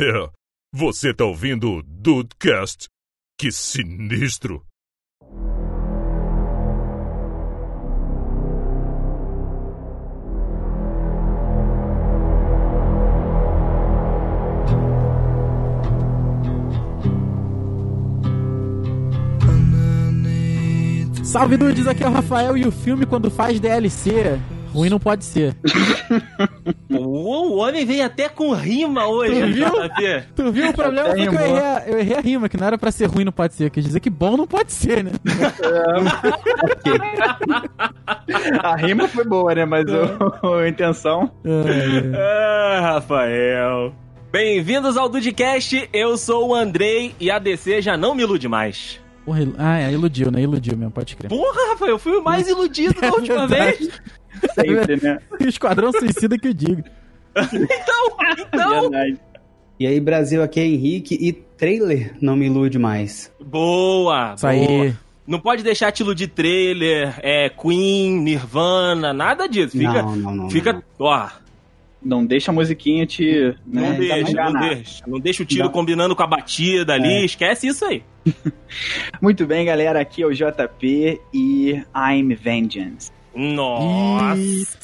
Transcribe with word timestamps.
É, 0.00 0.30
você 0.72 1.12
tá 1.12 1.24
ouvindo 1.24 1.72
o 1.72 1.82
Dudecast? 1.82 2.86
Que 3.36 3.50
sinistro! 3.50 4.64
Salve 21.24 21.56
dudes, 21.56 21.88
aqui 21.88 22.04
é 22.04 22.08
o 22.08 22.12
Rafael 22.12 22.56
e 22.56 22.64
o 22.64 22.70
filme 22.70 23.04
quando 23.04 23.28
faz 23.30 23.58
DLC, 23.58 24.40
ruim 24.72 24.88
não 24.90 24.98
pode 25.00 25.24
ser. 25.24 25.56
o 26.90 27.56
homem 27.56 27.84
veio 27.84 28.04
até 28.04 28.28
com 28.28 28.52
rima 28.52 29.06
hoje, 29.06 29.40
Tu 29.40 29.52
viu? 29.52 29.66
Tu 30.36 30.52
viu? 30.52 30.68
O 30.70 30.74
problema 30.74 31.10
foi 31.10 31.20
que 31.20 31.26
eu 31.26 31.32
errei, 31.40 31.58
a, 31.58 31.82
eu 31.86 31.98
errei 31.98 32.16
a 32.16 32.20
rima, 32.20 32.48
que 32.48 32.56
não 32.56 32.66
era 32.66 32.78
pra 32.78 32.90
ser 32.90 33.06
ruim 33.06 33.24
não 33.24 33.32
pode 33.32 33.54
ser, 33.54 33.70
quer 33.70 33.80
dizer 33.80 34.00
que 34.00 34.10
bom 34.10 34.36
não 34.36 34.46
pode 34.46 34.72
ser, 34.72 35.04
né? 35.04 35.12
A 38.62 38.76
rima 38.76 39.08
foi 39.08 39.24
boa, 39.24 39.54
né? 39.54 39.64
Mas 39.64 39.84
o- 39.88 40.54
a 40.54 40.68
intenção. 40.68 41.30
Ah, 42.14 42.80
Rafael. 42.94 43.92
Bem-vindos 44.30 44.96
ao 44.96 45.08
Dudcast, 45.08 45.88
eu 45.92 46.16
sou 46.18 46.48
o 46.50 46.54
Andrei 46.54 47.14
e 47.18 47.30
a 47.30 47.38
DC 47.38 47.80
já 47.80 47.96
não 47.96 48.14
me 48.14 48.22
ilude 48.22 48.46
mais. 48.48 49.00
Porra, 49.24 49.40
ah, 49.58 49.78
é, 49.80 49.92
iludiu, 49.92 50.30
né? 50.30 50.40
Iludiu 50.42 50.76
mesmo, 50.76 50.90
pode 50.90 51.14
crer. 51.16 51.28
Porra, 51.28 51.70
Rafael, 51.72 51.92
eu 51.92 51.98
fui 51.98 52.12
o 52.16 52.22
mais 52.22 52.48
iludido 52.48 52.98
da 53.00 53.08
última 53.08 53.44
vez. 53.48 54.00
Sempre, 54.54 54.96
né? 55.02 55.18
Esquadrão 55.40 55.92
Suicida 55.92 56.38
que 56.38 56.48
eu 56.48 56.54
digo. 56.54 56.82
Então, 57.36 58.16
então. 58.38 58.80
Verdade. 58.82 59.18
E 59.78 59.86
aí, 59.86 60.00
Brasil, 60.00 60.42
aqui 60.42 60.58
é 60.58 60.64
Henrique 60.66 61.16
e 61.20 61.32
trailer 61.32 62.14
não 62.20 62.34
me 62.34 62.46
ilude 62.46 62.78
mais. 62.78 63.32
Boa, 63.40 64.34
Isso 64.36 64.46
aí. 64.46 64.66
boa. 64.66 64.96
Não 65.26 65.38
pode 65.38 65.62
deixar 65.62 65.92
te 65.92 66.00
iludir 66.00 66.28
trailer, 66.28 67.14
é, 67.22 67.50
Queen, 67.50 68.18
Nirvana, 68.18 69.12
nada 69.12 69.46
disso. 69.46 69.76
Fica, 69.76 70.02
não, 70.02 70.16
não, 70.16 70.34
não. 70.34 70.50
fica, 70.50 70.72
não. 70.72 70.82
ó, 71.00 71.28
Não 72.02 72.24
deixa 72.24 72.50
a 72.50 72.54
musiquinha 72.54 73.04
te. 73.04 73.54
não 73.66 73.90
né, 73.90 73.96
deixa, 73.98 74.50
não 74.50 74.60
deixa. 74.60 75.04
Não 75.06 75.20
deixa 75.20 75.42
o 75.42 75.46
tiro 75.46 75.64
Dá. 75.64 75.68
combinando 75.68 76.16
com 76.16 76.22
a 76.22 76.26
batida 76.26 76.94
ali, 76.94 77.26
esquece 77.26 77.66
isso 77.66 77.84
aí. 77.84 78.02
Muito 79.20 79.46
bem, 79.46 79.66
galera. 79.66 80.00
Aqui 80.00 80.22
é 80.22 80.26
o 80.26 80.32
JP 80.32 81.20
e 81.34 81.82
I'm 81.94 82.34
Vengeance. 82.34 83.12
Nossa! 83.38 84.34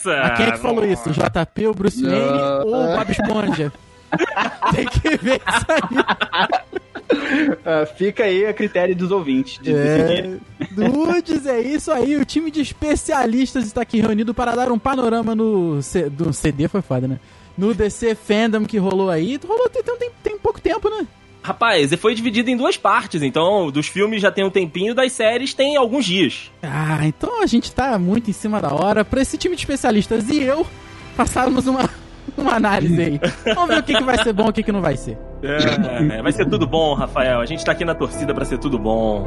Mas 0.06 0.36
quem 0.36 0.46
é 0.46 0.52
que 0.52 0.58
falou 0.58 0.84
isso? 0.84 1.10
O 1.10 1.12
JP, 1.12 1.66
o 1.66 1.74
Bruce 1.74 2.02
Wayne 2.02 2.38
ou 2.64 2.84
o 2.84 2.96
Bob 2.96 3.10
Esponja? 3.10 3.72
Tem 4.74 4.86
que 4.86 5.16
ver 5.16 5.40
isso 5.46 5.66
aí. 5.68 7.56
Ah, 7.64 7.84
fica 7.86 8.24
aí 8.24 8.46
a 8.46 8.54
critério 8.54 8.94
dos 8.94 9.10
ouvintes. 9.10 9.58
De. 9.60 9.72
É, 9.74 10.36
Dudes, 10.70 11.46
é 11.46 11.60
isso 11.60 11.90
aí. 11.90 12.16
O 12.16 12.24
time 12.24 12.50
de 12.50 12.60
especialistas 12.60 13.64
está 13.66 13.82
aqui 13.82 14.00
reunido 14.00 14.32
para 14.32 14.54
dar 14.54 14.70
um 14.70 14.78
panorama 14.78 15.34
no 15.34 15.82
C- 15.82 16.08
do 16.08 16.32
CD, 16.32 16.68
foi 16.68 16.80
foda, 16.80 17.08
né? 17.08 17.18
No 17.58 17.74
DC 17.74 18.14
Fandom 18.14 18.64
que 18.64 18.78
rolou 18.78 19.10
aí. 19.10 19.38
Rolou 19.46 19.68
tem, 19.68 19.82
tem, 19.82 20.10
tem 20.22 20.38
pouco 20.38 20.60
tempo, 20.60 20.88
né? 20.88 21.06
Rapaz, 21.44 21.92
ele 21.92 22.00
foi 22.00 22.14
dividido 22.14 22.48
em 22.48 22.56
duas 22.56 22.78
partes, 22.78 23.20
então 23.22 23.70
dos 23.70 23.86
filmes 23.86 24.22
já 24.22 24.30
tem 24.30 24.42
um 24.42 24.48
tempinho, 24.48 24.94
das 24.94 25.12
séries 25.12 25.52
tem 25.52 25.76
alguns 25.76 26.06
dias. 26.06 26.50
Ah, 26.62 27.06
então 27.06 27.42
a 27.42 27.46
gente 27.46 27.70
tá 27.70 27.98
muito 27.98 28.30
em 28.30 28.32
cima 28.32 28.62
da 28.62 28.72
hora. 28.72 29.04
Pra 29.04 29.20
esse 29.20 29.36
time 29.36 29.54
de 29.54 29.60
especialistas 29.60 30.26
e 30.30 30.40
eu 30.40 30.66
passarmos 31.14 31.66
uma, 31.66 31.90
uma 32.38 32.54
análise 32.54 32.98
aí. 32.98 33.20
Vamos 33.54 33.68
ver 33.68 33.80
o 33.80 33.82
que, 33.82 33.94
que 33.94 34.02
vai 34.02 34.16
ser 34.24 34.32
bom 34.32 34.46
e 34.46 34.48
o 34.48 34.52
que, 34.54 34.62
que 34.62 34.72
não 34.72 34.80
vai 34.80 34.96
ser. 34.96 35.18
É, 35.42 36.22
vai 36.22 36.32
ser 36.32 36.48
tudo 36.48 36.66
bom, 36.66 36.94
Rafael. 36.94 37.38
A 37.40 37.44
gente 37.44 37.62
tá 37.62 37.72
aqui 37.72 37.84
na 37.84 37.94
torcida 37.94 38.32
pra 38.32 38.46
ser 38.46 38.56
tudo 38.56 38.78
bom. 38.78 39.26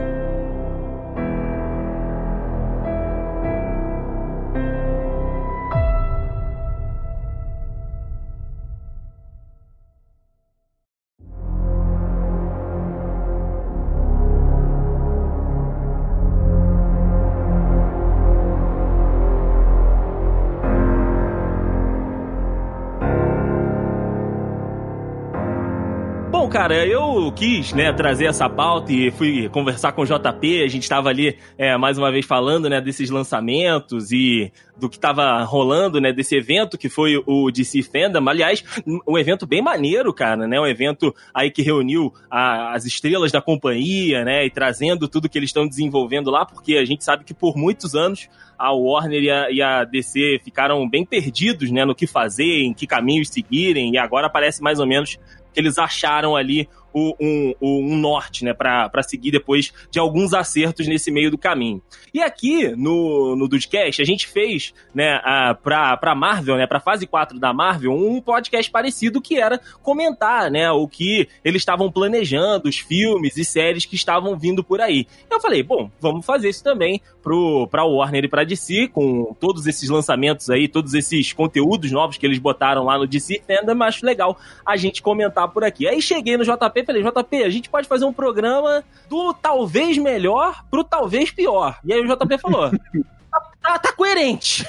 Bom, 26.30 26.49
cara, 26.49 26.86
eu 26.86 27.32
quis, 27.32 27.71
né, 27.73 27.92
trazer 27.93 28.26
essa 28.26 28.49
pauta 28.49 28.92
e 28.92 29.10
fui 29.11 29.48
conversar 29.48 29.93
com 29.93 30.02
o 30.02 30.05
JP. 30.05 30.61
A 30.61 30.67
gente 30.67 30.88
tava 30.88 31.08
ali, 31.10 31.38
é, 31.58 31.77
mais 31.77 31.98
uma 31.98 32.11
vez, 32.11 32.26
falando, 32.26 32.70
né, 32.70 32.82
desses 32.82 33.10
lançamentos 33.10 34.11
e 34.11 34.52
do 34.77 34.89
que 34.89 34.99
tava 34.99 35.42
rolando, 35.43 35.99
né, 36.02 36.11
desse 36.11 36.36
evento 36.36 36.77
que 36.77 36.89
foi 36.89 37.21
o 37.26 37.49
DC 37.49 37.82
Fandom. 37.82 38.27
Aliás, 38.30 38.64
um 39.08 39.17
evento 39.17 39.48
bem 39.48 39.61
maneiro, 39.61 40.14
cara, 40.14 40.48
né? 40.48 40.60
Um 40.60 40.67
evento 40.67 41.16
aí 41.33 41.49
que 41.49 41.64
reuniu 41.64 42.14
a- 42.30 42.73
as 42.76 42.86
estrelas 42.86 43.32
da 43.32 43.42
companhia, 43.42 44.23
né, 44.23 44.45
e 44.45 44.49
trazendo 44.52 45.08
tudo 45.08 45.27
que 45.30 45.39
eles 45.39 45.49
estão 45.49 45.67
desenvolvendo 45.67 46.30
lá, 46.30 46.45
porque 46.45 46.76
a 46.76 46.86
gente 46.86 47.04
sabe 47.04 47.23
que 47.23 47.33
por 47.33 47.55
muitos 47.58 47.95
anos 47.95 48.30
a 48.60 48.71
Warner 48.71 49.21
e 49.23 49.30
a, 49.30 49.52
e 49.52 49.61
a 49.61 49.83
DC 49.83 50.42
ficaram 50.43 50.87
bem 50.89 51.05
perdidos, 51.05 51.71
né, 51.71 51.86
no 51.86 51.95
que 51.95 52.05
fazer, 52.08 52.64
em 52.64 52.73
que 52.73 52.86
caminhos 52.87 53.30
seguirem, 53.30 53.93
e 53.93 53.98
agora 53.98 54.30
parece 54.30 54.61
mais 54.64 54.80
ou 54.80 54.87
menos 54.87 55.17
que 55.58 55.62
eles 55.62 55.80
acharam 55.80 56.36
ali 56.36 56.70
o- 56.93 57.15
um, 57.20 57.53
um 57.61 57.98
norte, 57.98 58.43
né, 58.43 58.53
pra 58.53 58.89
seguir 59.03 59.31
depois 59.31 59.73
de 59.92 59.99
alguns 59.99 60.33
acertos 60.33 60.87
nesse 60.87 61.11
meio 61.11 61.30
do 61.31 61.37
caminho. 61.37 61.81
E 62.14 62.21
aqui 62.21 62.70
no, 62.75 63.36
no 63.36 63.48
Dudcast, 63.48 64.02
a 64.02 64.05
gente 64.05 64.27
fez, 64.27 64.73
né, 64.93 65.20
a, 65.23 65.53
pra, 65.53 66.15
Marvel, 66.15 66.58
né, 66.58 66.65
pra 66.65 66.80
fase 66.80 67.05
4 67.05 67.39
da 67.39 67.53
Marvel, 67.53 67.92
um 67.92 68.21
podcast 68.21 68.71
parecido 68.71 69.21
que 69.21 69.39
era 69.39 69.59
comentar, 69.81 70.49
né, 70.52 70.70
o 70.71 70.87
que 70.87 71.27
eles 71.43 71.61
estavam 71.61 71.92
planejando, 71.92 72.67
os 72.70 72.77
filmes 72.77 73.37
e 73.37 73.45
séries 73.45 73.86
que 73.86 73.95
estavam 73.95 74.37
vindo 74.37 74.64
por 74.64 74.81
aí. 74.81 75.08
Eu 75.30 75.39
falei, 75.39 75.61
bom, 75.64 75.89
vamos 75.99 76.25
fazer 76.25 76.49
isso 76.49 76.64
também 76.64 77.02
pro, 77.21 77.67
pra 77.67 77.83
Warner 77.83 78.25
e 78.25 78.27
pra 78.27 78.43
DC, 78.43 78.87
com 78.89 79.36
todos 79.39 79.67
esses 79.67 79.89
lançamentos 79.89 80.49
aí, 80.49 80.67
todos 80.67 80.93
esses 80.93 81.33
conteúdos 81.33 81.92
novos 81.92 82.17
que 82.17 82.25
eles 82.25 82.39
botaram 82.39 82.83
lá 82.83 82.98
no 82.98 83.05
DC 83.08 83.42
Fandom, 83.48 83.83
acho 83.83 84.05
legal 84.05 84.37
a 84.65 84.75
gente 84.77 85.02
comentar 85.02 85.48
por 85.49 85.64
aqui. 85.64 85.87
Aí 85.87 86.02
cheguei 86.02 86.37
no 86.37 86.43
JP 86.43 86.83
falei, 86.87 87.03
JP, 87.03 87.43
a 87.43 87.49
gente 87.49 87.70
pode 87.70 87.87
fazer 87.87 88.05
um 88.05 88.14
programa 88.14 88.83
do 89.08 89.33
talvez 89.33 89.98
melhor 89.98 90.64
pro 90.71 90.83
talvez 90.83 91.30
pior. 91.30 91.77
E 91.86 91.93
aí 91.93 91.99
o 92.02 92.08
JP 92.08 92.37
falou, 92.39 92.71
tá, 93.31 93.42
tá- 93.61 93.80
tá 93.80 93.93
coerente. 93.93 94.65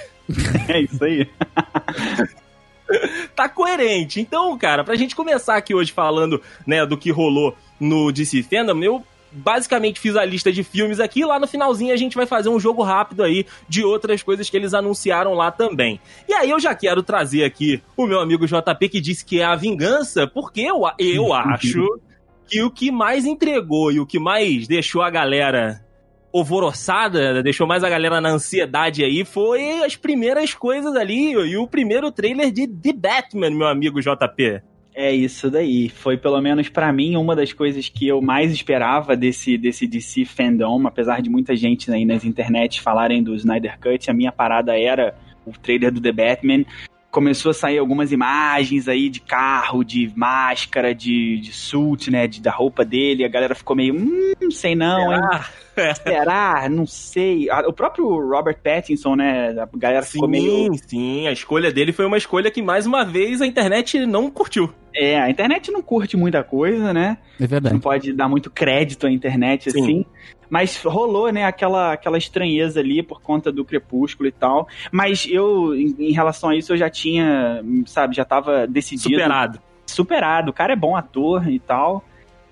É 0.68 0.80
isso 0.80 1.02
aí. 1.02 1.26
tá 3.34 3.48
coerente. 3.48 4.20
Então, 4.20 4.56
cara, 4.58 4.84
pra 4.84 4.96
gente 4.96 5.16
começar 5.16 5.56
aqui 5.56 5.74
hoje 5.74 5.92
falando, 5.92 6.42
né, 6.66 6.84
do 6.84 6.98
que 6.98 7.10
rolou 7.10 7.56
no 7.80 8.12
DC 8.12 8.42
Fandom, 8.42 8.82
eu 8.82 9.02
basicamente 9.30 10.00
fiz 10.00 10.16
a 10.16 10.24
lista 10.24 10.50
de 10.50 10.64
filmes 10.64 11.00
aqui, 11.00 11.24
lá 11.24 11.38
no 11.38 11.46
finalzinho 11.46 11.92
a 11.92 11.96
gente 11.96 12.16
vai 12.16 12.26
fazer 12.26 12.48
um 12.48 12.58
jogo 12.58 12.82
rápido 12.82 13.22
aí 13.22 13.44
de 13.68 13.84
outras 13.84 14.22
coisas 14.22 14.48
que 14.48 14.56
eles 14.56 14.72
anunciaram 14.72 15.34
lá 15.34 15.50
também. 15.50 16.00
E 16.26 16.32
aí 16.32 16.50
eu 16.50 16.58
já 16.58 16.74
quero 16.74 17.02
trazer 17.02 17.44
aqui 17.44 17.82
o 17.96 18.06
meu 18.06 18.20
amigo 18.20 18.46
JP 18.46 18.88
que 18.88 19.00
disse 19.00 19.24
que 19.24 19.40
é 19.40 19.44
a 19.44 19.54
vingança, 19.54 20.26
porque 20.26 20.62
eu, 20.62 20.82
eu 20.98 21.32
acho 21.34 22.00
que 22.48 22.62
o 22.62 22.70
que 22.70 22.90
mais 22.90 23.26
entregou 23.26 23.92
e 23.92 24.00
o 24.00 24.06
que 24.06 24.18
mais 24.18 24.66
deixou 24.66 25.02
a 25.02 25.10
galera 25.10 25.80
alvoroçada, 26.34 27.42
deixou 27.42 27.66
mais 27.66 27.82
a 27.82 27.88
galera 27.88 28.20
na 28.20 28.30
ansiedade 28.30 29.04
aí, 29.04 29.24
foi 29.24 29.82
as 29.82 29.96
primeiras 29.96 30.54
coisas 30.54 30.94
ali 30.94 31.32
e 31.32 31.56
o 31.56 31.66
primeiro 31.66 32.10
trailer 32.12 32.50
de 32.50 32.66
The 32.66 32.92
Batman, 32.92 33.50
meu 33.50 33.66
amigo 33.66 34.00
JP. 34.00 34.62
É 34.94 35.12
isso 35.12 35.48
daí. 35.48 35.88
Foi 35.88 36.16
pelo 36.16 36.40
menos 36.40 36.68
pra 36.68 36.92
mim 36.92 37.16
uma 37.16 37.36
das 37.36 37.52
coisas 37.52 37.88
que 37.88 38.08
eu 38.08 38.20
mais 38.20 38.50
esperava 38.50 39.16
desse 39.16 39.56
desse 39.56 39.86
DC 39.86 40.24
fandom, 40.24 40.86
apesar 40.86 41.22
de 41.22 41.30
muita 41.30 41.54
gente 41.54 41.90
aí 41.90 42.04
nas 42.04 42.24
internet 42.24 42.80
falarem 42.80 43.22
do 43.22 43.34
Snyder 43.36 43.78
Cut, 43.78 44.10
a 44.10 44.14
minha 44.14 44.32
parada 44.32 44.76
era 44.76 45.14
o 45.46 45.52
trailer 45.52 45.92
do 45.92 46.00
The 46.00 46.12
Batman. 46.12 46.64
Começou 47.10 47.50
a 47.50 47.54
sair 47.54 47.78
algumas 47.78 48.12
imagens 48.12 48.86
aí 48.86 49.08
de 49.08 49.20
carro, 49.20 49.82
de 49.82 50.12
máscara, 50.14 50.94
de, 50.94 51.38
de 51.40 51.52
suit, 51.52 52.10
né, 52.10 52.26
de, 52.26 52.40
da 52.40 52.50
roupa 52.50 52.84
dele. 52.84 53.24
A 53.24 53.28
galera 53.28 53.54
ficou 53.54 53.74
meio, 53.74 53.94
hum, 53.94 54.50
sei 54.50 54.74
não, 54.74 55.12
hein? 55.12 55.20
Será? 56.02 56.68
Não 56.68 56.86
sei. 56.86 57.48
Ah, 57.50 57.64
O 57.66 57.72
próprio 57.72 58.06
Robert 58.28 58.58
Pattinson, 58.62 59.14
né? 59.16 59.50
A 59.60 59.68
galera 59.76 60.04
ficou 60.04 60.28
meio. 60.28 60.72
sim, 60.74 60.78
sim, 60.86 61.28
a 61.28 61.32
escolha 61.32 61.72
dele 61.72 61.92
foi 61.92 62.06
uma 62.06 62.16
escolha 62.18 62.50
que 62.50 62.62
mais 62.62 62.86
uma 62.86 63.04
vez 63.04 63.40
a 63.40 63.46
internet 63.46 64.04
não 64.06 64.30
curtiu. 64.30 64.72
É, 64.94 65.18
a 65.20 65.30
internet 65.30 65.70
não 65.70 65.80
curte 65.82 66.16
muita 66.16 66.42
coisa, 66.42 66.92
né? 66.92 67.18
É 67.40 67.46
verdade. 67.46 67.74
Não 67.74 67.80
pode 67.80 68.12
dar 68.12 68.28
muito 68.28 68.50
crédito 68.50 69.06
à 69.06 69.10
internet 69.10 69.70
Sim. 69.70 69.80
assim. 69.80 70.04
Mas 70.50 70.82
rolou, 70.82 71.30
né, 71.30 71.44
aquela, 71.44 71.92
aquela 71.92 72.16
estranheza 72.16 72.80
ali 72.80 73.02
por 73.02 73.20
conta 73.20 73.52
do 73.52 73.64
crepúsculo 73.64 74.28
e 74.28 74.32
tal. 74.32 74.66
Mas 74.90 75.26
eu, 75.30 75.74
em, 75.74 75.94
em 75.98 76.12
relação 76.12 76.48
a 76.50 76.56
isso, 76.56 76.72
eu 76.72 76.76
já 76.78 76.88
tinha, 76.88 77.62
sabe, 77.86 78.16
já 78.16 78.24
tava 78.24 78.66
decidido. 78.66 79.10
Superado. 79.10 79.60
superado. 79.86 80.50
O 80.50 80.54
cara 80.54 80.72
é 80.72 80.76
bom 80.76 80.96
ator 80.96 81.48
e 81.48 81.58
tal. 81.58 82.02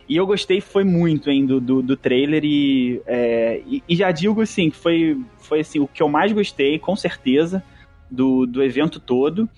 E 0.08 0.16
eu 0.16 0.26
gostei, 0.26 0.60
foi 0.60 0.84
muito, 0.84 1.30
hein, 1.30 1.44
do, 1.44 1.60
do, 1.60 1.82
do 1.82 1.96
trailer 1.96 2.44
e, 2.44 3.00
é, 3.06 3.60
e, 3.66 3.82
e, 3.88 3.96
já 3.96 4.10
digo, 4.12 4.40
assim, 4.40 4.70
que 4.70 4.76
foi, 4.76 5.20
foi 5.38 5.60
assim, 5.60 5.80
o 5.80 5.88
que 5.88 6.02
eu 6.02 6.08
mais 6.08 6.32
gostei, 6.32 6.78
com 6.78 6.94
certeza, 6.94 7.62
do, 8.10 8.46
do 8.46 8.62
evento 8.62 9.00
todo. 9.00 9.48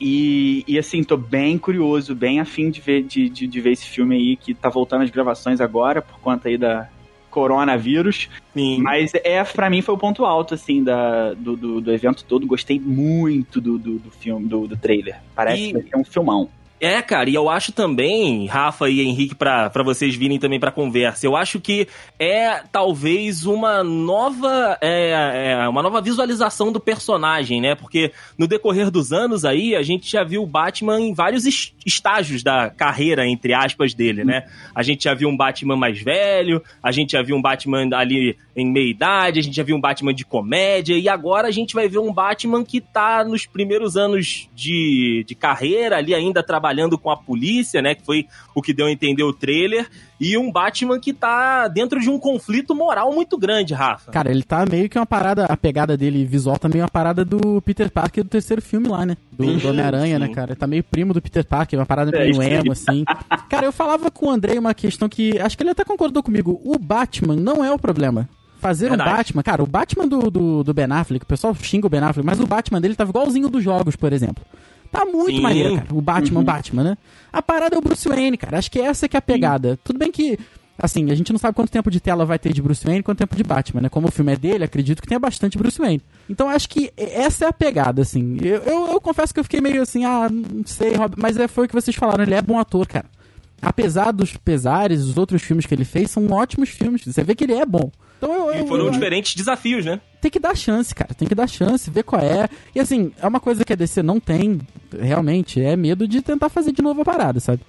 E, 0.00 0.64
e 0.66 0.76
assim, 0.78 1.04
tô 1.04 1.16
bem 1.16 1.56
curioso, 1.56 2.14
bem 2.14 2.40
afim 2.40 2.70
de 2.70 2.80
ver, 2.80 3.04
de, 3.04 3.28
de, 3.28 3.46
de 3.46 3.60
ver 3.60 3.70
esse 3.70 3.86
filme 3.86 4.16
aí, 4.16 4.36
que 4.36 4.52
tá 4.52 4.68
voltando 4.68 5.02
às 5.02 5.10
gravações 5.10 5.60
agora, 5.60 6.02
por 6.02 6.18
conta 6.18 6.48
aí 6.48 6.58
da, 6.58 6.88
coronavírus. 7.32 8.28
Sim. 8.54 8.80
Mas 8.82 9.12
é, 9.14 9.42
para 9.42 9.68
mim 9.68 9.82
foi 9.82 9.94
o 9.94 9.98
ponto 9.98 10.24
alto, 10.24 10.54
assim, 10.54 10.84
da, 10.84 11.32
do, 11.32 11.56
do, 11.56 11.80
do 11.80 11.92
evento 11.92 12.24
todo. 12.24 12.46
Gostei 12.46 12.78
muito 12.78 13.60
do, 13.60 13.78
do, 13.78 13.98
do 13.98 14.10
filme, 14.10 14.46
do, 14.46 14.68
do 14.68 14.76
trailer. 14.76 15.16
Parece 15.34 15.70
e... 15.70 15.82
que 15.82 15.94
é 15.94 15.98
um 15.98 16.04
filmão. 16.04 16.48
É, 16.84 17.00
cara, 17.00 17.30
e 17.30 17.34
eu 17.36 17.48
acho 17.48 17.70
também, 17.70 18.44
Rafa 18.46 18.90
e 18.90 19.02
Henrique, 19.02 19.36
para 19.36 19.70
vocês 19.84 20.16
virem 20.16 20.36
também 20.36 20.58
pra 20.58 20.72
conversa, 20.72 21.24
eu 21.24 21.36
acho 21.36 21.60
que 21.60 21.86
é 22.18 22.60
talvez 22.72 23.46
uma 23.46 23.84
nova 23.84 24.76
é, 24.80 25.52
é, 25.60 25.68
uma 25.68 25.80
nova 25.80 26.00
visualização 26.00 26.72
do 26.72 26.80
personagem, 26.80 27.60
né? 27.60 27.76
Porque 27.76 28.10
no 28.36 28.48
decorrer 28.48 28.90
dos 28.90 29.12
anos 29.12 29.44
aí, 29.44 29.76
a 29.76 29.82
gente 29.84 30.10
já 30.10 30.24
viu 30.24 30.42
o 30.42 30.46
Batman 30.46 30.98
em 30.98 31.14
vários 31.14 31.44
estágios 31.86 32.42
da 32.42 32.68
carreira, 32.68 33.28
entre 33.28 33.54
aspas, 33.54 33.94
dele, 33.94 34.24
né? 34.24 34.48
A 34.74 34.82
gente 34.82 35.04
já 35.04 35.14
viu 35.14 35.28
um 35.28 35.36
Batman 35.36 35.76
mais 35.76 36.02
velho, 36.02 36.60
a 36.82 36.90
gente 36.90 37.12
já 37.12 37.22
viu 37.22 37.36
um 37.36 37.42
Batman 37.42 37.88
ali 37.94 38.36
em 38.56 38.68
meia 38.68 38.90
idade, 38.90 39.38
a 39.38 39.42
gente 39.42 39.54
já 39.54 39.62
viu 39.62 39.76
um 39.76 39.80
Batman 39.80 40.12
de 40.12 40.24
comédia, 40.24 40.98
e 40.98 41.08
agora 41.08 41.46
a 41.46 41.52
gente 41.52 41.76
vai 41.76 41.86
ver 41.86 41.98
um 41.98 42.12
Batman 42.12 42.64
que 42.64 42.80
tá 42.80 43.22
nos 43.22 43.46
primeiros 43.46 43.96
anos 43.96 44.50
de, 44.52 45.24
de 45.28 45.36
carreira, 45.36 45.98
ali 45.98 46.12
ainda 46.12 46.42
trabalhando 46.42 46.71
com 46.98 47.10
a 47.10 47.16
polícia, 47.16 47.82
né? 47.82 47.94
Que 47.94 48.04
foi 48.04 48.26
o 48.54 48.62
que 48.62 48.72
deu 48.72 48.86
a 48.86 48.92
entender 48.92 49.22
o 49.22 49.32
trailer. 49.32 49.88
E 50.20 50.38
um 50.38 50.52
Batman 50.52 51.00
que 51.00 51.12
tá 51.12 51.66
dentro 51.68 52.00
de 52.00 52.08
um 52.08 52.18
conflito 52.18 52.74
moral 52.74 53.12
muito 53.12 53.36
grande, 53.36 53.74
Rafa. 53.74 54.12
Cara, 54.12 54.30
ele 54.30 54.42
tá 54.42 54.64
meio 54.64 54.88
que 54.88 54.98
uma 54.98 55.06
parada, 55.06 55.46
a 55.46 55.56
pegada 55.56 55.96
dele 55.96 56.24
visual 56.24 56.58
também 56.58 56.80
é 56.80 56.84
uma 56.84 56.90
parada 56.90 57.24
do 57.24 57.60
Peter 57.62 57.90
Parker 57.90 58.22
do 58.22 58.30
terceiro 58.30 58.62
filme 58.62 58.88
lá, 58.88 59.04
né? 59.04 59.16
Do, 59.32 59.58
do 59.58 59.68
Homem-Aranha, 59.68 60.18
né, 60.18 60.28
cara? 60.28 60.52
Ele 60.52 60.58
tá 60.58 60.66
meio 60.66 60.84
primo 60.84 61.12
do 61.12 61.20
Peter 61.20 61.44
Parker, 61.44 61.78
uma 61.78 61.86
parada 61.86 62.10
meio 62.10 62.40
é, 62.40 62.54
emo, 62.54 62.72
assim. 62.72 63.04
Cara, 63.50 63.66
eu 63.66 63.72
falava 63.72 64.10
com 64.10 64.26
o 64.26 64.30
Andrei 64.30 64.58
uma 64.58 64.74
questão 64.74 65.08
que 65.08 65.38
acho 65.38 65.56
que 65.56 65.62
ele 65.62 65.70
até 65.70 65.84
concordou 65.84 66.22
comigo. 66.22 66.60
O 66.64 66.78
Batman 66.78 67.36
não 67.36 67.64
é 67.64 67.72
o 67.72 67.78
problema 67.78 68.28
fazer 68.62 68.88
Verdade. 68.88 69.10
um 69.10 69.16
Batman. 69.16 69.42
Cara, 69.42 69.62
o 69.62 69.66
Batman 69.66 70.06
do, 70.06 70.30
do, 70.30 70.62
do, 70.62 70.72
Ben 70.72 70.86
Affleck, 70.88 71.24
o 71.24 71.26
pessoal 71.26 71.54
xinga 71.54 71.88
o 71.88 71.90
Ben 71.90 72.00
Affleck, 72.00 72.24
mas 72.24 72.38
o 72.38 72.46
Batman 72.46 72.80
dele 72.80 72.94
tava 72.94 73.10
igualzinho 73.10 73.48
dos 73.48 73.62
jogos, 73.62 73.96
por 73.96 74.12
exemplo. 74.12 74.44
Tá 74.92 75.06
muito 75.06 75.36
Sim. 75.36 75.40
maneiro, 75.40 75.76
cara. 75.76 75.88
O 75.90 76.02
Batman, 76.02 76.40
uhum. 76.40 76.44
Batman, 76.44 76.84
né? 76.84 76.98
A 77.32 77.40
parada 77.40 77.74
é 77.74 77.78
o 77.78 77.80
Bruce 77.80 78.06
Wayne, 78.06 78.36
cara. 78.36 78.58
Acho 78.58 78.70
que 78.70 78.78
essa 78.78 79.08
que 79.08 79.16
é 79.16 79.18
a 79.18 79.22
pegada. 79.22 79.72
Sim. 79.72 79.78
Tudo 79.82 79.98
bem 79.98 80.12
que, 80.12 80.38
assim, 80.78 81.10
a 81.10 81.14
gente 81.14 81.32
não 81.32 81.38
sabe 81.38 81.56
quanto 81.56 81.72
tempo 81.72 81.90
de 81.90 81.98
tela 81.98 82.26
vai 82.26 82.38
ter 82.38 82.52
de 82.52 82.60
Bruce 82.60 82.84
Wayne 82.84 83.00
e 83.00 83.02
quanto 83.02 83.18
tempo 83.18 83.34
de 83.34 83.42
Batman, 83.42 83.80
né? 83.80 83.88
Como 83.88 84.08
o 84.08 84.10
filme 84.10 84.34
é 84.34 84.36
dele, 84.36 84.64
acredito 84.64 85.00
que 85.00 85.08
tenha 85.08 85.18
bastante 85.18 85.56
Bruce 85.56 85.78
Wayne. 85.78 86.02
Então 86.28 86.46
acho 86.46 86.68
que 86.68 86.92
essa 86.96 87.46
é 87.46 87.48
a 87.48 87.52
pegada, 87.54 88.02
assim. 88.02 88.36
Eu, 88.42 88.56
eu, 88.58 88.86
eu 88.92 89.00
confesso 89.00 89.32
que 89.32 89.40
eu 89.40 89.44
fiquei 89.44 89.62
meio 89.62 89.80
assim, 89.80 90.04
ah, 90.04 90.28
não 90.30 90.66
sei, 90.66 90.94
Rob, 90.94 91.14
mas 91.16 91.38
é, 91.38 91.48
foi 91.48 91.64
o 91.64 91.68
que 91.68 91.74
vocês 91.74 91.96
falaram, 91.96 92.22
ele 92.22 92.34
é 92.34 92.42
bom 92.42 92.58
ator, 92.58 92.86
cara. 92.86 93.06
Apesar 93.62 94.10
dos 94.10 94.36
pesares, 94.36 95.02
os 95.02 95.16
outros 95.16 95.40
filmes 95.40 95.64
que 95.64 95.72
ele 95.72 95.84
fez 95.84 96.10
são 96.10 96.26
ótimos 96.32 96.68
filmes. 96.68 97.02
Você 97.06 97.22
vê 97.22 97.32
que 97.32 97.44
ele 97.44 97.54
é 97.54 97.64
bom. 97.64 97.92
Então 98.18 98.34
eu, 98.34 98.54
eu, 98.54 98.64
e 98.64 98.68
foram 98.68 98.86
eu, 98.86 98.90
diferentes 98.90 99.36
desafios, 99.36 99.84
né? 99.84 100.00
Tem 100.20 100.30
que 100.30 100.40
dar 100.40 100.56
chance, 100.56 100.92
cara. 100.92 101.14
Tem 101.14 101.28
que 101.28 101.34
dar 101.34 101.48
chance, 101.48 101.88
ver 101.88 102.02
qual 102.02 102.20
é. 102.20 102.48
E 102.74 102.80
assim, 102.80 103.12
é 103.20 103.26
uma 103.26 103.38
coisa 103.38 103.64
que 103.64 103.72
a 103.72 103.76
DC 103.76 104.02
não 104.02 104.18
tem, 104.18 104.60
realmente, 105.00 105.60
é 105.60 105.76
medo 105.76 106.08
de 106.08 106.20
tentar 106.20 106.48
fazer 106.48 106.72
de 106.72 106.82
novo 106.82 107.02
a 107.02 107.04
parada, 107.04 107.38
sabe? 107.38 107.60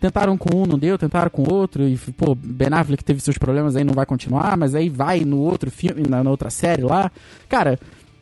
Tentaram 0.00 0.36
com 0.36 0.62
um, 0.62 0.66
não 0.66 0.78
deu, 0.78 0.98
tentaram 0.98 1.30
com 1.30 1.42
outro, 1.52 1.82
e, 1.88 1.96
pô, 1.96 2.34
Ben 2.34 2.68
Affleck 2.72 3.02
teve 3.02 3.20
seus 3.20 3.38
problemas 3.38 3.76
aí, 3.76 3.84
não 3.84 3.94
vai 3.94 4.04
continuar, 4.04 4.56
mas 4.56 4.74
aí 4.74 4.88
vai 4.88 5.20
no 5.20 5.38
outro 5.38 5.70
filme, 5.70 6.02
na, 6.08 6.22
na 6.22 6.30
outra 6.30 6.50
série 6.50 6.82
lá. 6.82 7.10
Cara, 7.48 7.78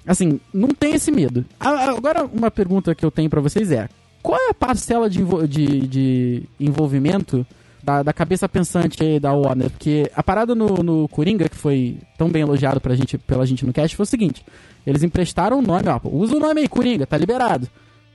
assim, 0.07 0.39
não 0.53 0.69
tem 0.69 0.95
esse 0.95 1.11
medo. 1.11 1.45
Agora, 1.59 2.25
uma 2.25 2.51
pergunta 2.51 2.95
que 2.95 3.05
eu 3.05 3.11
tenho 3.11 3.29
para 3.29 3.41
vocês 3.41 3.73
é: 3.73 3.89
qual 4.25 4.41
é 4.41 4.49
a 4.49 4.55
parcela 4.55 5.11
de, 5.11 5.23
de, 5.47 5.87
de 5.87 6.43
envolvimento 6.59 7.47
da, 7.83 8.03
da 8.03 8.11
cabeça 8.11 8.49
pensante 8.49 9.03
aí 9.03 9.21
da 9.21 9.35
Warner, 9.35 9.69
porque 9.69 10.11
a 10.17 10.23
parada 10.23 10.55
no, 10.55 10.83
no 10.83 11.07
Coringa, 11.09 11.47
que 11.47 11.55
foi 11.55 11.99
tão 12.17 12.31
bem 12.31 12.41
elogiado 12.41 12.81
pra 12.81 12.95
gente, 12.95 13.19
pela 13.19 13.45
gente 13.45 13.67
no 13.67 13.73
cast, 13.73 13.95
foi 13.95 14.05
o 14.05 14.07
seguinte: 14.07 14.43
eles 14.87 15.03
emprestaram 15.03 15.59
o 15.59 15.63
nome, 15.63 15.85
ó, 15.89 16.01
usa 16.05 16.37
o 16.37 16.41
nome 16.41 16.63
aí, 16.63 16.69
Coringa, 16.69 17.07
tá 17.07 17.19
liberado. 17.19 17.69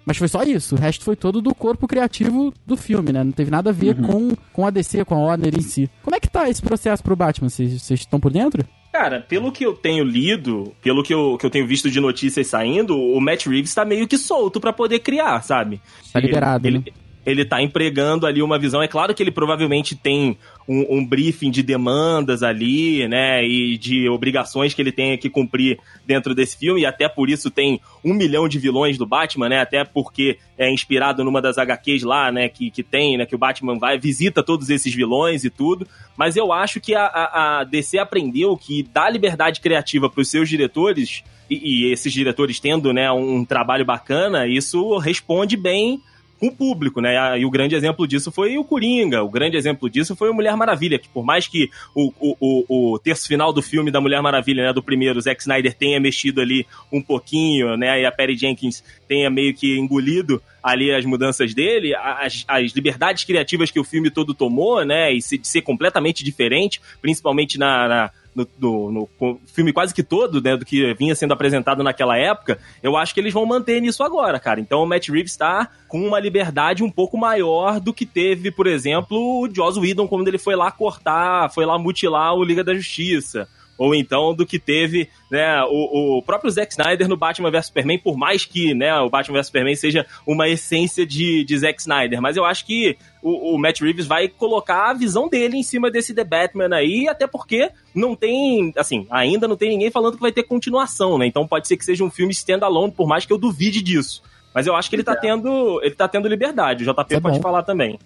Mas 0.04 0.18
foi 0.18 0.28
só 0.28 0.42
isso, 0.42 0.74
o 0.74 0.80
resto 0.80 1.06
foi 1.06 1.16
todo 1.16 1.40
do 1.40 1.54
corpo 1.54 1.88
criativo 1.88 2.52
do 2.66 2.76
filme, 2.76 3.12
né? 3.12 3.24
Não 3.24 3.32
teve 3.32 3.52
nada 3.52 3.70
a 3.70 3.74
ver 3.74 3.96
uhum. 4.00 4.30
com, 4.32 4.36
com 4.52 4.66
a 4.66 4.72
DC, 4.72 5.06
com 5.06 5.14
a 5.14 5.20
Warner 5.20 5.54
em 5.56 5.62
si. 5.62 5.88
Como 6.02 6.16
é 6.16 6.20
que 6.20 6.28
tá 6.28 6.50
esse 6.50 6.64
processo 6.64 7.04
pro 7.04 7.16
Batman? 7.16 7.50
Vocês 7.50 7.88
estão 7.92 8.20
por 8.20 8.32
dentro? 8.32 8.66
Cara, 8.92 9.22
pelo 9.22 9.52
que 9.52 9.66
eu 9.66 9.74
tenho 9.74 10.04
lido, 10.04 10.74
pelo 10.82 11.04
que 11.04 11.14
eu, 11.14 11.38
que 11.38 11.46
eu 11.46 11.50
tenho 11.50 11.68
visto 11.68 11.92
de 11.92 12.00
notícias 12.00 12.48
saindo, 12.48 12.98
o 12.98 13.22
Matt 13.22 13.46
Reeves 13.46 13.74
tá 13.74 13.86
meio 13.86 14.08
que 14.08 14.18
solto 14.18 14.60
para 14.60 14.74
poder 14.74 15.00
criar, 15.00 15.42
sabe? 15.44 15.80
Tá 16.12 16.20
liberado. 16.20 16.68
Ele, 16.68 16.80
né? 16.80 16.86
Ele 17.30 17.46
tá 17.46 17.62
empregando 17.62 18.26
ali 18.26 18.42
uma 18.42 18.58
visão. 18.58 18.82
É 18.82 18.88
claro 18.88 19.14
que 19.14 19.22
ele 19.22 19.32
provavelmente 19.32 19.96
tem 19.96 20.38
um, 20.68 20.98
um, 20.98 21.06
briefing 21.06 21.52
de 21.52 21.62
demandas 21.62 22.44
ali, 22.44 23.08
né? 23.08 23.46
E 23.46 23.78
de 23.78 24.10
obrigações 24.10 24.74
que 24.74 24.82
ele 24.82 24.92
tem 24.92 25.18
que 25.18 25.30
cumprir 25.30 25.80
dentro 26.06 26.34
desse 26.34 26.58
filme, 26.58 26.82
e 26.82 26.86
até 26.86 27.08
por 27.08 27.30
isso 27.30 27.50
tem 27.50 27.80
um 28.04 28.14
milhão 28.14 28.48
de 28.48 28.60
vilões 28.60 28.98
do 28.98 29.06
Batman, 29.06 29.50
né? 29.50 29.60
Até 29.60 29.84
porque 29.84 30.38
é 30.58 30.72
inspirado 30.72 31.24
numa 31.24 31.42
das 31.42 31.58
HQs 31.58 32.04
lá, 32.04 32.32
né? 32.32 32.50
Que, 32.50 32.72
que 32.72 32.84
tem, 32.84 33.18
né? 33.18 33.26
Que 33.26 33.36
o 33.36 33.40
Batman 33.40 33.78
vai, 33.78 33.98
visita 33.98 34.44
todos 34.44 34.70
esses 34.70 34.94
vilões 34.94 35.44
e 35.44 35.50
tudo. 35.50 35.88
Mas 36.18 36.36
eu 36.36 36.52
acho 36.52 36.80
que 36.80 36.96
a, 36.96 37.06
a, 37.06 37.60
a 37.60 37.64
DC 37.64 37.98
aprendeu 37.98 38.58
que 38.58 38.84
dá 38.84 39.10
liberdade 39.10 39.62
criativa 39.62 40.10
para 40.10 40.22
os 40.22 40.30
seus 40.30 40.50
diretores. 40.50 41.24
E, 41.50 41.88
e, 41.88 41.92
esses 41.92 42.14
diretores 42.14 42.60
tendo 42.60 42.94
né, 42.94 43.12
um 43.12 43.44
trabalho 43.44 43.84
bacana, 43.84 44.46
isso 44.46 44.98
responde 44.98 45.58
bem 45.58 46.00
com 46.40 46.48
o 46.48 46.52
público, 46.56 47.02
né? 47.02 47.40
E 47.40 47.46
o 47.46 47.50
grande 47.50 47.76
exemplo 47.76 48.08
disso 48.08 48.32
foi 48.32 48.58
o 48.58 48.64
Coringa, 48.64 49.22
o 49.22 49.30
grande 49.30 49.58
exemplo 49.58 49.90
disso 49.90 50.16
foi 50.16 50.30
o 50.30 50.34
Mulher 50.34 50.56
Maravilha, 50.56 50.98
que 50.98 51.10
por 51.10 51.24
mais 51.24 51.48
que 51.48 51.70
o, 51.94 52.14
o, 52.20 52.38
o, 52.40 52.94
o 52.94 53.00
terço 53.00 53.28
final 53.28 53.52
do 53.52 53.62
filme 53.62 53.92
da 53.92 54.00
Mulher 54.00 54.22
Maravilha, 54.22 54.64
né, 54.64 54.74
do 54.74 54.82
primeiro, 54.82 55.20
o 55.20 55.22
Zack 55.22 55.42
Snyder 55.42 55.74
tenha 55.74 56.00
mexido 56.00 56.40
ali 56.40 56.66
um 56.92 57.02
pouquinho, 57.02 57.76
né, 57.76 58.02
e 58.02 58.06
a 58.06 58.12
Perry 58.12 58.38
Jenkins 58.38 58.84
tenha 59.08 59.30
meio 59.30 59.54
que 59.54 59.78
engolido 59.78 60.42
ali 60.64 60.94
as 60.94 61.06
mudanças 61.06 61.54
dele, 61.54 61.94
as, 61.96 62.46
as 62.48 62.72
liberdades 62.72 63.24
criativas 63.24 63.72
que 63.72 63.80
o 63.80 63.84
filme 63.84 64.10
todo 64.10 64.34
tomou, 64.34 64.86
né, 64.86 65.14
e 65.14 65.18
de 65.18 65.48
ser 65.48 65.62
completamente 65.62 66.24
diferente, 66.24 66.82
principalmente 67.02 67.58
na, 67.58 67.88
na 67.88 68.12
no, 68.36 68.48
no, 68.60 69.10
no, 69.20 69.40
filme 69.46 69.74
quase 69.74 69.94
que 69.94 70.04
todo, 70.04 70.42
né, 70.42 70.56
do 70.56 70.66
que 70.66 70.94
vinha 70.94 71.16
sendo 71.16 71.34
apresentado 71.34 71.84
naquela 71.84 72.18
época, 72.18 72.60
eu 72.82 72.96
acho 72.96 73.14
que 73.14 73.20
eles 73.20 73.34
vão 73.34 73.46
manter 73.46 73.82
nisso 73.82 74.04
agora, 74.04 74.40
cara. 74.40 74.60
Então 74.60 74.84
o 74.84 74.86
Matt 74.86 75.10
Reeves 75.10 75.32
está 75.32 75.70
com 75.88 76.06
uma 76.06 76.20
liberdade 76.20 76.84
um 76.84 76.90
pouco 76.90 77.18
maior 77.18 77.80
do 77.80 77.94
que 77.94 78.06
teve, 78.06 78.52
por 78.52 78.68
exemplo, 78.68 79.18
o 79.18 79.50
Joss 79.54 79.80
Whedon 79.80 80.08
quando 80.08 80.28
ele 80.28 80.38
foi 80.38 80.56
lá 80.56 80.72
cortar, 80.72 81.52
foi 81.52 81.66
lá 81.66 81.78
mutilar 81.78 82.34
o 82.36 82.44
Liga 82.44 82.64
da 82.64 82.74
Justiça 82.74 83.48
ou 83.80 83.96
então 83.96 84.36
do 84.36 84.46
que 84.46 84.60
teve 84.60 85.10
né, 85.32 85.64
o, 85.64 86.18
o 86.18 86.22
próprio 86.22 86.52
Zack 86.52 86.74
Snyder 86.74 87.08
no 87.08 87.16
Batman 87.16 87.50
vs 87.50 87.68
Superman, 87.68 87.98
por 87.98 88.18
mais 88.18 88.44
que 88.44 88.74
né, 88.74 88.94
o 89.00 89.10
Batman 89.10 89.38
vs 89.38 89.48
Superman 89.48 89.76
seja 89.76 90.06
uma 90.28 90.50
essência 90.50 91.06
de, 91.06 91.46
de 91.46 91.58
Zack 91.58 91.80
Snyder. 91.80 92.22
Mas 92.22 92.36
eu 92.36 92.44
acho 92.44 92.66
que 92.66 92.98
o, 93.24 93.56
o, 93.56 93.58
Matt 93.58 93.80
Reeves 93.80 94.06
vai 94.06 94.28
colocar 94.28 94.90
a 94.90 94.94
visão 94.94 95.30
dele 95.30 95.58
em 95.58 95.64
cima 95.64 95.90
desse 95.90 96.14
The 96.14 96.26
Batman 96.26 96.76
aí, 96.76 97.08
até 97.08 97.26
porque 97.26 97.72
não 97.96 98.16
tem, 98.16 98.74
assim, 98.76 99.08
ainda 99.10 99.48
não 99.48 99.56
tem 99.56 99.70
ninguém 99.70 99.90
falando 99.90 100.16
que 100.16 100.22
vai 100.22 100.32
ter 100.34 100.44
continuação, 100.44 101.18
né? 101.18 101.26
Então 101.26 101.48
pode 101.48 101.68
ser 101.68 101.78
que 101.78 101.86
seja 101.86 102.04
um 102.04 102.12
filme 102.12 102.34
standalone, 102.34 102.92
por 102.92 103.08
mais 103.08 103.26
que 103.26 103.32
eu 103.32 103.38
duvide 103.38 103.82
disso. 103.82 104.22
Mas 104.54 104.68
eu 104.68 104.76
acho 104.76 104.90
que 104.90 104.96
ele 104.98 105.04
tá 105.04 105.14
é. 105.14 105.16
tendo, 105.16 105.80
ele 105.82 105.96
tá 105.96 106.08
tendo 106.08 106.28
liberdade. 106.28 106.84
O 106.84 106.94
JP 106.94 107.16
é 107.16 107.20
pode 107.20 107.40
falar 107.40 107.64
também. 107.64 107.98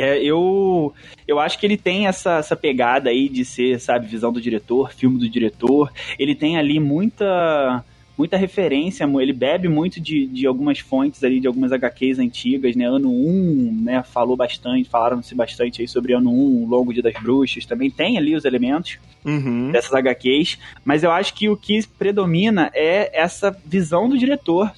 É, 0.00 0.22
eu, 0.22 0.92
eu 1.26 1.38
acho 1.38 1.58
que 1.58 1.66
ele 1.66 1.76
tem 1.76 2.06
essa, 2.06 2.38
essa 2.38 2.56
pegada 2.56 3.10
aí 3.10 3.28
de 3.28 3.44
ser, 3.44 3.80
sabe, 3.80 4.06
visão 4.06 4.32
do 4.32 4.40
diretor, 4.40 4.92
filme 4.92 5.18
do 5.18 5.28
diretor. 5.28 5.92
Ele 6.18 6.34
tem 6.34 6.56
ali 6.56 6.78
muita 6.78 7.84
muita 8.16 8.36
referência, 8.36 9.08
ele 9.20 9.32
bebe 9.32 9.68
muito 9.68 10.00
de, 10.00 10.26
de 10.26 10.46
algumas 10.46 10.78
fontes 10.78 11.24
ali, 11.24 11.40
de 11.40 11.46
algumas 11.46 11.72
HQs 11.72 12.18
antigas, 12.18 12.76
né? 12.76 12.86
Ano 12.86 13.10
1, 13.10 13.80
né? 13.82 14.02
Falou 14.02 14.36
bastante, 14.36 14.88
falaram-se 14.88 15.34
bastante 15.34 15.80
aí 15.80 15.88
sobre 15.88 16.12
ano 16.12 16.30
1, 16.30 16.62
o 16.62 16.66
Longo 16.68 16.92
Dia 16.92 17.02
das 17.02 17.14
Bruxas, 17.14 17.64
também 17.64 17.90
tem 17.90 18.18
ali 18.18 18.36
os 18.36 18.44
elementos 18.44 18.98
uhum. 19.24 19.72
dessas 19.72 19.92
HQs, 19.92 20.58
mas 20.84 21.02
eu 21.02 21.10
acho 21.10 21.34
que 21.34 21.48
o 21.48 21.56
que 21.56 21.84
predomina 21.98 22.70
é 22.74 23.10
essa 23.18 23.50
visão 23.64 24.08
do 24.08 24.18
diretor 24.18 24.70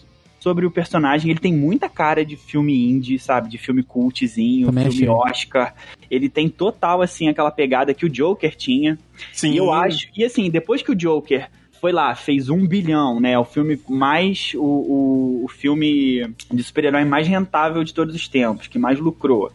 sobre 0.45 0.67
o 0.67 0.71
personagem. 0.71 1.31
Ele 1.31 1.41
tem 1.41 1.55
muita 1.55 1.89
cara 1.89 2.23
de 2.23 2.37
filme 2.37 2.91
indie, 2.91 3.19
sabe? 3.19 3.49
De 3.49 3.57
filme 3.57 3.83
cultzinho, 3.83 4.67
Também 4.67 4.91
filme 4.91 5.09
achei. 5.09 5.33
Oscar. 5.33 5.75
Ele 6.11 6.29
tem 6.29 6.51
total, 6.51 7.01
assim, 7.01 7.29
aquela 7.29 7.51
pegada 7.51 7.95
que 7.95 8.05
o 8.05 8.11
Joker 8.11 8.55
tinha. 8.55 8.99
Sim. 9.33 9.53
E 9.53 9.57
eu 9.57 9.73
acho. 9.73 10.07
E 10.15 10.23
assim, 10.23 10.51
depois 10.51 10.83
que 10.83 10.93
o 10.93 10.95
Joker 10.95 11.49
foi 11.81 11.93
lá, 11.93 12.15
fez 12.15 12.51
um 12.51 12.67
bilhão, 12.67 13.19
né? 13.19 13.39
O 13.39 13.45
filme 13.47 13.81
mais. 13.89 14.53
O, 14.55 14.61
o, 14.61 15.45
o 15.47 15.49
filme 15.49 16.29
de 16.53 16.63
super-herói 16.63 17.07
mais 17.07 17.27
rentável 17.27 17.83
de 17.83 17.95
todos 17.95 18.15
os 18.15 18.29
tempos, 18.29 18.67
que 18.67 18.79
mais 18.79 19.01
lucrou. 19.01 19.51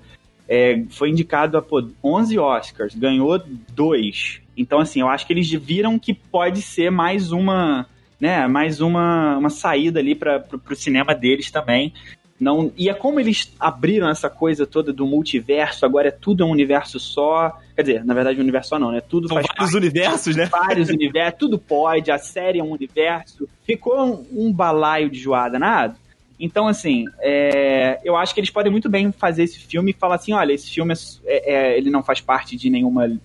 É, 0.47 0.83
foi 0.89 1.11
indicado 1.11 1.55
a 1.55 1.61
pô, 1.61 1.87
11 2.03 2.39
Oscars, 2.39 2.95
ganhou 2.95 3.39
dois. 3.75 4.41
Então, 4.57 4.79
assim, 4.79 5.01
eu 5.01 5.07
acho 5.07 5.27
que 5.27 5.33
eles 5.33 5.51
viram 5.51 5.99
que 5.99 6.15
pode 6.15 6.63
ser 6.63 6.89
mais 6.89 7.31
uma, 7.31 7.85
né, 8.19 8.47
mais 8.47 8.81
uma, 8.81 9.37
uma 9.37 9.49
saída 9.49 9.99
ali 9.99 10.15
para 10.15 10.43
o 10.69 10.75
cinema 10.75 11.15
deles 11.15 11.49
também. 11.49 11.93
Não, 12.39 12.71
e 12.77 12.87
é 12.87 12.93
como 12.93 13.19
eles 13.19 13.53
abriram 13.59 14.09
essa 14.09 14.29
coisa 14.29 14.65
toda 14.65 14.93
do 14.93 15.05
multiverso, 15.05 15.85
agora 15.85 16.07
é 16.07 16.11
tudo 16.11 16.45
um 16.45 16.51
universo 16.51 16.97
só. 16.97 17.59
Quer 17.75 17.81
dizer, 17.81 18.05
na 18.05 18.13
verdade, 18.13 18.39
um 18.39 18.43
universo 18.43 18.69
só 18.69 18.79
não, 18.79 18.91
né? 18.91 19.01
Tudo 19.01 19.27
São 19.27 19.35
vários 19.35 19.53
parte, 19.53 19.75
universos, 19.75 20.35
né? 20.37 20.45
vários 20.45 20.87
universos, 20.89 21.37
tudo 21.37 21.59
pode, 21.59 22.09
a 22.09 22.17
série 22.17 22.59
é 22.59 22.63
um 22.63 22.71
universo. 22.71 23.47
Ficou 23.65 23.99
um, 23.99 24.45
um 24.45 24.53
balaio 24.53 25.09
de 25.09 25.19
joada 25.19 25.59
nada. 25.59 25.97
Então, 26.39 26.67
assim, 26.67 27.03
é, 27.19 27.99
eu 28.05 28.15
acho 28.15 28.33
que 28.33 28.39
eles 28.39 28.49
podem 28.49 28.71
muito 28.71 28.87
bem 28.87 29.11
fazer 29.11 29.43
esse 29.43 29.59
filme 29.59 29.91
e 29.91 29.93
falar 29.93 30.15
assim: 30.15 30.31
olha, 30.31 30.53
esse 30.53 30.69
filme 30.69 30.93
é, 31.25 31.53
é, 31.53 31.77
ele 31.77 31.89
não 31.89 32.01
faz 32.01 32.21
parte 32.21 32.55
de 32.55 32.69
nenhuma, 32.69 33.19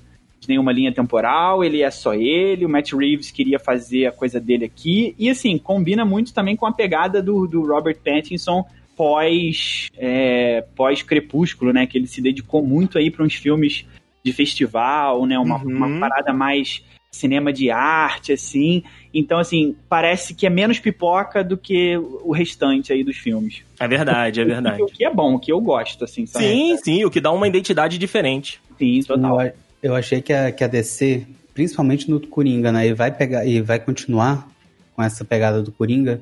de 0.45 0.49
nenhuma 0.51 0.73
linha 0.73 0.93
temporal, 0.93 1.65
ele 1.65 1.83
é 1.83 1.91
só 1.91 2.15
ele. 2.15 2.65
O 2.65 2.69
Matt 2.69 2.93
Reeves 2.93 3.31
queria 3.31 3.59
fazer 3.59 4.07
a 4.07 4.13
coisa 4.13 4.39
dele 4.39 4.65
aqui. 4.67 5.15
E, 5.19 5.29
assim, 5.29 5.59
combina 5.59 6.05
muito 6.05 6.33
também 6.33 6.55
com 6.57 6.67
a 6.67 6.73
pegada 6.73 7.23
do, 7.23 7.47
do 7.47 7.67
Robert 7.67 7.97
Pattinson 8.05 8.65
pós 8.97 9.89
é, 9.97 10.65
pós 10.77 11.03
Crepúsculo, 11.03 11.73
né? 11.73 11.87
Que 11.87 11.99
ele 11.99 12.07
se 12.07 12.21
dedicou 12.21 12.63
muito 12.63 12.99
aí 12.99 13.11
para 13.11 13.25
uns 13.25 13.35
filmes 13.35 13.85
de 14.25 14.33
festival, 14.33 15.27
né? 15.27 15.39
Uma, 15.39 15.57
Uhum. 15.63 15.77
uma 15.77 16.01
parada 16.01 16.33
mais 16.33 16.83
cinema 17.11 17.53
de 17.53 17.71
arte, 17.71 18.33
assim. 18.33 18.83
Então, 19.13 19.39
assim, 19.39 19.77
parece 19.89 20.35
que 20.35 20.47
é 20.47 20.51
menos 20.51 20.81
pipoca 20.81 21.45
do 21.45 21.57
que 21.57 21.97
o 21.97 22.33
restante 22.33 22.93
aí 22.93 23.05
dos 23.05 23.17
filmes. 23.17 23.63
É 23.79 23.87
verdade, 23.87 24.41
é 24.41 24.45
verdade. 24.45 24.83
O 24.83 24.87
que 24.87 25.05
é 25.05 25.13
bom, 25.13 25.35
o 25.35 25.39
que 25.39 25.53
eu 25.53 25.61
gosto, 25.61 26.05
assim, 26.05 26.27
sabe? 26.27 26.45
Sim, 26.45 26.77
sim, 26.79 27.05
o 27.05 27.11
que 27.11 27.21
dá 27.21 27.31
uma 27.31 27.47
identidade 27.47 27.99
diferente. 27.99 28.61
Sim, 28.77 29.01
total. 29.03 29.39
Eu, 29.85 29.95
achei 29.95 30.23
que 30.23 30.33
a, 30.33 30.51
que 30.51 30.65
a 30.65 30.67
DC, 30.67 31.27
principalmente 31.53 32.11
no 32.11 32.19
Coringa, 32.27 32.73
né? 32.73 32.87
E 32.89 32.95
vai 32.95 33.11
pegar 33.11 33.45
e 33.45 33.61
vai 33.61 33.79
continuar 33.79 34.49
com 34.97 35.03
essa 35.03 35.25
pegada 35.25 35.63
do 35.63 35.71
Coringa. 35.71 36.21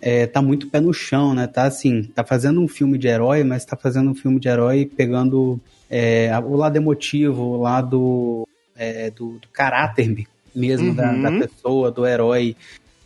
É, 0.00 0.26
tá 0.26 0.42
muito 0.42 0.68
pé 0.68 0.80
no 0.80 0.92
chão, 0.92 1.34
né? 1.34 1.46
Tá 1.46 1.64
assim, 1.64 2.02
tá 2.02 2.24
fazendo 2.24 2.60
um 2.60 2.68
filme 2.68 2.98
de 2.98 3.06
herói, 3.06 3.44
mas 3.44 3.64
tá 3.64 3.76
fazendo 3.76 4.10
um 4.10 4.14
filme 4.14 4.40
de 4.40 4.48
herói 4.48 4.84
pegando 4.84 5.60
é, 5.88 6.30
o 6.44 6.56
lado 6.56 6.76
emotivo, 6.76 7.42
o 7.42 7.62
lado 7.62 8.46
é, 8.76 9.10
do, 9.10 9.38
do 9.38 9.48
caráter 9.52 10.26
mesmo 10.54 10.94
da, 10.94 11.12
Uhum. 11.12 11.22
da 11.22 11.30
pessoa, 11.46 11.90
do 11.90 12.06
herói. 12.06 12.56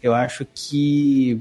Eu 0.02 0.14
acho 0.14 0.46
que. 0.54 1.40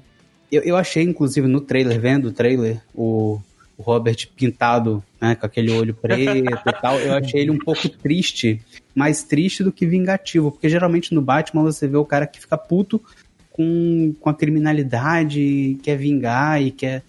Eu, 0.51 0.63
eu 0.63 0.75
achei, 0.75 1.03
inclusive, 1.03 1.47
no 1.47 1.61
trailer, 1.61 1.99
vendo 1.99 2.27
o 2.27 2.31
trailer, 2.33 2.81
o, 2.93 3.39
o 3.79 3.81
Robert 3.81 4.27
pintado, 4.35 5.01
né, 5.21 5.35
com 5.35 5.45
aquele 5.45 5.71
olho 5.71 5.93
preto 5.93 6.35
e 6.67 6.81
tal, 6.81 6.99
eu 6.99 7.13
achei 7.13 7.41
ele 7.41 7.51
um 7.51 7.57
pouco 7.57 7.87
triste, 7.87 8.61
mais 8.93 9.23
triste 9.23 9.63
do 9.63 9.71
que 9.71 9.85
vingativo, 9.85 10.51
porque 10.51 10.67
geralmente 10.67 11.15
no 11.15 11.21
Batman 11.21 11.63
você 11.63 11.87
vê 11.87 11.95
o 11.95 12.03
cara 12.03 12.27
que 12.27 12.41
fica 12.41 12.57
puto 12.57 13.01
com, 13.49 14.13
com 14.19 14.29
a 14.29 14.33
criminalidade, 14.33 15.77
quer 15.81 15.95
vingar 15.95 16.61
e 16.61 16.71
quer. 16.71 17.03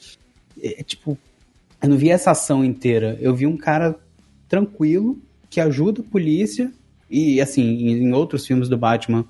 É, 0.63 0.83
tipo, 0.85 1.19
eu 1.83 1.89
não 1.89 1.97
vi 1.97 2.11
essa 2.11 2.31
ação 2.31 2.65
inteira. 2.65 3.19
Eu 3.21 3.35
vi 3.35 3.47
um 3.47 3.57
cara 3.57 3.97
tranquilo 4.49 5.19
que 5.49 5.61
ajuda 5.61 6.03
a 6.03 6.05
polícia. 6.05 6.73
E 7.11 7.41
assim, 7.41 7.63
em 7.63 8.05
em 8.05 8.13
outros 8.13 8.47
filmes 8.47 8.69
do 8.69 8.79
Batman, 8.79 9.25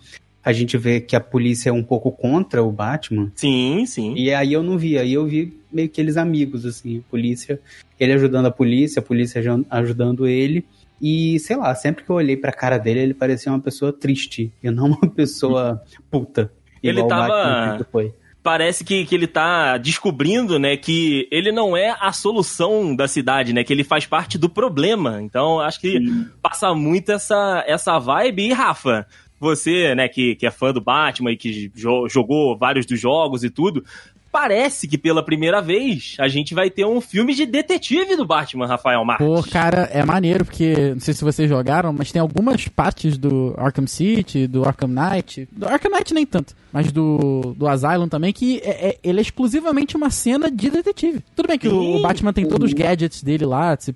a 0.45 0.53
gente 0.53 0.77
vê 0.77 1.01
que 1.01 1.17
a 1.17 1.21
polícia 1.21 1.71
é 1.71 1.73
um 1.73 1.83
pouco 1.83 2.11
contra 2.11 2.63
o 2.63 2.71
Batman. 2.71 3.33
Sim, 3.35 3.85
sim. 3.87 4.15
E 4.15 4.33
aí 4.33 4.53
eu 4.53 4.63
não 4.63 4.77
vi, 4.77 4.99
aí 4.99 5.15
eu 5.15 5.27
vi 5.27 5.60
meio 5.73 5.89
que 5.89 6.01
eles 6.01 6.17
amigos, 6.17 6.65
assim, 6.67 6.99
a 6.99 7.11
polícia, 7.11 7.61
ele 7.99 8.13
ajudando 8.13 8.47
a 8.47 8.51
polícia, 8.51 9.01
a 9.01 9.03
polícia 9.03 9.41
aju- 9.41 9.67
ajudando 9.71 10.27
ele. 10.27 10.65
E, 11.01 11.39
sei 11.41 11.57
lá, 11.57 11.75
sempre 11.75 12.05
que 12.05 12.11
eu 12.11 12.17
olhei 12.17 12.37
pra 12.37 12.53
cara 12.53 12.77
dele, 12.77 13.01
ele 13.01 13.15
parecia 13.15 13.51
uma 13.51 13.61
pessoa 13.61 13.93
triste, 13.93 14.53
e 14.63 14.71
não 14.71 14.87
uma 14.89 15.01
pessoa 15.11 15.83
puta. 16.11 16.53
Ele 16.83 17.01
tava- 17.07 17.85
foi. 17.91 18.13
Parece 18.43 18.85
que, 18.85 19.05
que 19.05 19.15
ele 19.15 19.27
tá 19.27 19.77
descobrindo, 19.77 20.59
né, 20.59 20.75
que 20.75 21.29
ele 21.31 21.53
não 21.53 21.77
é 21.77 21.95
a 22.01 22.11
solução 22.11 22.97
da 22.97 23.07
cidade, 23.07 23.53
né, 23.53 23.63
que 23.63 23.71
ele 23.71 23.85
faz 23.85 24.07
parte 24.07 24.39
do 24.39 24.49
problema. 24.49 25.21
Então, 25.23 25.61
acho 25.61 25.79
que 25.79 25.99
passa 26.43 26.75
muito 26.75 27.13
essa, 27.13 27.63
essa 27.67 27.99
vibe. 27.99 28.47
E, 28.49 28.53
Rafa, 28.55 29.07
você, 29.39 29.95
né, 29.95 30.09
que, 30.09 30.35
que 30.37 30.47
é 30.47 30.51
fã 30.51 30.73
do 30.73 30.81
Batman 30.81 31.33
e 31.33 31.37
que 31.37 31.69
jo- 31.75 32.09
jogou 32.09 32.57
vários 32.57 32.87
dos 32.87 32.99
jogos 32.99 33.45
e 33.45 33.51
tudo, 33.51 33.85
parece 34.31 34.87
que 34.87 34.97
pela 34.97 35.25
primeira 35.25 35.61
vez 35.61 36.17
a 36.19 36.29
gente 36.29 36.55
vai 36.55 36.71
ter 36.71 36.85
um 36.85 37.01
filme 37.01 37.35
de 37.35 37.45
detetive 37.47 38.17
do 38.17 38.25
Batman, 38.27 38.67
Rafael 38.67 39.05
Marques. 39.05 39.27
Pô, 39.27 39.43
cara, 39.43 39.89
é 39.93 40.05
maneiro, 40.05 40.45
porque 40.45 40.93
não 40.95 41.01
sei 41.01 41.15
se 41.15 41.25
vocês 41.25 41.49
jogaram, 41.49 41.93
mas 41.93 42.13
tem 42.13 42.21
algumas 42.21 42.69
partes 42.69 43.19
do 43.19 43.55
Arkham 43.59 43.87
City, 43.87 44.47
do 44.47 44.65
Arkham 44.67 44.89
Knight. 44.89 45.49
Do 45.51 45.67
Arkham 45.69 45.91
Knight 45.91 46.15
nem 46.15 46.25
tanto, 46.25 46.55
mas 46.73 46.93
do, 46.93 47.55
do 47.57 47.67
Asylum 47.67 48.09
também, 48.09 48.33
que 48.33 48.59
é, 48.65 48.89
é- 48.91 48.99
ele 49.03 49.19
é 49.19 49.23
exclusivamente 49.23 49.97
uma 49.97 50.11
cena 50.11 50.51
de 50.51 50.71
detetive. 50.71 51.23
Tudo 51.35 51.47
bem 51.49 51.59
que 51.59 51.69
o, 51.69 51.97
o 51.97 52.03
Batman 52.03 52.33
tem 52.33 52.47
todos 52.47 52.69
os 52.69 52.73
gadgets 52.75 53.23
dele 53.23 53.45
lá, 53.45 53.77
você, 53.77 53.95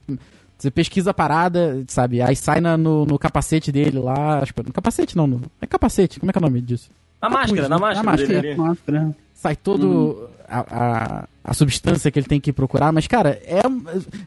você 0.58 0.70
pesquisa 0.70 1.10
a 1.10 1.14
parada, 1.14 1.84
sabe? 1.88 2.20
Aí 2.22 2.34
sai 2.34 2.60
na- 2.60 2.76
no, 2.76 3.04
no 3.04 3.18
capacete 3.18 3.70
dele 3.70 3.98
lá. 3.98 4.40
acho 4.40 4.52
que- 4.52 4.62
No 4.62 4.72
capacete 4.72 5.16
não, 5.16 5.26
no, 5.26 5.42
é 5.60 5.66
capacete, 5.66 6.18
como 6.18 6.30
é 6.30 6.32
que 6.32 6.38
é 6.38 6.40
o 6.40 6.42
nome 6.42 6.60
disso? 6.60 6.90
na 7.22 7.30
máscara, 7.30 7.62
na 7.62 7.68
Na 7.70 7.78
máscara, 7.78 8.06
máscara. 8.10 8.34
dele 8.34 8.48
ali. 8.50 8.58
Máscara. 8.58 9.16
Sai 9.44 9.56
todo 9.56 10.30
a, 10.48 10.60
a, 10.60 11.28
a 11.44 11.54
substância 11.54 12.10
que 12.10 12.18
ele 12.18 12.26
tem 12.26 12.40
que 12.40 12.50
procurar, 12.50 12.90
mas, 12.92 13.06
cara, 13.06 13.38
é. 13.44 13.60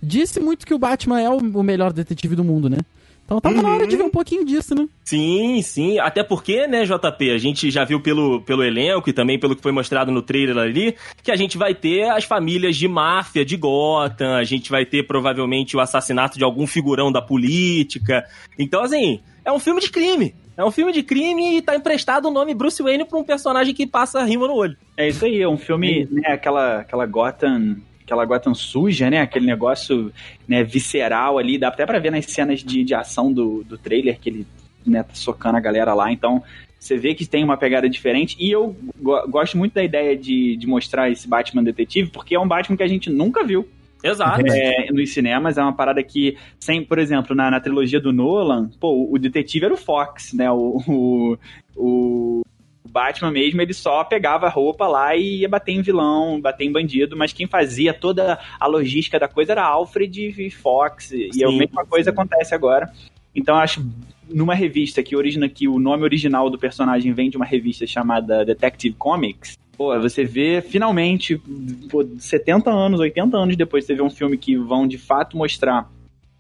Disse 0.02 0.40
muito 0.40 0.66
que 0.66 0.76
o 0.76 0.78
Batman 0.78 1.20
é 1.20 1.30
o, 1.30 1.38
o 1.38 1.64
melhor 1.64 1.92
detetive 1.92 2.36
do 2.36 2.44
mundo, 2.44 2.70
né? 2.70 2.78
Então 3.26 3.42
tava 3.42 3.62
na 3.62 3.74
hora 3.74 3.86
de 3.86 3.98
ver 3.98 4.04
um 4.04 4.10
pouquinho 4.10 4.46
disso, 4.46 4.74
né? 4.74 4.88
Sim, 5.04 5.62
sim. 5.62 6.00
Até 6.00 6.24
porque, 6.24 6.66
né, 6.66 6.86
JP, 6.86 7.32
a 7.32 7.38
gente 7.38 7.70
já 7.70 7.84
viu 7.84 8.00
pelo, 8.00 8.42
pelo 8.42 8.64
elenco 8.64 9.10
e 9.10 9.14
também 9.14 9.38
pelo 9.38 9.54
que 9.54 9.62
foi 9.62 9.74
mostrado 9.74 10.14
no 10.14 10.22
trailer 10.22 10.58
ali, 10.58 10.96
que 11.22 11.32
a 11.32 11.36
gente 11.36 11.58
vai 11.58 11.76
ter 11.76 12.10
as 12.10 12.24
famílias 12.24 12.78
de 12.78 12.88
máfia 12.88 13.44
de 13.44 13.58
Gotham, 13.58 14.34
a 14.36 14.46
gente 14.46 14.70
vai 14.70 14.86
ter 14.86 15.06
provavelmente 15.06 15.76
o 15.76 15.82
assassinato 15.82 16.38
de 16.38 16.44
algum 16.46 16.66
figurão 16.66 17.12
da 17.12 17.22
política. 17.22 18.24
Então, 18.58 18.82
assim, 18.82 19.20
é 19.44 19.52
um 19.52 19.60
filme 19.60 19.82
de 19.82 19.90
crime. 19.90 20.34
É 20.58 20.66
um 20.66 20.72
filme 20.72 20.92
de 20.92 21.04
crime 21.04 21.58
e 21.58 21.62
tá 21.62 21.76
emprestado 21.76 22.28
o 22.28 22.32
nome 22.32 22.54
Bruce 22.56 22.82
Wayne 22.82 23.06
pra 23.06 23.20
um 23.20 23.24
personagem 23.24 23.76
que 23.76 23.86
passa 23.86 24.24
rima 24.24 24.48
no 24.48 24.56
olho. 24.56 24.76
É 24.98 25.08
isso 25.08 25.24
aí, 25.24 25.40
é 25.40 25.48
um 25.48 25.58
filme, 25.58 26.08
né, 26.12 26.30
aquela, 26.30 26.80
aquela 26.80 27.06
Gotham, 27.06 27.78
aquela 28.04 28.26
Gotham 28.26 28.56
suja, 28.56 29.10
né, 29.10 29.22
aquele 29.22 29.46
negócio, 29.46 30.12
né, 30.48 30.64
visceral 30.64 31.38
ali, 31.38 31.60
dá 31.60 31.68
até 31.68 31.86
pra 31.86 32.00
ver 32.00 32.12
nas 32.12 32.26
cenas 32.26 32.64
de, 32.64 32.84
de 32.84 32.96
ação 32.96 33.32
do, 33.32 33.64
do 33.64 33.78
trailer 33.78 34.20
que 34.20 34.30
ele, 34.30 34.48
né, 34.86 35.04
tá 35.04 35.14
socando 35.14 35.58
a 35.58 35.62
galera 35.62 35.94
lá, 35.94 36.12
então 36.12 36.42
você 36.80 36.98
vê 36.98 37.14
que 37.14 37.26
tem 37.26 37.44
uma 37.44 37.58
pegada 37.58 37.90
diferente, 37.90 38.36
e 38.40 38.50
eu 38.52 38.76
go- 39.00 39.28
gosto 39.28 39.58
muito 39.58 39.74
da 39.74 39.84
ideia 39.84 40.18
de, 40.18 40.56
de 40.56 40.66
mostrar 40.68 41.12
esse 41.12 41.28
Batman 41.28 41.64
detetive, 41.64 42.10
porque 42.10 42.34
é 42.34 42.40
um 42.40 42.48
Batman 42.48 42.78
que 42.78 42.84
a 42.84 42.88
gente 42.88 43.10
nunca 43.10 43.44
viu, 43.44 43.68
Exato. 44.04 44.44
é, 44.48 44.92
nos 44.92 45.14
cinemas, 45.14 45.58
é 45.58 45.62
uma 45.62 45.74
parada 45.74 46.02
que, 46.04 46.38
sem, 46.60 46.84
por 46.84 47.00
exemplo, 47.00 47.36
na, 47.36 47.50
na 47.50 47.60
trilogia 47.60 48.00
do 48.00 48.14
Nolan, 48.14 48.70
pô, 48.80 49.08
o 49.12 49.18
detetive 49.18 49.66
era 49.66 49.74
o 49.74 49.78
Fox, 49.78 50.34
né? 50.34 50.52
O, 50.52 50.82
o, 50.88 51.38
o 51.76 52.42
Batman 52.88 53.32
mesmo, 53.32 53.62
ele 53.62 53.74
só 53.74 54.04
pegava 54.04 54.48
a 54.48 54.50
roupa 54.50 54.88
lá 54.88 55.16
e 55.16 55.42
ia 55.42 55.50
bater 55.50 55.74
em 55.74 55.82
vilão, 55.82 56.40
bater 56.40 56.66
em 56.66 56.72
bandido, 56.72 57.18
mas 57.18 57.34
quem 57.34 57.48
fazia 57.48 57.94
toda 57.94 58.40
a 58.60 58.68
logística 58.68 59.20
da 59.20 59.28
coisa 59.28 59.52
era 59.52 59.66
Alfred 59.66 60.36
e 60.38 60.50
Fox, 60.50 61.12
e 61.12 61.30
a 61.44 61.48
Sim, 61.50 61.58
mesma 61.58 61.86
coisa 61.86 62.10
sim. 62.10 62.14
acontece 62.14 62.56
agora. 62.56 62.92
Então 63.36 63.56
eu 63.56 63.62
acho 63.62 63.86
numa 64.30 64.56
revista 64.56 65.04
que 65.04 65.16
origina 65.16 65.48
que 65.48 65.68
o 65.68 65.80
nome 65.80 66.04
original 66.04 66.50
do 66.50 66.58
personagem 66.58 67.14
vem 67.14 67.30
de 67.30 67.38
uma 67.38 67.46
revista 67.46 67.86
chamada 67.86 68.44
Detective 68.44 68.96
Comics. 68.96 69.58
Pô, 69.78 69.98
você 70.00 70.24
vê 70.24 70.62
finalmente, 70.62 71.40
pô, 71.90 72.04
70 72.18 72.72
anos, 72.72 73.00
80 73.00 73.38
anos 73.38 73.56
depois, 73.56 73.86
você 73.86 73.94
vê 73.94 74.02
um 74.02 74.10
filme 74.10 74.38
que 74.38 74.58
vão 74.58 74.88
de 74.88 74.98
fato 74.98 75.38
mostrar 75.38 75.88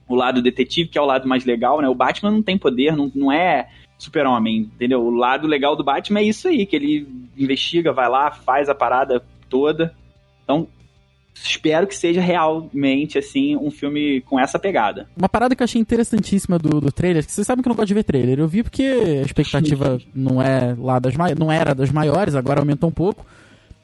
o 0.08 0.16
lado 0.16 0.42
detetive, 0.42 0.90
que 0.90 0.98
é 0.98 1.02
o 1.02 1.06
lado 1.06 1.28
mais 1.28 1.46
legal, 1.46 1.80
né? 1.80 1.88
O 1.88 1.94
Batman 1.94 2.32
não 2.32 2.42
tem 2.42 2.58
poder, 2.58 2.96
não, 2.96 3.12
não 3.14 3.32
é 3.32 3.70
super-homem, 3.98 4.60
entendeu? 4.60 5.02
O 5.02 5.12
lado 5.12 5.48
legal 5.48 5.76
do 5.76 5.84
Batman 5.84 6.20
é 6.20 6.24
isso 6.24 6.48
aí, 6.48 6.66
que 6.66 6.76
ele 6.76 7.08
investiga, 7.38 7.94
vai 7.94 8.10
lá, 8.10 8.32
faz 8.32 8.70
a 8.70 8.76
parada 8.76 9.24
toda. 9.50 9.94
Então, 10.44 10.68
espero 11.44 11.88
que 11.88 11.96
seja 11.96 12.22
realmente, 12.22 13.18
assim, 13.18 13.56
um 13.56 13.72
filme 13.72 14.22
com 14.22 14.40
essa 14.40 14.60
pegada. 14.60 15.10
Uma 15.16 15.30
parada 15.30 15.56
que 15.56 15.62
eu 15.62 15.66
achei 15.66 15.82
interessantíssima 15.82 16.58
do, 16.58 16.82
do 16.82 16.92
trailer, 16.92 17.26
que 17.26 17.32
vocês 17.32 17.46
sabem 17.46 17.62
que 17.62 17.68
eu 17.68 17.72
não 17.72 17.76
gosto 17.76 17.88
de 17.88 17.94
ver 17.94 18.04
trailer. 18.04 18.40
Eu 18.40 18.48
vi 18.48 18.64
porque 18.64 18.84
a 18.84 19.26
expectativa 19.26 20.00
não 20.14 20.42
é 20.42 20.76
lá 20.78 21.00
das 21.00 21.16
não 21.38 21.52
era 21.52 21.74
das 21.74 21.92
maiores, 21.92 22.36
agora 22.36 22.60
aumentou 22.60 22.90
um 22.90 22.94
pouco. 22.94 23.26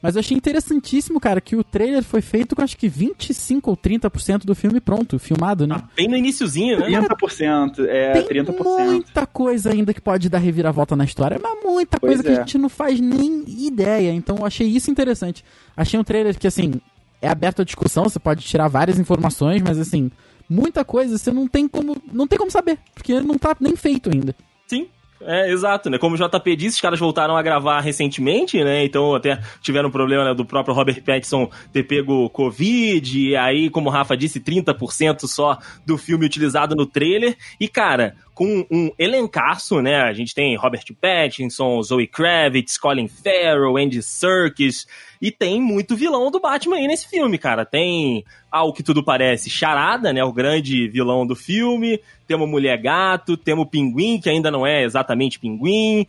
Mas 0.04 0.16
eu 0.16 0.20
achei 0.20 0.36
interessantíssimo, 0.36 1.18
cara, 1.18 1.40
que 1.40 1.56
o 1.56 1.64
trailer 1.64 2.04
foi 2.04 2.20
feito 2.20 2.54
com 2.54 2.60
acho 2.60 2.76
que 2.76 2.90
25 2.90 3.70
ou 3.70 3.74
30% 3.74 4.44
do 4.44 4.54
filme 4.54 4.78
pronto, 4.78 5.18
filmado, 5.18 5.66
né? 5.66 5.76
Ah, 5.78 5.88
bem 5.96 6.06
no 6.06 6.14
iníciozinho, 6.14 6.78
né? 6.78 6.88
30%, 6.90 7.86
é, 7.88 8.12
Tem 8.12 8.42
30%. 8.42 8.84
muita 8.84 9.26
coisa 9.26 9.72
ainda 9.72 9.94
que 9.94 10.02
pode 10.02 10.28
dar 10.28 10.40
reviravolta 10.40 10.94
na 10.94 11.06
história, 11.06 11.40
mas 11.42 11.58
muita 11.64 11.98
pois 11.98 12.16
coisa 12.16 12.22
é. 12.22 12.24
que 12.26 12.38
a 12.38 12.44
gente 12.44 12.58
não 12.58 12.68
faz 12.68 13.00
nem 13.00 13.44
ideia. 13.48 14.12
Então 14.12 14.36
eu 14.36 14.44
achei 14.44 14.66
isso 14.66 14.90
interessante. 14.90 15.42
Achei 15.74 15.98
um 15.98 16.04
trailer 16.04 16.38
que, 16.38 16.46
assim, 16.46 16.74
é 17.24 17.28
aberto 17.28 17.62
à 17.62 17.64
discussão, 17.64 18.04
você 18.04 18.18
pode 18.18 18.44
tirar 18.44 18.68
várias 18.68 18.98
informações, 18.98 19.62
mas 19.62 19.78
assim, 19.78 20.10
muita 20.48 20.84
coisa 20.84 21.16
você 21.16 21.32
não 21.32 21.48
tem 21.48 21.66
como, 21.66 21.96
não 22.12 22.26
tem 22.26 22.38
como 22.38 22.50
saber, 22.50 22.78
porque 22.94 23.18
não 23.20 23.38
tá 23.38 23.56
nem 23.58 23.74
feito 23.74 24.10
ainda. 24.12 24.34
Sim, 24.66 24.88
é, 25.26 25.50
exato, 25.50 25.90
né? 25.90 25.98
Como 25.98 26.16
o 26.16 26.18
JP 26.18 26.56
disse, 26.56 26.76
os 26.76 26.80
caras 26.80 26.98
voltaram 26.98 27.36
a 27.36 27.42
gravar 27.42 27.80
recentemente, 27.80 28.62
né? 28.62 28.84
Então 28.84 29.14
até 29.14 29.40
tiveram 29.60 29.90
problema 29.90 30.24
né, 30.24 30.34
do 30.34 30.44
próprio 30.44 30.74
Robert 30.74 31.02
Pattinson 31.02 31.50
ter 31.72 31.82
pego 31.82 32.28
Covid, 32.30 33.20
e 33.20 33.36
aí, 33.36 33.70
como 33.70 33.88
o 33.88 33.92
Rafa 33.92 34.16
disse, 34.16 34.40
30% 34.40 35.26
só 35.26 35.58
do 35.86 35.96
filme 35.96 36.26
utilizado 36.26 36.74
no 36.74 36.86
trailer. 36.86 37.36
E, 37.60 37.68
cara, 37.68 38.14
com 38.34 38.66
um 38.70 38.90
elencaço, 38.98 39.80
né? 39.80 40.02
A 40.02 40.12
gente 40.12 40.34
tem 40.34 40.56
Robert 40.56 40.84
Pattinson, 41.00 41.80
Zoe 41.82 42.06
Kravitz, 42.06 42.76
Colin 42.76 43.08
Farrell, 43.08 43.76
Andy 43.76 44.02
Serkis, 44.02 44.86
e 45.22 45.30
tem 45.30 45.60
muito 45.60 45.96
vilão 45.96 46.30
do 46.30 46.40
Batman 46.40 46.76
aí 46.76 46.86
nesse 46.86 47.08
filme, 47.08 47.38
cara. 47.38 47.64
Tem, 47.64 48.24
ao 48.54 48.72
que 48.72 48.84
tudo 48.84 49.02
parece, 49.02 49.50
Charada, 49.50 50.12
né? 50.12 50.22
O 50.22 50.32
grande 50.32 50.86
vilão 50.86 51.26
do 51.26 51.34
filme. 51.34 52.00
Temos 52.24 52.48
Mulher 52.48 52.80
Gato, 52.80 53.36
temos 53.36 53.66
Pinguim, 53.68 54.20
que 54.20 54.30
ainda 54.30 54.48
não 54.48 54.64
é 54.64 54.84
exatamente 54.84 55.40
Pinguim. 55.40 56.06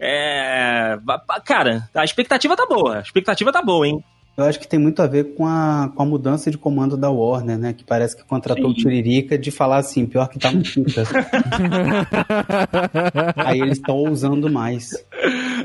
É. 0.00 0.98
Cara, 1.44 1.86
a 1.94 2.02
expectativa 2.02 2.56
tá 2.56 2.64
boa. 2.64 2.96
A 2.96 3.00
expectativa 3.00 3.52
tá 3.52 3.60
boa, 3.60 3.86
hein? 3.86 4.02
Eu 4.34 4.44
acho 4.44 4.58
que 4.58 4.66
tem 4.66 4.78
muito 4.78 5.02
a 5.02 5.06
ver 5.06 5.34
com 5.34 5.46
a, 5.46 5.92
com 5.94 6.02
a 6.02 6.06
mudança 6.06 6.50
de 6.50 6.56
comando 6.56 6.96
da 6.96 7.10
Warner, 7.10 7.58
né? 7.58 7.74
Que 7.74 7.84
parece 7.84 8.16
que 8.16 8.24
contratou 8.24 8.64
Sim. 8.64 8.70
o 8.70 8.74
Tiririca 8.74 9.36
de 9.36 9.50
falar 9.50 9.76
assim, 9.76 10.06
pior 10.06 10.26
que 10.26 10.38
tá 10.38 10.50
no 10.50 10.62
Tita. 10.62 11.02
Aí 13.36 13.60
eles 13.60 13.76
estão 13.76 13.96
ousando 13.96 14.50
mais. 14.50 14.92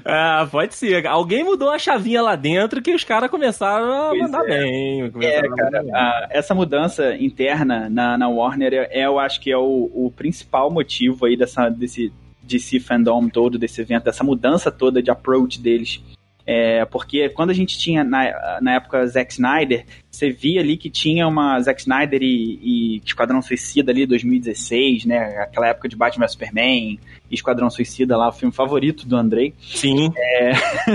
Ah, 0.04 0.46
pode 0.52 0.76
ser. 0.76 1.08
Alguém 1.08 1.46
mudou 1.46 1.70
a 1.70 1.80
chavinha 1.80 2.22
lá 2.22 2.36
dentro 2.36 2.82
que 2.82 2.94
os 2.94 3.06
caras 3.06 3.32
começaram 3.32 3.90
a 3.90 4.10
pois 4.10 4.22
mandar 4.22 4.44
é. 4.46 4.48
bem. 4.48 5.12
É, 5.22 5.42
cara, 5.48 5.86
a, 5.94 6.28
essa 6.30 6.54
mudança 6.54 7.16
interna 7.16 7.90
na, 7.90 8.18
na 8.18 8.28
Warner, 8.28 8.90
é, 8.92 9.06
eu 9.06 9.18
acho 9.18 9.40
que 9.40 9.50
é 9.50 9.58
o, 9.58 9.90
o 9.94 10.12
principal 10.14 10.70
motivo 10.70 11.26
aí 11.26 11.38
dessa, 11.38 11.70
desse 11.70 12.12
DC 12.44 12.82
fandom 12.82 13.30
todo, 13.30 13.58
desse 13.58 13.80
evento, 13.80 14.04
dessa 14.04 14.26
mudança 14.26 14.70
toda 14.70 15.02
de 15.02 15.10
approach 15.10 15.62
deles 15.62 16.04
é, 16.50 16.86
porque 16.86 17.27
quando 17.27 17.50
a 17.50 17.54
gente 17.54 17.77
tinha, 17.77 18.06
na, 18.06 18.60
na 18.62 18.75
época, 18.75 19.06
Zack 19.06 19.34
Snyder, 19.34 19.86
você 20.10 20.32
via 20.32 20.62
ali 20.62 20.77
que 20.77 20.89
tinha 20.89 21.27
uma 21.27 21.60
Zack 21.60 21.82
Snyder 21.82 22.24
e, 22.24 22.60
e 22.63 23.01
Esquadrão 23.06 23.42
Suicida 23.42 23.92
ali, 23.92 24.06
2016, 24.06 25.04
né? 25.04 25.39
Aquela 25.42 25.68
época 25.68 25.89
de 25.89 25.98
Batman 25.98 26.25
vs 26.25 26.32
Superman 26.32 26.98
e 27.30 27.36
Esquadrão 27.36 27.70
Suicida 27.70 28.16
lá, 28.16 28.30
o 28.30 28.32
filme 28.32 28.54
favorito 28.54 29.06
do 29.06 29.18
Andrei. 29.18 29.54
Sim. 29.62 30.10
É... 30.16 30.51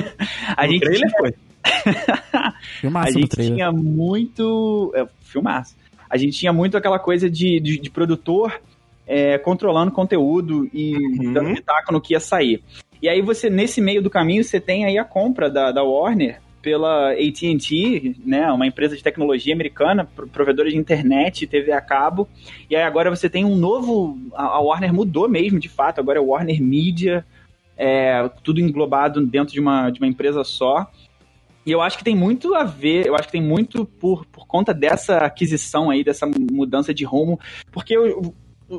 a 0.56 0.66
gente 0.66 0.80
trailer 0.80 1.10
tinha... 1.10 1.18
foi. 1.18 1.34
a 2.94 3.10
gente 3.10 3.36
tinha 3.36 3.70
muito... 3.70 4.90
É, 4.96 5.06
filmaço. 5.20 5.76
A 6.08 6.16
gente 6.16 6.38
tinha 6.38 6.52
muito 6.52 6.78
aquela 6.78 6.98
coisa 6.98 7.28
de, 7.28 7.60
de, 7.60 7.78
de 7.78 7.90
produtor 7.90 8.58
é, 9.06 9.36
controlando 9.36 9.92
conteúdo 9.92 10.66
e 10.72 10.96
uhum. 10.96 11.32
dando 11.34 11.54
pitaco 11.54 11.92
no 11.92 12.00
que 12.00 12.14
ia 12.14 12.20
sair. 12.20 12.62
E 13.02 13.08
aí 13.08 13.20
você, 13.20 13.50
nesse 13.50 13.80
meio 13.80 14.00
do 14.00 14.08
caminho, 14.08 14.44
você 14.44 14.60
tem 14.60 14.84
aí 14.84 14.96
a 14.96 15.04
compra 15.04 15.50
da, 15.50 15.72
da 15.72 15.82
Warner 15.82 16.40
pela 16.62 17.10
AT&T, 17.10 18.14
né, 18.24 18.50
uma 18.52 18.64
empresa 18.64 18.96
de 18.96 19.02
tecnologia 19.02 19.52
americana, 19.52 20.08
provedora 20.32 20.70
de 20.70 20.76
internet, 20.76 21.44
TV 21.48 21.72
a 21.72 21.80
cabo. 21.80 22.28
E 22.70 22.76
aí 22.76 22.84
agora 22.84 23.10
você 23.10 23.28
tem 23.28 23.44
um 23.44 23.56
novo, 23.56 24.16
a 24.32 24.60
Warner 24.60 24.94
mudou 24.94 25.28
mesmo, 25.28 25.58
de 25.58 25.68
fato, 25.68 25.98
agora 25.98 26.20
é 26.20 26.22
Warner 26.22 26.62
Media, 26.62 27.26
é, 27.76 28.30
tudo 28.44 28.60
englobado 28.60 29.26
dentro 29.26 29.52
de 29.52 29.58
uma, 29.58 29.90
de 29.90 29.98
uma 29.98 30.06
empresa 30.06 30.44
só. 30.44 30.88
E 31.66 31.72
eu 31.72 31.80
acho 31.80 31.98
que 31.98 32.04
tem 32.04 32.14
muito 32.14 32.54
a 32.54 32.62
ver, 32.62 33.06
eu 33.06 33.16
acho 33.16 33.26
que 33.26 33.32
tem 33.32 33.42
muito 33.42 33.84
por, 33.84 34.24
por 34.26 34.46
conta 34.46 34.72
dessa 34.72 35.18
aquisição 35.18 35.90
aí, 35.90 36.04
dessa 36.04 36.26
mudança 36.26 36.94
de 36.94 37.04
rumo, 37.04 37.40
porque 37.72 37.96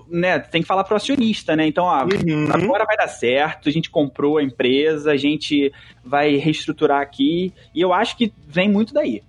né, 0.10 0.40
tem 0.40 0.62
que 0.62 0.68
falar 0.68 0.84
pro 0.84 0.96
acionista, 0.96 1.56
né? 1.56 1.68
Então, 1.68 1.86
ó, 1.86 2.04
uhum. 2.04 2.50
agora 2.52 2.86
vai 2.86 2.98
dar 2.98 3.08
certo, 3.08 3.70
a 3.70 3.72
gente 3.72 3.90
comprou 3.90 4.38
a 4.38 4.44
empresa, 4.44 5.12
a 5.12 5.18
gente 5.18 5.72
vai 6.04 6.36
reestruturar 6.36 7.02
aqui, 7.02 7.54
e 7.74 7.82
eu 7.82 7.94
acho 7.94 8.18
que 8.18 8.32
vem 8.48 8.70
muito 8.70 8.94
daí. 8.94 9.22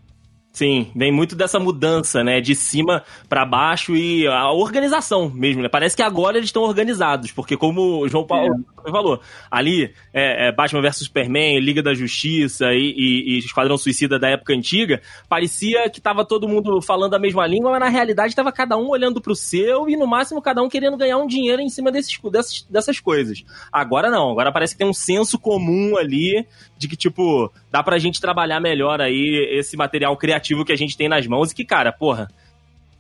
Sim, 0.55 0.93
vem 0.95 1.11
muito 1.11 1.35
dessa 1.35 1.59
mudança, 1.59 2.23
né, 2.23 2.41
de 2.41 2.55
cima 2.55 3.03
para 3.29 3.45
baixo 3.45 3.97
e 3.97 4.25
a 4.29 4.53
organização 4.53 5.29
mesmo, 5.29 5.61
né? 5.61 5.69
Parece 5.69 5.97
que 5.97 6.03
agora 6.03 6.37
eles 6.37 6.49
estão 6.49 6.63
organizados, 6.63 7.33
porque 7.33 7.57
como 7.57 8.05
o 8.05 8.09
João 8.09 8.25
Paulo 8.25 8.55
é. 8.87 8.89
falou, 8.89 9.21
ali 9.51 9.93
é, 10.13 10.47
é 10.47 10.53
Batman 10.53 10.81
vs 10.81 10.99
Superman, 10.99 11.59
Liga 11.59 11.83
da 11.83 11.93
Justiça 11.93 12.67
e, 12.73 12.95
e, 12.97 13.35
e, 13.35 13.39
Esquadrão 13.39 13.77
Suicida 13.77 14.17
da 14.17 14.29
época 14.29 14.55
antiga, 14.55 15.03
parecia 15.29 15.91
que 15.91 16.01
tava 16.01 16.25
todo 16.25 16.47
mundo 16.47 16.81
falando 16.81 17.15
a 17.15 17.19
mesma 17.19 17.45
língua, 17.49 17.73
mas 17.73 17.81
na 17.81 17.89
realidade 17.89 18.37
tava 18.37 18.53
cada 18.53 18.77
um 18.77 18.91
olhando 18.91 19.21
pro 19.21 19.35
seu 19.35 19.89
e 19.89 19.97
no 19.97 20.07
máximo 20.07 20.41
cada 20.41 20.63
um 20.63 20.69
querendo 20.69 20.97
ganhar 20.97 21.19
um 21.19 21.27
dinheiro 21.27 21.61
em 21.61 21.69
cima 21.69 21.91
desses, 21.91 22.17
dessas, 22.31 22.65
dessas 22.71 23.01
coisas. 23.01 23.43
Agora 23.73 24.09
não, 24.09 24.31
agora 24.31 24.53
parece 24.53 24.75
que 24.75 24.79
tem 24.79 24.89
um 24.89 24.95
senso 24.95 25.37
comum 25.37 25.97
ali 25.97 26.47
de 26.79 26.87
que, 26.87 26.97
tipo, 26.97 27.53
dá 27.75 27.83
pra 27.83 27.99
gente 27.99 28.21
trabalhar 28.21 28.61
melhor 28.61 29.01
aí 29.01 29.49
esse 29.51 29.77
material 29.77 30.17
criativo 30.17 30.65
que 30.65 30.71
a 30.71 30.77
gente 30.77 30.97
tem 30.97 31.09
nas 31.09 31.27
mãos 31.27 31.51
e 31.51 31.55
que, 31.57 31.65
cara, 31.65 31.91
porra, 31.91 32.31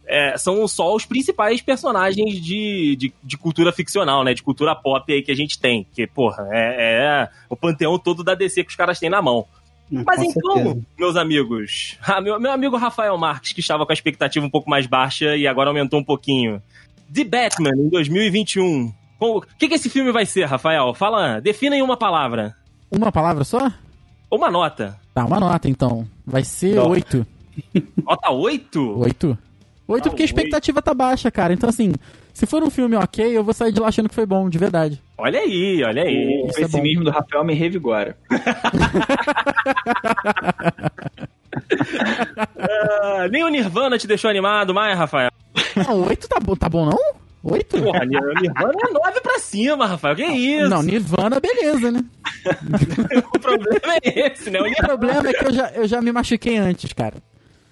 é, 0.04 0.36
são 0.36 0.66
só 0.66 0.92
os 0.92 1.06
principais 1.06 1.62
personagens 1.62 2.42
de, 2.42 2.96
de, 2.96 3.12
de, 3.22 3.38
cultura 3.38 3.70
ficcional, 3.70 4.24
né? 4.24 4.34
De 4.34 4.42
cultura 4.42 4.74
pop 4.74 5.12
aí 5.12 5.22
que 5.22 5.30
a 5.30 5.36
gente 5.36 5.60
tem. 5.60 5.86
Que, 5.94 6.08
porra, 6.08 6.48
é, 6.50 7.04
é 7.04 7.28
o 7.48 7.54
panteão 7.54 7.96
todo 8.00 8.24
da 8.24 8.34
DC 8.34 8.64
que 8.64 8.70
os 8.70 8.74
caras 8.74 8.98
têm 8.98 9.08
na 9.08 9.22
mão. 9.22 9.46
Hum, 9.92 10.02
Mas 10.04 10.16
com 10.16 10.24
então, 10.24 10.54
certeza. 10.54 10.86
meus 10.98 11.14
amigos, 11.14 11.96
ah, 12.02 12.20
meu, 12.20 12.40
meu 12.40 12.50
amigo 12.50 12.76
Rafael 12.76 13.16
Marques, 13.16 13.52
que 13.52 13.60
estava 13.60 13.86
com 13.86 13.92
a 13.92 13.94
expectativa 13.94 14.44
um 14.44 14.50
pouco 14.50 14.68
mais 14.68 14.88
baixa 14.88 15.36
e 15.36 15.46
agora 15.46 15.70
aumentou 15.70 16.00
um 16.00 16.04
pouquinho. 16.04 16.60
The 17.14 17.22
Batman, 17.22 17.76
em 17.76 17.88
2021. 17.90 18.92
O 19.20 19.40
que, 19.56 19.68
que 19.68 19.74
esse 19.74 19.88
filme 19.88 20.10
vai 20.10 20.26
ser, 20.26 20.46
Rafael? 20.46 20.92
Fala, 20.94 21.40
defina 21.40 21.76
em 21.76 21.82
uma 21.82 21.96
palavra. 21.96 22.56
Uma 22.90 23.12
palavra 23.12 23.44
só? 23.44 23.72
Uma 24.30 24.50
nota. 24.50 24.98
Tá, 25.12 25.24
uma 25.24 25.38
nota 25.38 25.68
então. 25.68 26.06
Vai 26.26 26.44
ser 26.44 26.78
oito. 26.78 27.26
Nota 28.04 28.30
oito? 28.32 28.98
Oito. 28.98 29.38
Oito 29.86 30.08
porque 30.08 30.22
a 30.22 30.24
expectativa 30.24 30.82
tá 30.82 30.92
baixa, 30.92 31.30
cara. 31.30 31.52
Então, 31.52 31.68
assim, 31.68 31.92
se 32.32 32.46
for 32.46 32.64
um 32.64 32.70
filme 32.70 32.96
ok, 32.96 33.36
eu 33.36 33.44
vou 33.44 33.54
sair 33.54 33.70
de 33.70 33.78
lá 33.78 33.88
achando 33.88 34.08
que 34.08 34.14
foi 34.14 34.26
bom, 34.26 34.48
de 34.48 34.58
verdade. 34.58 35.00
Olha 35.16 35.38
aí, 35.38 35.84
olha 35.84 36.02
aí. 36.02 36.42
O 36.44 36.50
é 36.50 36.52
pessimismo 36.52 37.02
é 37.02 37.04
do 37.04 37.10
Rafael 37.10 37.44
me 37.44 37.54
revigora. 37.54 38.16
uh, 42.58 43.28
nem 43.30 43.44
o 43.44 43.48
Nirvana 43.48 43.98
te 43.98 44.06
deixou 44.06 44.30
animado 44.30 44.74
mais, 44.74 44.98
Rafael. 44.98 45.30
Não, 45.76 46.08
oito 46.08 46.26
tá 46.28 46.40
bom, 46.40 46.56
tá 46.56 46.68
bom 46.68 46.86
não? 46.86 46.98
Oito? 47.44 47.80
Porra, 47.80 48.04
Nirvana 48.04 48.78
é 48.88 48.92
nove 48.92 49.20
pra 49.20 49.38
cima, 49.38 49.86
Rafael. 49.86 50.16
Que 50.16 50.24
isso? 50.24 50.68
Não, 50.68 50.82
Nirvana, 50.82 51.38
beleza, 51.38 51.92
né? 51.92 52.02
o 53.34 53.38
problema 53.38 53.94
é 54.02 54.26
esse, 54.28 54.50
né? 54.50 54.60
O, 54.60 54.66
o 54.66 54.76
problema 54.76 55.28
é 55.28 55.32
que 55.32 55.46
eu 55.46 55.52
já, 55.52 55.70
eu 55.70 55.86
já 55.86 56.02
me 56.02 56.12
machuquei 56.12 56.56
antes, 56.56 56.92
cara. 56.92 57.16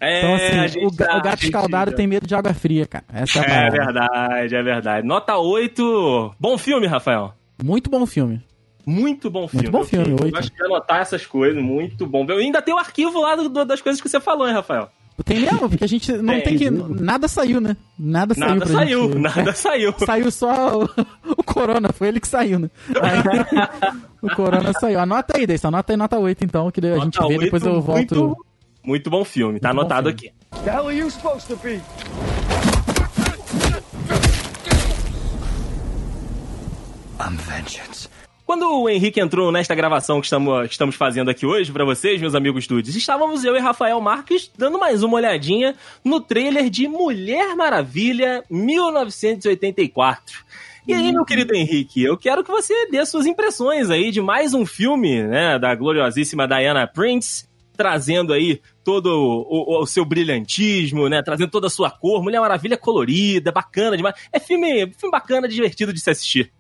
É, 0.01 0.19
então, 0.19 0.65
assim, 0.65 0.85
o, 0.85 0.91
tá, 0.91 1.17
o, 1.17 1.23
gato 1.23 1.45
escaldado 1.45 1.93
já... 1.93 1.97
tem 1.97 2.09
medo 2.09 2.27
de 2.27 2.35
água 2.35 2.53
fria, 2.53 2.87
cara. 2.87 3.05
Essa 3.13 3.39
é, 3.41 3.69
é 3.69 3.71
verdade, 3.71 4.57
é 4.57 4.63
verdade. 4.63 5.07
Nota 5.07 5.37
8. 5.37 6.35
Bom 6.41 6.59
filme, 6.59 6.89
Rafael. 6.89 7.33
Muito 7.63 7.89
bom 7.89 8.05
filme. 8.05 8.43
Muito 8.85 9.31
bom 9.31 9.47
filme. 9.47 9.69
Muito 9.69 9.79
bom 9.79 9.85
filme, 9.85 10.17
eu, 10.21 10.29
eu 10.29 10.37
acho 10.37 10.51
que 10.51 10.61
anotar 10.61 11.01
essas 11.01 11.25
coisas, 11.25 11.63
muito 11.63 12.05
bom. 12.05 12.27
Eu 12.29 12.39
ainda 12.39 12.61
tem 12.61 12.75
o 12.75 12.79
arquivo 12.79 13.21
lá 13.21 13.37
do, 13.37 13.65
das 13.65 13.81
coisas 13.81 14.03
que 14.03 14.09
você 14.09 14.19
falou, 14.19 14.49
hein, 14.49 14.55
Rafael? 14.55 14.91
Tem 15.25 15.41
mesmo, 15.41 15.69
porque 15.71 15.85
a 15.85 15.89
gente 15.89 16.13
não 16.13 16.35
tem, 16.35 16.43
tem 16.43 16.59
que. 16.59 16.71
Nada 16.71 17.29
saiu, 17.29 17.61
né? 17.61 17.77
Nada 17.99 18.35
saiu. 18.35 18.49
Nada 18.49 18.67
saiu, 18.67 19.03
gente... 19.03 19.19
nada 19.19 19.53
saiu. 19.53 19.95
Saiu 20.05 20.31
só 20.31 20.81
o, 20.81 20.85
o, 21.37 21.45
Corona, 21.45 21.93
foi 21.93 22.09
ele 22.09 22.21
que 22.21 22.29
saiu, 22.29 22.59
né? 22.59 22.71
Aí, 23.01 23.99
o 24.23 24.35
Corona 24.35 24.73
saiu. 24.73 24.99
Anota 24.99 25.37
aí, 25.37 25.47
Deison, 25.47 25.69
anota 25.69 25.93
aí 25.93 25.97
nota 25.97 26.19
8 26.19 26.45
então, 26.45 26.71
que 26.71 26.81
a 26.85 26.99
gente 26.99 27.19
vê, 27.29 27.39
depois 27.39 27.65
eu 27.65 27.81
volto. 27.81 28.15
Muito, 28.15 28.47
muito 28.85 29.11
bom 29.11 29.25
filme, 29.25 29.61
tá 29.61 29.69
muito 29.69 29.81
anotado 29.81 30.09
filme. 30.09 30.33
aqui. 30.51 30.65
The 30.65 30.71
hell 30.71 30.89
are 30.89 30.97
you 30.97 31.11
supposed 31.11 31.49
to 31.49 31.57
be? 31.57 31.81
I'm 37.21 37.37
vengeance. 37.37 38.09
Quando 38.53 38.71
o 38.71 38.87
Henrique 38.87 39.19
entrou 39.19 39.51
nesta 39.51 39.75
gravação 39.75 40.21
que 40.21 40.27
estamos, 40.27 40.67
que 40.67 40.73
estamos 40.75 40.95
fazendo 40.95 41.31
aqui 41.31 41.47
hoje 41.47 41.73
para 41.73 41.87
vocês, 41.87 42.21
meus 42.21 42.35
amigos 42.35 42.67
dudes, 42.67 42.95
estávamos 42.95 43.45
eu 43.45 43.57
e 43.57 43.59
Rafael 43.59 43.99
Marques 43.99 44.51
dando 44.59 44.79
mais 44.79 45.03
uma 45.03 45.15
olhadinha 45.17 45.75
no 46.05 46.21
trailer 46.21 46.69
de 46.69 46.87
Mulher 46.87 47.57
Maravilha 47.57 48.45
1984. 48.51 50.45
E 50.87 50.93
aí, 50.93 51.11
meu 51.13 51.25
querido 51.25 51.55
Henrique, 51.55 52.03
eu 52.03 52.15
quero 52.19 52.45
que 52.45 52.51
você 52.51 52.91
dê 52.91 53.07
suas 53.07 53.25
impressões 53.25 53.89
aí 53.89 54.11
de 54.11 54.21
mais 54.21 54.53
um 54.53 54.67
filme, 54.67 55.23
né, 55.23 55.59
da 55.59 55.75
gloriosíssima 55.75 56.47
Diana 56.47 56.87
Prince, 56.87 57.49
trazendo 57.75 58.35
aí 58.35 58.61
todo 58.85 59.07
o, 59.07 59.47
o, 59.49 59.83
o, 59.83 59.87
seu 59.87 60.05
brilhantismo, 60.05 61.09
né? 61.09 61.23
Trazendo 61.23 61.51
toda 61.51 61.69
a 61.69 61.71
sua 61.71 61.91
cor. 61.91 62.23
Mulher 62.23 62.41
Maravilha 62.41 62.77
colorida, 62.77 63.51
bacana 63.51 63.97
demais. 63.97 64.15
É 64.31 64.39
filme, 64.39 64.93
filme 64.93 65.11
bacana, 65.11 65.49
divertido 65.49 65.91
de 65.91 66.01
se 66.01 66.11
assistir. 66.11 66.53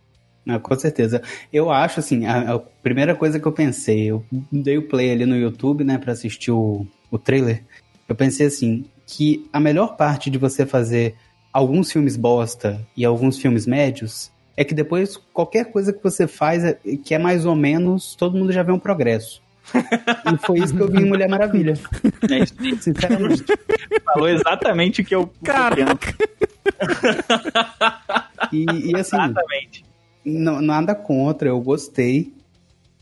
Não, 0.44 0.58
com 0.58 0.74
certeza. 0.76 1.22
Eu 1.52 1.70
acho, 1.70 2.00
assim, 2.00 2.26
a, 2.26 2.54
a, 2.54 2.58
primeira 2.58 3.14
coisa 3.14 3.38
que 3.38 3.46
eu 3.46 3.52
pensei, 3.52 4.10
eu 4.10 4.24
dei 4.50 4.76
o 4.76 4.88
play 4.88 5.12
ali 5.12 5.24
no 5.24 5.36
YouTube, 5.36 5.84
né, 5.84 5.98
pra 5.98 6.12
assistir 6.12 6.50
o, 6.50 6.86
o 7.10 7.18
trailer. 7.18 7.62
Eu 8.08 8.14
pensei 8.14 8.46
assim, 8.46 8.84
que 9.06 9.48
a 9.52 9.60
melhor 9.60 9.96
parte 9.96 10.30
de 10.30 10.38
você 10.38 10.66
fazer 10.66 11.14
alguns 11.52 11.92
filmes 11.92 12.16
bosta 12.16 12.80
e 12.96 13.04
alguns 13.04 13.38
filmes 13.38 13.66
médios 13.66 14.30
é 14.56 14.64
que 14.64 14.74
depois 14.74 15.16
qualquer 15.32 15.66
coisa 15.66 15.92
que 15.92 16.02
você 16.02 16.26
faz 16.26 16.64
é, 16.64 16.78
que 17.04 17.14
é 17.14 17.18
mais 17.18 17.46
ou 17.46 17.54
menos, 17.54 18.14
todo 18.14 18.36
mundo 18.36 18.52
já 18.52 18.62
vê 18.62 18.72
um 18.72 18.78
progresso. 18.78 19.40
e 19.72 20.36
foi 20.44 20.58
isso 20.58 20.74
que 20.74 20.82
eu 20.82 20.90
vi 20.90 20.98
em 20.98 21.08
Mulher 21.08 21.28
Maravilha. 21.28 21.74
É 22.30 22.46
sinceramente. 22.76 23.44
Falou 24.04 24.28
exatamente 24.28 25.02
o 25.02 25.04
que 25.04 25.14
eu 25.14 25.32
Caraca. 25.42 26.14
E, 28.52 28.64
e 28.64 28.96
assim, 28.96 29.16
exatamente. 29.16 29.84
Não, 30.24 30.60
nada 30.60 30.94
contra, 30.94 31.48
eu 31.48 31.60
gostei. 31.60 32.32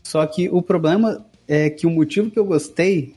Só 0.03 0.25
que 0.25 0.49
o 0.49 0.61
problema 0.61 1.25
é 1.47 1.69
que 1.69 1.85
o 1.85 1.89
motivo 1.89 2.31
que 2.31 2.39
eu 2.39 2.45
gostei 2.45 3.13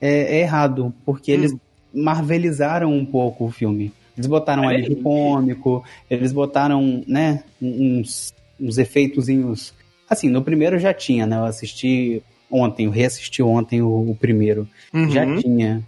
é, 0.00 0.36
é 0.36 0.40
errado, 0.40 0.92
porque 1.04 1.32
hum. 1.32 1.34
eles 1.34 1.56
marvelizaram 1.92 2.92
um 2.92 3.04
pouco 3.04 3.46
o 3.46 3.50
filme. 3.50 3.92
Eles 4.16 4.26
botaram 4.26 4.64
um 4.64 4.68
alívio 4.68 4.96
cômico, 4.96 5.84
eles 6.10 6.32
botaram, 6.32 7.04
né, 7.06 7.44
uns, 7.62 8.34
uns 8.60 8.76
efeitozinhos. 8.76 9.72
Assim, 10.10 10.28
no 10.28 10.42
primeiro 10.42 10.78
já 10.78 10.92
tinha, 10.92 11.24
né? 11.24 11.36
Eu 11.36 11.44
assisti 11.44 12.20
ontem, 12.50 12.86
eu 12.86 12.90
reassisti 12.90 13.42
ontem 13.42 13.80
o, 13.80 14.10
o 14.10 14.16
primeiro. 14.16 14.66
Uhum. 14.92 15.08
Já 15.10 15.24
tinha. 15.36 15.84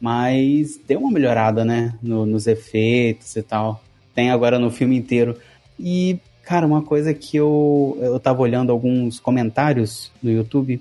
Mas 0.00 0.78
deu 0.86 1.00
uma 1.00 1.10
melhorada, 1.10 1.64
né? 1.64 1.94
No, 2.00 2.24
nos 2.24 2.46
efeitos 2.46 3.34
e 3.34 3.42
tal. 3.42 3.82
Tem 4.14 4.30
agora 4.30 4.58
no 4.58 4.70
filme 4.70 4.96
inteiro. 4.96 5.36
E, 5.78 6.18
cara, 6.46 6.66
uma 6.66 6.80
coisa 6.80 7.12
que 7.12 7.36
eu, 7.36 7.98
eu 8.00 8.20
tava 8.20 8.40
olhando 8.40 8.70
alguns 8.70 9.18
comentários 9.18 10.12
no 10.22 10.30
YouTube. 10.30 10.80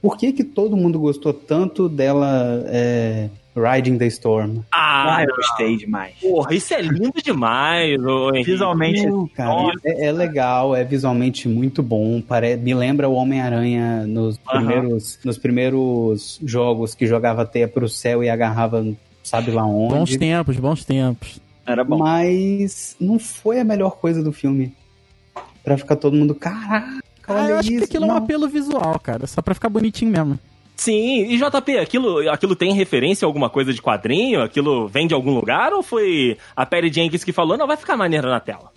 Por 0.00 0.16
que 0.16 0.32
que 0.32 0.44
todo 0.44 0.76
mundo 0.76 1.00
gostou 1.00 1.32
tanto 1.32 1.88
dela 1.88 2.62
é, 2.66 3.30
Riding 3.56 3.96
the 3.96 4.06
Storm. 4.08 4.58
Ah, 4.70 5.16
ah 5.16 5.24
eu 5.24 5.34
gostei 5.34 5.78
demais. 5.78 6.14
Porra, 6.20 6.54
isso 6.54 6.74
é 6.74 6.82
lindo 6.82 7.22
demais. 7.24 7.96
visualmente, 8.44 9.02
cara, 9.34 9.72
é, 9.82 10.06
é, 10.06 10.12
legal, 10.12 10.76
é 10.76 10.84
visualmente 10.84 11.48
muito 11.48 11.82
bom. 11.82 12.20
Pare... 12.20 12.56
Me 12.56 12.74
lembra 12.74 13.08
o 13.08 13.14
Homem-Aranha 13.14 14.06
nos, 14.06 14.36
primeiros, 14.36 15.18
nos 15.24 15.38
primeiros 15.38 16.38
jogos 16.44 16.94
que 16.94 17.06
jogava 17.06 17.46
teia 17.46 17.66
pro 17.66 17.88
céu 17.88 18.22
e 18.22 18.28
agarrava 18.28 18.86
sabe 19.22 19.50
lá 19.50 19.64
onde. 19.64 19.94
Bons 19.94 20.16
tempos, 20.16 20.56
bons 20.58 20.84
tempos. 20.84 21.40
Era 21.66 21.82
bom. 21.82 21.96
Mas 21.96 22.94
não 23.00 23.18
foi 23.18 23.58
a 23.58 23.64
melhor 23.64 23.96
coisa 23.96 24.22
do 24.22 24.32
filme. 24.32 24.72
Pra 25.66 25.76
ficar 25.76 25.96
todo 25.96 26.16
mundo, 26.16 26.32
caraca, 26.32 27.02
olha 27.26 27.40
ah, 27.40 27.48
eu 27.48 27.58
acho 27.58 27.72
isso. 27.72 27.78
que 27.78 27.84
aquilo 27.86 28.06
não. 28.06 28.14
é 28.14 28.20
um 28.20 28.22
apelo 28.22 28.48
visual, 28.48 29.00
cara. 29.00 29.26
Só 29.26 29.42
pra 29.42 29.52
ficar 29.52 29.68
bonitinho 29.68 30.12
mesmo. 30.12 30.38
Sim, 30.76 31.24
e 31.24 31.36
JP, 31.36 31.78
aquilo, 31.78 32.30
aquilo 32.30 32.54
tem 32.54 32.72
referência 32.72 33.26
a 33.26 33.28
alguma 33.28 33.50
coisa 33.50 33.74
de 33.74 33.82
quadrinho? 33.82 34.44
Aquilo 34.44 34.86
vem 34.86 35.08
de 35.08 35.14
algum 35.14 35.34
lugar? 35.34 35.72
Ou 35.72 35.82
foi 35.82 36.38
a 36.54 36.64
Perry 36.64 36.92
Jenkins 36.92 37.24
que 37.24 37.32
falou, 37.32 37.58
não, 37.58 37.66
vai 37.66 37.76
ficar 37.76 37.96
maneiro 37.96 38.28
na 38.28 38.38
tela? 38.38 38.70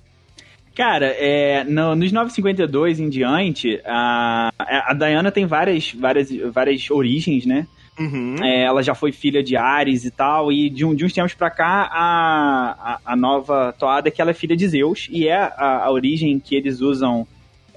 Cara, 0.74 1.06
é, 1.06 1.64
no, 1.64 1.96
nos 1.96 2.12
952 2.12 3.00
em 3.00 3.08
diante, 3.08 3.80
a, 3.86 4.52
a 4.58 4.94
Diana 4.96 5.32
tem 5.32 5.46
várias, 5.46 5.94
várias, 5.94 6.32
várias 6.52 6.90
origens, 6.90 7.46
né? 7.46 7.68
Uhum. 8.00 8.36
É, 8.42 8.64
ela 8.64 8.82
já 8.82 8.96
foi 8.96 9.12
filha 9.12 9.44
de 9.44 9.58
Ares 9.58 10.06
e 10.06 10.12
tal, 10.12 10.52
e 10.52 10.70
de, 10.70 10.86
um, 10.86 10.96
de 10.96 11.04
uns 11.04 11.14
tempos 11.14 11.34
pra 11.34 11.50
cá, 11.50 11.90
a, 11.92 12.94
a, 12.94 13.00
a, 13.06 13.16
nova 13.16 13.74
toada 13.78 14.08
é 14.08 14.12
que 14.12 14.22
ela 14.22 14.32
é 14.32 14.34
filha 14.34 14.56
de 14.56 14.68
Zeus, 14.68 15.08
e 15.12 15.28
é 15.28 15.36
a, 15.36 15.86
a 15.86 15.92
origem 15.92 16.40
que 16.40 16.56
eles 16.56 16.80
usam 16.80 17.28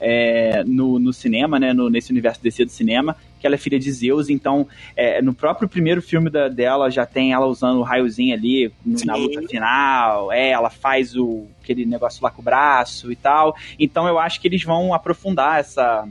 é, 0.03 0.65
no, 0.65 0.99
no 0.99 1.13
cinema, 1.13 1.61
né? 1.61 1.73
No, 1.73 1.89
nesse 1.89 2.11
universo 2.11 2.43
DC 2.43 2.65
do 2.65 2.71
cinema, 2.73 3.17
que 3.41 3.47
ela 3.47 3.55
é 3.55 3.59
filha 3.59 3.79
de 3.79 3.91
Zeus, 3.91 4.29
então 4.29 4.67
é, 4.97 5.23
no 5.23 5.33
próprio 5.33 5.69
primeiro 5.69 6.03
filme 6.03 6.29
da, 6.29 6.49
dela 6.49 6.91
já 6.91 7.07
tem 7.07 7.33
ela 7.33 7.47
usando 7.47 7.79
o 7.79 7.83
raiozinho 7.83 8.35
ali 8.35 8.73
Sim. 8.97 9.07
na 9.07 9.15
luta 9.15 9.43
final, 9.43 10.33
é, 10.33 10.51
ela 10.51 10.71
faz 10.71 11.17
o 11.17 11.47
aquele 11.63 11.87
negócio 11.87 12.23
lá 12.23 12.31
com 12.31 12.43
o 12.43 12.45
braço 12.45 13.13
e 13.13 13.17
tal. 13.17 13.57
Então 13.79 14.09
eu 14.09 14.19
acho 14.19 14.41
que 14.41 14.49
eles 14.49 14.65
vão 14.65 14.93
aprofundar 14.93 15.61
essa 15.61 16.09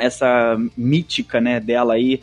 essa 0.00 0.56
mítica, 0.74 1.38
né, 1.38 1.60
dela 1.60 1.94
aí 1.94 2.22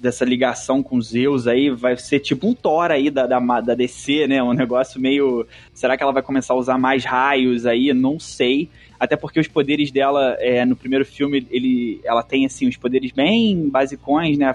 dessa 0.00 0.24
ligação 0.24 0.82
com 0.82 1.00
Zeus 1.00 1.46
aí, 1.46 1.70
vai 1.70 1.96
ser 1.96 2.20
tipo 2.20 2.48
um 2.48 2.54
Thor 2.54 2.90
aí 2.90 3.10
da, 3.10 3.26
da, 3.26 3.38
da 3.60 3.74
DC, 3.74 4.26
né? 4.26 4.42
Um 4.42 4.52
negócio 4.52 5.00
meio. 5.00 5.46
Será 5.74 5.96
que 5.96 6.02
ela 6.02 6.12
vai 6.12 6.22
começar 6.22 6.54
a 6.54 6.56
usar 6.56 6.78
mais 6.78 7.04
raios 7.04 7.66
aí? 7.66 7.92
Não 7.92 8.18
sei. 8.18 8.68
Até 9.00 9.16
porque 9.16 9.40
os 9.40 9.48
poderes 9.48 9.90
dela, 9.90 10.36
é, 10.38 10.62
no 10.66 10.76
primeiro 10.76 11.06
filme, 11.06 11.46
ele, 11.50 12.02
ela 12.04 12.22
tem, 12.22 12.44
assim, 12.44 12.68
os 12.68 12.76
poderes 12.76 13.12
bem 13.12 13.66
basicões, 13.70 14.36
né? 14.36 14.54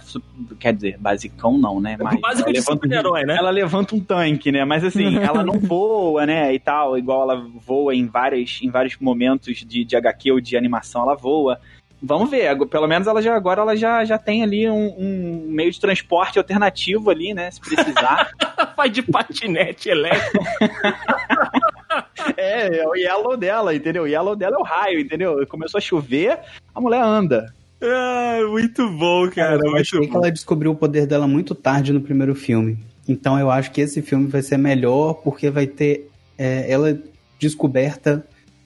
Quer 0.59 0.71
dizer, 0.71 0.97
basicão 0.99 1.57
não, 1.57 1.81
né? 1.81 1.97
Mas 1.99 2.19
Básico 2.19 2.53
de 2.53 2.61
super-herói, 2.61 3.23
né? 3.23 3.37
Ela 3.39 3.49
levanta 3.49 3.95
um 3.95 3.99
tanque, 3.99 4.51
né? 4.51 4.63
Mas, 4.63 4.83
assim, 4.83 5.17
ela 5.17 5.43
não 5.43 5.57
voa, 5.57 6.27
né? 6.27 6.53
E 6.53 6.59
tal, 6.59 6.95
igual 6.95 7.23
ela 7.23 7.43
voa 7.65 7.95
em, 7.95 8.05
vários 8.05 8.59
em 8.61 8.69
vários 8.69 8.95
momentos 8.99 9.57
de, 9.57 9.83
de 9.83 9.95
HQ 9.95 10.33
ou 10.33 10.39
de 10.39 10.55
animação, 10.55 11.01
ela 11.01 11.15
voa. 11.15 11.59
Vamos 12.01 12.29
ver, 12.29 12.55
pelo 12.67 12.87
menos 12.87 13.07
ela 13.07 13.21
já 13.21 13.35
agora 13.35 13.61
ela 13.61 13.75
já, 13.75 14.03
já 14.05 14.17
tem 14.17 14.43
ali 14.43 14.69
um, 14.69 14.93
um 14.97 15.45
meio 15.47 15.71
de 15.71 15.79
transporte 15.79 16.37
alternativo 16.37 17.09
ali, 17.09 17.33
né? 17.33 17.49
Se 17.51 17.59
precisar. 17.59 18.29
Vai 18.75 18.89
de 18.89 19.01
patinete 19.01 19.89
elétrico. 19.89 20.45
é, 22.37 22.79
é 22.79 22.87
o 22.87 22.95
yellow 22.95 23.37
dela, 23.37 23.73
entendeu? 23.73 24.03
O 24.03 24.07
yellow 24.07 24.35
dela 24.35 24.57
é 24.57 24.59
o 24.59 24.63
raio, 24.63 24.99
entendeu? 24.99 25.45
Começou 25.47 25.77
a 25.77 25.81
chover, 25.81 26.39
a 26.73 26.81
mulher 26.81 27.01
anda. 27.01 27.53
Ah, 27.81 28.39
muito 28.49 28.89
bom, 28.89 29.29
cara. 29.29 29.59
Eu 29.63 29.75
acho 29.75 29.99
que 29.99 30.15
ela 30.15 30.31
descobriu 30.31 30.71
o 30.71 30.75
poder 30.75 31.05
dela 31.05 31.27
muito 31.27 31.53
tarde 31.53 31.93
no 31.93 32.01
primeiro 32.01 32.35
filme. 32.35 32.77
Então 33.07 33.39
eu 33.39 33.51
acho 33.51 33.71
que 33.71 33.81
esse 33.81 34.01
filme 34.01 34.27
vai 34.27 34.41
ser 34.41 34.57
melhor 34.57 35.15
porque 35.15 35.49
vai 35.49 35.67
ter 35.67 36.09
é, 36.37 36.69
ela 36.71 36.97
descoberta 37.39 38.25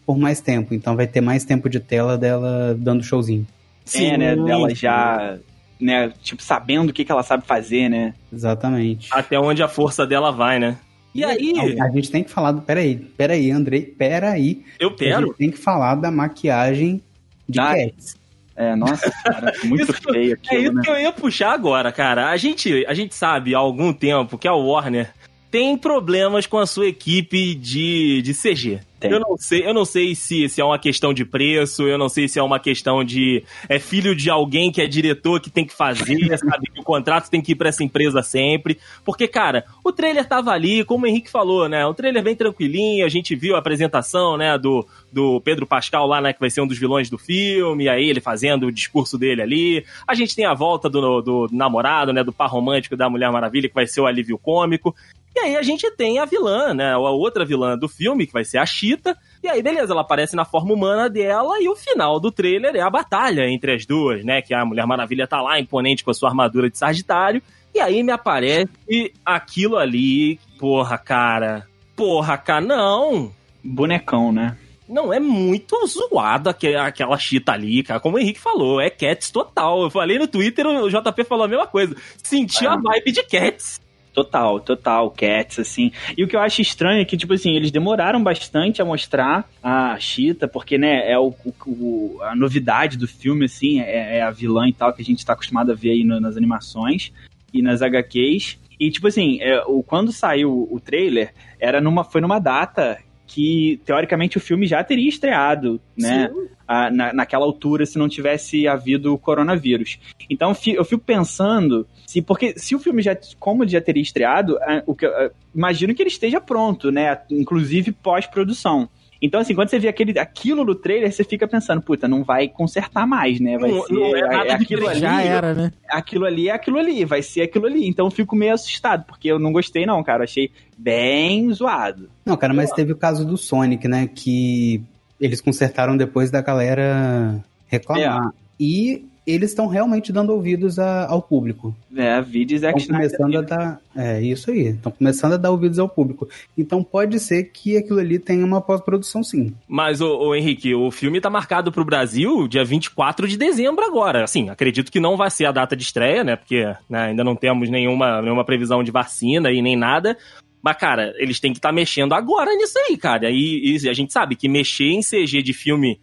por 0.09 0.17
mais 0.17 0.41
tempo. 0.41 0.73
Então 0.73 0.95
vai 0.95 1.05
ter 1.05 1.21
mais 1.21 1.45
tempo 1.45 1.69
de 1.69 1.79
tela 1.79 2.17
dela 2.17 2.75
dando 2.75 3.03
showzinho. 3.03 3.45
Sim, 3.85 4.07
é, 4.07 4.17
né? 4.17 4.35
Dela 4.35 4.73
já, 4.73 5.37
né? 5.79 6.11
Tipo, 6.23 6.41
sabendo 6.41 6.89
o 6.89 6.93
que, 6.93 7.05
que 7.05 7.11
ela 7.11 7.21
sabe 7.21 7.45
fazer, 7.45 7.89
né? 7.89 8.15
Exatamente. 8.33 9.07
Até 9.11 9.39
onde 9.39 9.61
a 9.61 9.67
força 9.67 10.07
dela 10.07 10.31
vai, 10.31 10.57
né? 10.57 10.79
E 11.13 11.23
aí? 11.23 11.53
A 11.79 11.91
gente 11.91 12.09
tem 12.09 12.23
que 12.23 12.31
falar 12.31 12.53
do. 12.53 12.61
Peraí, 12.63 12.95
peraí, 12.95 13.51
Andrei, 13.51 13.83
peraí. 13.83 14.65
Eu 14.79 14.95
quero. 14.95 15.25
A 15.25 15.27
gente 15.27 15.37
tem 15.37 15.51
que 15.51 15.59
falar 15.59 15.93
da 15.93 16.09
maquiagem 16.09 17.03
de 17.47 17.59
ah, 17.59 17.75
Cats. 17.75 18.17
É, 18.55 18.75
nossa, 18.75 19.11
cara, 19.23 19.53
muito 19.63 19.83
isso, 19.93 20.01
feio 20.11 20.33
aquilo, 20.33 20.59
É 20.59 20.63
isso 20.63 20.73
né? 20.73 20.81
que 20.83 20.89
eu 20.89 20.99
ia 20.99 21.11
puxar 21.11 21.53
agora, 21.53 21.91
cara. 21.91 22.31
A 22.31 22.37
gente, 22.37 22.83
a 22.87 22.95
gente 22.95 23.13
sabe 23.13 23.53
há 23.53 23.59
algum 23.59 23.93
tempo 23.93 24.39
que 24.39 24.47
a 24.47 24.55
Warner 24.55 25.13
tem 25.51 25.77
problemas 25.77 26.47
com 26.47 26.57
a 26.57 26.65
sua 26.65 26.87
equipe 26.87 27.53
de, 27.53 28.23
de 28.23 28.33
CG. 28.33 28.88
Tem. 28.99 29.11
Eu 29.11 29.19
não 29.19 29.37
sei, 29.37 29.65
eu 29.65 29.73
não 29.73 29.85
sei 29.85 30.13
se, 30.13 30.49
se 30.49 30.59
é 30.59 30.65
uma 30.65 30.77
questão 30.77 31.13
de 31.13 31.23
preço, 31.23 31.83
eu 31.83 31.97
não 31.97 32.09
sei 32.09 32.27
se 32.27 32.37
é 32.37 32.43
uma 32.43 32.59
questão 32.59 33.03
de 33.03 33.43
é 33.69 33.79
filho 33.79 34.13
de 34.13 34.29
alguém 34.29 34.71
que 34.71 34.81
é 34.81 34.87
diretor 34.87 35.39
que 35.39 35.49
tem 35.49 35.65
que 35.65 35.73
fazer, 35.73 36.17
sabe 36.37 36.69
que 36.73 36.81
o 36.81 36.83
contrato 36.83 37.29
tem 37.29 37.41
que 37.41 37.53
ir 37.53 37.55
para 37.55 37.69
essa 37.69 37.83
empresa 37.83 38.21
sempre. 38.21 38.77
Porque 39.05 39.27
cara, 39.27 39.63
o 39.83 39.91
trailer 39.91 40.27
tava 40.27 40.51
ali, 40.51 40.83
como 40.83 41.05
o 41.05 41.07
Henrique 41.07 41.31
falou, 41.31 41.69
né? 41.69 41.85
O 41.85 41.93
trailer 41.93 42.21
bem 42.21 42.35
tranquilinho, 42.35 43.05
a 43.05 43.09
gente 43.09 43.35
viu 43.35 43.55
a 43.55 43.59
apresentação, 43.59 44.37
né, 44.37 44.57
do, 44.57 44.85
do 45.11 45.39
Pedro 45.41 45.65
Pascal 45.65 46.05
lá, 46.05 46.19
né, 46.19 46.33
que 46.33 46.39
vai 46.39 46.49
ser 46.49 46.61
um 46.61 46.67
dos 46.67 46.77
vilões 46.77 47.09
do 47.09 47.17
filme, 47.17 47.87
aí 47.87 48.09
ele 48.09 48.19
fazendo 48.19 48.67
o 48.67 48.71
discurso 48.71 49.17
dele 49.17 49.41
ali. 49.41 49.85
A 50.05 50.13
gente 50.13 50.35
tem 50.35 50.45
a 50.45 50.53
volta 50.53 50.89
do, 50.89 51.21
do 51.21 51.47
namorado, 51.51 52.11
né, 52.11 52.23
do 52.23 52.33
par 52.33 52.49
romântico 52.49 52.97
da 52.97 53.09
Mulher 53.09 53.31
Maravilha, 53.31 53.69
que 53.69 53.75
vai 53.75 53.87
ser 53.87 54.01
o 54.01 54.05
alívio 54.05 54.37
cômico. 54.37 54.95
E 55.35 55.39
aí 55.39 55.55
a 55.55 55.61
gente 55.61 55.89
tem 55.91 56.19
a 56.19 56.25
vilã, 56.25 56.73
né? 56.73 56.93
A 56.93 56.97
outra 56.97 57.45
vilã 57.45 57.77
do 57.77 57.87
filme, 57.87 58.25
que 58.25 58.33
vai 58.33 58.43
ser 58.43 58.57
a 58.57 58.65
Cheetah. 58.65 59.15
E 59.43 59.47
aí, 59.47 59.61
beleza, 59.61 59.93
ela 59.93 60.01
aparece 60.01 60.35
na 60.35 60.43
forma 60.43 60.73
humana 60.73 61.09
dela 61.09 61.61
e 61.61 61.69
o 61.69 61.75
final 61.75 62.19
do 62.19 62.31
trailer 62.31 62.75
é 62.75 62.81
a 62.81 62.89
batalha 62.89 63.47
entre 63.47 63.73
as 63.73 63.85
duas, 63.85 64.23
né? 64.25 64.41
Que 64.41 64.53
a 64.53 64.65
Mulher 64.65 64.85
Maravilha 64.85 65.27
tá 65.27 65.41
lá, 65.41 65.59
imponente 65.59 66.03
com 66.03 66.11
a 66.11 66.13
sua 66.13 66.29
armadura 66.29 66.69
de 66.69 66.77
Sagitário. 66.77 67.41
E 67.73 67.79
aí 67.79 68.01
me 68.03 68.11
aparece 68.11 69.13
aquilo 69.23 69.77
ali. 69.77 70.39
Porra, 70.57 70.97
cara. 70.97 71.67
Porra, 71.95 72.37
cara, 72.37 72.61
não. 72.61 73.31
Bonecão, 73.63 74.31
né? 74.31 74.57
Não, 74.89 75.13
é 75.13 75.19
muito 75.19 75.75
zoada 75.85 76.49
aquela 76.49 77.17
chita 77.19 77.51
ali, 77.51 77.83
cara. 77.83 77.99
Como 77.99 78.17
o 78.17 78.19
Henrique 78.19 78.39
falou, 78.39 78.81
é 78.81 78.89
Cats 78.89 79.29
total. 79.29 79.83
Eu 79.83 79.89
falei 79.91 80.17
no 80.17 80.27
Twitter, 80.27 80.65
o 80.65 80.89
JP 80.89 81.23
falou 81.25 81.45
a 81.45 81.47
mesma 81.47 81.67
coisa. 81.67 81.95
Senti 82.23 82.65
é. 82.65 82.69
a 82.69 82.75
vibe 82.75 83.11
de 83.11 83.23
Cats. 83.23 83.79
Total, 84.19 84.59
total, 84.59 85.11
Cats, 85.11 85.59
assim. 85.59 85.93
E 86.17 86.25
o 86.25 86.27
que 86.27 86.35
eu 86.35 86.41
acho 86.41 86.61
estranho 86.61 87.01
é 87.01 87.05
que, 87.05 87.15
tipo 87.15 87.33
assim, 87.33 87.55
eles 87.55 87.71
demoraram 87.71 88.21
bastante 88.21 88.81
a 88.81 88.85
mostrar 88.85 89.49
a 89.63 89.97
Cheetah, 89.97 90.45
porque, 90.45 90.77
né, 90.77 91.09
é 91.09 91.17
o, 91.17 91.33
o 91.65 92.19
a 92.21 92.35
novidade 92.35 92.97
do 92.97 93.07
filme, 93.07 93.45
assim, 93.45 93.79
é, 93.79 94.17
é, 94.17 94.21
a 94.21 94.29
vilã 94.29 94.67
e 94.67 94.73
tal, 94.73 94.91
que 94.91 95.01
a 95.01 95.05
gente 95.05 95.25
tá 95.25 95.31
acostumado 95.31 95.71
a 95.71 95.75
ver 95.75 95.91
aí 95.91 96.03
no, 96.03 96.19
nas 96.19 96.35
animações 96.35 97.13
e 97.53 97.61
nas 97.61 97.81
HQs. 97.81 98.59
E, 98.77 98.91
tipo 98.91 99.07
assim, 99.07 99.39
é, 99.39 99.63
o, 99.65 99.81
quando 99.81 100.11
saiu 100.11 100.67
o 100.69 100.81
trailer, 100.81 101.33
era 101.57 101.79
numa, 101.79 102.03
foi 102.03 102.19
numa 102.19 102.39
data 102.39 102.97
que, 103.29 103.79
teoricamente, 103.85 104.37
o 104.37 104.41
filme 104.41 104.65
já 104.65 104.83
teria 104.83 105.07
estreado, 105.07 105.79
né? 105.95 106.31
A, 106.67 106.89
na, 106.89 107.13
naquela 107.13 107.45
altura, 107.45 107.85
se 107.85 107.97
não 107.97 108.09
tivesse 108.09 108.67
havido 108.67 109.13
o 109.13 109.17
coronavírus. 109.17 109.99
Então, 110.29 110.55
eu 110.67 110.83
fico 110.83 111.03
pensando 111.03 111.87
se, 112.07 112.23
porque 112.23 112.53
se 112.57 112.75
o 112.75 112.79
filme 112.79 113.03
já, 113.03 113.15
como 113.39 113.67
já 113.67 113.79
teria 113.79 114.01
estreado, 114.01 114.57
o 114.85 114.95
que, 114.95 115.07
imagino 115.53 115.93
que 115.93 116.01
ele 116.01 116.09
esteja 116.09 116.41
pronto, 116.41 116.91
né? 116.91 117.19
Inclusive 117.29 117.91
pós-produção. 117.91 118.89
Então, 119.21 119.41
assim, 119.41 119.53
quando 119.53 119.69
você 119.69 119.79
vê 119.79 119.87
aquele, 119.89 120.17
aquilo 120.17 120.63
no 120.63 120.73
trailer, 120.73 121.11
você 121.11 121.23
fica 121.23 121.47
pensando, 121.47 121.81
puta, 121.81 122.07
não 122.07 122.23
vai 122.23 122.47
consertar 122.47 123.05
mais, 123.05 123.39
né? 123.39 123.57
Vai 123.57 123.69
não, 123.69 123.83
ser 123.83 123.93
não 123.93 124.15
é 124.15 124.21
nada 124.21 124.49
é 124.49 124.53
aquilo 124.53 124.87
ali. 124.87 124.99
Já 124.99 125.21
era, 125.21 125.53
né? 125.53 125.73
Aquilo 125.89 126.25
ali 126.25 126.49
é 126.49 126.53
aquilo 126.53 126.77
ali, 126.77 127.03
vai 127.03 127.21
ser 127.21 127.41
aquilo 127.41 127.65
ali. 127.65 127.87
Então 127.87 128.05
eu 128.07 128.11
fico 128.11 128.35
meio 128.35 128.53
assustado, 128.53 129.03
porque 129.05 129.27
eu 129.27 129.37
não 129.37 129.51
gostei, 129.51 129.85
não, 129.85 130.01
cara. 130.03 130.23
achei 130.23 130.51
bem 130.77 131.51
zoado. 131.51 132.09
Não, 132.25 132.37
cara, 132.37 132.53
mas 132.53 132.71
teve 132.71 132.93
o 132.93 132.97
caso 132.97 133.25
do 133.25 133.37
Sonic, 133.37 133.87
né? 133.87 134.09
Que 134.13 134.81
eles 135.19 135.41
consertaram 135.41 135.97
depois 135.97 136.31
da 136.31 136.41
galera 136.41 137.43
reclamar. 137.67 138.27
É. 138.27 138.31
E 138.59 139.05
eles 139.31 139.51
estão 139.51 139.67
realmente 139.67 140.11
dando 140.11 140.31
ouvidos 140.31 140.79
a, 140.79 141.07
ao 141.07 141.21
público. 141.21 141.75
É, 141.95 142.13
a 142.13 142.21
vídeos 142.21 142.63
Estão 142.63 142.95
começando 142.95 143.37
a 143.37 143.41
dar. 143.41 143.79
É, 143.95 144.21
isso 144.21 144.51
aí. 144.51 144.67
Estão 144.67 144.91
começando 144.91 145.33
a 145.33 145.37
dar 145.37 145.51
ouvidos 145.51 145.79
ao 145.79 145.89
público. 145.89 146.27
Então 146.57 146.83
pode 146.83 147.19
ser 147.19 147.45
que 147.45 147.77
aquilo 147.77 147.99
ali 147.99 148.19
tenha 148.19 148.45
uma 148.45 148.61
pós-produção, 148.61 149.23
sim. 149.23 149.53
Mas, 149.67 150.01
o 150.01 150.33
Henrique, 150.35 150.73
o 150.73 150.91
filme 150.91 151.21
tá 151.21 151.29
marcado 151.29 151.71
pro 151.71 151.85
Brasil 151.85 152.47
dia 152.47 152.63
24 152.63 153.27
de 153.27 153.37
dezembro 153.37 153.85
agora. 153.85 154.23
Assim, 154.23 154.49
acredito 154.49 154.91
que 154.91 154.99
não 154.99 155.17
vai 155.17 155.29
ser 155.29 155.45
a 155.45 155.51
data 155.51 155.75
de 155.75 155.83
estreia, 155.83 156.23
né? 156.23 156.35
Porque 156.35 156.63
né, 156.89 157.07
ainda 157.07 157.23
não 157.23 157.35
temos 157.35 157.69
nenhuma, 157.69 158.21
nenhuma 158.21 158.45
previsão 158.45 158.83
de 158.83 158.91
vacina 158.91 159.51
e 159.51 159.61
nem 159.61 159.75
nada. 159.75 160.17
Mas, 160.61 160.77
cara, 160.77 161.13
eles 161.17 161.39
têm 161.39 161.53
que 161.53 161.59
estar 161.59 161.69
tá 161.69 161.75
mexendo 161.75 162.13
agora 162.13 162.53
nisso 162.55 162.77
aí, 162.79 162.97
cara. 162.97 163.29
E, 163.31 163.77
e, 163.77 163.89
a 163.89 163.93
gente 163.93 164.11
sabe 164.11 164.35
que 164.35 164.49
mexer 164.49 164.89
em 164.89 165.01
CG 165.01 165.41
de 165.41 165.53
filme 165.53 165.99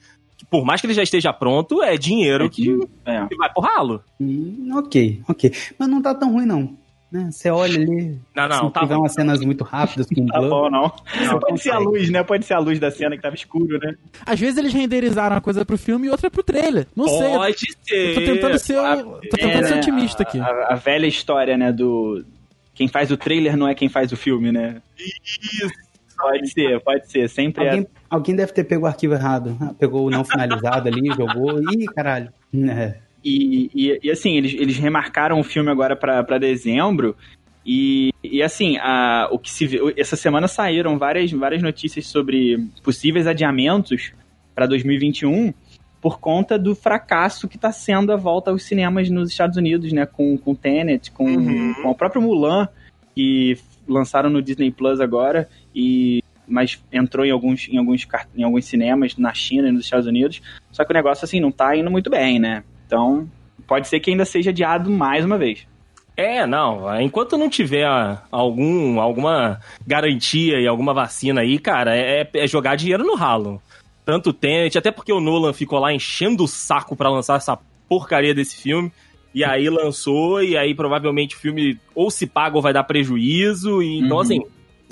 por 0.50 0.64
mais 0.64 0.80
que 0.80 0.86
ele 0.86 0.94
já 0.94 1.02
esteja 1.02 1.32
pronto, 1.32 1.82
é 1.82 1.96
dinheiro 1.96 2.44
é 2.44 2.48
que, 2.48 2.78
é. 3.04 3.26
que, 3.26 3.36
vai 3.36 3.52
pro 3.52 3.62
ralo. 3.62 4.02
Hum, 4.20 4.70
ok, 4.74 5.20
ok. 5.28 5.52
Mas 5.78 5.88
não 5.88 6.00
tá 6.00 6.14
tão 6.14 6.32
ruim, 6.32 6.46
não. 6.46 6.76
Né? 7.10 7.28
Você 7.30 7.50
olha 7.50 7.80
ali. 7.80 8.18
Não, 8.34 8.48
não, 8.48 8.66
se 8.66 8.72
tá 8.72 8.80
tiver 8.80 8.96
umas 8.96 9.12
cenas 9.12 9.40
muito 9.40 9.62
rápidas 9.62 10.08
com 10.08 10.26
tá 10.26 10.40
bom, 10.40 10.68
não. 10.68 10.92
não 11.24 11.38
pode 11.38 11.62
ser 11.62 11.70
a 11.70 11.78
luz, 11.78 12.10
né? 12.10 12.22
Pode 12.22 12.44
ser 12.44 12.54
a 12.54 12.58
luz 12.58 12.78
da 12.78 12.90
cena 12.90 13.16
que 13.16 13.22
tava 13.22 13.34
escuro, 13.34 13.78
né? 13.78 13.94
Às 14.24 14.40
vezes 14.40 14.58
eles 14.58 14.72
renderizaram 14.72 15.36
uma 15.36 15.40
coisa 15.40 15.64
pro 15.64 15.78
filme 15.78 16.08
e 16.08 16.10
outra 16.10 16.30
pro 16.30 16.42
trailer. 16.42 16.86
Não 16.96 17.04
pode 17.04 17.18
sei. 17.18 17.32
Pode 17.32 17.58
ser. 17.82 18.14
Tô 18.14 18.20
tentando 18.20 18.58
ser, 18.58 18.78
a, 18.78 18.96
tô 18.96 19.36
tentando 19.36 19.64
é, 19.64 19.68
ser 19.68 19.76
otimista 19.78 20.22
aqui. 20.24 20.40
A, 20.40 20.72
a, 20.72 20.74
velha 20.74 21.06
história, 21.06 21.56
né, 21.56 21.72
do. 21.72 22.24
Quem 22.74 22.88
faz 22.88 23.10
o 23.10 23.16
trailer 23.16 23.56
não 23.56 23.68
é 23.68 23.74
quem 23.74 23.88
faz 23.88 24.12
o 24.12 24.16
filme, 24.16 24.52
né? 24.52 24.82
Isso. 24.98 25.85
Pode 26.16 26.50
ser, 26.50 26.80
pode 26.80 27.10
ser. 27.10 27.28
Sempre 27.28 27.66
alguém, 27.66 27.82
é. 27.82 27.86
Alguém 28.08 28.36
deve 28.36 28.52
ter 28.52 28.64
pego 28.64 28.84
o 28.84 28.86
arquivo 28.86 29.14
errado. 29.14 29.56
Ah, 29.60 29.74
pegou 29.78 30.06
o 30.06 30.10
não 30.10 30.24
finalizado 30.24 30.88
ali, 30.88 31.08
jogou. 31.08 31.60
Ih, 31.72 31.86
caralho. 31.86 32.32
É. 32.54 32.94
E, 33.24 33.70
e, 33.74 34.00
e, 34.02 34.10
assim, 34.10 34.36
eles, 34.36 34.54
eles 34.54 34.78
remarcaram 34.78 35.40
o 35.40 35.44
filme 35.44 35.70
agora 35.70 35.96
para 35.96 36.38
dezembro. 36.38 37.16
E, 37.64 38.12
e 38.22 38.42
assim, 38.42 38.76
a, 38.78 39.28
o 39.32 39.38
que 39.38 39.50
se 39.50 39.66
vê, 39.66 39.78
essa 39.96 40.14
semana 40.14 40.46
saíram 40.46 40.96
várias, 40.98 41.32
várias 41.32 41.60
notícias 41.60 42.06
sobre 42.06 42.64
possíveis 42.84 43.26
adiamentos 43.26 44.12
para 44.54 44.66
2021 44.66 45.52
por 46.00 46.20
conta 46.20 46.56
do 46.56 46.76
fracasso 46.76 47.48
que 47.48 47.56
está 47.56 47.72
sendo 47.72 48.12
a 48.12 48.16
volta 48.16 48.52
aos 48.52 48.62
cinemas 48.62 49.10
nos 49.10 49.30
Estados 49.30 49.56
Unidos, 49.56 49.92
né? 49.92 50.06
Com, 50.06 50.38
com 50.38 50.54
Tenet, 50.54 51.10
com, 51.10 51.24
uhum. 51.24 51.74
com 51.82 51.90
o 51.90 51.94
próprio 51.96 52.22
Mulan, 52.22 52.68
que 53.12 53.58
lançaram 53.88 54.30
no 54.30 54.40
Disney 54.40 54.70
Plus 54.70 55.00
agora. 55.00 55.48
E 55.76 56.22
mas 56.48 56.80
entrou 56.92 57.26
em 57.26 57.30
alguns, 57.30 57.68
em 57.68 57.76
alguns, 57.76 58.06
em 58.36 58.42
alguns 58.44 58.64
cinemas 58.64 59.16
na 59.16 59.34
China 59.34 59.68
e 59.68 59.72
nos 59.72 59.84
Estados 59.84 60.06
Unidos. 60.06 60.40
Só 60.70 60.84
que 60.84 60.92
o 60.92 60.94
negócio, 60.94 61.24
assim, 61.24 61.40
não 61.40 61.50
tá 61.50 61.76
indo 61.76 61.90
muito 61.90 62.08
bem, 62.08 62.38
né? 62.38 62.62
Então, 62.86 63.28
pode 63.66 63.88
ser 63.88 64.00
que 64.00 64.10
ainda 64.10 64.24
seja 64.24 64.50
adiado 64.50 64.90
mais 64.90 65.24
uma 65.24 65.36
vez. 65.36 65.66
É, 66.16 66.46
não. 66.46 67.00
Enquanto 67.00 67.36
não 67.36 67.50
tiver 67.50 67.86
algum, 68.30 69.00
alguma 69.00 69.60
garantia 69.86 70.60
e 70.60 70.66
alguma 70.66 70.94
vacina 70.94 71.42
aí, 71.42 71.58
cara, 71.58 71.94
é, 71.94 72.28
é 72.32 72.46
jogar 72.46 72.76
dinheiro 72.76 73.04
no 73.04 73.14
ralo. 73.14 73.60
Tanto 74.04 74.30
o 74.30 74.32
Tenet, 74.32 74.78
até 74.78 74.90
porque 74.90 75.12
o 75.12 75.20
Nolan 75.20 75.52
ficou 75.52 75.78
lá 75.78 75.92
enchendo 75.92 76.44
o 76.44 76.48
saco 76.48 76.96
para 76.96 77.10
lançar 77.10 77.36
essa 77.36 77.58
porcaria 77.88 78.34
desse 78.34 78.56
filme. 78.56 78.90
E 79.34 79.44
aí 79.44 79.68
lançou, 79.68 80.42
e 80.42 80.56
aí 80.56 80.74
provavelmente 80.74 81.36
o 81.36 81.38
filme 81.38 81.78
ou 81.94 82.10
se 82.10 82.26
paga 82.26 82.56
ou 82.56 82.62
vai 82.62 82.72
dar 82.72 82.84
prejuízo. 82.84 83.82
E, 83.82 83.98
então, 83.98 84.16
uhum. 84.16 84.22
assim, 84.22 84.42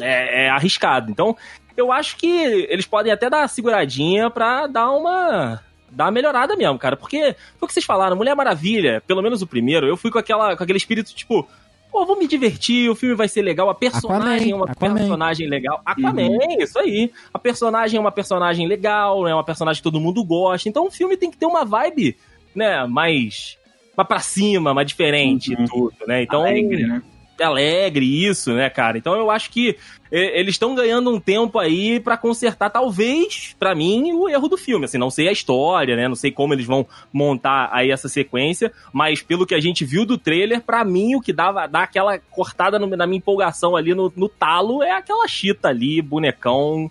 é, 0.01 0.45
é 0.45 0.51
arriscado. 0.51 1.11
Então, 1.11 1.37
eu 1.77 1.93
acho 1.93 2.17
que 2.17 2.27
eles 2.69 2.87
podem 2.87 3.13
até 3.13 3.29
dar 3.29 3.39
uma 3.39 3.49
seguradinha 3.49 4.31
pra 4.31 4.67
dar 4.67 4.91
uma 4.91 5.61
dar 5.91 6.07
uma 6.07 6.11
melhorada 6.11 6.57
mesmo, 6.57 6.79
cara. 6.79 6.97
Porque 6.97 7.35
foi 7.59 7.67
o 7.67 7.67
que 7.67 7.73
vocês 7.73 7.85
falaram, 7.87 8.17
Mulher 8.17 8.35
Maravilha, 8.35 9.03
pelo 9.07 9.23
menos 9.23 9.43
o 9.43 9.47
primeiro, 9.47 9.87
eu 9.87 9.97
fui 9.97 10.11
com, 10.11 10.19
aquela, 10.19 10.57
com 10.57 10.63
aquele 10.63 10.77
espírito, 10.77 11.15
tipo, 11.15 11.49
pô, 11.91 12.05
vou 12.05 12.19
me 12.19 12.27
divertir, 12.27 12.91
o 12.91 12.95
filme 12.95 13.15
vai 13.15 13.29
ser 13.29 13.43
legal, 13.43 13.71
a 13.71 13.75
personagem 13.75 14.51
é 14.51 14.55
uma 14.57 14.71
Aquaman. 14.71 14.95
personagem 14.97 15.49
legal. 15.49 15.81
Aquaman, 15.85 16.29
uhum. 16.29 16.57
isso 16.59 16.79
aí. 16.79 17.13
A 17.33 17.39
personagem 17.39 17.97
é 17.97 18.01
uma 18.01 18.13
personagem 18.13 18.67
legal, 18.67 19.27
é 19.29 19.35
uma 19.35 19.45
personagem 19.45 19.81
que 19.81 19.85
todo 19.85 20.01
mundo 20.01 20.25
gosta. 20.25 20.69
Então 20.69 20.87
o 20.87 20.91
filme 20.91 21.17
tem 21.17 21.31
que 21.31 21.37
ter 21.37 21.47
uma 21.47 21.65
vibe, 21.65 22.17
né, 22.55 22.85
mais. 22.87 23.57
mais 23.97 24.09
pra 24.09 24.19
cima, 24.19 24.75
mais 24.75 24.89
diferente 24.89 25.55
uhum. 25.55 25.65
tudo, 25.67 25.97
né? 26.07 26.23
Então. 26.23 26.41
Alegre, 26.41 26.85
né? 26.85 27.03
Alegre 27.41 28.27
isso, 28.27 28.53
né, 28.53 28.69
cara? 28.71 28.99
Então 28.99 29.15
eu 29.15 29.31
acho 29.31 29.51
que 29.51 29.77
eles 30.11 30.55
estão 30.55 30.75
ganhando 30.75 31.11
um 31.11 31.19
tempo 31.19 31.59
aí 31.59 31.99
para 31.99 32.17
consertar, 32.17 32.71
talvez, 32.71 33.57
para 33.59 33.75
mim, 33.75 34.13
o 34.13 34.29
erro 34.29 34.47
do 34.47 34.57
filme. 34.57 34.85
Assim, 34.85 34.97
não 34.97 35.11
sei 35.11 35.29
a 35.29 35.33
história, 35.33 35.97
né? 35.97 36.07
Não 36.07 36.15
sei 36.15 36.31
como 36.31 36.55
eles 36.55 36.67
vão 36.67 36.87
montar 37.13 37.69
aí 37.73 37.91
essa 37.91 38.09
sequência, 38.09 38.73
mas 38.93 39.23
pelo 39.23 39.45
que 39.45 39.55
a 39.55 39.61
gente 39.61 39.85
viu 39.85 40.07
do 40.07 40.17
trailer, 40.17 40.61
para 40.61 40.85
mim, 40.85 41.17
o 41.17 41.21
que 41.21 41.33
dava, 41.33 41.67
dá 41.67 41.83
aquela 41.83 42.19
cortada 42.19 42.79
no, 42.79 42.87
na 42.87 43.07
minha 43.07 43.19
empolgação 43.19 43.75
ali 43.75 43.93
no, 43.93 44.13
no 44.15 44.29
talo 44.29 44.85
é 44.85 44.93
aquela 44.93 45.27
chita 45.27 45.69
ali, 45.69 46.01
bonecão, 46.01 46.89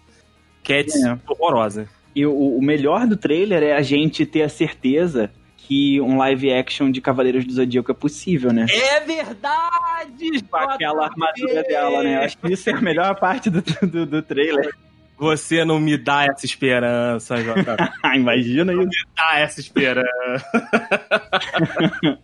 Cats 0.63 0.95
é. 0.95 1.17
horrorosa. 1.27 1.87
E 2.15 2.25
o, 2.25 2.57
o 2.57 2.61
melhor 2.61 3.07
do 3.07 3.17
trailer 3.17 3.63
é 3.63 3.73
a 3.73 3.81
gente 3.81 4.25
ter 4.25 4.41
a 4.41 4.49
certeza 4.49 5.31
que 5.67 6.01
um 6.01 6.17
live 6.17 6.51
action 6.51 6.89
de 6.91 6.99
Cavaleiros 6.99 7.45
do 7.45 7.53
Zodíaco 7.53 7.91
é 7.91 7.93
possível, 7.93 8.51
né? 8.51 8.65
É 8.69 8.99
verdade! 8.99 10.43
Com 10.49 10.57
aquela 10.57 11.05
armadura 11.05 11.63
dela, 11.63 12.03
né? 12.03 12.25
Acho 12.25 12.37
que 12.37 12.51
isso 12.51 12.69
é 12.69 12.73
a 12.73 12.81
melhor 12.81 13.17
parte 13.19 13.49
do, 13.49 13.61
do, 13.61 14.05
do 14.05 14.21
trailer. 14.21 14.75
Você 15.17 15.63
não 15.63 15.79
me 15.79 15.97
dá 15.97 16.25
essa 16.25 16.45
esperança, 16.45 17.37
Jota. 17.37 17.77
Imagina 18.13 18.73
não 18.73 18.83
isso. 18.83 18.89
me 18.89 19.05
dá 19.15 19.39
essa 19.39 19.61
esperança. 19.61 20.09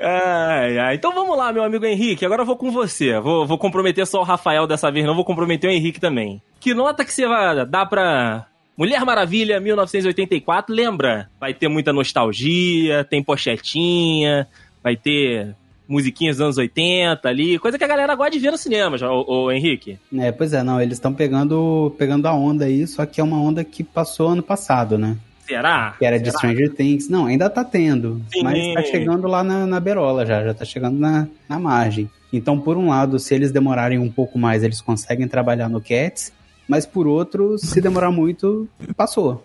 ai, 0.00 0.78
ai. 0.78 0.94
Então 0.94 1.12
vamos 1.12 1.36
lá, 1.36 1.52
meu 1.52 1.62
amigo 1.62 1.84
Henrique. 1.84 2.24
Agora 2.24 2.40
eu 2.42 2.46
vou 2.46 2.56
com 2.56 2.70
você. 2.70 3.20
Vou, 3.20 3.46
vou 3.46 3.58
comprometer 3.58 4.06
só 4.06 4.20
o 4.20 4.24
Rafael 4.24 4.66
dessa 4.66 4.90
vez, 4.90 5.04
não 5.04 5.14
vou 5.14 5.26
comprometer 5.26 5.68
o 5.68 5.72
Henrique 5.72 6.00
também. 6.00 6.40
Que 6.58 6.72
nota 6.72 7.04
que 7.04 7.12
você 7.12 7.26
vai 7.26 7.66
dar 7.66 7.84
pra 7.84 8.46
Mulher 8.80 9.04
Maravilha 9.04 9.60
1984, 9.60 10.74
lembra? 10.74 11.28
Vai 11.38 11.52
ter 11.52 11.68
muita 11.68 11.92
nostalgia, 11.92 13.04
tem 13.04 13.22
pochetinha, 13.22 14.48
vai 14.82 14.96
ter 14.96 15.54
musiquinhas 15.86 16.38
dos 16.38 16.44
anos 16.44 16.56
80 16.56 17.28
ali, 17.28 17.58
coisa 17.58 17.76
que 17.76 17.84
a 17.84 17.86
galera 17.86 18.14
gosta 18.14 18.30
de 18.30 18.38
ver 18.38 18.50
no 18.50 18.56
cinema, 18.56 18.96
já, 18.96 19.12
o, 19.12 19.52
Henrique. 19.52 19.98
É, 20.16 20.32
pois 20.32 20.54
é, 20.54 20.62
não, 20.62 20.80
eles 20.80 20.94
estão 20.94 21.12
pegando, 21.12 21.94
pegando 21.98 22.24
a 22.24 22.32
onda 22.32 22.64
aí, 22.64 22.86
só 22.86 23.04
que 23.04 23.20
é 23.20 23.24
uma 23.24 23.38
onda 23.38 23.62
que 23.62 23.84
passou 23.84 24.28
ano 24.28 24.42
passado, 24.42 24.96
né? 24.96 25.14
Será? 25.46 25.94
Que 25.98 26.06
era 26.06 26.16
Será? 26.16 26.30
de 26.30 26.36
Stranger 26.38 26.72
Things. 26.72 27.06
Não, 27.06 27.26
ainda 27.26 27.50
tá 27.50 27.62
tendo. 27.62 28.22
Sim. 28.32 28.42
Mas 28.42 28.72
tá 28.72 28.82
chegando 28.84 29.28
lá 29.28 29.44
na, 29.44 29.66
na 29.66 29.78
berola 29.78 30.24
já, 30.24 30.42
já 30.42 30.54
tá 30.54 30.64
chegando 30.64 30.98
na, 30.98 31.28
na 31.46 31.58
margem. 31.58 32.08
Então, 32.32 32.58
por 32.58 32.78
um 32.78 32.88
lado, 32.88 33.18
se 33.18 33.34
eles 33.34 33.52
demorarem 33.52 33.98
um 33.98 34.10
pouco 34.10 34.38
mais, 34.38 34.62
eles 34.62 34.80
conseguem 34.80 35.28
trabalhar 35.28 35.68
no 35.68 35.82
Cats 35.82 36.32
mas 36.70 36.86
por 36.86 37.08
outro, 37.08 37.58
se 37.58 37.80
demorar 37.80 38.12
muito, 38.12 38.68
passou. 38.96 39.44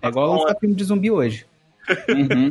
É 0.00 0.08
igual 0.08 0.32
lançar 0.32 0.58
filme 0.58 0.74
de 0.74 0.82
zumbi 0.82 1.10
hoje. 1.10 1.44
Uhum. 2.08 2.48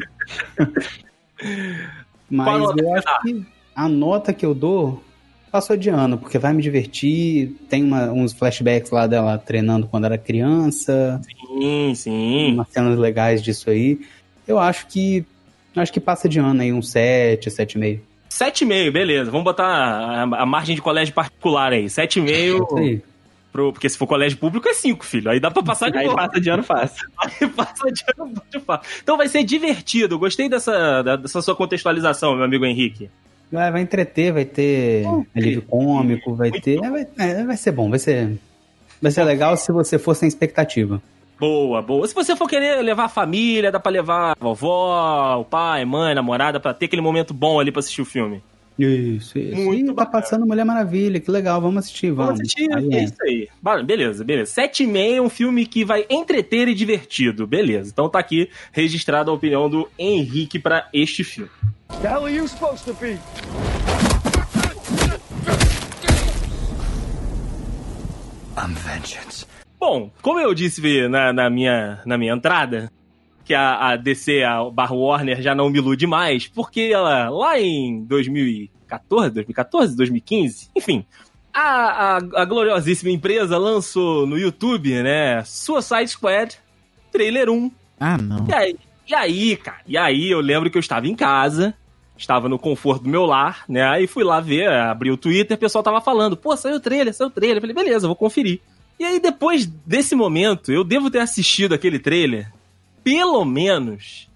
mas 2.30 2.78
eu 2.78 2.94
acho 2.94 3.22
que 3.24 3.44
a 3.76 3.90
nota 3.90 4.34
que 4.34 4.46
eu 4.46 4.54
dou 4.54 5.04
passou 5.52 5.76
de 5.76 5.90
ano, 5.90 6.16
porque 6.16 6.38
vai 6.38 6.54
me 6.54 6.62
divertir. 6.62 7.56
Tem 7.68 7.84
uma, 7.84 8.12
uns 8.12 8.34
flashbacks 8.34 8.92
lá 8.92 9.08
dela 9.08 9.36
treinando 9.40 9.88
quando 9.88 10.06
era 10.06 10.16
criança. 10.16 11.20
Sim, 11.24 11.96
sim. 11.96 12.54
Umas 12.54 12.70
cenas 12.70 13.00
legais 13.00 13.42
disso 13.42 13.72
aí. 13.72 14.00
Eu 14.48 14.60
acho 14.60 14.86
que. 14.86 15.26
Acho 15.76 15.92
que 15.92 16.00
passa 16.00 16.30
de 16.30 16.38
ano 16.38 16.62
aí, 16.62 16.72
um 16.72 16.84
7, 16.84 17.50
7,5. 17.50 18.00
7,5, 18.30 18.92
beleza. 18.92 19.32
Vamos 19.32 19.44
botar 19.44 19.66
a, 19.66 20.22
a, 20.22 20.46
margem 20.46 20.76
de 20.76 20.82
colégio 20.84 21.16
particular 21.16 21.74
aí. 21.74 21.86
7,5. 21.86 23.02
Pro, 23.58 23.74
porque 23.74 23.90
se 23.90 23.98
for 23.98 24.06
colégio 24.06 24.38
público 24.38 24.70
é 24.70 24.74
5, 24.74 25.04
filho. 25.04 25.32
Aí 25.32 25.40
dá 25.40 25.50
pra 25.50 25.64
passar 25.64 25.90
de 25.90 25.98
Aí 25.98 26.14
passa 26.14 26.40
de 26.40 26.48
ano 26.48 26.62
fácil. 26.62 27.10
Aí 27.18 27.50
passa 27.50 27.92
de 27.92 28.04
ano 28.16 28.34
de 28.52 28.60
fácil. 28.60 28.88
Então 29.02 29.18
vai 29.18 29.28
ser 29.28 29.44
divertido. 29.44 30.20
Gostei 30.20 30.48
dessa, 30.48 31.02
dessa 31.18 31.42
sua 31.42 31.56
contextualização, 31.56 32.36
meu 32.36 32.46
amigo 32.46 32.64
Henrique. 32.64 33.10
Vai, 33.52 33.72
vai 33.72 33.82
entreter, 33.82 34.32
vai 34.32 34.46
ter 34.46 35.06
alívio 35.36 35.64
cômico, 35.64 36.36
vai 36.36 36.52
ter. 36.52 36.78
É, 36.84 36.92
vai, 36.92 37.08
é, 37.18 37.44
vai 37.44 37.58
ser 37.58 37.72
bom, 37.72 37.90
vai 37.90 37.98
ser. 37.98 38.38
Vai 39.02 39.12
ser 39.12 39.24
legal 39.24 39.58
se 39.58 39.72
você 39.72 39.98
for 39.98 40.14
sem 40.14 40.28
expectativa. 40.28 41.02
Boa, 41.40 41.82
boa. 41.82 42.08
Se 42.08 42.14
você 42.14 42.36
for 42.36 42.48
querer 42.48 42.84
levar 42.84 43.06
a 43.06 43.10
família, 43.10 43.72
dá 43.72 43.80
pra 43.80 43.92
levar 43.92 44.34
a 44.34 44.36
vovó, 44.40 45.40
o 45.40 45.46
pai, 45.46 45.84
mãe, 45.84 46.14
namorada, 46.14 46.60
pra 46.60 46.76
ter 46.76 46.86
aquele 46.86 47.02
momento 47.02 47.34
bom 47.34 47.60
ali 47.60 47.72
pra 47.72 47.80
assistir 47.80 48.04
o 48.04 48.06
filme. 48.06 48.44
Isso, 48.78 49.40
isso. 49.40 49.56
Muito 49.56 49.92
Ih, 49.92 49.96
tá 49.96 50.06
passando 50.06 50.46
Mulher 50.46 50.64
Maravilha, 50.64 51.20
que 51.20 51.32
legal, 51.32 51.60
vamos 51.60 51.78
assistir, 51.78 52.12
vamos. 52.12 52.38
Vamos 52.38 52.42
assistir, 52.42 52.72
aí, 52.72 52.94
é 52.94 53.04
isso 53.04 53.16
aí. 53.22 53.50
Beleza, 53.84 54.24
beleza. 54.24 54.52
Sete 54.52 54.84
e 54.84 54.88
meia, 54.88 55.22
um 55.22 55.30
filme 55.30 55.66
que 55.66 55.84
vai 55.84 56.06
entreter 56.10 56.68
e 56.68 56.76
divertido, 56.76 57.48
beleza. 57.48 57.90
Então 57.92 58.08
tá 58.08 58.20
aqui 58.20 58.50
registrada 58.72 59.32
a 59.32 59.34
opinião 59.34 59.68
do 59.70 59.90
Henrique 59.98 60.60
para 60.60 60.88
este 60.94 61.24
filme. 61.24 61.50
The 62.02 62.08
hell 62.08 62.26
are 62.26 62.36
you 62.36 62.48
supposed 62.48 62.86
to 62.86 62.94
be? 62.94 63.18
I'm 68.58 68.74
vengeance. 68.76 69.46
Bom, 69.80 70.12
como 70.22 70.40
eu 70.40 70.54
disse 70.54 71.08
na, 71.08 71.32
na, 71.32 71.50
minha, 71.50 72.02
na 72.06 72.18
minha 72.18 72.34
entrada, 72.34 72.92
que 73.48 73.54
a, 73.54 73.92
a 73.92 73.96
DC, 73.96 74.44
a 74.44 74.70
barra 74.70 74.94
Warner, 74.94 75.42
já 75.42 75.56
não 75.56 75.70
me 75.70 75.80
ilude 75.80 76.06
mais, 76.06 76.48
porque 76.48 76.90
ela, 76.94 77.30
lá 77.30 77.58
em 77.58 78.04
2014, 78.04 79.34
2014, 79.34 79.96
2015, 79.96 80.70
enfim, 80.76 81.06
a, 81.54 81.62
a, 81.62 82.18
a 82.18 82.46
gloriosíssima 82.46 83.10
empresa 83.10 83.58
lançou 83.58 84.28
no 84.28 84.38
YouTube, 84.38 85.02
né, 85.02 85.42
Suicide 85.46 86.10
Squad, 86.10 86.58
trailer 87.10 87.50
1. 87.50 87.72
Ah, 88.00 88.18
não. 88.18 88.46
E 88.50 88.54
aí, 88.54 88.76
e 89.08 89.16
aí, 89.16 89.56
cara, 89.56 89.80
e 89.88 89.98
aí 89.98 90.30
eu 90.30 90.42
lembro 90.42 90.70
que 90.70 90.78
eu 90.78 90.82
estava 90.82 91.08
em 91.08 91.16
casa, 91.16 91.74
estava 92.18 92.50
no 92.50 92.60
conforto 92.60 93.04
do 93.04 93.10
meu 93.10 93.26
lar, 93.26 93.64
né, 93.70 93.82
aí 93.88 94.08
fui 94.08 94.26
lá 94.26 94.42
ver, 94.42 94.68
abri 94.70 95.10
o 95.10 95.18
Twitter, 95.18 95.56
o 95.56 95.60
pessoal 95.60 95.82
tava 95.82 96.02
falando, 96.02 96.36
pô, 96.36 96.56
saiu 96.58 96.76
o 96.76 96.82
trailer, 96.82 97.14
saiu 97.14 97.30
o 97.30 97.32
trailer. 97.32 97.58
Eu 97.58 97.62
falei, 97.62 97.76
beleza, 97.76 98.08
vou 98.08 98.16
conferir. 98.16 98.60
E 99.00 99.06
aí, 99.06 99.20
depois 99.20 99.66
desse 99.66 100.16
momento, 100.16 100.72
eu 100.72 100.84
devo 100.84 101.12
ter 101.12 101.20
assistido 101.20 101.74
aquele 101.74 102.00
trailer 102.00 102.52
pelo 103.08 103.46
menos 103.46 104.28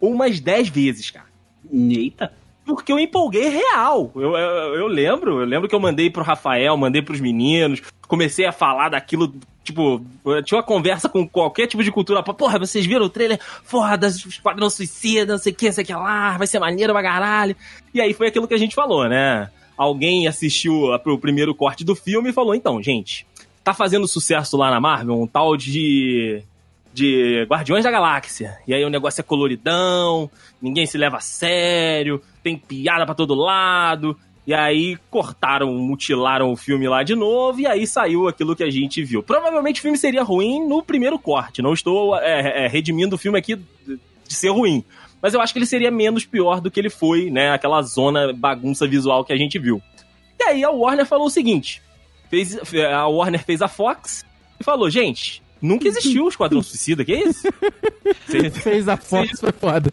umas 0.00 0.38
10 0.38 0.68
vezes, 0.68 1.10
cara. 1.10 1.26
Eita. 1.72 2.32
Porque 2.64 2.92
eu 2.92 2.98
empolguei 3.00 3.48
real. 3.48 4.12
Eu, 4.14 4.36
eu, 4.36 4.74
eu, 4.76 4.86
lembro, 4.86 5.40
eu 5.40 5.44
lembro 5.44 5.68
que 5.68 5.74
eu 5.74 5.80
mandei 5.80 6.08
pro 6.08 6.22
Rafael, 6.22 6.76
mandei 6.76 7.02
pros 7.02 7.18
meninos, 7.18 7.82
comecei 8.06 8.46
a 8.46 8.52
falar 8.52 8.90
daquilo, 8.90 9.34
tipo, 9.64 10.00
tinha 10.44 10.58
uma 10.58 10.62
conversa 10.62 11.08
com 11.08 11.26
qualquer 11.26 11.66
tipo 11.66 11.82
de 11.82 11.90
cultura. 11.90 12.22
Porra, 12.22 12.60
vocês 12.60 12.86
viram 12.86 13.06
o 13.06 13.10
trailer? 13.10 13.40
Foda, 13.64 14.06
Esquadrão 14.06 14.70
Suicida, 14.70 15.32
não 15.32 15.40
sei 15.40 15.52
o 15.52 15.56
que, 15.56 15.66
não 15.66 15.72
sei 15.72 15.82
o 15.82 15.86
que 15.88 15.92
lá, 15.92 16.38
vai 16.38 16.46
ser 16.46 16.60
maneiro 16.60 16.92
pra 16.92 17.02
caralho. 17.02 17.56
E 17.92 18.00
aí 18.00 18.14
foi 18.14 18.28
aquilo 18.28 18.46
que 18.46 18.54
a 18.54 18.58
gente 18.58 18.76
falou, 18.76 19.08
né? 19.08 19.50
Alguém 19.76 20.28
assistiu 20.28 20.94
o 20.94 21.18
primeiro 21.18 21.56
corte 21.56 21.82
do 21.82 21.96
filme 21.96 22.30
e 22.30 22.32
falou, 22.32 22.54
então, 22.54 22.80
gente, 22.80 23.26
tá 23.64 23.74
fazendo 23.74 24.06
sucesso 24.06 24.56
lá 24.56 24.70
na 24.70 24.80
Marvel, 24.80 25.20
um 25.20 25.26
tal 25.26 25.56
de 25.56 26.44
de 26.92 27.46
Guardiões 27.48 27.84
da 27.84 27.90
Galáxia. 27.90 28.58
E 28.66 28.74
aí 28.74 28.84
o 28.84 28.90
negócio 28.90 29.20
é 29.20 29.24
coloridão, 29.24 30.30
ninguém 30.60 30.86
se 30.86 30.98
leva 30.98 31.16
a 31.16 31.20
sério, 31.20 32.20
tem 32.42 32.56
piada 32.56 33.06
para 33.06 33.14
todo 33.14 33.34
lado. 33.34 34.16
E 34.44 34.52
aí 34.52 34.98
cortaram, 35.08 35.72
mutilaram 35.72 36.50
o 36.50 36.56
filme 36.56 36.88
lá 36.88 37.04
de 37.04 37.14
novo, 37.14 37.60
e 37.60 37.66
aí 37.66 37.86
saiu 37.86 38.26
aquilo 38.26 38.56
que 38.56 38.64
a 38.64 38.70
gente 38.70 39.02
viu. 39.02 39.22
Provavelmente 39.22 39.78
o 39.78 39.82
filme 39.82 39.96
seria 39.96 40.24
ruim 40.24 40.66
no 40.66 40.82
primeiro 40.82 41.18
corte. 41.18 41.62
Não 41.62 41.72
estou 41.72 42.16
é, 42.18 42.64
é, 42.64 42.68
redimindo 42.68 43.14
o 43.14 43.18
filme 43.18 43.38
aqui 43.38 43.56
de 43.56 44.34
ser 44.34 44.50
ruim. 44.50 44.84
Mas 45.20 45.32
eu 45.32 45.40
acho 45.40 45.52
que 45.52 45.60
ele 45.60 45.66
seria 45.66 45.92
menos 45.92 46.24
pior 46.24 46.60
do 46.60 46.70
que 46.70 46.80
ele 46.80 46.90
foi, 46.90 47.30
né? 47.30 47.52
Aquela 47.52 47.80
zona 47.82 48.32
bagunça 48.32 48.88
visual 48.88 49.24
que 49.24 49.32
a 49.32 49.36
gente 49.36 49.56
viu. 49.60 49.80
E 50.40 50.42
aí 50.42 50.64
a 50.64 50.70
Warner 50.70 51.06
falou 51.06 51.26
o 51.26 51.30
seguinte: 51.30 51.80
fez, 52.28 52.58
a 52.92 53.06
Warner 53.06 53.44
fez 53.44 53.62
a 53.62 53.68
Fox 53.68 54.24
e 54.58 54.64
falou, 54.64 54.90
gente, 54.90 55.40
nunca 55.62 55.88
existiu 55.88 56.24
o 56.24 56.28
Esquadrão 56.28 56.62
Suicida, 56.62 57.04
que 57.04 57.12
é 57.12 57.28
isso? 57.28 57.48
Você 58.26 58.50
fez 58.50 58.88
a 58.88 58.96
Fox, 58.96 59.40
foi 59.40 59.52
foda. 59.52 59.90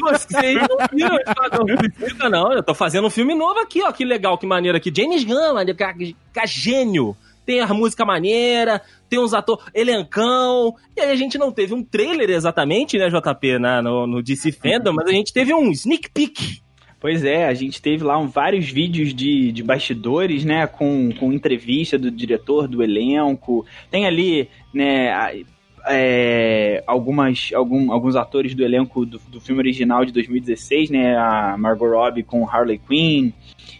Vocês 0.00 0.58
não 0.68 0.76
viram 0.92 1.16
o 1.16 1.20
Esquadrão 1.20 1.66
Suicida, 1.66 2.28
não. 2.28 2.52
Eu 2.52 2.62
tô 2.62 2.74
fazendo 2.74 3.06
um 3.06 3.10
filme 3.10 3.34
novo 3.34 3.60
aqui, 3.60 3.82
ó, 3.82 3.92
que 3.92 4.04
legal, 4.04 4.36
que 4.36 4.46
maneiro 4.46 4.76
aqui. 4.76 4.92
James 4.94 5.24
Gunn, 5.24 5.54
maneiro, 5.54 5.78
que, 5.78 6.14
que 6.14 6.46
gênio. 6.46 7.16
Tem 7.44 7.60
a 7.60 7.66
música 7.68 8.04
maneira, 8.04 8.80
tem 9.08 9.18
uns 9.18 9.34
atores, 9.34 9.64
elencão. 9.74 10.76
E 10.96 11.00
aí 11.00 11.10
a 11.10 11.16
gente 11.16 11.36
não 11.36 11.50
teve 11.50 11.74
um 11.74 11.82
trailer 11.82 12.30
exatamente, 12.30 12.96
né, 12.98 13.08
JP, 13.08 13.58
na, 13.58 13.82
no, 13.82 14.06
no 14.06 14.22
DC 14.22 14.52
Fandom, 14.52 14.92
mas 14.92 15.08
a 15.08 15.12
gente 15.12 15.32
teve 15.32 15.52
um 15.52 15.70
sneak 15.72 16.08
peek 16.10 16.61
Pois 17.02 17.24
é, 17.24 17.46
a 17.46 17.52
gente 17.52 17.82
teve 17.82 18.04
lá 18.04 18.16
um, 18.16 18.28
vários 18.28 18.70
vídeos 18.70 19.12
de, 19.12 19.50
de 19.50 19.60
bastidores, 19.60 20.44
né, 20.44 20.68
com, 20.68 21.10
com 21.18 21.32
entrevista 21.32 21.98
do 21.98 22.12
diretor, 22.12 22.68
do 22.68 22.80
elenco. 22.80 23.66
Tem 23.90 24.06
ali, 24.06 24.48
né, 24.72 25.42
é, 25.88 26.84
algumas, 26.86 27.50
algum, 27.52 27.90
alguns 27.90 28.14
atores 28.14 28.54
do 28.54 28.62
elenco 28.62 29.04
do, 29.04 29.18
do, 29.28 29.40
filme 29.40 29.60
original 29.60 30.04
de 30.04 30.12
2016, 30.12 30.90
né, 30.90 31.16
a 31.16 31.56
Margot 31.58 31.90
Robbie 31.90 32.22
com 32.22 32.48
Harley 32.48 32.78
Quinn 32.78 33.32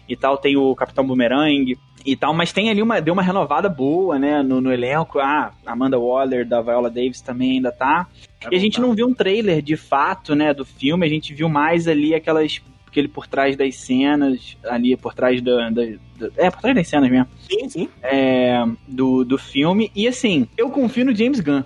e 0.09 0.17
tal, 0.17 0.37
tem 0.37 0.57
o 0.57 0.75
Capitão 0.75 1.07
Boomerang 1.07 1.77
e 2.05 2.15
tal, 2.17 2.33
mas 2.33 2.51
tem 2.51 2.69
ali 2.69 2.81
uma, 2.81 2.99
deu 2.99 3.13
uma 3.13 3.23
renovada 3.23 3.69
boa, 3.69 4.19
né, 4.19 4.43
no, 4.43 4.59
no 4.59 4.69
elenco, 4.69 5.19
ah, 5.19 5.53
Amanda 5.65 5.97
Waller, 5.97 6.45
da 6.45 6.61
Viola 6.61 6.89
Davis 6.89 7.21
também 7.21 7.51
ainda 7.51 7.71
tá. 7.71 8.05
É 8.41 8.49
e 8.51 8.57
a 8.57 8.59
gente 8.59 8.81
não 8.81 8.93
viu 8.93 9.07
um 9.07 9.13
trailer 9.13 9.61
de 9.61 9.77
fato, 9.77 10.35
né, 10.35 10.53
do 10.53 10.65
filme, 10.65 11.05
a 11.05 11.09
gente 11.09 11.33
viu 11.33 11.47
mais 11.47 11.87
ali 11.87 12.13
aquelas 12.13 12.61
aquele 12.93 13.07
por 13.07 13.25
trás 13.25 13.57
das 13.57 13.75
cenas, 13.75 14.55
ali 14.63 14.95
por 14.95 15.15
trás 15.15 15.41
da, 15.41 15.69
da, 15.71 15.81
da, 16.15 16.29
É, 16.37 16.51
por 16.51 16.61
trás 16.61 16.75
das 16.75 16.87
cenas 16.87 17.09
mesmo. 17.09 17.27
Sim, 17.49 17.67
sim. 17.69 17.89
É, 18.03 18.63
do, 18.87 19.25
do 19.25 19.37
filme. 19.37 19.91
E 19.95 20.07
assim, 20.07 20.47
eu 20.55 20.69
confio 20.69 21.03
no 21.03 21.15
James 21.15 21.39
Gunn. 21.39 21.63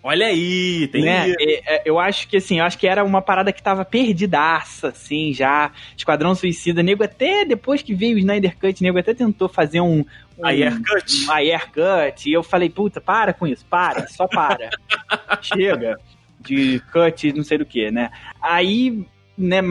Olha 0.00 0.28
aí, 0.28 0.88
tem 0.88 1.02
né? 1.02 1.34
É, 1.40 1.74
é, 1.74 1.82
eu 1.84 1.98
acho 1.98 2.28
que 2.28 2.36
assim, 2.36 2.60
eu 2.60 2.64
acho 2.64 2.78
que 2.78 2.86
era 2.86 3.04
uma 3.04 3.20
parada 3.20 3.52
que 3.52 3.60
tava 3.60 3.84
perdidaça, 3.84 4.88
assim, 4.88 5.34
já. 5.34 5.72
Esquadrão 5.96 6.34
Suicida, 6.36 6.82
nego 6.82 7.02
até 7.02 7.44
depois 7.44 7.82
que 7.82 7.94
veio 7.94 8.14
o 8.14 8.18
Snyder 8.20 8.56
Cut, 8.56 8.80
nego 8.80 8.98
até 8.98 9.12
tentou 9.12 9.48
fazer 9.48 9.80
um. 9.80 10.04
um 10.38 10.46
Air 10.46 10.80
Cut. 10.80 11.26
Um 11.26 11.32
Air 11.32 11.66
Cut. 11.72 12.30
E 12.30 12.32
eu 12.32 12.44
falei, 12.44 12.70
puta, 12.70 13.00
para 13.00 13.34
com 13.34 13.46
isso, 13.46 13.66
para, 13.68 14.06
só 14.06 14.28
para. 14.28 14.70
Chega 15.42 15.98
de 16.40 16.80
cut, 16.92 17.32
não 17.32 17.42
sei 17.42 17.58
do 17.58 17.66
que, 17.66 17.90
né? 17.90 18.10
Aí 18.40 19.04
né, 19.38 19.62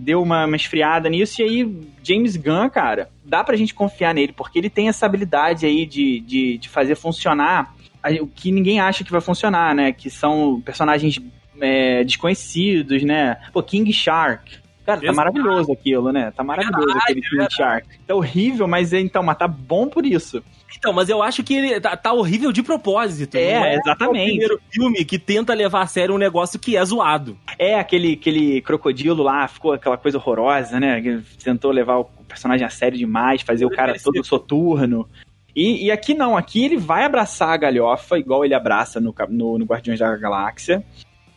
deu 0.00 0.22
uma, 0.22 0.44
uma 0.44 0.56
esfriada 0.56 1.08
nisso, 1.08 1.40
e 1.40 1.44
aí 1.44 1.88
James 2.02 2.36
Gunn, 2.36 2.68
cara, 2.68 3.08
dá 3.24 3.42
pra 3.42 3.56
gente 3.56 3.74
confiar 3.74 4.14
nele, 4.14 4.32
porque 4.32 4.58
ele 4.58 4.68
tem 4.68 4.88
essa 4.88 5.06
habilidade 5.06 5.64
aí 5.64 5.86
de, 5.86 6.20
de, 6.20 6.58
de 6.58 6.68
fazer 6.68 6.94
funcionar 6.94 7.74
o 8.20 8.26
que 8.26 8.52
ninguém 8.52 8.80
acha 8.80 9.02
que 9.02 9.10
vai 9.10 9.20
funcionar, 9.20 9.74
né? 9.74 9.92
Que 9.92 10.10
são 10.10 10.60
personagens 10.64 11.18
é, 11.60 12.04
desconhecidos, 12.04 13.02
né? 13.02 13.36
Pô, 13.52 13.62
King 13.62 13.90
Shark. 13.92 14.58
Cara, 14.84 15.00
tá 15.00 15.12
maravilhoso 15.12 15.72
aquilo, 15.72 16.12
né? 16.12 16.30
Tá 16.30 16.44
maravilhoso 16.44 16.86
verdade, 16.86 17.04
aquele 17.04 17.22
King 17.22 17.46
Shark. 17.50 17.88
Tá 18.06 18.14
horrível, 18.14 18.68
mas 18.68 18.92
então, 18.92 19.22
mas 19.22 19.38
tá 19.38 19.48
bom 19.48 19.88
por 19.88 20.04
isso. 20.04 20.42
Então, 20.76 20.92
mas 20.92 21.08
eu 21.08 21.22
acho 21.22 21.42
que 21.42 21.54
ele 21.54 21.80
tá, 21.80 21.96
tá 21.96 22.12
horrível 22.12 22.52
de 22.52 22.62
propósito. 22.62 23.36
É, 23.36 23.52
é 23.52 23.76
exatamente. 23.76 23.98
É 23.98 24.24
o 24.24 24.26
primeiro 24.26 24.60
filme 24.70 25.04
que 25.04 25.18
tenta 25.18 25.54
levar 25.54 25.82
a 25.82 25.86
sério 25.86 26.14
um 26.14 26.18
negócio 26.18 26.58
que 26.58 26.76
é 26.76 26.84
zoado. 26.84 27.38
É, 27.58 27.78
aquele, 27.78 28.14
aquele 28.14 28.60
crocodilo 28.60 29.22
lá, 29.22 29.48
ficou 29.48 29.72
aquela 29.72 29.96
coisa 29.96 30.18
horrorosa, 30.18 30.78
né? 30.78 31.22
Tentou 31.42 31.70
levar 31.70 31.98
o 31.98 32.04
personagem 32.28 32.66
a 32.66 32.70
sério 32.70 32.98
demais, 32.98 33.42
fazer 33.42 33.64
o 33.64 33.70
cara 33.70 33.94
todo 33.98 34.22
soturno. 34.24 35.08
E, 35.56 35.86
e, 35.86 35.90
aqui 35.90 36.14
não, 36.14 36.36
aqui 36.36 36.64
ele 36.64 36.76
vai 36.76 37.04
abraçar 37.04 37.50
a 37.50 37.56
galhofa, 37.56 38.18
igual 38.18 38.44
ele 38.44 38.54
abraça 38.54 39.00
no, 39.00 39.14
no, 39.28 39.56
no 39.56 39.64
Guardiões 39.64 40.00
da 40.00 40.16
Galáxia. 40.16 40.84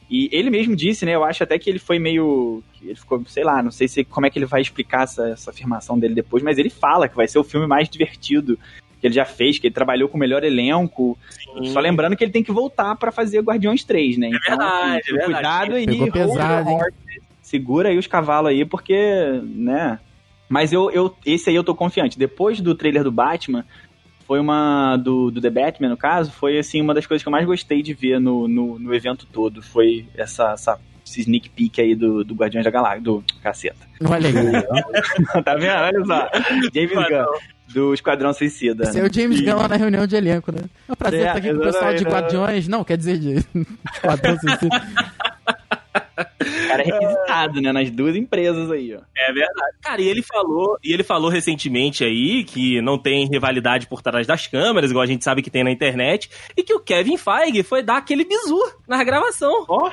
E 0.10 0.30
ele 0.32 0.50
mesmo 0.50 0.76
disse, 0.76 1.06
né? 1.06 1.16
Eu 1.16 1.24
acho 1.24 1.44
até 1.44 1.60
que 1.60 1.70
ele 1.70 1.80
foi 1.80 2.00
meio. 2.00 2.64
Ele 2.82 2.96
ficou, 2.96 3.24
sei 3.28 3.44
lá, 3.44 3.62
não 3.62 3.72
sei 3.72 3.88
se 3.88 4.04
como 4.04 4.26
é 4.26 4.30
que 4.30 4.40
ele 4.40 4.46
vai 4.46 4.62
explicar 4.62 5.04
essa, 5.04 5.30
essa 5.30 5.52
afirmação 5.52 6.00
dele 6.00 6.16
depois, 6.16 6.42
mas 6.42 6.58
ele 6.58 6.70
fala 6.70 7.10
que 7.10 7.16
vai 7.16 7.28
ser 7.28 7.40
o 7.40 7.44
filme 7.44 7.68
mais 7.68 7.90
divertido 7.90 8.58
que 9.00 9.06
ele 9.06 9.14
já 9.14 9.26
fez, 9.26 9.60
que 9.60 9.68
ele 9.68 9.74
trabalhou 9.74 10.10
com 10.10 10.18
o 10.18 10.20
melhor 10.20 10.44
elenco. 10.44 11.18
Sim. 11.30 11.66
Só 11.72 11.80
lembrando 11.80 12.16
que 12.16 12.24
ele 12.24 12.32
tem 12.32 12.44
que 12.44 12.52
voltar 12.52 12.96
para 12.96 13.12
fazer 13.12 13.42
Guardiões 13.42 13.84
3, 13.84 14.18
né? 14.18 14.28
É 14.28 14.30
então, 14.30 14.58
verdade, 14.58 14.98
assim, 14.98 14.98
é 14.98 15.14
verdade. 15.14 15.26
cuidado 15.34 15.76
aí, 15.76 15.86
Pegou 15.86 16.12
pesado, 16.12 16.70
segura 17.42 17.90
aí 17.90 17.98
os 17.98 18.08
cavalos 18.08 18.52
aí, 18.52 18.66
porque, 18.66 18.96
né? 19.44 20.00
Mas 20.50 20.72
eu, 20.72 20.90
eu, 20.92 21.16
esse 21.26 21.50
aí 21.50 21.56
eu 21.56 21.64
tô 21.64 21.76
confiante. 21.76 22.18
Depois 22.18 22.62
do 22.62 22.74
trailer 22.74 23.04
do 23.04 23.12
Batman, 23.12 23.66
foi 24.28 24.42
uma. 24.42 24.98
Do, 24.98 25.32
do 25.32 25.40
The 25.42 25.50
Batman, 25.50 25.90
no 25.90 25.98
caso, 25.98 26.32
foi 26.32 26.60
assim, 26.60 26.82
uma 26.82 26.94
das 26.94 27.08
coisas 27.08 27.24
que 27.24 27.30
eu 27.30 27.32
mais 27.32 27.46
gostei 27.46 27.82
de 27.82 27.94
ver 27.94 28.20
no, 28.20 28.48
no, 28.48 28.78
no 28.78 28.94
evento 28.94 29.26
todo. 29.32 29.62
Foi 29.62 30.06
essa, 30.16 30.52
essa 30.52 30.78
sneak 31.06 31.50
peek 31.50 31.80
aí 31.80 31.96
do, 31.96 32.26
do 32.26 32.36
Guardiões 32.36 32.66
da 32.66 32.70
Galáxia, 32.70 33.02
do 33.02 33.24
caceta. 33.42 33.88
Olha 34.06 34.28
aí. 34.28 35.44
tá 35.44 35.56
vendo? 35.56 35.72
Olha 35.72 36.06
só. 36.06 36.30
James 36.74 36.92
Gunn. 36.92 37.40
Do 37.74 37.94
Esquadrão 37.94 38.34
Suicida. 38.34 38.84
Esse 38.86 39.00
é 39.00 39.04
o 39.04 39.14
James 39.14 39.42
Gunn 39.42 39.56
lá 39.58 39.68
na 39.68 39.76
reunião 39.76 40.08
de 40.08 40.16
elenco, 40.16 40.52
né? 40.54 40.62
É 40.88 40.92
um 40.92 40.96
prazer 40.96 41.20
É, 41.20 41.24
estar 41.24 41.38
aqui 41.38 41.50
com 41.50 41.58
o 41.58 41.62
pessoal 41.62 41.94
de 41.94 42.02
exatamente, 42.02 42.22
Guardiões. 42.22 42.68
Não, 42.68 42.84
quer 42.84 42.98
dizer, 42.98 43.18
de 43.18 43.46
Esquadrão 43.94 44.38
Suicida. 44.40 44.86
O 46.18 46.68
cara 46.68 46.82
é 46.82 46.86
requisitado, 46.86 47.62
né? 47.62 47.72
Nas 47.72 47.92
duas 47.92 48.16
empresas 48.16 48.72
aí, 48.72 48.96
ó. 48.96 49.02
É 49.16 49.32
verdade. 49.32 49.78
Cara, 49.82 50.02
e 50.02 50.08
ele 50.08 50.24
falou, 50.24 50.78
e 50.84 50.92
ele 50.92 51.04
falou 51.04 51.30
recentemente 51.30 52.04
aí 52.04 52.44
que 52.44 52.82
não 52.82 52.98
tem 52.98 53.28
rivalidade 53.28 53.88
por 53.88 54.02
trás 54.02 54.26
das 54.26 54.48
câmeras, 54.48 54.90
igual 54.90 55.04
a 55.04 55.08
gente 55.08 55.24
sabe 55.24 55.42
que 55.42 55.52
tem 55.52 55.64
na 55.64 55.72
internet, 55.72 56.30
e 56.56 56.64
que 56.64 56.74
o 56.74 56.80
Kevin 56.80 57.18
Feige 57.18 57.64
foi 57.64 57.84
dar 57.84 57.98
aquele 57.98 58.26
bizu 58.26 58.60
na 58.88 59.04
gravação. 59.04 59.66
Ó. 59.70 59.92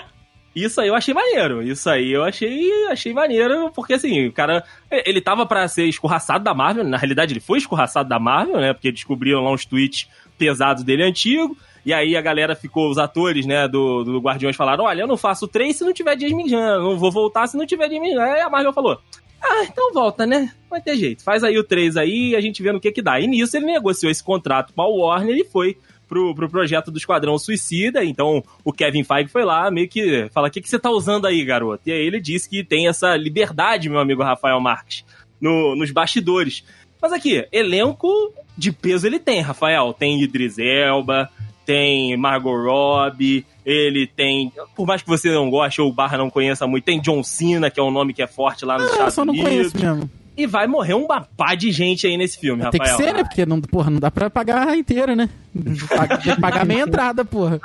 Isso 0.54 0.80
aí 0.80 0.88
eu 0.88 0.94
achei 0.94 1.12
maneiro. 1.12 1.62
Isso 1.62 1.90
aí 1.90 2.12
eu 2.12 2.22
achei, 2.22 2.70
achei 2.86 3.12
maneiro, 3.12 3.72
porque 3.74 3.94
assim, 3.94 4.28
o 4.28 4.32
cara, 4.32 4.64
ele 4.90 5.20
tava 5.20 5.44
pra 5.44 5.66
ser 5.66 5.86
escorraçado 5.86 6.44
da 6.44 6.54
Marvel, 6.54 6.84
na 6.84 6.96
realidade 6.96 7.32
ele 7.32 7.40
foi 7.40 7.58
escorraçado 7.58 8.08
da 8.08 8.20
Marvel, 8.20 8.60
né? 8.60 8.72
Porque 8.72 8.92
descobriram 8.92 9.42
lá 9.42 9.52
uns 9.52 9.66
tweets 9.66 10.08
pesados 10.38 10.84
dele 10.84 11.02
antigo. 11.02 11.56
E 11.84 11.92
aí 11.92 12.16
a 12.16 12.22
galera 12.22 12.54
ficou, 12.54 12.90
os 12.90 12.98
atores, 12.98 13.44
né, 13.46 13.68
do, 13.68 14.04
do 14.04 14.18
Guardiões 14.18 14.56
falaram: 14.56 14.84
olha, 14.84 15.02
eu 15.02 15.06
não 15.06 15.16
faço 15.16 15.46
três 15.46 15.76
se 15.76 15.84
não 15.84 15.92
tiver 15.92 16.18
James 16.18 16.50
Gunn, 16.50 16.82
não 16.82 16.98
vou 16.98 17.12
voltar 17.12 17.46
se 17.46 17.56
não 17.56 17.66
tiver 17.66 17.90
James 17.90 18.14
Gunn. 18.14 18.20
Aí 18.20 18.40
a 18.40 18.48
Marvel 18.48 18.72
falou: 18.72 18.98
ah, 19.42 19.64
então 19.64 19.92
volta, 19.92 20.26
né? 20.26 20.50
Vai 20.70 20.80
ter 20.80 20.96
jeito. 20.96 21.22
Faz 21.22 21.44
aí 21.44 21.58
o 21.58 21.64
3 21.64 21.98
aí 21.98 22.30
e 22.30 22.36
a 22.36 22.40
gente 22.40 22.62
vê 22.62 22.72
no 22.72 22.80
que 22.80 22.90
que 22.90 23.02
dá. 23.02 23.20
E 23.20 23.26
nisso 23.26 23.56
ele 23.56 23.66
negociou 23.66 24.10
esse 24.10 24.24
contrato 24.24 24.72
com 24.72 24.80
a 24.80 24.88
Warner 24.88 25.36
e 25.36 25.44
foi 25.44 25.76
pro, 26.08 26.34
pro 26.34 26.48
projeto 26.48 26.90
do 26.90 26.96
Esquadrão 26.96 27.36
Suicida. 27.38 28.02
Então 28.02 28.42
o 28.64 28.72
Kevin 28.72 29.04
Feige 29.04 29.30
foi 29.30 29.44
lá 29.44 29.70
meio 29.70 29.88
que 29.88 30.28
fala: 30.32 30.48
o 30.48 30.50
que, 30.50 30.62
que 30.62 30.68
você 30.68 30.78
tá 30.78 30.90
usando 30.90 31.26
aí, 31.26 31.44
garoto? 31.44 31.82
E 31.86 31.92
aí 31.92 32.06
ele 32.06 32.20
disse 32.20 32.48
que 32.48 32.64
tem 32.64 32.88
essa 32.88 33.14
liberdade, 33.16 33.90
meu 33.90 34.00
amigo 34.00 34.22
Rafael 34.22 34.58
Marques, 34.60 35.04
no, 35.38 35.76
nos 35.76 35.90
bastidores. 35.90 36.64
Mas 37.00 37.12
aqui, 37.12 37.46
elenco 37.52 38.32
de 38.56 38.72
peso 38.72 39.06
ele 39.06 39.18
tem, 39.18 39.42
Rafael. 39.42 39.92
Tem 39.92 40.22
Idris 40.22 40.58
Elba, 40.58 41.30
tem 41.64 42.16
Margot 42.16 42.54
Robbie, 42.56 43.44
ele 43.64 44.06
tem, 44.06 44.52
por 44.76 44.86
mais 44.86 45.02
que 45.02 45.08
você 45.08 45.30
não 45.32 45.48
goste 45.50 45.80
ou 45.80 45.88
o 45.88 45.92
Barra 45.92 46.18
não 46.18 46.30
conheça 46.30 46.66
muito, 46.66 46.84
tem 46.84 47.00
John 47.00 47.22
Cena, 47.22 47.70
que 47.70 47.80
é 47.80 47.82
um 47.82 47.90
nome 47.90 48.12
que 48.12 48.22
é 48.22 48.26
forte 48.26 48.64
lá 48.64 48.74
nos 48.74 48.84
Ah, 48.84 48.86
eu 48.88 48.92
Estados 48.92 49.14
só 49.14 49.24
não 49.24 49.32
Unidos. 49.32 49.48
conheço 49.50 49.78
mesmo. 49.78 50.10
E 50.36 50.46
vai 50.48 50.66
morrer 50.66 50.94
uma 50.94 51.20
pá 51.20 51.54
de 51.54 51.70
gente 51.70 52.08
aí 52.08 52.16
nesse 52.16 52.38
filme, 52.40 52.60
Tem 52.68 52.80
que 52.80 52.88
Rafael. 52.90 52.96
ser, 52.96 53.14
né? 53.14 53.22
Porque 53.22 53.46
não, 53.46 53.60
porra, 53.60 53.88
não 53.88 54.00
dá 54.00 54.10
pra 54.10 54.28
pagar 54.28 54.76
inteira, 54.76 55.14
né? 55.14 55.30
Tem 55.54 56.34
que 56.34 56.40
pagar 56.40 56.66
meia 56.66 56.82
entrada, 56.82 57.24
porra. 57.24 57.60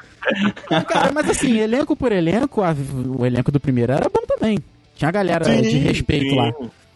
Cara, 0.87 1.11
mas 1.11 1.29
assim, 1.29 1.57
elenco 1.57 1.95
por 1.95 2.11
elenco, 2.11 2.61
a- 2.61 2.75
o 3.17 3.25
elenco 3.25 3.51
do 3.51 3.59
primeiro 3.59 3.91
era 3.91 4.07
bom 4.07 4.21
também. 4.27 4.59
Tinha 4.95 5.09
a 5.09 5.11
galera 5.11 5.45
de 5.61 5.77
respeito 5.79 6.29
sim. 6.29 6.35
lá. 6.35 6.51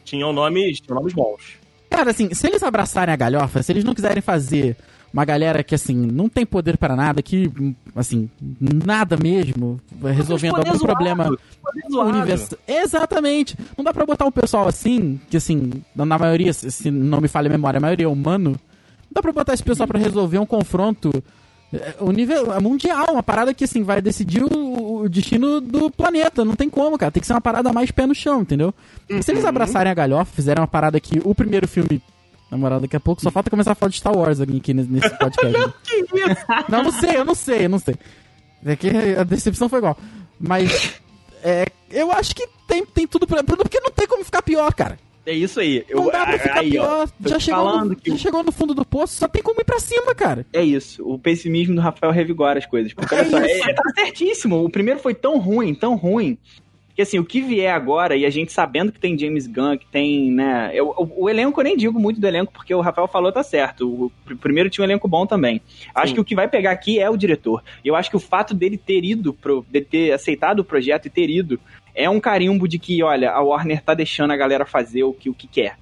Tinham 0.05 0.31
nomes, 0.31 0.79
tinham 0.79 0.95
nomes 0.99 1.13
bons. 1.13 1.41
Cara, 1.89 2.11
assim, 2.11 2.31
se 2.33 2.45
eles 2.47 2.61
abraçarem 2.61 3.13
a 3.13 3.17
galhofa, 3.17 3.63
se 3.63 3.71
eles 3.71 3.83
não 3.83 3.95
quiserem 3.95 4.21
fazer 4.21 4.75
uma 5.13 5.23
galera 5.23 5.63
que, 5.63 5.75
assim, 5.75 5.95
não 5.95 6.27
tem 6.27 6.45
poder 6.45 6.77
para 6.77 6.95
nada, 6.95 7.21
que, 7.21 7.51
assim, 7.95 8.29
nada 8.49 9.15
mesmo, 9.15 9.79
resolvendo 10.01 10.57
algum 10.57 10.75
zoado, 10.75 10.85
problema 10.85 11.37
universo. 11.91 12.57
Exatamente. 12.67 13.55
Não 13.77 13.85
dá 13.85 13.93
pra 13.93 14.05
botar 14.05 14.25
um 14.25 14.31
pessoal 14.31 14.67
assim, 14.67 15.21
que, 15.29 15.37
assim, 15.37 15.71
na 15.95 16.17
maioria, 16.17 16.51
se 16.51 16.89
não 16.89 17.21
me 17.21 17.27
falha 17.27 17.47
a 17.47 17.51
memória, 17.51 17.77
a 17.77 17.81
maioria 17.81 18.05
é 18.05 18.09
humano. 18.09 18.51
Não 18.51 19.13
dá 19.13 19.21
pra 19.21 19.31
botar 19.31 19.53
esse 19.53 19.63
pessoal 19.63 19.87
pra 19.87 19.99
resolver 19.99 20.39
um 20.39 20.45
confronto 20.45 21.11
é, 21.73 21.95
o 21.99 22.11
nível 22.11 22.53
é 22.53 22.59
mundial, 22.59 23.07
uma 23.13 23.23
parada 23.23 23.53
que 23.53 23.63
assim 23.63 23.81
vai 23.81 23.99
decidir 23.99 24.43
o, 24.43 25.01
o 25.01 25.09
destino 25.09 25.59
do 25.59 25.89
planeta. 25.89 26.45
Não 26.45 26.55
tem 26.55 26.69
como, 26.69 26.97
cara. 26.97 27.11
Tem 27.11 27.19
que 27.19 27.25
ser 27.25 27.33
uma 27.33 27.41
parada 27.41 27.73
mais 27.73 27.89
pé 27.89 28.05
no 28.05 28.13
chão, 28.13 28.41
entendeu? 28.41 28.73
Se 29.21 29.31
eles 29.31 29.43
abraçarem 29.43 29.91
a 29.91 29.95
galhofa, 29.95 30.31
fizerem 30.35 30.61
uma 30.61 30.67
parada 30.67 30.99
que 30.99 31.19
o 31.23 31.33
primeiro 31.33 31.67
filme. 31.67 32.01
Na 32.53 32.57
moral, 32.59 32.79
daqui 32.79 32.95
a 32.95 32.99
pouco 32.99 33.19
só 33.19 33.31
falta 33.31 33.49
começar 33.49 33.71
a 33.71 33.75
falar 33.75 33.89
de 33.89 33.97
Star 33.97 34.15
Wars 34.15 34.39
aqui 34.39 34.73
nesse 34.75 35.09
podcast. 35.17 35.57
né? 35.57 35.73
Não, 36.69 36.83
não 36.83 36.91
sei, 36.91 37.17
eu 37.17 37.25
não 37.25 37.33
sei, 37.35 37.65
eu 37.65 37.69
não 37.69 37.79
sei. 37.79 37.95
É 38.63 38.75
que 38.75 38.89
a 39.17 39.23
decepção 39.23 39.67
foi 39.67 39.79
igual. 39.79 39.97
Mas 40.39 40.93
é, 41.43 41.65
eu 41.89 42.11
acho 42.11 42.35
que 42.35 42.47
tem, 42.67 42.85
tem 42.85 43.07
tudo 43.07 43.25
pra. 43.25 43.43
Porque 43.43 43.79
não 43.79 43.89
tem 43.91 44.07
como 44.07 44.23
ficar 44.23 44.41
pior, 44.43 44.71
cara. 44.73 44.99
É 45.25 45.33
isso 45.33 45.59
aí. 45.59 45.83
Eu, 45.89 46.03
Não 46.03 46.11
dá 46.11 46.25
pra 46.25 46.37
ficar 46.37 46.59
aí, 46.59 46.71
pior. 46.71 47.07
ó, 47.09 47.27
já 47.29 47.39
chegou, 47.39 47.85
no, 47.85 47.95
que 47.95 48.11
já 48.11 48.17
chegou 48.17 48.43
no 48.43 48.51
fundo 48.51 48.73
do 48.73 48.83
poço, 48.85 49.15
só 49.15 49.27
tem 49.27 49.41
como 49.41 49.59
ir 49.61 49.63
pra 49.63 49.79
cima, 49.79 50.13
cara. 50.13 50.45
É 50.53 50.61
isso. 50.61 51.01
O 51.09 51.17
pessimismo 51.17 51.73
do 51.75 51.81
Rafael 51.81 52.11
revigora 52.11 52.59
as 52.59 52.65
coisas. 52.65 52.93
Porque 52.93 53.15
olha 53.15 53.29
só, 53.29 53.39
É 53.39 53.57
isso. 53.57 53.69
é, 53.69 53.73
tá 53.73 53.83
certíssimo. 53.95 54.63
O 54.63 54.69
primeiro 54.69 54.99
foi 54.99 55.13
tão 55.15 55.39
ruim, 55.39 55.73
tão 55.73 55.95
ruim. 55.95 56.37
Que 56.95 57.01
assim, 57.01 57.17
o 57.17 57.25
que 57.25 57.41
vier 57.41 57.73
agora, 57.73 58.15
e 58.15 58.23
a 58.23 58.29
gente 58.29 58.51
sabendo 58.51 58.91
que 58.91 58.99
tem 58.99 59.17
James 59.17 59.47
Gunn, 59.47 59.77
que 59.77 59.85
tem, 59.87 60.31
né. 60.31 60.69
Eu, 60.73 60.89
o, 60.89 61.23
o 61.23 61.29
elenco 61.29 61.59
eu 61.59 61.63
nem 61.63 61.75
digo 61.75 61.99
muito 61.99 62.21
do 62.21 62.27
elenco, 62.27 62.53
porque 62.53 62.73
o 62.73 62.81
Rafael 62.81 63.07
falou 63.07 63.31
tá 63.31 63.41
certo. 63.41 63.87
O, 64.05 64.11
pr- 64.23 64.35
primeiro 64.35 64.69
tinha 64.69 64.83
um 64.83 64.87
elenco 64.87 65.07
bom 65.07 65.25
também. 65.25 65.59
Acho 65.95 66.09
Sim. 66.09 66.13
que 66.13 66.21
o 66.21 66.25
que 66.25 66.35
vai 66.35 66.47
pegar 66.47 66.69
aqui 66.69 66.99
é 66.99 67.09
o 67.09 67.17
diretor. 67.17 67.63
E 67.83 67.87
eu 67.87 67.95
acho 67.95 68.11
que 68.11 68.15
o 68.15 68.19
fato 68.19 68.53
dele 68.53 68.77
ter 68.77 69.03
ido, 69.03 69.33
pro, 69.33 69.65
dele 69.71 69.85
ter 69.85 70.11
aceitado 70.11 70.59
o 70.59 70.63
projeto 70.63 71.07
e 71.07 71.09
ter 71.09 71.31
ido, 71.31 71.59
é 71.95 72.07
um 72.07 72.19
carimbo 72.19 72.67
de 72.67 72.77
que, 72.77 73.01
olha, 73.01 73.31
a 73.31 73.41
Warner 73.41 73.81
tá 73.81 73.95
deixando 73.95 74.31
a 74.31 74.37
galera 74.37 74.65
fazer 74.65 75.03
o 75.03 75.13
que, 75.13 75.29
o 75.29 75.33
que 75.33 75.47
quer. 75.47 75.77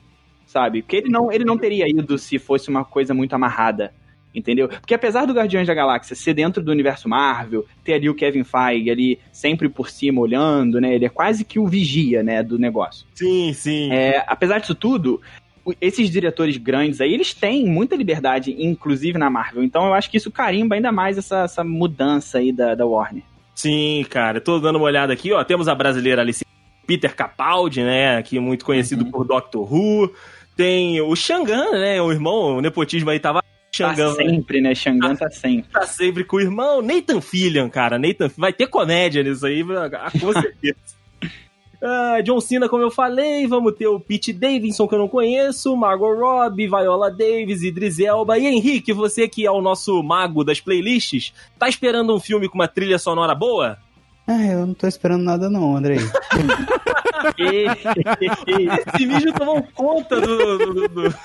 Sabe? 0.45 0.81
Porque 0.81 0.97
ele 0.97 1.09
não, 1.09 1.31
ele 1.31 1.45
não 1.45 1.57
teria 1.57 1.89
ido 1.89 2.17
se 2.17 2.37
fosse 2.39 2.69
uma 2.69 2.83
coisa 2.85 3.13
muito 3.13 3.33
amarrada. 3.33 3.93
Entendeu? 4.33 4.69
Porque 4.69 4.93
apesar 4.93 5.25
do 5.25 5.33
Guardiões 5.33 5.67
da 5.67 5.73
Galáxia 5.73 6.15
ser 6.15 6.33
dentro 6.33 6.63
do 6.63 6.71
universo 6.71 7.09
Marvel, 7.09 7.65
ter 7.83 7.93
ali 7.95 8.09
o 8.09 8.15
Kevin 8.15 8.43
Feige 8.45 8.89
ali 8.89 9.19
sempre 9.31 9.67
por 9.67 9.89
cima 9.89 10.21
olhando, 10.21 10.79
né? 10.79 10.95
Ele 10.95 11.05
é 11.05 11.09
quase 11.09 11.43
que 11.43 11.59
o 11.59 11.67
vigia, 11.67 12.23
né, 12.23 12.41
do 12.41 12.57
negócio. 12.57 13.05
Sim, 13.13 13.51
sim. 13.53 13.91
É, 13.91 14.23
apesar 14.27 14.59
disso 14.59 14.73
tudo, 14.73 15.19
esses 15.81 16.09
diretores 16.09 16.55
grandes 16.57 17.01
aí, 17.01 17.13
eles 17.13 17.33
têm 17.33 17.65
muita 17.65 17.95
liberdade, 17.95 18.55
inclusive 18.57 19.17
na 19.17 19.29
Marvel. 19.29 19.63
Então 19.63 19.85
eu 19.87 19.93
acho 19.93 20.09
que 20.09 20.15
isso 20.17 20.31
carimba 20.31 20.75
ainda 20.75 20.91
mais 20.93 21.17
essa, 21.17 21.43
essa 21.43 21.63
mudança 21.63 22.37
aí 22.37 22.53
da, 22.53 22.73
da 22.73 22.85
Warner. 22.85 23.23
Sim, 23.53 24.05
cara. 24.09 24.37
Eu 24.37 24.41
tô 24.41 24.59
dando 24.59 24.77
uma 24.77 24.85
olhada 24.85 25.11
aqui, 25.11 25.31
ó. 25.33 25.43
Temos 25.43 25.67
a 25.67 25.75
brasileira 25.75 26.21
Alice 26.21 26.43
Peter 26.87 27.13
Capaldi, 27.13 27.81
né? 27.83 28.17
Aqui 28.17 28.39
muito 28.39 28.63
conhecido 28.65 29.03
Uhum. 29.03 29.11
por 29.11 29.25
Doctor 29.27 29.71
Who. 29.71 30.11
Tem 30.55 30.99
o 31.01 31.15
Xangan, 31.15 31.71
né? 31.71 32.01
O 32.01 32.11
irmão, 32.11 32.57
o 32.57 32.61
nepotismo 32.61 33.09
aí 33.09 33.19
tava. 33.19 33.41
Tá 33.77 33.95
Xangan 33.95 34.13
sempre, 34.15 34.59
né? 34.61 34.75
Xangan 34.75 35.15
tá 35.15 35.29
sempre. 35.29 35.71
tá 35.71 35.83
sempre 35.83 36.23
com 36.25 36.35
o 36.35 36.41
irmão. 36.41 36.81
Nathan 36.81 37.21
Fillion, 37.21 37.69
cara. 37.69 37.97
Nathan 37.97 38.29
vai 38.37 38.51
ter 38.51 38.67
comédia 38.67 39.23
nisso 39.23 39.45
aí, 39.45 39.61
ah, 39.61 40.11
com 40.19 40.33
certeza. 40.39 40.75
Ah, 41.81 42.19
John 42.21 42.39
Cena, 42.41 42.67
como 42.69 42.83
eu 42.83 42.91
falei, 42.91 43.47
vamos 43.47 43.73
ter 43.75 43.87
o 43.87 43.99
Pete 43.99 44.31
Davidson, 44.33 44.87
que 44.87 44.93
eu 44.93 44.99
não 44.99 45.07
conheço, 45.07 45.75
Margot 45.75 46.13
Robbie, 46.13 46.67
Viola 46.67 47.09
Davis, 47.09 47.63
Idris 47.63 47.97
Elba. 47.97 48.37
E 48.37 48.45
Henrique, 48.45 48.91
você 48.93 49.27
que 49.27 49.45
é 49.47 49.51
o 49.51 49.61
nosso 49.61 50.03
mago 50.03 50.43
das 50.43 50.59
playlists, 50.59 51.33
tá 51.57 51.67
esperando 51.69 52.13
um 52.13 52.19
filme 52.19 52.47
com 52.49 52.55
uma 52.55 52.67
trilha 52.67 52.99
sonora 52.99 53.33
boa? 53.33 53.77
Ah, 54.27 54.45
eu 54.45 54.67
não 54.67 54.73
tô 54.75 54.85
esperando 54.85 55.23
nada 55.23 55.49
não, 55.49 55.75
Andrei. 55.77 55.97
Esse 57.37 59.05
vídeo 59.07 59.33
tomou 59.33 59.63
conta 59.73 60.19
do. 60.19 60.57
do- 60.57 60.73
do- 60.73 60.87
do- 60.89 61.15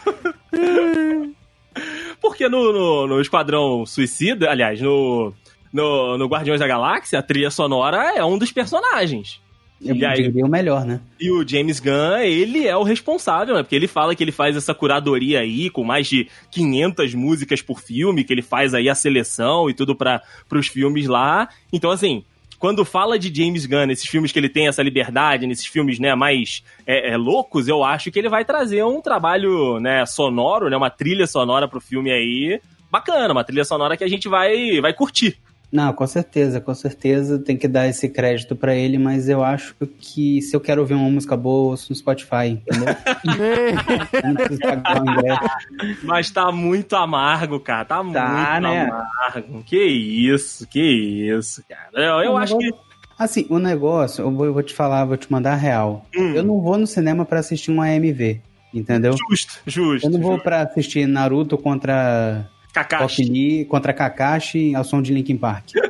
Porque 2.21 2.49
no, 2.49 2.73
no, 2.73 3.07
no 3.07 3.21
Esquadrão 3.21 3.85
Suicida, 3.87 4.51
aliás, 4.51 4.81
no, 4.81 5.33
no, 5.73 6.19
no 6.19 6.27
Guardiões 6.27 6.61
da 6.61 6.67
Galáxia, 6.67 7.19
a 7.19 7.23
trilha 7.23 7.51
sonora 7.51 8.13
é 8.17 8.25
um 8.25 8.39
dos 8.39 8.53
personagens. 8.53 9.41
Eu 9.85 9.95
E 9.95 10.05
aí? 10.05 10.33
o 10.43 10.49
melhor, 10.49 10.87
né? 10.87 11.01
E 11.21 11.31
o 11.31 11.47
James 11.47 11.81
Gunn, 11.81 12.19
ele 12.23 12.67
é 12.67 12.75
o 12.77 12.83
responsável, 12.83 13.55
né? 13.55 13.63
Porque 13.63 13.77
ele 13.77 13.87
fala 13.87 14.15
que 14.15 14.25
ele 14.25 14.33
faz 14.33 14.57
essa 14.57 14.75
curadoria 14.75 15.41
aí, 15.41 15.69
com 15.69 15.85
mais 15.85 16.07
de 16.07 16.29
500 16.51 17.15
músicas 17.15 17.61
por 17.61 17.81
filme, 17.81 18.25
que 18.25 18.33
ele 18.33 18.43
faz 18.43 18.73
aí 18.73 18.89
a 18.89 18.95
seleção 18.95 19.69
e 19.69 19.75
tudo 19.75 19.95
para 19.95 20.23
os 20.51 20.67
filmes 20.67 21.07
lá. 21.07 21.49
Então, 21.71 21.91
assim, 21.91 22.25
quando 22.59 22.85
fala 22.85 23.19
de 23.19 23.35
James 23.35 23.67
Gunn, 23.67 23.87
nesses 23.87 24.09
filmes 24.09 24.33
que 24.33 24.39
ele 24.39 24.49
tem 24.49 24.69
essa 24.69 24.83
liberdade, 24.83 25.47
nesses 25.47 25.67
filmes, 25.67 25.99
né, 25.99 26.15
mais 26.15 26.63
é, 26.87 27.11
é, 27.13 27.17
loucos, 27.17 27.69
eu 27.69 27.85
acho 27.85 28.11
que 28.11 28.19
ele 28.19 28.29
vai 28.29 28.45
trazer 28.45 28.85
um 28.85 29.01
trabalho, 29.01 29.79
né, 29.81 30.05
sonoro, 30.07 30.71
né, 30.71 30.77
uma 30.77 30.91
trilha 30.91 31.27
sonora 31.27 31.69
pro 31.69 31.81
filme 31.81 32.11
aí 32.11 32.61
bacana, 32.91 33.33
uma 33.33 33.45
trilha 33.45 33.65
sonora 33.65 33.97
que 33.97 34.05
a 34.05 34.09
gente 34.09 34.29
vai, 34.29 34.81
vai 34.81 34.93
curtir. 34.93 35.39
Não, 35.71 35.93
com 35.93 36.07
certeza, 36.07 36.61
com 36.61 36.75
certeza 36.75 37.39
tem 37.39 37.57
que 37.57 37.67
dar 37.67 37.89
esse 37.89 38.09
crédito 38.09 38.55
pra 38.55 38.75
ele, 38.75 38.99
mas 38.99 39.29
eu 39.29 39.43
acho 39.43 39.75
que 39.99 40.41
se 40.41 40.55
eu 40.55 40.61
quero 40.61 40.81
ouvir 40.81 40.95
uma 40.95 41.11
música 41.11 41.37
boa, 41.37 41.67
eu 41.67 41.71
ouço 41.71 41.87
no 41.91 41.97
Spotify, 41.97 42.49
entendeu? 42.49 42.95
Mas 46.05 46.31
tá 46.31 46.53
muito 46.53 46.95
amargo, 46.95 47.59
cara. 47.61 47.85
Tá, 47.85 48.03
muito 48.03 48.15
né? 48.15 48.91
amargo. 48.91 49.63
Que 49.65 49.85
isso, 49.85 50.67
que 50.69 50.81
isso, 50.81 51.63
cara. 51.69 51.91
Eu, 51.93 52.21
eu 52.21 52.37
acho 52.37 52.57
que. 52.57 52.73
Assim, 53.19 53.47
o 53.49 53.59
negócio, 53.59 54.23
eu 54.23 54.31
vou, 54.31 54.47
eu 54.47 54.53
vou 54.53 54.63
te 54.63 54.75
falar, 54.75 55.05
vou 55.05 55.17
te 55.17 55.31
mandar 55.33 55.53
a 55.53 55.57
real. 55.57 56.05
Hum. 56.17 56.35
Eu 56.35 56.45
não 56.45 56.61
vou 56.61 56.77
no 56.77 56.87
cinema 56.87 57.25
pra 57.25 57.41
assistir 57.41 57.71
um 57.71 57.81
AMV, 57.81 58.41
entendeu? 58.75 59.15
Justo, 59.31 59.59
justo. 59.67 60.07
Eu 60.07 60.11
não 60.11 60.21
vou 60.21 60.33
justo. 60.33 60.45
pra 60.45 60.63
assistir 60.63 61.07
Naruto 61.07 61.57
contra 61.57 62.47
Kakashi. 62.85 63.23
Rock 63.23 63.33
Lee 63.33 63.65
contra 63.65 63.93
Kakashi 63.95 64.75
ao 64.75 64.85
som 64.85 65.01
de 65.01 65.13
Linkin 65.15 65.39
Park. 65.39 65.71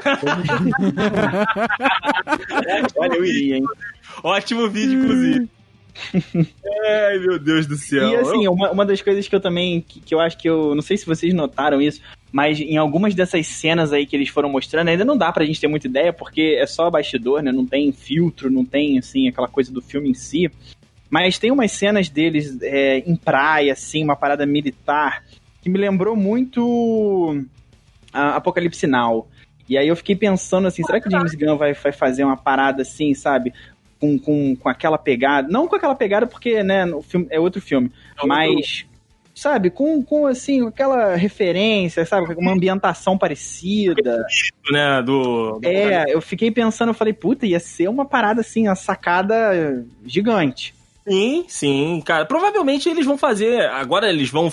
Olha, 2.97 3.14
eu 3.14 3.24
iria, 3.24 3.57
hein? 3.57 3.64
Ótimo 4.22 4.68
vídeo, 4.68 5.03
inclusive. 5.03 5.49
Ai, 6.84 7.18
meu 7.18 7.39
Deus 7.39 7.66
do 7.66 7.76
céu. 7.76 8.09
E 8.09 8.16
assim, 8.16 8.47
uma, 8.47 8.70
uma 8.70 8.87
das 8.87 9.01
coisas 9.03 9.26
que 9.26 9.34
eu 9.34 9.41
também, 9.41 9.80
que, 9.80 9.99
que, 10.01 10.14
eu 10.14 10.20
acho 10.20 10.39
que 10.39 10.49
eu, 10.49 10.74
não 10.74 10.82
sei 10.82 10.97
se 10.97 11.07
vocês 11.07 11.34
notaram 11.34 11.80
isso, 11.80 12.01
mas 12.30 12.61
em 12.61 12.76
algumas 12.76 13.14
dessas 13.14 13.47
cenas 13.47 13.93
aí 13.93 14.07
que 14.07 14.14
eles 14.14 14.28
foram 14.28 14.49
mostrando, 14.49 14.89
ainda 14.89 15.05
não 15.05 15.16
dá 15.16 15.32
pra 15.32 15.45
gente 15.45 15.61
ter 15.61 15.68
muita 15.68 15.89
ideia, 15.89 16.12
porque 16.12 16.57
é 16.61 16.66
só 16.66 16.91
bastidor, 16.91 17.43
né, 17.43 17.51
não 17.51 17.66
tem 17.66 17.91
filtro, 17.93 18.51
não 18.51 18.64
tem, 18.64 18.99
assim, 18.99 19.26
aquela 19.26 19.49
coisa 19.49 19.72
do 19.72 19.80
filme 19.80 20.11
em 20.11 20.14
si, 20.14 20.51
mas 21.09 21.39
tem 21.39 21.51
umas 21.51 21.72
cenas 21.72 22.09
deles 22.11 22.59
é, 22.62 22.99
em 22.99 23.16
praia, 23.16 23.72
assim, 23.72 24.05
uma 24.05 24.16
parada 24.16 24.45
militar, 24.45 25.24
que 25.67 25.71
me 25.71 25.79
lembrou 25.79 26.14
muito 26.14 27.45
a 28.12 28.37
Apocalipse 28.37 28.87
Now. 28.87 29.27
E 29.69 29.77
aí 29.77 29.89
eu 29.89 29.97
fiquei 29.97 30.14
pensando 30.14 30.69
assim, 30.69 30.85
será 30.85 31.01
que 31.01 31.11
James 31.11 31.35
Gunn 31.35 31.57
vai, 31.57 31.75
vai 31.75 31.91
fazer 31.91 32.23
uma 32.23 32.37
parada 32.37 32.83
assim, 32.83 33.12
sabe? 33.14 33.53
Com, 33.99 34.17
com, 34.17 34.55
com 34.55 34.69
aquela 34.69 34.97
pegada. 34.97 35.49
Não 35.49 35.67
com 35.67 35.75
aquela 35.75 35.97
pegada, 35.97 36.25
porque, 36.25 36.62
né, 36.62 36.87
o 36.87 37.03
filme, 37.03 37.27
é 37.31 37.41
outro 37.41 37.61
filme. 37.61 37.91
É 38.23 38.25
mas, 38.25 38.87
sabe, 39.35 39.69
com, 39.71 40.01
com 40.05 40.25
assim, 40.27 40.64
aquela 40.69 41.17
referência, 41.17 42.07
sabe? 42.07 42.33
Uma 42.35 42.53
ambientação 42.53 43.19
parecida. 43.19 44.25
Né, 44.71 45.03
do, 45.03 45.59
do 45.59 45.67
é, 45.67 46.05
eu 46.07 46.21
fiquei 46.21 46.53
pensando, 46.53 46.91
eu 46.91 46.95
falei, 46.95 47.12
puta, 47.12 47.45
ia 47.45 47.59
ser 47.59 47.89
uma 47.89 48.05
parada 48.05 48.41
assim, 48.41 48.69
uma 48.69 48.77
sacada 48.77 49.85
gigante. 50.05 50.77
Sim, 51.09 51.45
sim, 51.49 52.03
cara. 52.07 52.25
Provavelmente 52.25 52.89
eles 52.89 53.05
vão 53.05 53.19
fazer. 53.19 53.62
Agora 53.67 54.09
eles 54.09 54.31
vão 54.31 54.49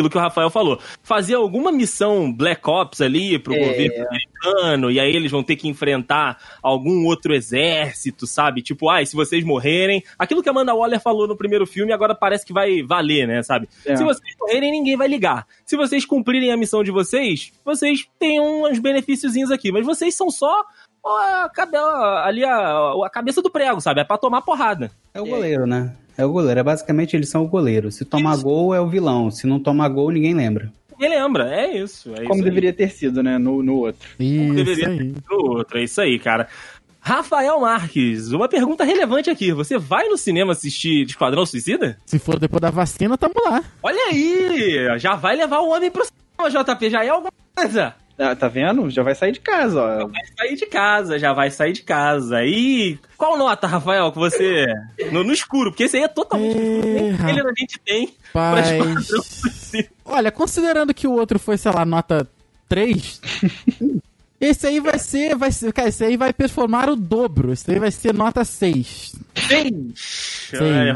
aquilo 0.00 0.10
que 0.10 0.16
o 0.16 0.20
Rafael 0.20 0.50
falou. 0.50 0.80
Fazer 1.02 1.34
alguma 1.34 1.70
missão 1.70 2.32
Black 2.32 2.68
Ops 2.68 3.00
ali 3.00 3.38
pro 3.38 3.54
é. 3.54 3.58
governo 3.58 4.06
americano, 4.08 4.90
e 4.90 4.98
aí 4.98 5.14
eles 5.14 5.30
vão 5.30 5.42
ter 5.42 5.56
que 5.56 5.68
enfrentar 5.68 6.38
algum 6.62 7.04
outro 7.06 7.34
exército, 7.34 8.26
sabe? 8.26 8.62
Tipo, 8.62 8.88
ai, 8.88 9.02
ah, 9.02 9.06
se 9.06 9.14
vocês 9.14 9.44
morrerem. 9.44 10.02
Aquilo 10.18 10.42
que 10.42 10.48
a 10.48 10.52
Amanda 10.52 10.74
Waller 10.74 11.00
falou 11.00 11.28
no 11.28 11.36
primeiro 11.36 11.66
filme, 11.66 11.92
agora 11.92 12.14
parece 12.14 12.46
que 12.46 12.52
vai 12.52 12.82
valer, 12.82 13.28
né, 13.28 13.42
sabe? 13.42 13.68
É. 13.84 13.94
Se 13.94 14.02
vocês 14.02 14.34
morrerem, 14.40 14.72
ninguém 14.72 14.96
vai 14.96 15.06
ligar. 15.06 15.46
Se 15.64 15.76
vocês 15.76 16.04
cumprirem 16.04 16.50
a 16.50 16.56
missão 16.56 16.82
de 16.82 16.90
vocês, 16.90 17.52
vocês 17.64 18.08
têm 18.18 18.40
uns 18.40 18.78
benefíciozinhos 18.78 19.50
aqui, 19.50 19.70
mas 19.70 19.84
vocês 19.84 20.14
são 20.14 20.30
só 20.30 20.64
a, 21.04 21.50
ali 22.24 22.44
a, 22.44 22.92
a 23.04 23.10
cabeça 23.10 23.42
do 23.42 23.50
prego, 23.50 23.80
sabe? 23.80 24.00
É 24.00 24.04
pra 24.04 24.18
tomar 24.18 24.42
porrada. 24.42 24.90
É 25.12 25.20
o 25.20 25.26
goleiro, 25.26 25.66
né? 25.66 25.94
É 26.20 26.24
o 26.26 26.32
goleiro. 26.32 26.60
É 26.60 26.62
basicamente 26.62 27.16
eles 27.16 27.28
são 27.28 27.44
o 27.44 27.48
goleiro. 27.48 27.90
Se 27.90 28.04
tomar 28.04 28.34
isso. 28.34 28.42
gol, 28.44 28.74
é 28.74 28.80
o 28.80 28.88
vilão. 28.88 29.30
Se 29.30 29.46
não 29.46 29.58
tomar 29.58 29.88
gol, 29.88 30.10
ninguém 30.10 30.34
lembra. 30.34 30.70
Ninguém 30.98 31.18
lembra, 31.18 31.54
é 31.54 31.78
isso. 31.78 32.12
É 32.14 32.24
Como 32.24 32.34
isso 32.40 32.44
deveria 32.44 32.72
ter 32.74 32.90
sido, 32.90 33.22
né? 33.22 33.38
No, 33.38 33.62
no 33.62 33.76
outro. 33.76 34.06
Isso 34.18 34.38
Como 34.42 34.54
deveria 34.54 34.88
aí. 34.88 34.98
ter 34.98 35.04
sido 35.04 35.22
no 35.30 35.36
outro. 35.56 35.78
É 35.78 35.84
isso 35.84 36.00
aí, 36.00 36.18
cara. 36.18 36.46
Rafael 37.00 37.58
Marques, 37.60 38.30
uma 38.32 38.46
pergunta 38.46 38.84
relevante 38.84 39.30
aqui. 39.30 39.50
Você 39.52 39.78
vai 39.78 40.06
no 40.08 40.18
cinema 40.18 40.52
assistir 40.52 41.06
Esquadrão 41.06 41.46
Suicida? 41.46 41.96
Se 42.04 42.18
for 42.18 42.38
depois 42.38 42.60
da 42.60 42.70
vacina, 42.70 43.16
tamo 43.16 43.32
lá. 43.42 43.64
Olha 43.82 44.08
aí! 44.10 44.98
Já 44.98 45.14
vai 45.14 45.34
levar 45.34 45.60
o 45.60 45.70
homem 45.70 45.90
pro 45.90 46.04
cinema, 46.04 46.64
JP. 46.64 46.90
Já 46.90 47.02
é 47.02 47.08
alguma 47.08 47.32
coisa. 47.56 47.94
Ah, 48.20 48.36
tá 48.36 48.48
vendo? 48.48 48.90
Já 48.90 49.02
vai 49.02 49.14
sair 49.14 49.32
de 49.32 49.40
casa, 49.40 49.80
ó. 49.80 49.98
Já 50.00 50.06
vai 50.06 50.22
sair 50.36 50.56
de 50.56 50.66
casa, 50.66 51.18
já 51.18 51.32
vai 51.32 51.50
sair 51.50 51.72
de 51.72 51.82
casa. 51.82 52.44
E 52.44 52.98
qual 53.16 53.38
nota, 53.38 53.66
Rafael, 53.66 54.12
que 54.12 54.18
você. 54.18 54.66
No, 55.10 55.24
no 55.24 55.32
escuro, 55.32 55.70
porque 55.70 55.84
esse 55.84 55.96
aí 55.96 56.04
é 56.04 56.08
totalmente 56.08 56.56
é, 56.56 57.30
ele 57.30 57.40
a 57.40 57.52
gente 57.58 57.80
tem. 57.80 58.14
Paz. 58.32 58.68
Olha, 60.04 60.30
considerando 60.30 60.92
que 60.92 61.06
o 61.06 61.12
outro 61.12 61.38
foi, 61.38 61.56
sei 61.56 61.72
lá, 61.72 61.84
nota 61.84 62.28
3. 62.68 63.20
Esse 64.40 64.66
aí 64.66 64.80
vai 64.80 64.98
ser, 64.98 65.36
vai 65.36 65.52
ser, 65.52 65.70
cara, 65.70 65.88
esse 65.88 66.02
aí 66.02 66.16
vai 66.16 66.32
performar 66.32 66.88
o 66.88 66.96
dobro. 66.96 67.52
Esse 67.52 67.70
aí 67.70 67.78
vai 67.78 67.90
ser 67.90 68.14
nota 68.14 68.42
6. 68.42 69.14
6. 69.34 70.50
Vai, 70.58 70.92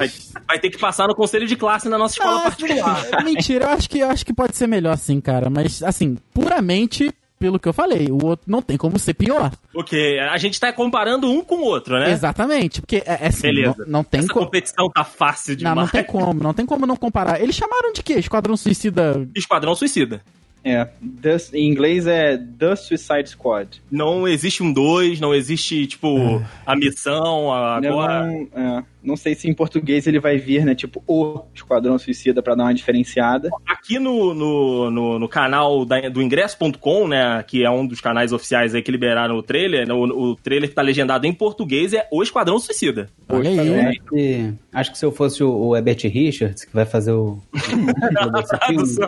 vai, 0.47 0.59
ter 0.59 0.71
que 0.71 0.79
passar 0.79 1.07
no 1.07 1.15
conselho 1.15 1.47
de 1.47 1.55
classe 1.55 1.89
na 1.89 1.99
nossa 1.99 2.15
escola 2.15 2.39
ah, 2.39 2.43
particular. 2.43 3.07
Mentira, 3.23 3.67
eu 3.67 3.71
acho 3.71 3.91
que 3.91 3.99
eu 3.99 4.09
acho 4.09 4.25
que 4.25 4.33
pode 4.33 4.57
ser 4.57 4.67
melhor 4.67 4.93
assim, 4.93 5.21
cara, 5.21 5.51
mas 5.51 5.83
assim, 5.83 6.17
puramente 6.33 7.13
pelo 7.39 7.59
que 7.59 7.69
eu 7.69 7.75
falei, 7.75 8.09
o 8.11 8.25
outro 8.25 8.51
não 8.51 8.63
tem 8.63 8.79
como 8.79 8.99
ser 8.99 9.13
pior. 9.13 9.53
Porque 9.71 10.19
a 10.31 10.39
gente 10.39 10.59
tá 10.59 10.73
comparando 10.73 11.31
um 11.31 11.45
com 11.45 11.57
o 11.57 11.65
outro, 11.65 11.99
né? 11.99 12.11
Exatamente, 12.11 12.81
porque 12.81 13.03
é, 13.05 13.25
é 13.25 13.27
assim, 13.27 13.43
Beleza. 13.43 13.75
Não, 13.81 13.87
não 13.99 14.05
tem 14.05 14.21
Essa 14.21 14.33
como. 14.33 14.47
competição 14.47 14.89
tá 14.89 15.05
fácil 15.05 15.55
demais. 15.55 15.77
Não, 15.77 15.83
não 15.83 15.91
tem 15.91 16.05
como, 16.05 16.43
não 16.43 16.55
tem 16.55 16.65
como 16.65 16.87
não 16.87 16.97
comparar. 16.97 17.43
Eles 17.43 17.55
chamaram 17.55 17.93
de 17.93 18.03
quê? 18.03 18.15
Esquadrão 18.15 18.57
Suicida. 18.57 19.29
Esquadrão 19.35 19.75
Suicida. 19.75 20.23
É, 20.65 20.89
the, 21.21 21.37
em 21.53 21.71
inglês 21.71 22.07
é 22.07 22.39
The 22.39 22.75
Suicide 22.75 23.29
Squad. 23.29 23.83
Não 23.91 24.27
existe 24.27 24.63
um 24.63 24.73
2, 24.73 25.21
não 25.21 25.35
existe, 25.35 25.87
tipo, 25.87 26.19
é. 26.19 26.47
a 26.65 26.75
missão, 26.75 27.53
agora... 27.53 28.27
Não, 28.27 28.49
é, 28.55 28.85
não 29.03 29.17
sei 29.17 29.35
se 29.35 29.49
em 29.49 29.53
português 29.53 30.07
ele 30.07 30.19
vai 30.19 30.39
vir, 30.39 30.65
né, 30.65 30.75
tipo, 30.75 31.03
o 31.07 31.43
Esquadrão 31.55 31.99
Suicida 31.99 32.43
para 32.43 32.55
dar 32.55 32.65
uma 32.65 32.75
diferenciada. 32.75 33.51
Aqui 33.67 33.99
no, 33.99 34.33
no, 34.33 34.91
no, 34.91 35.19
no 35.19 35.29
canal 35.29 35.85
da, 35.85 36.09
do 36.09 36.23
ingresso.com, 36.23 37.07
né, 37.07 37.43
que 37.43 37.63
é 37.63 37.71
um 37.71 37.87
dos 37.87 38.01
canais 38.01 38.33
oficiais 38.33 38.75
aí 38.75 38.83
que 38.83 38.91
liberaram 38.91 39.37
o 39.37 39.43
trailer, 39.43 39.91
o, 39.91 40.31
o 40.31 40.37
trailer 40.37 40.71
que 40.71 40.75
tá 40.75 40.81
legendado 40.81 41.27
em 41.27 41.35
português 41.35 41.93
é 41.93 42.09
O 42.11 42.23
Esquadrão 42.23 42.59
Suicida. 42.59 43.11
Olha 43.29 43.51
aí. 43.51 43.87
Acho 43.87 44.01
que, 44.09 44.55
acho 44.73 44.93
que 44.93 44.99
se 44.99 45.05
eu 45.05 45.13
fosse 45.13 45.45
o, 45.45 45.55
o 45.55 45.77
Herbert 45.77 46.01
Richards, 46.05 46.65
que 46.65 46.73
vai 46.73 46.87
fazer 46.87 47.13
o... 47.13 47.39
o 47.53 48.67
filme, 48.67 49.07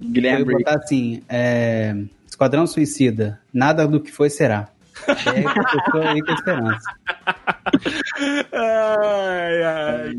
Guilherme. 0.00 0.52
Eu 0.52 0.58
botar 0.58 0.76
assim: 0.76 1.22
é, 1.28 1.96
Esquadrão 2.26 2.66
Suicida, 2.66 3.40
nada 3.52 3.86
do 3.86 4.00
que 4.00 4.12
foi 4.12 4.30
será. 4.30 4.68
É 5.06 5.46
a 5.46 5.64
pessoa 5.64 6.10
aí 6.10 6.20
com 6.20 6.32
esperança. 6.32 6.90
ai, 8.52 9.62
ai. 9.62 10.18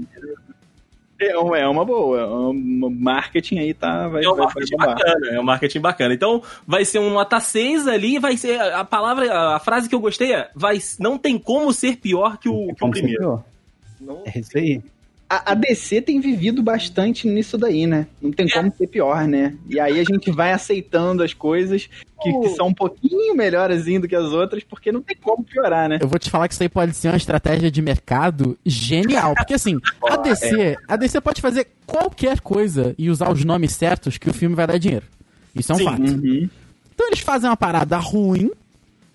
É 1.22 1.38
uma, 1.38 1.58
é 1.58 1.68
uma 1.68 1.84
boa. 1.84 2.22
É 2.22 2.26
um 2.26 2.90
marketing 2.90 3.60
aí 3.60 3.74
tá. 3.74 4.08
Vai, 4.08 4.24
é 4.24 4.30
um 4.30 4.38
marketing 4.38 4.78
vai 4.78 4.88
bacana. 4.88 5.28
É 5.28 5.40
um 5.40 5.44
marketing 5.44 5.80
bacana. 5.82 6.14
Então, 6.14 6.42
vai 6.66 6.86
ser 6.86 7.00
um 7.00 7.10
nota 7.10 7.40
6 7.40 7.88
ali. 7.88 8.20
Vai 8.20 8.38
ser. 8.38 8.60
A 8.60 8.86
palavra, 8.86 9.56
a 9.56 9.60
frase 9.60 9.90
que 9.90 9.96
eu 9.96 10.00
gostei 10.00 10.34
é: 10.34 10.50
vai, 10.56 10.78
não 10.98 11.18
tem 11.18 11.38
como 11.38 11.74
ser 11.74 11.98
pior 11.98 12.38
que 12.38 12.48
o, 12.48 12.74
que 12.74 12.86
o 12.86 12.90
primeiro. 12.90 13.44
Não, 14.00 14.24
é 14.26 14.40
isso 14.40 14.58
aí 14.58 14.82
a, 15.30 15.52
a, 15.52 15.54
DC 15.54 16.02
tem 16.02 16.20
vivido 16.20 16.64
bastante 16.64 17.28
nisso 17.28 17.56
daí, 17.56 17.86
né? 17.86 18.08
Não 18.20 18.32
tem 18.32 18.50
como 18.50 18.74
ser 18.76 18.88
pior, 18.88 19.28
né? 19.28 19.56
E 19.70 19.80
aí 19.80 20.00
a 20.00 20.04
gente 20.04 20.32
vai 20.32 20.52
aceitando 20.52 21.22
as 21.22 21.36
coisas 21.36 21.88
que, 22.20 22.34
que, 22.34 22.50
são 22.50 22.68
um 22.68 22.74
pouquinho 22.74 23.36
melhores 23.36 23.86
do 23.86 24.08
que 24.08 24.16
as 24.16 24.26
outras, 24.26 24.64
porque 24.64 24.92
não 24.92 25.02
tem 25.02 25.16
como 25.16 25.44
piorar, 25.44 25.88
né? 25.88 26.00
Eu 26.02 26.08
vou 26.08 26.18
te 26.18 26.32
falar 26.32 26.48
que 26.48 26.56
isso 26.56 26.64
aí 26.64 26.70
pode 26.70 26.96
ser 26.96 27.10
uma 27.10 27.18
estratégia 27.18 27.70
de 27.70 27.80
mercado 27.80 28.58
genial. 28.66 29.36
Porque 29.36 29.54
assim, 29.54 29.78
a 30.04 30.18
DC, 30.18 30.62
é. 30.62 30.76
a 30.88 30.96
DC 30.96 31.22
pode 31.22 31.42
fazer 31.42 31.68
qualquer 31.86 32.42
coisa 32.42 32.96
e 32.98 33.08
usar 33.08 33.32
os 33.32 33.46
nomes 33.46 33.74
certos 33.74 34.18
que 34.18 34.32
o 34.32 34.34
filme 34.34 34.56
vai 34.56 34.66
dar 34.66 34.80
dinheiro. 34.80 35.06
Isso 35.54 35.72
é 35.72 35.76
um 35.76 35.78
Sim. 35.78 35.86
fato. 35.86 36.02
Uhum. 36.02 36.50
Então 36.96 37.08
eles 37.08 37.20
fazem 37.20 37.48
uma 37.48 37.58
parada 37.58 37.98
ruim, 37.98 38.50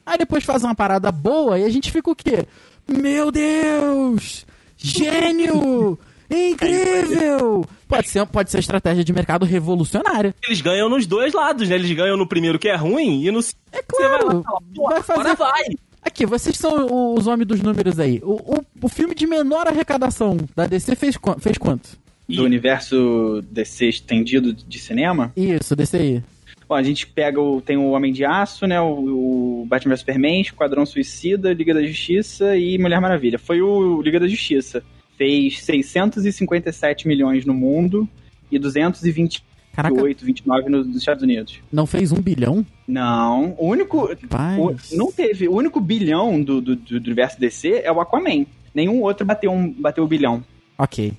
aí 0.07 0.17
depois 0.17 0.45
fazem 0.45 0.69
uma 0.69 0.77
parada 0.77 1.11
boa 1.11 1.59
e 1.59 1.65
a 1.65 1.69
gente 1.69 1.91
fica 1.91 2.09
o 2.09 2.15
quê? 2.15 2.47
Meu 2.87 3.33
Deus! 3.33 4.47
Gênio! 4.77 5.99
Incrível! 6.31 7.65
Pode 7.87 8.09
ser, 8.09 8.27
pode 8.27 8.51
ser 8.51 8.59
estratégia 8.59 9.05
de 9.05 9.13
mercado 9.13 9.45
revolucionária. 9.45 10.35
Eles 10.45 10.61
ganham 10.61 10.89
nos 10.89 11.07
dois 11.07 11.33
lados, 11.33 11.69
né? 11.69 11.75
Eles 11.77 11.91
ganham 11.93 12.17
no 12.17 12.27
primeiro 12.27 12.59
que 12.59 12.69
é 12.69 12.75
ruim 12.75 13.25
e 13.25 13.31
no 13.31 13.41
É 13.73 13.83
claro. 13.87 14.43
Vai, 14.77 14.95
vai 14.95 15.03
fazer. 15.03 15.37
vai. 15.37 15.63
Aqui, 16.03 16.27
vocês 16.27 16.57
são 16.57 17.15
os 17.15 17.27
homens 17.27 17.47
dos 17.47 17.61
números 17.61 17.99
aí. 17.99 18.21
O, 18.23 18.57
o, 18.57 18.65
o 18.83 18.89
filme 18.89 19.15
de 19.15 19.27
menor 19.27 19.67
arrecadação 19.67 20.37
da 20.55 20.67
DC 20.67 20.95
fez, 20.97 21.17
fez 21.41 21.57
quanto? 21.57 21.89
Do 22.29 22.45
universo 22.45 23.43
DC 23.51 23.89
estendido 23.89 24.53
de 24.53 24.79
cinema? 24.79 25.33
Isso, 25.37 25.77
DC 25.77 25.97
aí. 25.97 26.23
Bom, 26.69 26.75
a 26.75 26.83
gente 26.83 27.07
pega 27.07 27.41
o. 27.41 27.61
Tem 27.61 27.77
o 27.77 27.91
Homem 27.91 28.13
de 28.13 28.25
Aço, 28.25 28.67
né? 28.67 28.81
O, 28.81 29.63
o 29.63 29.67
Batman 29.67 29.95
vs 29.95 30.01
Superman, 30.01 30.41
Esquadrão 30.41 30.87
Suicida, 30.87 31.53
Liga 31.53 31.75
da 31.75 31.83
Justiça 31.83 32.57
e 32.57 32.79
Mulher 32.79 33.01
Maravilha. 33.01 33.39
Foi 33.39 33.61
o 33.61 34.01
Liga 34.01 34.19
da 34.19 34.27
Justiça. 34.27 34.83
Fez 35.17 35.63
657 35.63 37.07
milhões 37.07 37.45
no 37.45 37.55
mundo 37.55 38.09
e 38.51 38.59
228, 38.59 39.45
Caraca. 39.75 40.03
29 40.25 40.69
nos 40.69 40.97
Estados 40.97 41.23
Unidos. 41.23 41.61
Não 41.71 41.87
fez 41.87 42.13
um 42.13 42.21
bilhão? 42.21 42.65
Não. 42.87 43.55
O 43.59 43.69
único. 43.69 44.05
O, 44.07 44.97
não 44.97 45.11
teve. 45.11 45.49
O 45.49 45.55
único 45.55 45.81
bilhão 45.81 46.43
do, 46.43 46.61
do, 46.61 46.77
do 46.77 46.97
universo 46.97 47.39
DC 47.41 47.83
é 47.85 47.91
o 47.91 48.01
Aquaman. 48.01 48.47
Nenhum 48.75 49.03
outro 49.03 49.27
bateu 49.27 49.51
um 49.53 49.71
bateu 49.73 50.05
o 50.05 50.09
bilhão. 50.09 50.45
Ok. 50.79 51.13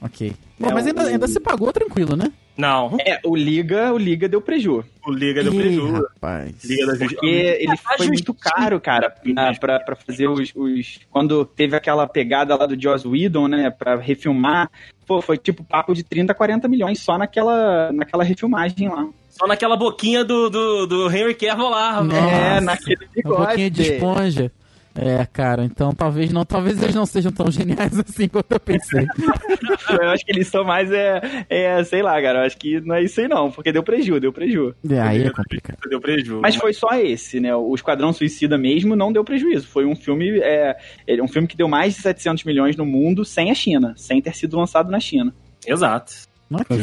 Ok. 0.00 0.32
Bom, 0.58 0.68
é 0.68 0.74
mas 0.74 0.86
ainda, 0.86 1.02
o... 1.02 1.06
ainda 1.06 1.28
se 1.28 1.40
pagou 1.40 1.72
tranquilo, 1.72 2.14
né? 2.14 2.30
Não. 2.56 2.96
É, 3.04 3.18
o 3.24 3.34
Liga, 3.34 3.92
o 3.92 3.98
Liga 3.98 4.28
deu 4.28 4.40
prejuízo. 4.40 4.84
O 5.06 5.10
Liga 5.12 5.42
deu 5.42 5.52
prejuízo. 5.54 5.92
Rapaz. 5.92 6.52
Liga 6.64 6.86
da 6.86 6.96
Porque 6.98 7.26
ele 7.26 7.76
foi 7.76 8.06
muito 8.06 8.32
caro, 8.32 8.80
cara, 8.80 9.14
pra, 9.60 9.80
pra 9.80 9.96
fazer 9.96 10.28
os, 10.28 10.52
os, 10.54 11.00
Quando 11.10 11.44
teve 11.44 11.76
aquela 11.76 12.06
pegada 12.06 12.54
lá 12.56 12.66
do 12.66 12.80
Joss 12.80 13.06
Whedon, 13.06 13.48
né, 13.48 13.70
pra 13.70 13.96
refilmar, 13.96 14.70
pô, 15.06 15.20
foi 15.20 15.36
tipo 15.36 15.64
papo 15.64 15.94
de 15.94 16.02
30, 16.02 16.32
40 16.32 16.68
milhões 16.68 17.00
só 17.00 17.18
naquela, 17.18 17.90
naquela 17.92 18.22
refilmagem 18.22 18.88
lá. 18.88 19.08
Só 19.30 19.48
naquela 19.48 19.76
boquinha 19.76 20.24
do, 20.24 20.48
do, 20.48 20.86
do 20.86 21.10
Henry 21.10 21.34
Cavill 21.34 21.68
lá. 21.68 22.00
Nossa, 22.04 22.20
É, 22.20 22.60
naquele 22.60 23.08
bigode. 23.14 23.46
boquinha 23.48 23.70
de 23.70 23.82
esponja. 23.82 24.52
É, 24.96 25.26
cara, 25.26 25.64
então 25.64 25.92
talvez 25.92 26.32
não, 26.32 26.44
talvez 26.44 26.80
eles 26.80 26.94
não 26.94 27.04
sejam 27.04 27.32
tão 27.32 27.50
geniais 27.50 27.98
assim 27.98 28.28
quanto 28.28 28.52
eu 28.52 28.60
pensei. 28.60 29.06
Eu 29.90 30.10
acho 30.10 30.24
que 30.24 30.32
eles 30.32 30.48
são 30.48 30.64
mais, 30.64 30.90
é, 30.90 31.46
é, 31.48 31.84
sei 31.84 32.02
lá, 32.02 32.20
cara. 32.22 32.40
Eu 32.40 32.46
acho 32.46 32.56
que 32.56 32.80
não 32.80 32.94
é 32.94 33.02
isso 33.02 33.20
aí 33.20 33.28
não, 33.28 33.50
porque 33.50 33.72
deu 33.72 33.82
preju, 33.82 34.18
deu 34.18 34.32
preju. 34.32 34.74
É, 34.88 35.00
aí 35.00 35.22
é 35.22 35.30
complicado. 35.30 35.78
Deu 35.88 36.00
prejuízo. 36.00 36.40
Mas 36.40 36.56
foi 36.56 36.72
só 36.72 36.94
esse, 36.94 37.40
né? 37.40 37.54
O 37.54 37.74
Esquadrão 37.74 38.12
Suicida 38.12 38.56
mesmo 38.56 38.96
não 38.96 39.12
deu 39.12 39.24
prejuízo. 39.24 39.66
Foi 39.66 39.84
um 39.84 39.94
filme, 39.94 40.38
é, 40.40 40.76
um 41.22 41.28
filme 41.28 41.46
que 41.46 41.56
deu 41.56 41.68
mais 41.68 41.94
de 41.94 42.02
700 42.02 42.44
milhões 42.44 42.76
no 42.76 42.86
mundo 42.86 43.24
sem 43.24 43.50
a 43.50 43.54
China, 43.54 43.94
sem 43.96 44.22
ter 44.22 44.34
sido 44.34 44.56
lançado 44.56 44.90
na 44.90 45.00
China. 45.00 45.34
Exato. 45.66 46.12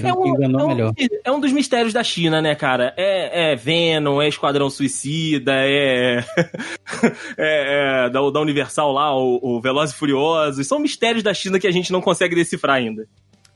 É 0.04 0.14
um, 0.14 0.28
enganou 0.28 0.62
é 0.62 0.64
um- 0.64 0.68
melhor. 0.68 0.94
é 1.24 1.32
um 1.32 1.40
dos 1.40 1.52
mistérios 1.52 1.94
da 1.94 2.04
China, 2.04 2.42
né, 2.42 2.56
cara? 2.56 2.94
É, 2.98 3.52
é 3.52 3.56
Venom, 3.56 4.22
é 4.22 4.28
Esquadrão 4.28 4.70
Suicida, 4.70 5.54
é. 5.56 6.26
é, 7.38 8.06
é 8.06 8.10
da, 8.10 8.20
da 8.30 8.42
Universal 8.42 8.92
lá, 8.92 9.16
o, 9.16 9.40
o 9.42 9.62
Velozes 9.62 9.96
e 9.96 9.98
Furiosos. 9.98 10.68
São 10.68 10.80
mistérios 10.80 11.24
da 11.24 11.34
China 11.34 11.60
que 11.60 11.68
a 11.68 11.72
gente 11.72 11.92
não 11.92 12.02
consegue 12.02 12.36
decifrar 12.36 12.78
ainda. 12.78 13.08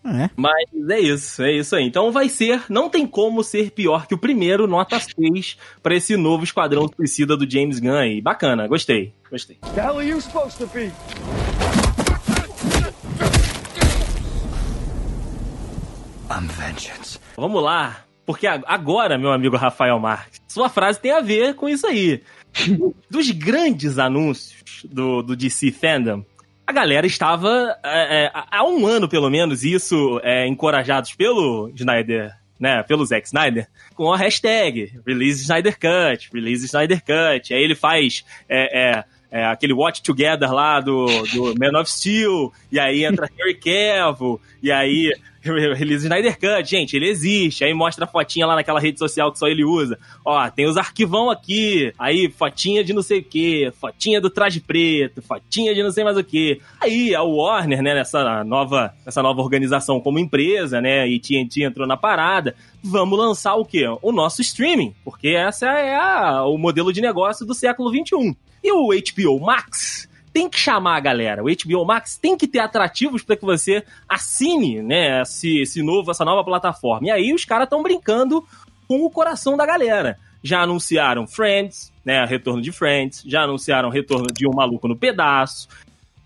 É. 0.06 0.30
Mas 0.36 0.70
é 0.92 1.00
isso, 1.00 1.42
é 1.42 1.52
isso 1.52 1.76
aí. 1.76 1.84
Então 1.84 2.12
vai 2.12 2.30
ser, 2.30 2.62
não 2.70 2.88
tem 2.90 3.08
como 3.08 3.44
ser 3.44 3.72
pior 3.72 4.06
que 4.06 4.14
o 4.14 4.18
primeiro, 4.20 4.68
nota 4.68 5.00
6, 5.00 5.58
pra 5.82 5.96
esse 5.96 6.16
novo 6.16 6.44
Esquadrão 6.44 6.88
Suicida 6.96 7.36
do 7.36 7.50
James 7.50 7.80
Gunn 7.80 7.96
aí. 7.98 8.22
Bacana, 8.22 8.68
gostei, 8.68 9.14
gostei. 9.32 9.58
The 9.74 9.82
hell 9.82 9.98
are 9.98 10.08
you 10.08 10.22
supposed 10.22 10.60
to 10.60 10.68
be? 10.68 10.92
I'm 16.36 16.48
vengeance. 16.48 17.18
Vamos 17.38 17.64
lá, 17.64 18.04
porque 18.26 18.46
agora, 18.46 19.18
meu 19.18 19.32
amigo 19.32 19.56
Rafael 19.56 19.98
Marques, 20.00 20.42
sua 20.50 20.68
frase 20.68 21.00
tem 21.00 21.12
a 21.12 21.22
ver 21.22 21.56
com 21.56 21.70
isso 21.70 21.88
aí. 21.88 22.22
Dos 23.10 23.32
grandes 23.32 23.98
anúncios 23.98 24.86
do, 24.86 25.22
do 25.22 25.36
DC 25.36 25.72
Fandom, 25.72 26.26
a 26.68 26.74
galera 26.74 27.08
estava, 27.08 27.78
é, 27.84 28.26
é, 28.26 28.32
há 28.34 28.66
um 28.66 28.86
ano 28.86 29.08
pelo 29.08 29.30
menos, 29.30 29.64
isso 29.64 30.20
é, 30.24 30.46
encorajados 30.46 31.14
pelo 31.14 31.72
Snyder, 31.74 32.34
né, 32.60 32.84
pelo 32.84 33.06
Zack 33.06 33.28
Snyder, 33.28 33.70
com 33.94 34.12
a 34.12 34.18
hashtag 34.18 35.00
Release 35.08 35.42
Snyder 35.42 35.78
Cut, 35.80 36.30
Release 36.34 36.66
Snyder 36.66 37.00
Cut. 37.00 37.54
Aí 37.54 37.64
ele 37.64 37.76
faz 37.76 38.26
é, 38.50 39.06
é, 39.36 39.46
aquele 39.46 39.74
Watch 39.74 40.02
Together 40.02 40.50
lá 40.52 40.80
do, 40.80 41.06
do 41.34 41.54
Man 41.60 41.78
of 41.80 41.92
Steel, 41.92 42.54
e 42.72 42.80
aí 42.80 43.04
entra 43.04 43.30
Harry 43.38 43.56
Cavill, 43.56 44.40
e 44.64 44.72
aí 44.72 45.12
Release 45.44 46.06
Snyder 46.06 46.40
Cut, 46.40 46.64
gente, 46.68 46.96
ele 46.96 47.08
existe. 47.08 47.64
Aí 47.64 47.72
mostra 47.74 48.06
a 48.06 48.08
fotinha 48.08 48.48
lá 48.48 48.56
naquela 48.56 48.80
rede 48.80 48.98
social 48.98 49.32
que 49.32 49.38
só 49.38 49.48
ele 49.48 49.64
usa. 49.64 50.00
Ó, 50.26 50.50
tem 50.50 50.66
os 50.68 50.76
arquivão 50.76 51.30
aqui. 51.30 51.94
Aí, 52.00 52.32
fotinha 52.32 52.84
de 52.84 52.94
não 52.94 53.04
sei 53.04 53.20
o 53.20 53.24
que, 53.24 53.72
fotinha 53.80 54.20
do 54.20 54.30
traje 54.32 54.60
preto, 54.60 55.22
fotinha 55.22 55.76
de 55.76 55.84
não 55.84 55.92
sei 55.92 56.04
mais 56.04 56.18
o 56.18 56.24
que. 56.24 56.60
Aí 56.82 57.14
a 57.14 57.22
Warner, 57.22 57.84
né, 57.84 57.94
nessa 57.94 58.44
nova, 58.44 58.92
nessa 59.06 59.22
nova 59.22 59.40
organização 59.42 60.00
como 60.00 60.18
empresa, 60.18 60.82
né, 60.82 61.08
e 61.08 61.20
TNT 61.20 61.64
entrou 61.64 61.86
na 61.86 61.98
parada. 61.98 62.56
Vamos 62.84 63.20
lançar 63.20 63.54
o 63.56 63.66
quê? 63.66 63.86
O 64.02 64.12
nosso 64.12 64.42
streaming, 64.42 64.96
porque 65.04 65.28
essa 65.30 65.68
é 65.68 65.96
a- 65.96 66.44
o 66.46 66.58
modelo 66.58 66.92
de 66.92 67.02
negócio 67.02 67.46
do 67.46 67.54
século 67.54 67.92
XXI. 67.92 68.36
E 68.66 68.72
o 68.72 68.88
HBO 68.88 69.46
Max 69.46 70.10
tem 70.34 70.50
que 70.50 70.60
chamar 70.60 70.98
a 70.98 71.00
galera. 71.00 71.44
O 71.44 71.46
HBO 71.46 71.86
Max 71.86 72.18
tem 72.18 72.36
que 72.36 72.48
ter 72.48 72.58
atrativos 72.58 73.22
para 73.22 73.36
que 73.36 73.46
você 73.46 73.84
assine, 74.10 74.82
né, 74.82 75.22
esse, 75.22 75.62
esse 75.62 75.84
novo, 75.84 76.10
essa 76.10 76.26
nova 76.26 76.44
plataforma. 76.44 77.08
E 77.08 77.12
aí 77.12 77.32
os 77.32 77.46
caras 77.46 77.66
estão 77.66 77.84
brincando 77.84 78.44
com 78.88 79.06
o 79.06 79.10
coração 79.12 79.56
da 79.56 79.68
galera. 79.68 80.18
Já 80.42 80.64
anunciaram 80.64 81.28
Friends, 81.28 81.94
né, 82.04 82.26
retorno 82.26 82.60
de 82.60 82.72
Friends, 82.72 83.22
já 83.24 83.44
anunciaram 83.44 83.90
retorno 83.90 84.26
de 84.34 84.48
Um 84.48 84.52
Maluco 84.52 84.88
no 84.88 84.98
Pedaço. 84.98 85.68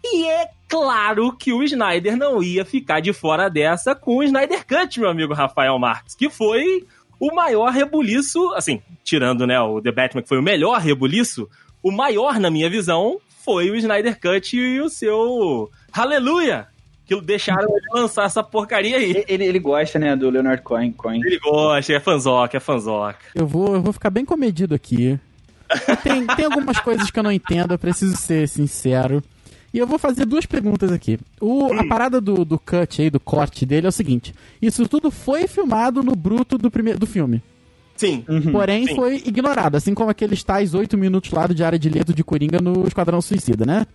E 0.02 0.26
é 0.26 0.48
claro 0.70 1.34
que 1.34 1.52
o 1.52 1.62
Snyder 1.62 2.16
não 2.16 2.42
ia 2.42 2.64
ficar 2.64 3.02
de 3.02 3.12
fora 3.12 3.50
dessa 3.50 3.94
com 3.94 4.16
o 4.16 4.24
Snyder 4.24 4.66
Cut, 4.66 4.98
meu 4.98 5.10
amigo 5.10 5.34
Rafael 5.34 5.78
Marques, 5.78 6.16
que 6.16 6.30
foi 6.30 6.88
o 7.20 7.36
maior 7.36 7.70
rebuliço, 7.70 8.54
assim, 8.54 8.82
tirando, 9.04 9.46
né, 9.46 9.60
o 9.60 9.82
The 9.82 9.92
Batman, 9.92 10.22
que 10.22 10.30
foi 10.30 10.40
o 10.40 10.44
melhor 10.44 10.80
rebuliço, 10.80 11.50
o 11.82 11.92
maior, 11.92 12.40
na 12.40 12.50
minha 12.50 12.70
visão, 12.70 13.20
foi 13.44 13.70
o 13.70 13.76
Snyder 13.76 14.20
Cut 14.20 14.56
e 14.58 14.82
o 14.82 14.90
seu 14.90 15.70
Aleluia! 15.92 16.68
Que 17.06 17.20
deixaram 17.22 17.68
ele 17.76 17.88
lançar 17.92 18.26
essa 18.26 18.44
porcaria 18.44 18.98
aí. 18.98 19.24
Ele, 19.28 19.44
ele 19.44 19.60
gosta, 19.60 19.98
né, 19.98 20.16
do 20.16 20.30
Leonard 20.30 20.62
Cohen. 20.62 20.92
Cohen. 20.92 21.22
Ele 21.26 21.40
gosta, 21.40 21.92
é 21.92 22.00
fanzoca, 22.00 22.58
é 22.58 22.60
fanzoca. 22.60 23.18
Eu 23.34 23.48
vou, 23.48 23.74
eu 23.74 23.82
vou 23.82 23.92
ficar 23.92 24.12
bem 24.12 24.24
comedido 24.24 24.76
aqui. 24.76 25.20
Tem, 26.04 26.28
tem 26.28 26.46
algumas 26.46 26.80
coisas 26.80 27.10
que 27.10 27.18
eu 27.18 27.24
não 27.24 27.32
entendo, 27.32 27.74
eu 27.74 27.80
preciso 27.80 28.16
ser 28.16 28.48
sincero. 28.48 29.24
E 29.74 29.78
eu 29.78 29.88
vou 29.88 29.98
fazer 29.98 30.26
duas 30.26 30.46
perguntas 30.46 30.92
aqui. 30.92 31.20
O, 31.40 31.74
a 31.74 31.88
parada 31.88 32.20
do, 32.22 32.44
do 32.46 32.60
cut 32.60 33.02
aí, 33.02 33.10
do 33.10 33.20
corte 33.20 33.66
dele 33.66 33.86
é 33.86 33.90
o 33.90 33.92
seguinte: 33.92 34.34
isso 34.62 34.88
tudo 34.88 35.12
foi 35.12 35.48
filmado 35.48 36.04
no 36.04 36.16
bruto 36.16 36.58
do, 36.58 36.70
primeiro, 36.72 37.00
do 37.00 37.08
filme. 37.08 37.42
Sim. 38.00 38.24
Porém, 38.54 38.88
sim. 38.88 38.96
foi 38.96 39.16
ignorado, 39.26 39.76
assim 39.76 39.94
como 39.94 40.10
aqueles 40.10 40.42
tais 40.42 40.74
oito 40.74 40.98
minutos 40.98 41.32
lá 41.32 41.46
do 41.46 41.54
Diário 41.54 41.78
de 41.78 41.90
Leto 41.90 42.14
de 42.14 42.24
Coringa 42.24 42.60
no 42.62 42.88
Esquadrão 42.88 43.22
Suicida, 43.22 43.66
né? 43.66 43.86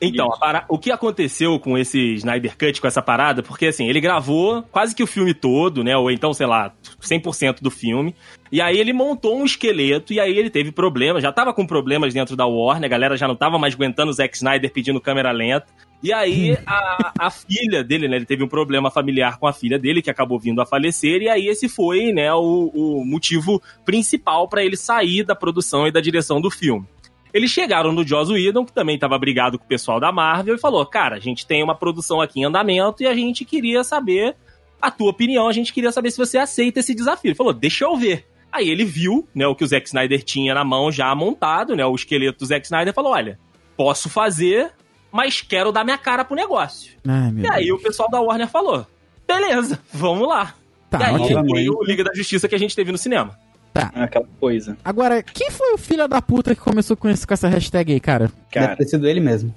Então, 0.00 0.28
para- 0.40 0.64
o 0.68 0.78
que 0.78 0.90
aconteceu 0.92 1.58
com 1.58 1.76
esse 1.76 2.14
Snyder 2.14 2.56
Cut, 2.56 2.80
com 2.80 2.86
essa 2.86 3.02
parada, 3.02 3.42
porque 3.42 3.66
assim, 3.66 3.88
ele 3.88 4.00
gravou 4.00 4.62
quase 4.72 4.94
que 4.94 5.02
o 5.02 5.06
filme 5.08 5.34
todo, 5.34 5.82
né? 5.82 5.96
Ou 5.96 6.08
então, 6.10 6.32
sei 6.32 6.46
lá, 6.46 6.72
100% 7.00 7.60
do 7.62 7.70
filme. 7.70 8.14
E 8.50 8.60
aí 8.60 8.78
ele 8.78 8.92
montou 8.92 9.38
um 9.38 9.44
esqueleto 9.44 10.12
e 10.12 10.20
aí 10.20 10.36
ele 10.36 10.50
teve 10.50 10.72
problemas, 10.72 11.22
já 11.22 11.32
tava 11.32 11.52
com 11.52 11.66
problemas 11.66 12.14
dentro 12.14 12.34
da 12.34 12.46
Warner, 12.46 12.86
a 12.86 12.88
galera 12.88 13.16
já 13.16 13.28
não 13.28 13.36
tava 13.36 13.58
mais 13.58 13.74
aguentando 13.74 14.10
o 14.10 14.14
Zack 14.14 14.36
Snyder 14.36 14.72
pedindo 14.72 15.00
câmera 15.00 15.30
lenta. 15.30 15.66
E 16.02 16.12
aí 16.12 16.56
a, 16.64 17.12
a 17.18 17.30
filha 17.30 17.82
dele, 17.82 18.06
né? 18.06 18.16
Ele 18.16 18.24
teve 18.24 18.44
um 18.44 18.48
problema 18.48 18.90
familiar 18.90 19.38
com 19.38 19.46
a 19.46 19.52
filha 19.52 19.78
dele, 19.78 20.00
que 20.00 20.10
acabou 20.10 20.38
vindo 20.38 20.60
a 20.60 20.66
falecer, 20.66 21.22
e 21.22 21.28
aí 21.28 21.48
esse 21.48 21.68
foi, 21.68 22.12
né, 22.12 22.32
o, 22.32 22.70
o 22.72 23.04
motivo 23.04 23.60
principal 23.84 24.48
pra 24.48 24.64
ele 24.64 24.76
sair 24.76 25.24
da 25.24 25.34
produção 25.34 25.86
e 25.86 25.90
da 25.90 26.00
direção 26.00 26.40
do 26.40 26.50
filme. 26.50 26.86
Eles 27.32 27.50
chegaram 27.50 27.92
no 27.92 28.06
Joss 28.06 28.32
Whedon, 28.32 28.64
que 28.64 28.72
também 28.72 28.94
estava 28.94 29.18
brigado 29.18 29.58
com 29.58 29.64
o 29.64 29.68
pessoal 29.68 30.00
da 30.00 30.12
Marvel, 30.12 30.54
e 30.54 30.58
falou: 30.58 30.84
Cara, 30.86 31.16
a 31.16 31.20
gente 31.20 31.46
tem 31.46 31.62
uma 31.62 31.74
produção 31.74 32.20
aqui 32.20 32.40
em 32.40 32.44
andamento 32.44 33.02
e 33.02 33.06
a 33.06 33.14
gente 33.14 33.44
queria 33.44 33.84
saber 33.84 34.34
a 34.80 34.90
tua 34.90 35.10
opinião, 35.10 35.48
a 35.48 35.52
gente 35.52 35.72
queria 35.72 35.92
saber 35.92 36.10
se 36.10 36.16
você 36.16 36.38
aceita 36.38 36.80
esse 36.80 36.94
desafio. 36.94 37.30
Ele 37.30 37.34
falou: 37.34 37.52
Deixa 37.52 37.84
eu 37.84 37.96
ver. 37.96 38.24
Aí 38.52 38.68
ele 38.70 38.84
viu 38.84 39.28
né, 39.34 39.46
o 39.46 39.54
que 39.54 39.64
o 39.64 39.66
Zack 39.66 39.86
Snyder 39.86 40.22
tinha 40.22 40.54
na 40.54 40.64
mão 40.64 40.90
já 40.90 41.14
montado, 41.14 41.76
né, 41.76 41.84
o 41.84 41.94
esqueleto 41.94 42.38
do 42.38 42.46
Zack 42.46 42.64
Snyder, 42.66 42.88
e 42.88 42.94
falou: 42.94 43.12
Olha, 43.12 43.38
posso 43.76 44.08
fazer, 44.08 44.72
mas 45.12 45.40
quero 45.40 45.70
dar 45.72 45.84
minha 45.84 45.98
cara 45.98 46.24
pro 46.24 46.34
negócio. 46.36 46.92
Ai, 47.06 47.32
E 47.36 47.48
aí 47.50 47.66
Deus. 47.66 47.80
o 47.80 47.82
pessoal 47.82 48.10
da 48.10 48.20
Warner 48.20 48.48
falou: 48.48 48.86
Beleza, 49.26 49.78
vamos 49.92 50.26
lá. 50.28 50.54
Tá, 50.90 50.98
e 51.00 51.02
aí 51.04 51.34
ok. 51.36 51.42
veio 51.52 51.74
o 51.78 51.84
Liga 51.84 52.02
da 52.02 52.14
Justiça 52.14 52.48
que 52.48 52.54
a 52.54 52.58
gente 52.58 52.74
teve 52.74 52.90
no 52.90 52.96
cinema. 52.98 53.38
Aquela 53.74 54.26
coisa. 54.40 54.76
Agora, 54.84 55.22
quem 55.22 55.50
foi 55.50 55.72
o 55.74 55.78
filho 55.78 56.08
da 56.08 56.20
puta 56.20 56.54
que 56.54 56.60
começou 56.60 56.96
com, 56.96 57.08
esse, 57.08 57.26
com 57.26 57.34
essa 57.34 57.48
hashtag 57.48 57.92
aí, 57.92 58.00
cara? 58.00 58.26
Deve 58.26 58.66
Cara, 58.66 58.76
ter 58.76 58.86
sido 58.86 59.06
ele 59.06 59.20
mesmo. 59.20 59.54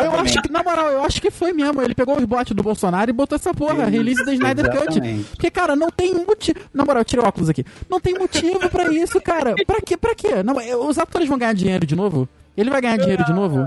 Eu 0.00 0.12
acho 0.20 0.42
que, 0.42 0.50
na 0.50 0.62
moral, 0.62 0.88
eu 0.90 1.04
acho 1.04 1.20
que 1.20 1.30
foi 1.30 1.52
mesmo. 1.52 1.80
Ele 1.82 1.94
pegou 1.94 2.16
os 2.16 2.24
bots 2.24 2.54
do 2.54 2.62
Bolsonaro 2.62 3.10
e 3.10 3.12
botou 3.12 3.36
essa 3.36 3.52
porra, 3.54 3.86
release 3.86 4.24
da 4.24 4.32
Snyder 4.32 4.70
Cut. 4.70 5.00
Porque, 5.30 5.50
cara, 5.50 5.76
não 5.76 5.90
tem 5.90 6.14
motivo. 6.14 6.58
Na 6.72 6.84
moral, 6.84 7.02
eu 7.02 7.04
tirei 7.04 7.24
o 7.24 7.28
óculos 7.28 7.48
aqui. 7.48 7.64
Não 7.88 8.00
tem 8.00 8.14
motivo 8.14 8.68
pra 8.70 8.92
isso, 8.92 9.20
cara. 9.20 9.54
Pra 9.66 9.80
quê? 9.80 9.96
Pra 9.96 10.14
quê? 10.14 10.42
Não, 10.42 10.56
os 10.88 10.98
atores 10.98 11.28
vão 11.28 11.38
ganhar 11.38 11.52
dinheiro 11.52 11.86
de 11.86 11.94
novo? 11.94 12.28
Ele 12.56 12.70
vai 12.70 12.80
ganhar 12.80 12.96
dinheiro 12.96 13.24
de 13.24 13.32
novo? 13.32 13.66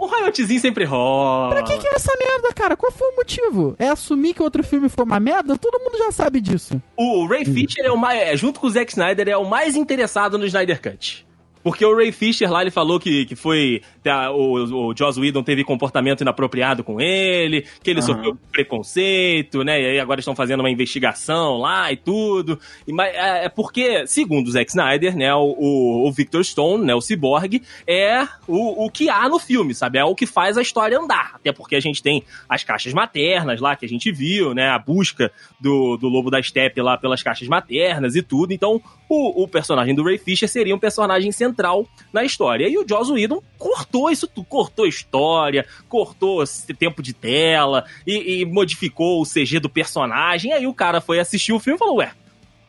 Um 0.00 0.06
royaltyzinho 0.06 0.60
sempre 0.60 0.84
rola. 0.84 1.50
Pra 1.50 1.62
que 1.62 1.78
que 1.78 1.86
é 1.86 1.94
essa 1.94 2.12
merda, 2.18 2.52
cara? 2.54 2.76
Qual 2.76 2.90
foi 2.90 3.08
o 3.08 3.16
motivo? 3.16 3.76
É 3.78 3.88
assumir 3.88 4.32
que 4.32 4.42
outro 4.42 4.64
filme 4.64 4.88
foi 4.88 5.04
uma 5.04 5.20
merda? 5.20 5.58
Todo 5.58 5.78
mundo 5.78 5.98
já 5.98 6.10
sabe 6.10 6.40
disso. 6.40 6.80
O 6.96 7.26
Ray 7.26 7.44
Fisher 7.44 7.84
é 7.84 7.92
o 7.92 7.98
mais, 7.98 8.20
é, 8.20 8.36
junto 8.36 8.58
com 8.58 8.66
o 8.66 8.70
Zack 8.70 8.92
Snyder, 8.92 9.28
é 9.28 9.36
o 9.36 9.44
mais 9.44 9.76
interessado 9.76 10.38
no 10.38 10.46
Snyder 10.46 10.80
Cut. 10.80 11.26
Porque 11.62 11.84
o 11.84 11.94
Ray 11.94 12.10
Fisher 12.12 12.50
lá, 12.50 12.62
ele 12.62 12.70
falou 12.70 12.98
que, 12.98 13.26
que 13.26 13.36
foi. 13.36 13.82
tá, 14.02 14.30
o, 14.32 14.88
o 14.88 14.96
Joss 14.96 15.20
Whedon 15.20 15.42
teve 15.42 15.62
comportamento 15.64 16.22
inapropriado 16.22 16.82
com 16.82 17.00
ele, 17.00 17.66
que 17.82 17.90
ele 17.90 18.00
Aham. 18.00 18.06
sofreu 18.06 18.38
preconceito, 18.50 19.62
né? 19.62 19.80
E 19.80 19.86
aí 19.86 20.00
agora 20.00 20.20
estão 20.20 20.34
fazendo 20.34 20.60
uma 20.60 20.70
investigação 20.70 21.58
lá 21.58 21.92
e 21.92 21.96
tudo. 21.96 22.58
E, 22.86 22.92
mas, 22.92 23.14
é, 23.14 23.44
é 23.44 23.48
porque, 23.48 24.06
segundo 24.06 24.48
o 24.48 24.50
Zack 24.50 24.70
Snyder, 24.70 25.16
né, 25.16 25.34
o, 25.34 25.54
o, 25.58 26.08
o 26.08 26.12
Victor 26.12 26.44
Stone, 26.44 26.84
né, 26.84 26.94
o 26.94 27.00
Cyborg, 27.00 27.62
é 27.86 28.26
o, 28.46 28.86
o 28.86 28.90
que 28.90 29.10
há 29.10 29.28
no 29.28 29.38
filme, 29.38 29.74
sabe? 29.74 29.98
É 29.98 30.04
o 30.04 30.14
que 30.14 30.26
faz 30.26 30.56
a 30.56 30.62
história 30.62 30.98
andar. 30.98 31.32
Até 31.34 31.52
porque 31.52 31.76
a 31.76 31.80
gente 31.80 32.02
tem 32.02 32.24
as 32.48 32.64
caixas 32.64 32.92
maternas 32.92 33.60
lá 33.60 33.76
que 33.76 33.84
a 33.84 33.88
gente 33.88 34.10
viu, 34.10 34.54
né? 34.54 34.68
A 34.68 34.78
busca 34.78 35.30
do, 35.60 35.96
do 35.96 36.08
Lobo 36.08 36.30
da 36.30 36.42
Steppe 36.42 36.80
lá 36.80 36.96
pelas 36.96 37.22
caixas 37.22 37.48
maternas 37.48 38.16
e 38.16 38.22
tudo. 38.22 38.52
Então, 38.52 38.80
o, 39.10 39.42
o 39.42 39.48
personagem 39.48 39.92
do 39.92 40.04
Ray 40.04 40.16
Fisher 40.16 40.48
seria 40.48 40.74
um 40.74 40.78
personagem 40.78 41.32
central 41.32 41.84
na 42.12 42.22
história. 42.22 42.68
E 42.68 42.78
o 42.78 42.86
Joss 42.88 43.10
Whedon 43.10 43.42
cortou 43.58 44.08
isso 44.08 44.28
tudo, 44.28 44.46
cortou 44.46 44.86
história, 44.86 45.66
cortou 45.88 46.44
tempo 46.78 47.02
de 47.02 47.12
tela 47.12 47.84
e, 48.06 48.40
e 48.40 48.44
modificou 48.44 49.20
o 49.20 49.26
CG 49.26 49.58
do 49.58 49.68
personagem. 49.68 50.52
Aí 50.52 50.66
o 50.66 50.72
cara 50.72 51.00
foi 51.00 51.18
assistir 51.18 51.52
o 51.52 51.58
filme 51.58 51.76
e 51.76 51.78
falou, 51.78 51.96
ué, 51.96 52.12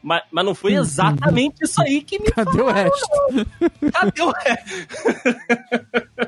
Mas, 0.04 0.24
mas 0.32 0.46
não 0.46 0.56
foi 0.56 0.74
exatamente 0.74 1.64
isso 1.64 1.82
aí 1.82 2.02
que 2.02 2.20
me 2.20 2.32
Cadê 2.32 2.62
o 2.62 2.72
resto? 2.72 3.08
Cadê 3.94 4.22
o 4.22 4.32
resto? 4.32 4.88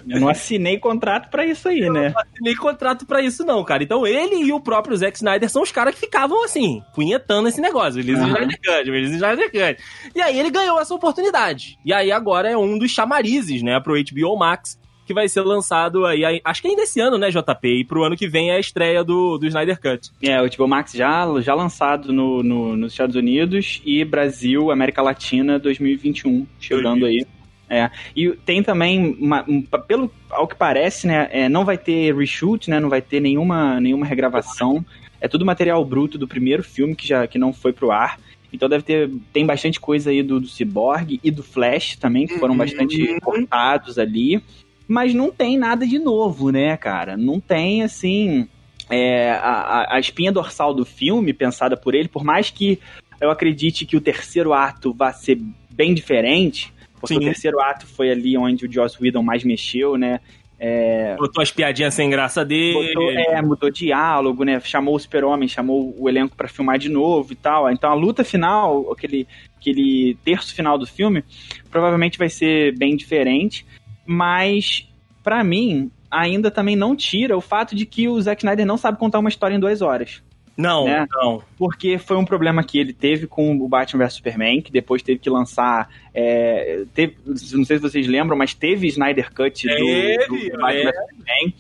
Eu 0.08 0.20
não 0.20 0.30
assinei 0.30 0.78
contrato 0.78 1.30
pra 1.30 1.46
isso 1.46 1.68
aí, 1.68 1.90
né? 1.90 2.10
Não 2.10 2.22
assinei 2.22 2.56
contrato 2.56 3.06
pra 3.06 3.22
isso, 3.22 3.44
não, 3.44 3.64
cara. 3.64 3.84
Então 3.84 4.06
ele 4.06 4.36
e 4.36 4.52
o 4.52 4.60
próprio 4.60 4.96
Zack 4.96 5.18
Snyder 5.18 5.50
são 5.50 5.64
os 5.64 5.72
caras 5.72 5.96
que 5.96 6.02
ficavam 6.02 6.44
assim, 6.44 6.84
punhetando 6.94 7.48
esse 7.48 7.60
negócio. 7.60 8.02
Release 8.02 8.22
Aham. 8.22 8.30
Snyder 8.30 8.60
Cut, 8.62 8.92
release 8.92 9.16
Snyder 9.16 9.52
Cut. 9.52 9.84
E 10.16 10.22
aí 10.22 10.40
ele 10.40 10.52
ganhou 10.52 10.80
essa 10.80 10.94
oportunidade. 10.94 11.78
E 11.84 11.92
aí 11.92 12.12
agora 12.12 12.50
é 12.50 12.58
um 12.58 12.78
dos 12.78 12.92
chamarizes, 12.92 13.64
né, 13.64 13.80
pro 13.80 13.96
HBO 13.96 14.38
Max, 14.38 14.78
que 15.06 15.14
vai 15.14 15.28
ser 15.28 15.42
lançado 15.42 16.06
aí, 16.06 16.24
acho 16.44 16.62
que 16.62 16.68
ainda 16.68 16.84
esse 16.84 17.00
ano, 17.00 17.18
né, 17.18 17.30
JP? 17.30 17.68
E 17.68 17.84
pro 17.84 18.04
ano 18.04 18.16
que 18.16 18.28
vem 18.28 18.52
é 18.52 18.56
a 18.56 18.60
estreia 18.60 19.04
do, 19.04 19.38
do 19.38 19.46
Snyder 19.48 19.80
Cut. 19.80 20.10
É, 20.22 20.42
o 20.42 20.50
HBO 20.50 20.68
Max 20.68 20.94
já, 20.94 21.26
já 21.42 21.54
lançado 21.54 22.14
no, 22.14 22.42
no- 22.42 22.78
nos 22.78 22.94
Estados 22.94 23.16
Unidos 23.16 23.82
e 23.86 24.04
Brasil, 24.06 24.72
América 24.72 25.02
Latina 25.02 25.60
2021, 25.60 26.48
chegando 26.60 27.06
aí. 27.06 27.26
É. 27.70 27.90
E 28.16 28.30
tem 28.46 28.62
também, 28.62 29.18
uma- 29.20 29.44
um- 29.48 29.62
pelo 29.62 30.12
ao 30.30 30.48
que 30.48 30.56
parece, 30.56 31.08
né, 31.08 31.28
é, 31.32 31.50
não 31.50 31.66
vai 31.66 31.78
ter 31.78 32.16
reshoot, 32.16 32.70
né, 32.70 32.80
não 32.80 32.90
vai 32.90 33.02
ter 33.02 33.20
nenhuma, 33.20 33.80
nenhuma 33.80 34.06
regravação. 34.06 34.86
É 35.20 35.28
tudo 35.28 35.46
material 35.46 35.84
bruto 35.86 36.18
do 36.18 36.28
primeiro 36.28 36.64
filme 36.64 36.96
que 36.96 37.08
já 37.08 37.26
que 37.28 37.38
não 37.40 37.52
foi 37.54 37.72
pro 37.74 37.92
ar. 37.92 38.20
Então 38.52 38.70
deve 38.70 38.84
ter 38.84 39.10
tem 39.32 39.46
bastante 39.46 39.80
coisa 39.80 40.12
aí 40.12 40.22
do, 40.22 40.40
do 40.40 40.48
Cyborg 40.48 41.20
e 41.24 41.32
do 41.32 41.42
Flash 41.42 41.96
também 41.96 42.28
que 42.28 42.38
foram 42.38 42.52
Uhum. 42.54 42.58
bastante 42.60 43.20
cortados 43.22 43.98
ali. 43.98 44.44
Mas 44.88 45.14
não 45.14 45.32
tem 45.32 45.58
nada 45.58 45.86
de 45.88 45.98
novo, 46.00 46.52
né, 46.52 46.76
cara? 46.78 47.16
Não 47.18 47.40
tem 47.40 47.84
assim 47.84 48.48
é, 48.90 49.32
a, 49.32 49.96
a- 49.96 50.00
espinha 50.00 50.32
dorsal 50.32 50.74
do 50.74 50.86
filme, 50.86 51.34
pensada 51.34 51.76
por 51.78 51.96
ele, 51.96 52.08
por 52.08 52.24
mais 52.24 52.50
que 52.50 52.80
eu 53.22 53.32
acredite 53.32 53.86
que 53.86 53.96
o 53.96 54.02
terceiro 54.02 54.54
ato 54.54 54.94
vá 54.94 55.14
ser 55.14 55.40
bem 55.72 55.94
diferente, 55.94 56.74
porque 57.00 57.14
Sim. 57.16 57.20
o 57.22 57.24
terceiro 57.24 57.60
ato 57.62 57.88
foi 57.88 58.12
ali 58.12 58.38
onde 58.38 58.66
o 58.66 58.72
Joss 58.72 58.98
Whedon 59.02 59.24
mais 59.24 59.44
mexeu, 59.44 59.98
né? 59.98 60.20
É, 60.60 61.16
Botou 61.18 61.42
as 61.42 61.52
piadinhas 61.52 61.94
sem 61.94 62.10
graça 62.10 62.46
dele. 62.46 62.94
botou- 62.94 63.12
é, 63.12 63.42
mudou 63.42 63.70
diálogo, 63.70 64.44
né? 64.46 64.60
Chamou 64.62 64.96
o 64.96 65.00
super-homem, 65.00 65.48
chamou 65.48 65.94
o 65.98 66.08
elenco 66.08 66.36
pra 66.38 66.48
filmar 66.48 66.78
de 66.78 66.88
novo 66.90 67.34
e 67.34 67.36
tal. 67.36 67.70
Então 67.72 67.90
a 67.90 67.94
luta 67.94 68.24
final, 68.24 68.90
aquele, 68.92 69.28
aquele 69.60 70.18
terço 70.24 70.54
final 70.56 70.78
do 70.78 70.86
filme, 70.86 71.24
provavelmente 71.70 72.18
vai 72.18 72.30
ser 72.30 72.78
bem 72.78 72.96
diferente, 72.96 73.66
mas 74.06 74.88
pra 75.24 75.44
mim 75.44 75.90
ainda 76.10 76.52
também 76.52 76.76
não 76.76 76.96
tira 76.96 77.36
o 77.36 77.42
fato 77.42 77.76
de 77.76 77.86
que 77.86 78.08
o 78.08 78.22
Zack 78.22 78.44
Snyder 78.44 78.66
não 78.66 78.78
sabe 78.78 78.98
contar 79.00 79.20
uma 79.20 79.30
história 79.30 79.56
em 79.56 79.60
duas 79.60 79.82
horas. 79.82 80.22
Não, 80.56 80.86
né? 80.86 81.08
não. 81.12 81.42
Porque 81.58 81.98
foi 81.98 82.16
um 82.16 82.26
problema 82.26 82.64
que 82.64 82.78
ele 82.78 82.94
teve 82.94 83.26
com 83.26 83.56
o 83.58 83.68
Batman 83.68 84.04
vs 84.06 84.14
Superman, 84.14 84.62
que 84.62 84.72
depois 84.72 85.02
teve 85.02 85.18
que 85.20 85.30
lançar. 85.30 85.90
é, 86.14 86.84
teve- 86.94 87.16
não 87.26 87.66
sei 87.66 87.78
se 87.78 87.80
vocês 87.80 88.06
lembram, 88.08 88.38
mas 88.38 88.54
teve 88.54 88.86
Snyder 88.88 89.34
Cut 89.34 89.68
do, 89.68 89.76
Teve, 89.76 90.28
do 90.52 90.58
Batman 90.60 90.92
vs 90.92 91.10
Superman, 91.10 91.54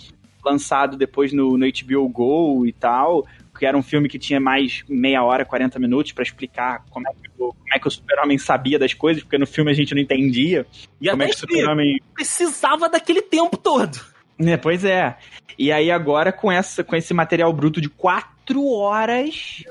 lançado 0.46 0.98
depois 0.98 1.34
no, 1.34 1.58
no 1.58 1.66
HBO 1.66 2.08
Go 2.08 2.66
e 2.68 2.72
tal. 2.72 3.26
Que 3.64 3.68
era 3.68 3.78
um 3.78 3.82
filme 3.82 4.10
que 4.10 4.20
tinha 4.20 4.42
mais 4.42 4.84
meia 4.90 5.24
hora, 5.24 5.46
40 5.46 5.80
minutos 5.80 6.12
pra 6.12 6.22
explicar 6.22 6.84
como 6.90 7.08
é 7.08 7.14
que 7.14 7.30
o, 7.38 7.54
como 7.54 7.74
é 7.74 7.80
que 7.80 7.88
o 7.88 7.92
Super-Homem 7.92 8.38
sabia 8.38 8.78
das 8.78 8.94
coisas, 8.94 9.24
porque 9.24 9.38
no 9.38 9.48
filme 9.48 9.72
a 9.72 9.74
gente 9.74 9.96
não 9.96 10.02
entendia 10.02 10.66
E 11.00 11.10
como 11.10 11.24
é 11.24 11.28
que 11.28 11.36
o 11.36 11.38
Super-Homem 11.38 12.02
precisava 12.14 12.90
daquele 12.90 13.22
tempo 13.22 13.56
todo. 13.56 13.98
né, 14.38 14.58
pois 14.62 14.84
é. 14.84 15.16
E 15.58 15.72
aí 15.72 15.90
agora 15.90 16.34
com 16.34 16.52
essa 16.52 16.84
com 16.84 16.94
esse 16.94 17.14
material 17.14 17.54
bruto 17.54 17.80
de 17.80 17.88
quatro 17.88 18.68
horas, 18.68 19.64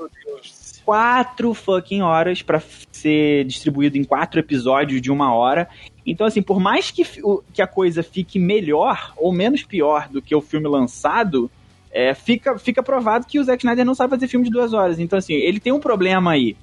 quatro 0.86 1.52
fucking 1.52 2.00
horas 2.00 2.40
pra 2.40 2.62
ser 2.90 3.44
distribuído 3.44 3.98
em 3.98 4.04
quatro 4.04 4.40
episódios 4.40 5.02
de 5.02 5.12
uma 5.12 5.34
hora. 5.34 5.68
Então 6.06 6.26
assim, 6.26 6.40
por 6.40 6.58
mais 6.58 6.90
que, 6.90 7.04
que 7.52 7.60
a 7.60 7.66
coisa 7.66 8.02
fique 8.02 8.38
melhor 8.38 9.12
ou 9.18 9.34
menos 9.34 9.62
pior 9.62 10.08
do 10.08 10.22
que 10.22 10.34
o 10.34 10.40
filme 10.40 10.66
lançado, 10.66 11.50
é, 11.92 12.14
fica 12.14 12.58
fica 12.58 12.82
provado 12.82 13.26
que 13.26 13.38
o 13.38 13.44
Zack 13.44 13.62
Snyder 13.62 13.84
não 13.84 13.94
sabe 13.94 14.10
fazer 14.10 14.26
filme 14.28 14.46
de 14.46 14.50
duas 14.50 14.72
horas. 14.72 14.98
Então 14.98 15.18
assim, 15.18 15.34
ele 15.34 15.60
tem 15.60 15.72
um 15.72 15.80
problema 15.80 16.32
aí. 16.32 16.56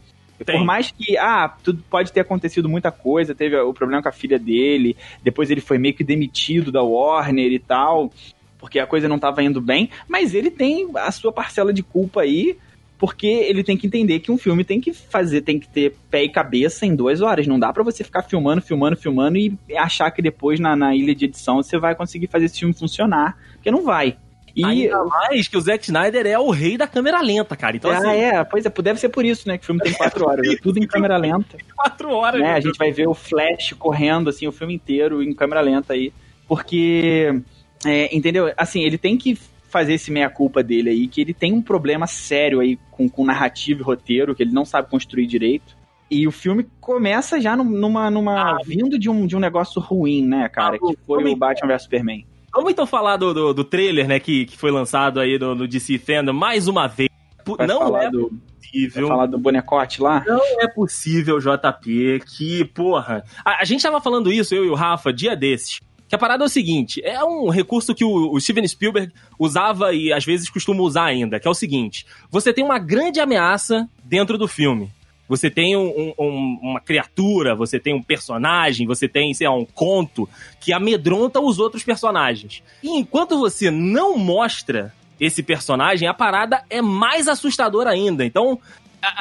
Tem. 0.43 0.57
Por 0.57 0.65
mais 0.65 0.89
que, 0.89 1.17
ah, 1.17 1.53
tudo 1.63 1.83
pode 1.89 2.13
ter 2.13 2.21
acontecido 2.21 2.69
muita 2.69 2.91
coisa, 2.91 3.35
teve 3.35 3.57
o 3.57 3.73
problema 3.73 4.01
com 4.01 4.09
a 4.09 4.13
filha 4.13 4.39
dele, 4.39 4.95
depois 5.21 5.51
ele 5.51 5.61
foi 5.61 5.77
meio 5.77 5.93
que 5.93 6.03
demitido 6.03 6.71
da 6.71 6.81
Warner 6.81 7.51
e 7.51 7.59
tal, 7.59 8.11
porque 8.57 8.79
a 8.79 8.87
coisa 8.87 9.09
não 9.09 9.19
tava 9.19 9.43
indo 9.43 9.59
bem, 9.59 9.89
mas 10.07 10.33
ele 10.33 10.49
tem 10.49 10.89
a 10.95 11.11
sua 11.11 11.31
parcela 11.31 11.73
de 11.73 11.83
culpa 11.83 12.21
aí, 12.21 12.57
porque 12.97 13.27
ele 13.27 13.63
tem 13.63 13.77
que 13.77 13.87
entender 13.87 14.19
que 14.19 14.31
um 14.31 14.37
filme 14.37 14.63
tem 14.63 14.79
que 14.79 14.93
fazer, 14.93 15.41
tem 15.41 15.59
que 15.59 15.67
ter 15.67 15.95
pé 16.09 16.23
e 16.23 16.29
cabeça 16.29 16.85
em 16.85 16.95
duas 16.95 17.21
horas. 17.21 17.47
Não 17.47 17.57
dá 17.57 17.71
pra 17.71 17.83
você 17.83 18.03
ficar 18.03 18.23
filmando, 18.23 18.61
filmando, 18.61 18.97
filmando 18.97 19.37
e 19.37 19.57
achar 19.77 20.11
que 20.11 20.21
depois 20.21 20.59
na, 20.59 20.75
na 20.75 20.93
ilha 20.93 21.15
de 21.15 21.25
edição 21.25 21.57
você 21.63 21.77
vai 21.77 21.95
conseguir 21.95 22.27
fazer 22.27 22.45
esse 22.45 22.59
filme 22.59 22.73
funcionar, 22.73 23.37
porque 23.53 23.71
não 23.71 23.83
vai. 23.83 24.17
E 24.55 24.63
Ainda 24.65 25.03
mais 25.05 25.47
que 25.47 25.57
o 25.57 25.61
Zack 25.61 25.83
Snyder 25.85 26.25
é 26.25 26.37
o 26.39 26.49
rei 26.49 26.77
da 26.77 26.87
câmera 26.87 27.21
lenta, 27.21 27.55
cara. 27.55 27.75
Então, 27.75 27.91
ah, 27.91 27.97
assim, 27.97 28.07
é, 28.09 28.43
pois 28.43 28.65
é, 28.65 28.69
deve 28.69 28.99
ser 28.99 29.09
por 29.09 29.25
isso, 29.25 29.47
né? 29.47 29.57
Que 29.57 29.63
o 29.63 29.65
filme 29.67 29.81
tem 29.81 29.93
quatro 29.93 30.27
horas. 30.27 30.47
É 30.47 30.55
tudo 30.57 30.79
em 30.79 30.85
câmera 30.87 31.17
lenta. 31.17 31.57
quatro 31.75 32.11
horas. 32.11 32.41
né? 32.41 32.47
né? 32.47 32.53
A 32.55 32.59
gente 32.59 32.77
vai 32.77 32.91
ver 32.91 33.07
o 33.07 33.13
Flash 33.13 33.73
correndo, 33.77 34.29
assim, 34.29 34.47
o 34.47 34.51
filme 34.51 34.73
inteiro 34.73 35.21
em 35.23 35.33
câmera 35.33 35.61
lenta 35.61 35.93
aí. 35.93 36.11
Porque, 36.47 37.41
é, 37.85 38.15
entendeu? 38.15 38.51
Assim, 38.57 38.81
ele 38.83 38.97
tem 38.97 39.17
que 39.17 39.37
fazer 39.69 39.93
esse 39.93 40.11
meia-culpa 40.11 40.63
dele 40.63 40.89
aí, 40.89 41.07
que 41.07 41.21
ele 41.21 41.33
tem 41.33 41.53
um 41.53 41.61
problema 41.61 42.07
sério 42.07 42.59
aí 42.59 42.77
com, 42.91 43.07
com 43.07 43.23
narrativa 43.23 43.79
e 43.81 43.83
roteiro, 43.83 44.33
que 44.33 44.41
ele 44.43 44.51
não 44.51 44.65
sabe 44.65 44.89
construir 44.89 45.27
direito. 45.27 45.77
E 46.09 46.27
o 46.27 46.31
filme 46.31 46.67
começa 46.81 47.39
já 47.39 47.55
num- 47.55 47.63
numa. 47.63 48.09
numa 48.09 48.57
vindo 48.65 48.97
de 48.97 49.07
um, 49.09 49.27
de 49.27 49.35
um 49.35 49.39
negócio 49.39 49.79
ruim, 49.79 50.25
né, 50.25 50.49
cara? 50.49 50.75
Ah, 50.75 50.79
que 50.79 50.97
foi 51.05 51.23
o 51.23 51.35
Batman 51.35 51.67
vs 51.67 51.83
Superman. 51.83 52.25
Vamos 52.53 52.71
então 52.71 52.85
falar 52.85 53.17
do, 53.17 53.33
do, 53.33 53.53
do 53.53 53.63
trailer, 53.63 54.07
né, 54.07 54.19
que, 54.19 54.45
que 54.45 54.57
foi 54.57 54.71
lançado 54.71 55.19
aí 55.19 55.37
no, 55.37 55.55
no 55.55 55.67
DC 55.67 55.97
Fandom 55.99 56.33
mais 56.33 56.67
uma 56.67 56.87
vez. 56.87 57.09
Vai 57.45 57.67
Não 57.67 57.79
falar 57.79 58.03
é 58.03 58.11
do, 58.11 58.29
vai 58.29 58.39
possível. 58.59 59.07
falar 59.07 59.25
do 59.25 59.37
bonecote 59.39 60.01
lá? 60.01 60.23
Não 60.25 60.61
é 60.61 60.67
possível, 60.67 61.39
JP, 61.39 62.21
que, 62.25 62.65
porra. 62.65 63.23
A, 63.43 63.61
a 63.61 63.65
gente 63.65 63.81
tava 63.81 63.99
falando 64.01 64.31
isso, 64.31 64.53
eu 64.53 64.65
e 64.65 64.69
o 64.69 64.75
Rafa, 64.75 65.11
dia 65.11 65.35
desses. 65.35 65.79
Que 66.07 66.15
a 66.15 66.17
parada 66.17 66.43
é 66.43 66.47
o 66.47 66.49
seguinte: 66.49 66.99
é 67.03 67.23
um 67.23 67.49
recurso 67.49 67.93
que 67.93 68.03
o, 68.03 68.33
o 68.33 68.41
Steven 68.41 68.67
Spielberg 68.67 69.13
usava 69.37 69.93
e 69.93 70.11
às 70.11 70.25
vezes 70.25 70.49
costuma 70.49 70.81
usar 70.81 71.05
ainda, 71.05 71.39
que 71.39 71.47
é 71.47 71.51
o 71.51 71.55
seguinte: 71.55 72.05
você 72.31 72.51
tem 72.51 72.63
uma 72.63 72.79
grande 72.79 73.19
ameaça 73.19 73.87
dentro 74.03 74.35
do 74.37 74.47
filme. 74.47 74.91
Você 75.29 75.49
tem 75.49 75.77
um- 75.77 76.13
um- 76.19 76.59
uma 76.61 76.81
criatura, 76.81 77.55
você 77.55 77.79
tem 77.79 77.93
um 77.93 78.01
personagem, 78.01 78.87
você 78.87 79.07
tem, 79.07 79.33
sei 79.33 79.47
lá, 79.47 79.55
um 79.55 79.63
conto 79.63 80.27
que 80.59 80.73
amedronta 80.73 81.39
os 81.39 81.59
outros 81.59 81.83
personagens. 81.83 82.63
E 82.83 82.89
enquanto 82.89 83.37
você 83.39 83.69
não 83.69 84.17
mostra 84.17 84.91
esse 85.19 85.43
personagem, 85.43 86.07
a 86.07 86.13
parada 86.13 86.63
é 86.69 86.81
mais 86.81 87.27
assustadora 87.27 87.91
ainda. 87.91 88.25
Então, 88.25 88.59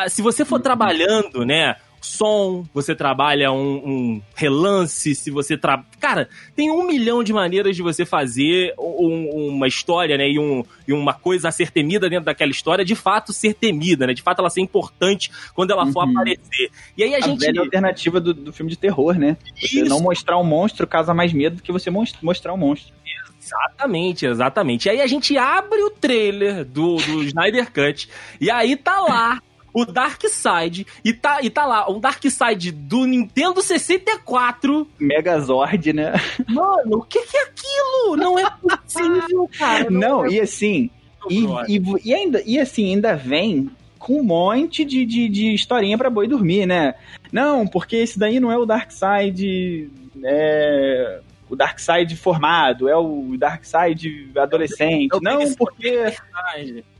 se 0.08 0.22
você 0.22 0.44
for 0.44 0.58
trabalhando, 0.60 1.44
né? 1.44 1.76
Som, 2.00 2.64
você 2.72 2.94
trabalha 2.94 3.50
um, 3.52 3.76
um 3.76 4.22
relance, 4.34 5.14
se 5.14 5.30
você 5.30 5.56
tra... 5.56 5.84
Cara, 6.00 6.28
tem 6.54 6.70
um 6.70 6.86
milhão 6.86 7.22
de 7.24 7.32
maneiras 7.32 7.74
de 7.76 7.82
você 7.82 8.04
fazer 8.06 8.72
um- 8.78 9.48
uma 9.48 9.66
história, 9.66 10.16
né? 10.16 10.28
E, 10.28 10.38
um, 10.38 10.64
e 10.86 10.92
uma 10.92 11.12
coisa 11.14 11.48
a 11.48 11.52
ser 11.52 11.70
temida 11.70 12.08
dentro 12.08 12.24
daquela 12.26 12.50
história, 12.50 12.84
de 12.84 12.94
fato 12.94 13.32
ser 13.32 13.54
temida, 13.54 14.06
né? 14.06 14.14
De 14.14 14.22
fato 14.22 14.40
ela 14.40 14.50
ser 14.50 14.60
importante 14.60 15.30
quando 15.54 15.70
ela 15.72 15.86
for 15.92 16.04
Uhum. 16.04 16.10
aparecer. 16.12 16.70
E 16.96 17.02
aí 17.02 17.14
a, 17.14 17.18
A 17.18 17.20
gente. 17.20 17.40
velha 17.40 17.60
alternativa 17.60 18.20
do, 18.20 18.32
do 18.32 18.52
filme 18.52 18.70
de 18.70 18.78
terror, 18.78 19.14
né? 19.18 19.36
Você 19.56 19.80
Isso. 19.80 19.84
não 19.88 20.00
mostrar 20.00 20.38
um 20.38 20.44
monstro 20.44 20.86
causa 20.86 21.12
mais 21.12 21.32
medo 21.32 21.56
do 21.56 21.62
que 21.62 21.72
você 21.72 21.90
mos- 21.90 22.14
mostrar 22.22 22.52
um 22.54 22.58
monstro. 22.58 22.94
Exatamente, 23.40 24.26
exatamente. 24.26 24.86
E 24.86 24.90
aí 24.90 25.00
a 25.00 25.06
gente 25.06 25.36
abre 25.38 25.82
o 25.82 25.90
trailer 25.90 26.64
do, 26.64 26.96
do 26.96 27.22
Snyder 27.24 27.72
Cut 27.72 28.08
e 28.40 28.50
aí 28.50 28.76
tá 28.76 29.00
lá 29.00 29.40
o 29.80 29.84
Dark 29.84 30.22
Side 30.24 30.86
e 31.04 31.12
tá, 31.12 31.38
e 31.42 31.50
tá 31.50 31.64
lá 31.64 31.90
um 31.90 32.00
Dark 32.00 32.22
Side 32.24 32.72
do 32.72 33.04
Nintendo 33.04 33.62
64. 33.62 34.88
Megazord, 34.98 35.92
né? 35.92 36.12
Mano, 36.48 36.98
o 36.98 37.02
que 37.02 37.22
que 37.22 37.36
é 37.36 37.42
aquilo? 37.42 38.16
Não 38.16 38.38
é 38.38 38.50
possível, 38.50 39.48
cara. 39.56 39.88
Não, 39.90 40.26
e 40.26 40.40
assim, 40.40 40.90
e, 41.30 41.44
e, 41.68 41.82
e 42.04 42.14
ainda, 42.14 42.42
e 42.44 42.58
assim, 42.58 42.94
ainda 42.94 43.14
vem 43.14 43.70
com 43.98 44.20
um 44.20 44.24
monte 44.24 44.84
de, 44.84 45.04
de, 45.04 45.28
de 45.28 45.54
historinha 45.54 45.98
pra 45.98 46.10
boi 46.10 46.26
dormir, 46.26 46.66
né? 46.66 46.94
Não, 47.30 47.66
porque 47.66 47.96
esse 47.96 48.18
daí 48.18 48.40
não 48.40 48.50
é 48.50 48.56
o 48.56 48.66
Darkseid. 48.66 49.90
É. 50.24 51.20
O 51.48 51.56
Darkseid 51.56 52.14
formado, 52.14 52.88
é 52.88 52.96
o 52.96 53.34
Darkseid 53.38 54.30
adolescente. 54.36 55.16
É 55.16 55.20
não, 55.20 55.54
porque 55.54 56.12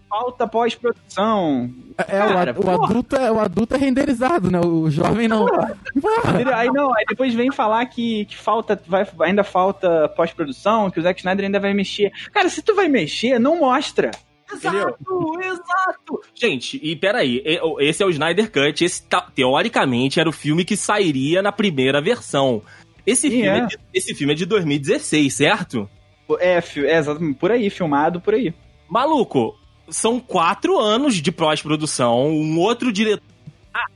falta 0.09 0.47
pós-produção. 0.47 1.71
É, 1.97 2.25
o, 2.25 2.29
Cara, 2.29 2.53
o 2.53 2.55
porra. 2.55 2.85
adulto 2.85 3.17
é, 3.17 3.33
o 3.33 3.41
adulto 3.41 3.75
é 3.75 3.79
renderizado, 3.79 4.51
né? 4.51 4.61
O 4.61 4.91
jovem 4.91 5.29
não. 5.29 5.47
Porra. 5.47 6.57
Aí 6.57 6.69
não, 6.69 6.95
aí 6.95 7.05
depois 7.09 7.35
vem 7.35 7.51
falar 7.51 7.85
que, 7.87 8.25
que 8.27 8.37
falta, 8.37 8.81
vai, 8.87 9.07
ainda 9.21 9.45
falta 9.45 10.09
pós-produção, 10.11 10.91
que 10.91 11.01
o 11.01 11.03
Zack 11.03 11.21
Snyder 11.21 11.47
ainda 11.47 11.61
vai 11.61 11.75
mexer. 11.75 12.13
Cara, 12.33 12.49
se 12.49 12.63
tu 12.63 12.75
vai 12.75 12.89
mexer, 12.89 13.39
não 13.39 13.59
mostra. 13.59 14.11
Exato, 14.51 15.41
exato. 15.43 16.21
Gente, 16.35 16.81
e 16.83 16.97
peraí, 16.97 17.43
esse 17.81 18.03
é 18.03 18.07
o 18.07 18.11
Snyder 18.11 18.51
Cut. 18.51 18.83
Esse, 18.83 19.03
teoricamente, 19.35 20.19
era 20.19 20.29
o 20.29 20.33
filme 20.33 20.65
que 20.65 20.77
sairia 20.77 21.43
na 21.43 21.53
primeira 21.53 22.01
versão. 22.01 22.63
Esse, 23.07 23.31
filme, 23.31 23.47
é. 23.47 23.59
é 23.59 23.67
de, 23.67 23.79
esse 23.93 24.15
filme 24.15 24.33
é 24.33 24.37
de 24.37 24.47
2016, 24.47 25.35
certo? 25.35 25.89
É, 26.41 26.59
é 26.59 26.99
exatamente, 26.99 27.39
por 27.39 27.51
aí, 27.51 27.71
filmado 27.71 28.21
por 28.21 28.35
aí. 28.35 28.53
Maluco, 28.89 29.55
são 29.91 30.21
quatro 30.21 30.79
anos 30.79 31.17
de 31.17 31.33
pós-produção, 31.33 32.29
um 32.29 32.59
outro 32.59 32.93
diretor. 32.93 33.23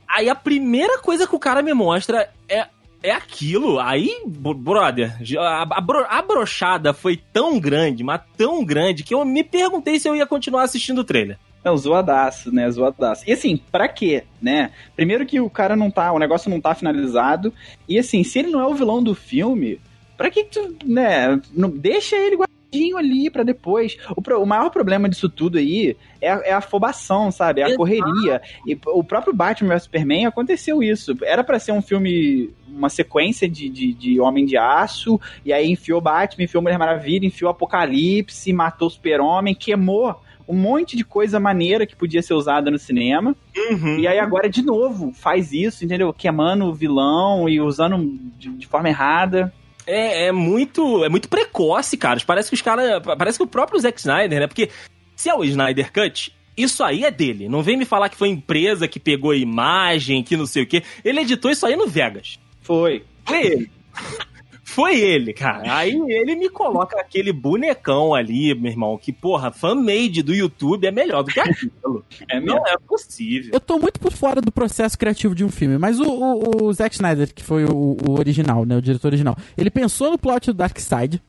Aí 0.07 0.29
a 0.29 0.35
primeira 0.35 0.99
coisa 0.99 1.27
que 1.27 1.35
o 1.35 1.39
cara 1.39 1.61
me 1.61 1.73
mostra 1.73 2.29
é, 2.47 2.67
é 3.01 3.11
aquilo. 3.11 3.79
Aí, 3.79 4.21
brother, 4.25 5.17
a, 5.39 5.63
a, 5.63 6.17
a 6.17 6.21
brochada 6.21 6.93
foi 6.93 7.17
tão 7.31 7.59
grande, 7.59 8.03
mas 8.03 8.21
tão 8.37 8.63
grande, 8.63 9.03
que 9.03 9.13
eu 9.13 9.25
me 9.25 9.43
perguntei 9.43 9.99
se 9.99 10.07
eu 10.07 10.15
ia 10.15 10.25
continuar 10.25 10.63
assistindo 10.63 10.99
o 10.99 11.03
trailer. 11.03 11.37
Não, 11.63 11.77
zoadaço, 11.77 12.53
né? 12.53 12.69
Zoadaço. 12.69 13.23
E 13.25 13.31
assim, 13.31 13.57
pra 13.71 13.87
quê, 13.87 14.25
né? 14.41 14.71
Primeiro 14.95 15.25
que 15.25 15.39
o 15.39 15.49
cara 15.49 15.75
não 15.75 15.89
tá, 15.89 16.11
o 16.11 16.19
negócio 16.19 16.49
não 16.49 16.59
tá 16.59 16.75
finalizado. 16.75 17.53
E 17.87 17.97
assim, 17.97 18.23
se 18.23 18.39
ele 18.39 18.51
não 18.51 18.59
é 18.59 18.67
o 18.67 18.75
vilão 18.75 19.01
do 19.01 19.15
filme, 19.15 19.79
pra 20.17 20.29
que 20.29 20.43
tu, 20.43 20.75
né? 20.85 21.39
Deixa 21.75 22.17
ele 22.17 22.37
guardadinho 22.73 22.97
ali 22.97 23.29
para 23.29 23.43
depois. 23.43 23.97
O, 24.15 24.21
pro, 24.21 24.41
o, 24.41 24.45
maior 24.45 24.69
problema 24.69 25.07
disso 25.07 25.29
tudo 25.29 25.57
aí 25.57 25.95
é, 26.19 26.31
a, 26.31 26.41
é 26.45 26.51
a 26.51 26.57
afobação, 26.57 27.31
sabe? 27.31 27.61
É 27.61 27.63
a 27.63 27.67
Exato. 27.67 27.77
correria. 27.77 28.41
E 28.67 28.77
o 28.87 29.03
próprio 29.03 29.33
Batman 29.33 29.75
vs 29.75 29.83
Superman 29.83 30.25
aconteceu 30.25 30.81
isso. 30.81 31.15
Era 31.23 31.43
para 31.43 31.59
ser 31.59 31.71
um 31.71 31.81
filme, 31.81 32.51
uma 32.67 32.89
sequência 32.89 33.47
de, 33.47 33.69
de, 33.69 33.93
de, 33.93 34.19
Homem 34.19 34.45
de 34.45 34.57
Aço, 34.57 35.19
e 35.45 35.53
aí 35.53 35.69
enfiou 35.69 36.01
Batman, 36.01 36.45
enfiou 36.45 36.63
Mulher 36.63 36.79
Maravilha, 36.79 37.25
enfiou 37.25 37.51
Apocalipse, 37.51 38.51
matou 38.51 38.87
o 38.87 38.91
Super-Homem, 38.91 39.53
queimou 39.53 40.19
um 40.45 40.55
monte 40.55 40.97
de 40.97 41.05
coisa 41.05 41.39
maneira 41.39 41.85
que 41.87 41.95
podia 41.95 42.21
ser 42.21 42.33
usada 42.33 42.69
no 42.69 42.77
cinema. 42.77 43.33
Uhum. 43.55 43.97
E 43.99 44.07
aí 44.07 44.19
agora, 44.19 44.49
de 44.49 44.61
novo, 44.61 45.13
faz 45.13 45.53
isso, 45.53 45.85
entendeu? 45.85 46.11
Queimando 46.13 46.65
o 46.65 46.73
vilão 46.73 47.47
e 47.47 47.61
usando 47.61 48.19
de, 48.37 48.49
de 48.49 48.67
forma 48.67 48.89
errada. 48.89 49.53
É, 49.85 50.27
é 50.27 50.31
muito 50.31 51.03
é 51.03 51.09
muito 51.09 51.27
precoce, 51.27 51.97
cara. 51.97 52.19
Parece 52.25 52.49
que 52.49 52.55
os 52.55 52.61
caras. 52.61 53.01
Parece 53.17 53.37
que 53.37 53.43
o 53.43 53.47
próprio 53.47 53.79
Zack 53.79 53.99
Snyder, 53.99 54.39
né? 54.39 54.47
Porque 54.47 54.69
se 55.15 55.29
é 55.29 55.35
o 55.35 55.43
Snyder 55.43 55.91
Cut, 55.91 56.33
isso 56.55 56.83
aí 56.83 57.03
é 57.03 57.11
dele. 57.11 57.49
Não 57.49 57.61
vem 57.61 57.77
me 57.77 57.85
falar 57.85 58.09
que 58.09 58.15
foi 58.15 58.29
empresa 58.29 58.87
que 58.87 58.99
pegou 58.99 59.31
a 59.31 59.37
imagem, 59.37 60.23
que 60.23 60.37
não 60.37 60.45
sei 60.45 60.63
o 60.63 60.67
quê. 60.67 60.83
Ele 61.03 61.21
editou 61.21 61.51
isso 61.51 61.65
aí 61.65 61.75
no 61.75 61.87
Vegas. 61.87 62.39
Foi. 62.61 63.03
Foi 63.25 63.45
ele. 63.45 63.71
Foi 64.73 64.99
ele, 64.99 65.33
cara. 65.33 65.75
Aí 65.75 65.91
ele 66.07 66.35
me 66.35 66.49
coloca 66.49 66.99
aquele 66.99 67.31
bonecão 67.31 68.15
ali, 68.15 68.55
meu 68.55 68.71
irmão, 68.71 68.97
que, 68.97 69.13
porra, 69.13 69.51
fan-made 69.51 70.23
do 70.23 70.33
YouTube 70.33 70.87
é 70.87 70.91
melhor 70.91 71.21
do 71.21 71.31
que 71.31 71.39
aquilo. 71.39 71.73
É, 72.29 72.39
não 72.39 72.57
é 72.65 72.77
possível. 72.87 73.51
Eu 73.53 73.59
tô 73.59 73.77
muito 73.77 73.99
por 73.99 74.13
fora 74.13 74.39
do 74.39 74.51
processo 74.51 74.97
criativo 74.97 75.35
de 75.35 75.43
um 75.43 75.49
filme, 75.49 75.77
mas 75.77 75.99
o, 75.99 76.05
o, 76.05 76.63
o 76.63 76.73
Zack 76.73 76.95
Snyder, 76.95 77.33
que 77.33 77.43
foi 77.43 77.65
o, 77.65 77.97
o, 78.07 78.17
original, 78.17 78.65
né, 78.65 78.77
o 78.77 78.81
diretor 78.81 79.09
original, 79.09 79.35
ele 79.57 79.69
pensou 79.69 80.11
no 80.11 80.17
plot 80.17 80.47
do 80.47 80.53
Dark 80.53 80.77
Side, 80.79 81.21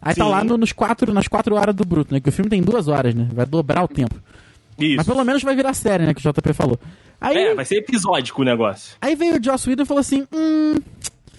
aí 0.00 0.14
tá 0.14 0.14
Sim. 0.14 0.20
tá 0.20 0.26
lá 0.26 0.44
no, 0.44 0.56
nos 0.56 0.72
quatro, 0.72 1.12
nas 1.12 1.26
quatro 1.26 1.56
horas 1.56 1.74
do 1.74 1.84
Bruto, 1.84 2.14
né, 2.14 2.20
que 2.20 2.28
o 2.28 2.32
filme 2.32 2.48
tem 2.48 2.62
duas 2.62 2.86
horas, 2.86 3.14
né, 3.14 3.28
vai 3.32 3.44
dobrar 3.44 3.82
o 3.82 3.88
tempo. 3.88 4.14
Isso. 4.78 4.96
Mas 4.96 5.06
pelo 5.06 5.24
menos 5.24 5.42
vai 5.42 5.56
virar 5.56 5.74
série, 5.74 6.06
né, 6.06 6.14
que 6.14 6.26
o 6.26 6.32
JP 6.32 6.52
falou. 6.52 6.78
Aí, 7.20 7.36
é, 7.36 7.54
vai 7.54 7.64
ser 7.64 7.76
episódico 7.76 8.42
o 8.42 8.44
negócio. 8.44 8.96
Aí 9.00 9.14
veio 9.16 9.38
o 9.38 9.42
Joss 9.42 9.68
Whedon 9.68 9.82
e 9.82 9.86
falou 9.86 10.00
assim, 10.00 10.26
hum 10.32 10.74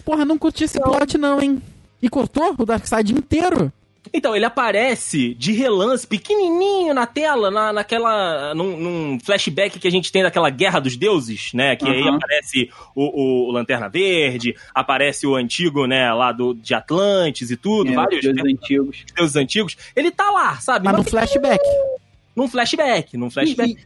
porra, 0.08 0.24
não 0.24 0.38
curti 0.38 0.64
esse 0.64 0.80
plot 0.80 1.18
não, 1.18 1.41
hein? 1.41 1.62
E 2.01 2.08
cortou 2.08 2.55
o 2.58 2.66
Darkseid 2.66 3.12
inteiro. 3.12 3.74
Então, 4.14 4.34
ele 4.34 4.45
aparece 4.45 5.34
de 5.34 5.51
relance, 5.51 6.08
pequenininho 6.08 6.93
na 6.93 7.05
tela, 7.05 7.51
na, 7.51 7.74
naquela. 7.74 8.53
Num, 8.55 8.78
num, 8.78 9.20
flashback 9.20 9.78
que 9.78 9.88
a 9.88 9.91
gente 9.91 10.10
tem 10.10 10.24
daquela 10.24 10.49
Guerra 10.49 10.80
dos 10.80 10.95
Deuses, 10.95 11.51
né? 11.53 11.76
Que 11.76 11.84
uhum. 11.84 11.91
aí 11.91 12.08
aparece 12.08 12.70
o, 12.95 13.49
o, 13.49 13.51
Lanterna 13.51 13.89
Verde, 13.89 14.55
aparece 14.74 15.28
o 15.28 15.36
antigo, 15.36 15.86
né, 15.86 16.14
lá 16.14 16.32
do, 16.32 16.53
de 16.53 16.74
Atlantes 16.74 17.51
e 17.51 17.58
tudo, 17.58 17.91
é, 17.91 17.95
vários. 17.95 18.22
Deuses 18.22 18.41
né, 18.41 18.49
antigos. 18.49 19.03
Deuses 19.14 19.36
antigos. 19.36 19.78
Ele 19.93 20.10
tá 20.10 20.32
lá, 20.32 20.55
sabe? 20.62 20.86
Mas, 20.86 20.95
Mas 20.95 21.05
no 21.05 21.12
flashback. 21.12 21.66
Num 22.34 22.47
flashback, 22.47 23.18
num 23.18 23.30
flashback. 23.30 23.78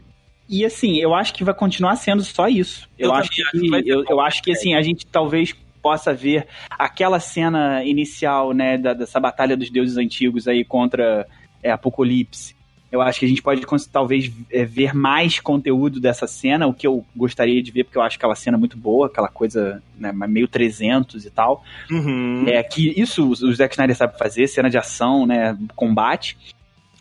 E, 0.47 0.57
e, 0.57 0.61
e, 0.61 0.65
assim, 0.65 0.99
eu 0.99 1.15
acho 1.15 1.33
que 1.33 1.43
vai 1.43 1.55
continuar 1.55 1.95
sendo 1.95 2.23
só 2.23 2.47
isso. 2.47 2.87
Eu, 2.99 3.09
eu 3.09 3.15
acho 3.15 3.31
que, 3.31 3.41
eu, 3.85 4.05
eu 4.07 4.21
acho 4.21 4.43
que 4.43 4.51
assim, 4.51 4.75
a 4.75 4.83
gente 4.83 5.07
talvez 5.07 5.55
possa 5.81 6.13
ver 6.13 6.47
aquela 6.69 7.19
cena 7.19 7.83
inicial, 7.83 8.53
né, 8.53 8.77
da, 8.77 8.93
dessa 8.93 9.19
batalha 9.19 9.57
dos 9.57 9.69
deuses 9.69 9.97
antigos 9.97 10.47
aí 10.47 10.63
contra 10.63 11.27
é, 11.63 11.71
Apocalipse. 11.71 12.55
Eu 12.91 13.01
acho 13.01 13.19
que 13.19 13.25
a 13.25 13.29
gente 13.29 13.41
pode 13.41 13.65
talvez 13.89 14.29
é, 14.51 14.65
ver 14.65 14.93
mais 14.93 15.39
conteúdo 15.39 15.99
dessa 15.99 16.27
cena, 16.27 16.67
o 16.67 16.73
que 16.73 16.85
eu 16.85 17.05
gostaria 17.15 17.63
de 17.63 17.71
ver, 17.71 17.85
porque 17.85 17.97
eu 17.97 18.01
acho 18.01 18.17
aquela 18.17 18.35
cena 18.35 18.57
muito 18.57 18.75
boa, 18.75 19.07
aquela 19.07 19.29
coisa 19.29 19.81
né, 19.97 20.11
meio 20.11 20.47
300 20.47 21.25
e 21.25 21.29
tal. 21.29 21.63
Uhum. 21.89 22.43
É 22.47 22.61
que 22.61 22.99
isso 22.99 23.29
o 23.29 23.53
Zack 23.53 23.75
Snyder 23.75 23.95
sabe 23.95 24.17
fazer, 24.17 24.45
cena 24.47 24.69
de 24.69 24.77
ação, 24.77 25.25
né, 25.25 25.57
combate. 25.73 26.37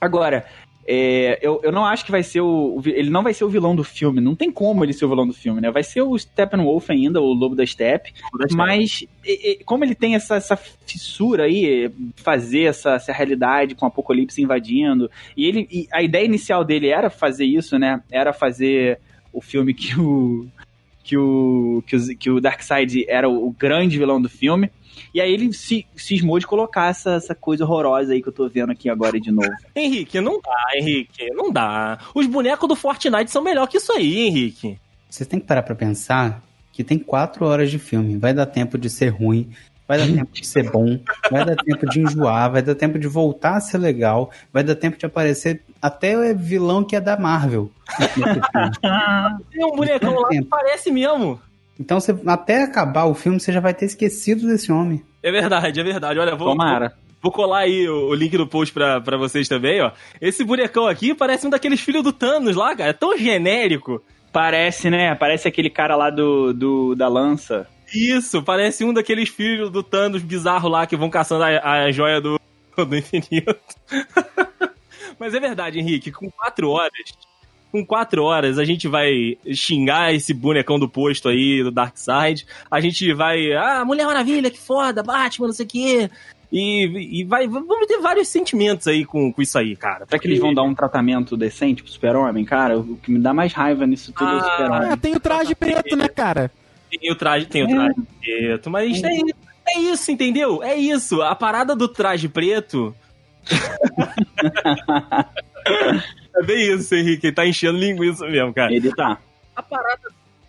Agora, 0.01 0.47
é, 0.87 1.39
eu, 1.43 1.61
eu 1.63 1.71
não 1.71 1.85
acho 1.85 2.05
que 2.05 2.11
vai 2.11 2.23
ser 2.23 2.41
o, 2.41 2.77
o, 2.77 2.83
Ele 2.85 3.11
não 3.11 3.23
vai 3.23 3.35
ser 3.35 3.45
o 3.45 3.49
vilão 3.49 3.77
do 3.77 3.85
filme. 3.85 4.21
Não 4.21 4.35
tem 4.35 4.51
como 4.51 4.85
ele 4.85 4.93
ser 4.93 5.05
o 5.05 5.09
vilão 5.09 5.27
do 5.27 5.33
filme, 5.33 5.61
né? 5.61 5.71
Vai 5.71 5.83
ser 5.83 6.03
o 6.03 6.19
Steppenwolf 6.19 6.91
ainda, 6.91 7.21
o 7.21 7.33
Lobo 7.33 7.55
da 7.55 7.65
Steppe. 7.65 8.13
Mas, 8.53 9.05
e, 9.25 9.61
e, 9.61 9.65
como 9.65 9.85
ele 9.85 9.95
tem 9.95 10.15
essa, 10.15 10.37
essa 10.37 10.57
fissura 10.57 11.45
aí, 11.45 11.91
fazer 12.17 12.65
essa, 12.65 12.95
essa 12.95 13.13
realidade 13.13 13.75
com 13.75 13.85
o 13.85 13.89
Apocalipse 13.89 14.43
invadindo. 14.43 15.11
E 15.37 15.47
ele. 15.47 15.69
E 15.71 15.87
a 15.93 16.03
ideia 16.03 16.25
inicial 16.25 16.65
dele 16.65 16.89
era 16.89 17.11
fazer 17.11 17.45
isso, 17.45 17.79
né? 17.79 18.03
Era 18.11 18.33
fazer 18.33 18.99
o 19.33 19.41
filme 19.41 19.75
que 19.75 19.99
o. 19.99 20.47
Que 21.03 21.17
o, 21.17 21.83
que 21.87 21.97
o, 21.97 22.17
que 22.17 22.31
o 22.31 22.41
Darkseid 22.41 23.05
era 23.09 23.29
o, 23.29 23.49
o 23.49 23.51
grande 23.51 23.99
vilão 23.99 24.21
do 24.21 24.29
filme. 24.29 24.71
E 25.15 25.21
aí 25.21 25.33
ele 25.33 25.53
se 25.53 25.87
cismou 25.97 26.39
de 26.39 26.47
colocar 26.47 26.89
essa, 26.89 27.13
essa 27.13 27.35
coisa 27.35 27.65
horrorosa 27.65 28.13
aí 28.13 28.23
que 28.23 28.29
eu 28.29 28.33
tô 28.33 28.49
vendo 28.49 28.71
aqui 28.71 28.89
agora 28.89 29.21
de 29.21 29.31
novo. 29.31 29.51
Henrique, 29.75 30.21
não 30.21 30.41
dá, 30.41 30.79
Henrique, 30.79 31.31
não 31.33 31.51
dá. 31.51 31.99
Os 32.15 32.27
bonecos 32.27 32.69
do 32.69 32.77
Fortnite 32.77 33.31
são 33.31 33.43
melhor 33.43 33.67
que 33.67 33.79
isso 33.79 33.93
aí, 33.93 34.21
Henrique. 34.21 34.79
Você 35.09 35.25
tem 35.25 35.41
que 35.41 35.47
parar 35.47 35.63
pra 35.63 35.75
pensar 35.75 36.43
que 36.73 36.85
tem 36.85 36.99
quatro 36.99 37.45
horas 37.45 37.71
de 37.71 37.79
filme. 37.79 38.17
Vai 38.17 38.33
dar 38.33 38.47
tempo 38.47 38.79
de 38.79 38.89
ser 38.89 39.09
ruim, 39.09 39.51
vai 39.91 39.99
dar 39.99 40.07
tempo 40.07 40.33
de 40.33 40.47
ser 40.47 40.71
bom, 40.71 41.01
vai 41.33 41.45
dar 41.45 41.57
tempo 41.57 41.85
de 41.89 42.01
enjoar, 42.01 42.53
vai 42.53 42.63
dar 42.63 42.77
tempo 42.77 42.97
de 42.97 43.09
voltar 43.09 43.57
a 43.57 43.61
ser 43.61 43.79
legal, 43.79 44.31
vai 44.53 44.63
dar 44.63 44.77
tempo 44.77 44.97
de 44.97 45.05
aparecer 45.05 45.63
até 45.83 46.17
o 46.17 46.37
vilão 46.39 46.85
que 46.85 46.95
é 46.95 47.01
da 47.01 47.19
Marvel. 47.19 47.73
tem 49.51 49.65
um 49.65 49.75
bonecão 49.75 50.15
lá 50.15 50.29
que 50.29 50.45
parece 50.45 50.93
mesmo. 50.93 51.41
Então, 51.79 51.99
você, 51.99 52.17
até 52.25 52.63
acabar 52.63 53.07
o 53.07 53.15
filme, 53.15 53.41
você 53.41 53.53
já 53.53 53.59
vai 53.59 53.75
ter 53.75 53.87
esquecido 53.87 54.47
desse 54.47 54.71
homem. 54.71 55.03
É 55.25 55.33
verdade, 55.33 55.81
é 55.81 55.83
verdade. 55.83 56.21
Olha, 56.21 56.37
vou, 56.37 56.51
Tomara. 56.51 56.93
Vou, 57.21 57.33
colar 57.33 57.61
aí 57.61 57.89
o, 57.89 58.11
o, 58.11 58.15
link 58.15 58.37
do 58.37 58.47
post 58.47 58.73
pra, 58.73 59.01
pra 59.01 59.17
vocês 59.17 59.49
também, 59.49 59.83
ó. 59.83 59.91
Esse 60.21 60.45
bonecão 60.45 60.87
aqui 60.87 61.15
parece 61.17 61.49
um 61.49 61.51
daqueles 61.51 61.81
filhos 61.81 62.05
do 62.05 62.13
Thanos 62.13 62.55
lá, 62.55 62.77
cara. 62.77 62.91
É 62.91 62.93
tão 62.93 63.19
genérico. 63.19 64.01
Parece, 64.33 64.89
né? 64.89 65.17
Parece 65.17 65.49
aquele 65.49 65.69
cara 65.69 65.97
lá 65.97 66.11
do, 66.11 66.53
do 66.53 66.95
da 66.95 67.09
lança. 67.09 67.67
Isso, 67.93 68.43
parece 68.43 68.85
um 68.85 68.93
daqueles 68.93 69.29
filhos 69.29 69.71
do 69.71 69.83
Thanos 69.83 70.23
bizarro 70.23 70.69
lá 70.69 70.87
que 70.87 70.97
vão 70.97 71.11
caçando 71.11 71.45
a, 71.45 71.85
a 71.85 71.93
joia 71.93 72.21
do, 72.21 72.39
do 72.77 72.97
infinito. 72.97 73.57
Mas 75.19 75.35
é 75.35 75.41
verdade, 75.41 75.79
Henrique, 75.79 76.11
com 76.11 76.31
quatro 76.31 76.71
horas 76.71 76.93
com 77.71 77.87
quatro 77.87 78.25
horas 78.25 78.59
a 78.59 78.65
gente 78.65 78.89
vai 78.89 79.39
xingar 79.53 80.13
esse 80.13 80.35
bonecão 80.35 80.79
do 80.79 80.89
posto 80.89 81.29
aí, 81.29 81.63
do 81.63 81.71
Dark 81.71 81.97
Side. 81.97 82.47
A 82.71 82.81
gente 82.81 83.13
vai. 83.13 83.53
Ah, 83.53 83.85
Mulher 83.85 84.07
Maravilha, 84.07 84.51
que 84.51 84.59
foda, 84.59 85.03
Batman, 85.03 85.47
não 85.47 85.55
sei 85.55 85.67
o 85.67 85.69
quê. 85.69 86.11
E, 86.53 87.21
e 87.21 87.25
vai, 87.25 87.47
vamos 87.47 87.87
ter 87.87 87.99
vários 88.01 88.27
sentimentos 88.27 88.89
aí 88.89 89.05
com, 89.05 89.33
com 89.33 89.41
isso 89.41 89.57
aí, 89.57 89.77
cara. 89.77 90.05
Será 90.05 90.19
que 90.19 90.27
eles 90.27 90.41
vão 90.41 90.53
dar 90.53 90.65
um 90.65 90.75
tratamento 90.75 91.37
decente 91.37 91.81
pro 91.81 91.93
Super-Homem, 91.93 92.45
cara? 92.45 92.77
O 92.77 92.97
que 92.97 93.13
me 93.13 93.21
dá 93.21 93.33
mais 93.33 93.53
raiva 93.53 93.87
nisso 93.87 94.13
tudo 94.13 94.29
ah, 94.29 94.33
é 94.33 94.37
o 94.37 94.43
Super-Homem. 94.43 94.89
Ah, 94.91 94.97
tem 94.97 95.15
o 95.15 95.21
traje 95.21 95.55
preto, 95.55 95.97
né, 95.97 96.09
cara? 96.09 96.51
Tem 96.91 97.11
o 97.11 97.15
traje, 97.15 97.47
tem 97.47 97.65
o 97.65 97.71
é. 97.71 97.75
traje 97.75 97.95
é. 97.99 98.03
preto, 98.21 98.71
mas 98.71 99.03
é, 99.03 99.09
é 99.69 99.79
isso, 99.81 100.11
entendeu? 100.11 100.63
É 100.63 100.75
isso. 100.75 101.23
A 101.23 101.35
parada 101.35 101.77
do 101.77 101.89
traje 101.89 102.29
preto. 102.29 102.95
É 106.35 106.43
bem 106.43 106.73
isso, 106.73 106.95
Henrique. 106.95 107.27
Ele 107.27 107.35
tá 107.35 107.47
enchendo 107.47 107.79
linguiça 107.79 108.27
mesmo, 108.27 108.55
cara. 108.55 108.73
Ele 108.73 108.91
tá. 108.95 109.19
A 109.55 109.63
parada, 109.63 110.09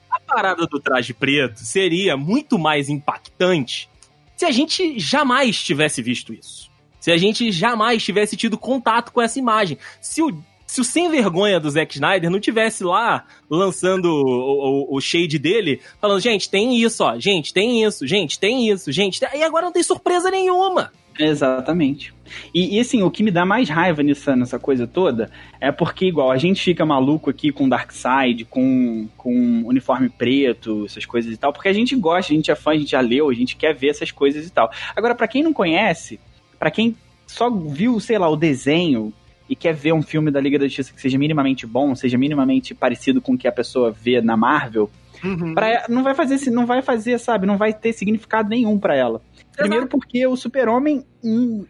a 0.10 0.20
parada 0.20 0.66
do 0.66 0.80
traje 0.80 1.14
preto 1.14 1.60
seria 1.60 2.16
muito 2.16 2.58
mais 2.58 2.88
impactante 2.88 3.90
se 4.36 4.46
a 4.46 4.52
gente 4.52 4.98
jamais 5.00 5.62
tivesse 5.62 6.02
visto 6.02 6.34
isso. 6.34 6.72
Se 7.00 7.12
a 7.12 7.18
gente 7.18 7.52
jamais 7.52 8.02
tivesse 8.04 8.36
tido 8.38 8.58
contato 8.58 9.12
com 9.12 9.22
essa 9.22 9.38
imagem. 9.38 9.78
Se 10.00 10.22
o, 10.22 10.44
se 10.72 10.80
o 10.80 10.86
sem 10.86 11.10
vergonha 11.10 11.60
do 11.60 11.70
Zack 11.70 11.96
Snyder 11.96 12.30
não 12.30 12.40
tivesse 12.40 12.82
lá 12.82 13.26
lançando 13.50 14.06
o, 14.06 14.94
o, 14.94 14.96
o, 14.96 15.02
shade 15.02 15.38
dele, 15.38 15.82
falando, 16.00 16.22
gente, 16.22 16.50
tem 16.50 16.82
isso, 16.82 17.04
ó, 17.04 17.20
gente, 17.20 17.54
tem 17.54 17.84
isso, 17.84 18.08
gente, 18.08 18.40
tem 18.40 18.70
isso, 18.70 18.90
gente. 18.90 19.20
E 19.36 19.44
agora 19.44 19.66
não 19.66 19.74
tem 19.74 19.84
surpresa 19.84 20.32
nenhuma. 20.32 20.90
Exatamente. 21.20 22.14
E, 22.54 22.78
e, 22.78 22.80
assim, 22.80 23.04
o 23.04 23.12
que 23.12 23.22
me 23.22 23.32
dá 23.32 23.46
mais 23.46 23.68
raiva 23.68 24.02
nessa, 24.02 24.34
nessa 24.34 24.58
coisa 24.58 24.88
toda 24.88 25.30
é 25.60 25.74
porque, 25.74 26.06
igual, 26.06 26.32
a 26.32 26.38
gente 26.38 26.64
fica 26.64 26.86
maluco 26.86 27.30
aqui 27.30 27.52
com 27.52 27.68
Darkseid, 27.68 28.46
com, 28.46 29.10
com 29.18 29.64
uniforme 29.66 30.08
preto, 30.08 30.86
essas 30.86 31.06
coisas 31.06 31.34
e 31.34 31.38
tal, 31.38 31.52
porque 31.52 31.68
a 31.68 31.74
gente 31.74 31.94
gosta, 31.98 32.32
a 32.32 32.36
gente 32.38 32.50
é 32.50 32.56
fã, 32.56 32.72
a 32.72 32.78
gente 32.78 32.92
já 32.92 33.02
leu, 33.02 33.30
a 33.30 33.34
gente 33.34 33.58
quer 33.58 33.76
ver 33.76 33.90
essas 33.90 34.10
coisas 34.10 34.48
e 34.48 34.50
tal. 34.50 34.72
Agora, 34.96 35.16
para 35.16 35.28
quem 35.28 35.44
não 35.44 35.52
conhece, 35.52 36.18
para 36.58 36.72
quem 36.72 36.96
só 37.28 37.50
viu, 37.50 38.00
sei 38.00 38.18
lá, 38.18 38.30
o 38.30 38.38
desenho 38.38 39.14
e 39.52 39.56
quer 39.56 39.74
ver 39.74 39.92
um 39.92 40.02
filme 40.02 40.32
da 40.32 40.40
Liga 40.40 40.58
da 40.58 40.64
Justiça 40.64 40.94
que 40.94 41.02
seja 41.02 41.18
minimamente 41.18 41.68
bom, 41.68 41.94
seja 41.94 42.18
minimamente 42.18 42.74
parecido 42.74 43.20
com 43.20 43.34
o 43.34 43.38
que 43.38 43.50
a 43.50 43.52
pessoa 43.52 43.92
vê 43.92 44.22
na 44.22 44.38
Marvel, 44.38 44.90
uhum. 45.22 45.54
pra, 45.54 45.88
não 45.90 46.04
vai 46.04 46.16
fazer, 46.16 46.50
não 46.50 46.66
vai 46.66 46.82
fazer, 46.82 47.20
sabe, 47.20 47.46
não 47.46 47.58
vai 47.58 47.74
ter 47.74 47.92
significado 47.92 48.48
nenhum 48.48 48.80
para 48.80 48.96
ela. 48.96 49.22
Primeiro 49.54 49.88
porque 49.88 50.26
o 50.26 50.38
Super-Homem. 50.38 51.06
Hum, 51.22 51.66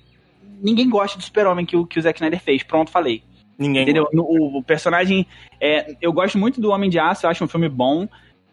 ninguém 0.61 0.87
gosta 0.87 1.17
do 1.17 1.23
Super-Homem 1.23 1.65
que, 1.65 1.75
o, 1.75 1.83
que 1.83 1.97
o 1.97 2.01
Zack 2.03 2.19
Snyder 2.19 2.39
fez. 2.39 2.61
Pronto, 2.61 2.91
falei. 2.91 3.23
Ninguém 3.57 3.81
Entendeu? 3.81 4.07
O, 4.13 4.59
o, 4.59 4.63
personagem. 4.63 5.25
É, 5.59 5.95
eu 5.99 6.13
gosto 6.13 6.37
muito 6.37 6.61
do 6.61 6.69
Homem 6.69 6.87
de 6.87 6.99
Aço, 6.99 7.25
eu 7.25 7.31
acho 7.31 7.43
um 7.43 7.47
filme 7.47 7.67
bom. 7.67 8.07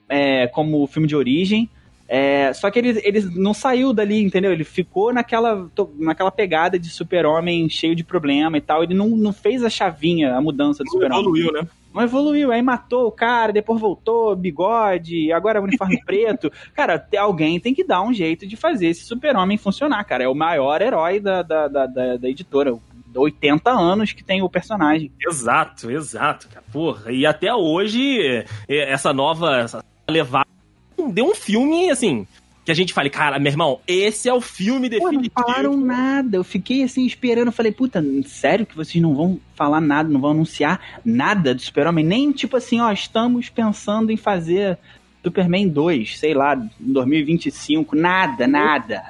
É, 0.09 0.47
como 0.47 0.87
filme 0.87 1.07
de 1.07 1.15
origem. 1.15 1.69
É, 2.09 2.53
só 2.55 2.71
que 2.71 2.79
ele, 2.79 3.01
ele 3.05 3.21
não 3.35 3.53
saiu 3.53 3.93
dali, 3.93 4.23
entendeu? 4.23 4.51
Ele 4.51 4.65
ficou 4.65 5.13
naquela, 5.13 5.69
naquela 5.99 6.31
pegada 6.31 6.79
de 6.79 6.89
super-homem 6.89 7.69
cheio 7.69 7.95
de 7.95 8.03
problema 8.03 8.57
e 8.57 8.63
tal. 8.63 8.83
Ele 8.83 8.95
não, 8.95 9.09
não 9.09 9.33
fez 9.33 9.63
a 9.63 9.69
chavinha, 9.69 10.35
a 10.35 10.41
mudança 10.41 10.83
do 10.83 10.91
super-homem. 10.91 11.21
Evoluiu, 11.21 11.53
né? 11.53 11.69
Não 11.95 12.03
evoluiu, 12.03 12.53
aí 12.53 12.63
matou 12.63 13.09
o 13.09 13.13
cara, 13.13 13.53
depois 13.53 13.81
voltou, 13.81 14.37
bigode, 14.37 15.33
agora 15.33 15.61
uniforme 15.61 16.01
preto. 16.05 16.51
Cara, 16.75 17.07
alguém 17.19 17.61
tem 17.61 17.75
que 17.75 17.85
dar 17.85 18.03
um 18.03 18.13
jeito 18.13 18.47
de 18.47 18.57
fazer 18.57 18.89
esse 18.89 19.05
super-homem 19.05 19.59
funcionar, 19.59 20.03
cara. 20.05 20.25
É 20.25 20.29
o 20.29 20.35
maior 20.35 20.81
herói 20.81 21.21
da, 21.21 21.43
da, 21.43 21.69
da, 21.69 21.87
da, 21.87 22.17
da 22.17 22.29
editora. 22.29 22.75
80 23.15 23.71
anos 23.71 24.13
que 24.13 24.23
tem 24.23 24.43
o 24.43 24.51
personagem. 24.51 25.11
Exato, 25.27 25.91
exato, 25.91 26.47
cara. 26.49 26.65
Porra, 26.71 27.11
e 27.11 27.25
até 27.25 27.53
hoje, 27.53 28.21
é, 28.69 28.93
essa 28.93 29.15
nova 29.15 29.57
essa 29.57 29.83
levada 30.09 30.47
deu 31.11 31.27
um 31.27 31.35
filme, 31.35 31.91
assim, 31.91 32.27
que 32.69 32.73
a 32.73 32.75
gente 32.75 32.93
fale, 32.93 33.09
cara, 33.09 33.39
meu 33.39 33.51
irmão, 33.51 33.81
esse 33.87 34.29
é 34.29 34.35
o 34.35 34.43
filme 34.43 34.91
definitivo. 34.91 35.31
Pô, 35.35 35.41
não 35.41 35.47
falaram 35.47 35.77
nada. 35.79 36.37
Eu 36.37 36.45
fiquei 36.45 36.83
assim 36.83 37.07
esperando. 37.07 37.51
Falei, 37.51 37.73
puta, 37.73 38.05
sério 38.27 38.67
que 38.67 38.77
vocês 38.77 39.03
não 39.03 39.15
vão 39.15 39.41
falar 39.55 39.81
nada, 39.81 40.11
não 40.11 40.21
vão 40.21 40.33
anunciar 40.33 40.79
nada 41.03 41.55
do 41.55 41.63
Super-Homem? 41.63 42.05
Nem 42.05 42.31
tipo 42.31 42.59
assim, 42.59 42.79
ó, 42.79 42.93
estamos 42.93 43.49
pensando 43.49 44.13
em 44.13 44.19
fazer 44.19 44.77
Superman 45.25 45.67
2, 45.67 46.19
sei 46.19 46.35
lá, 46.35 46.57
em 46.57 46.93
2025. 46.93 47.97
Nada, 47.97 48.47
nada. 48.47 49.03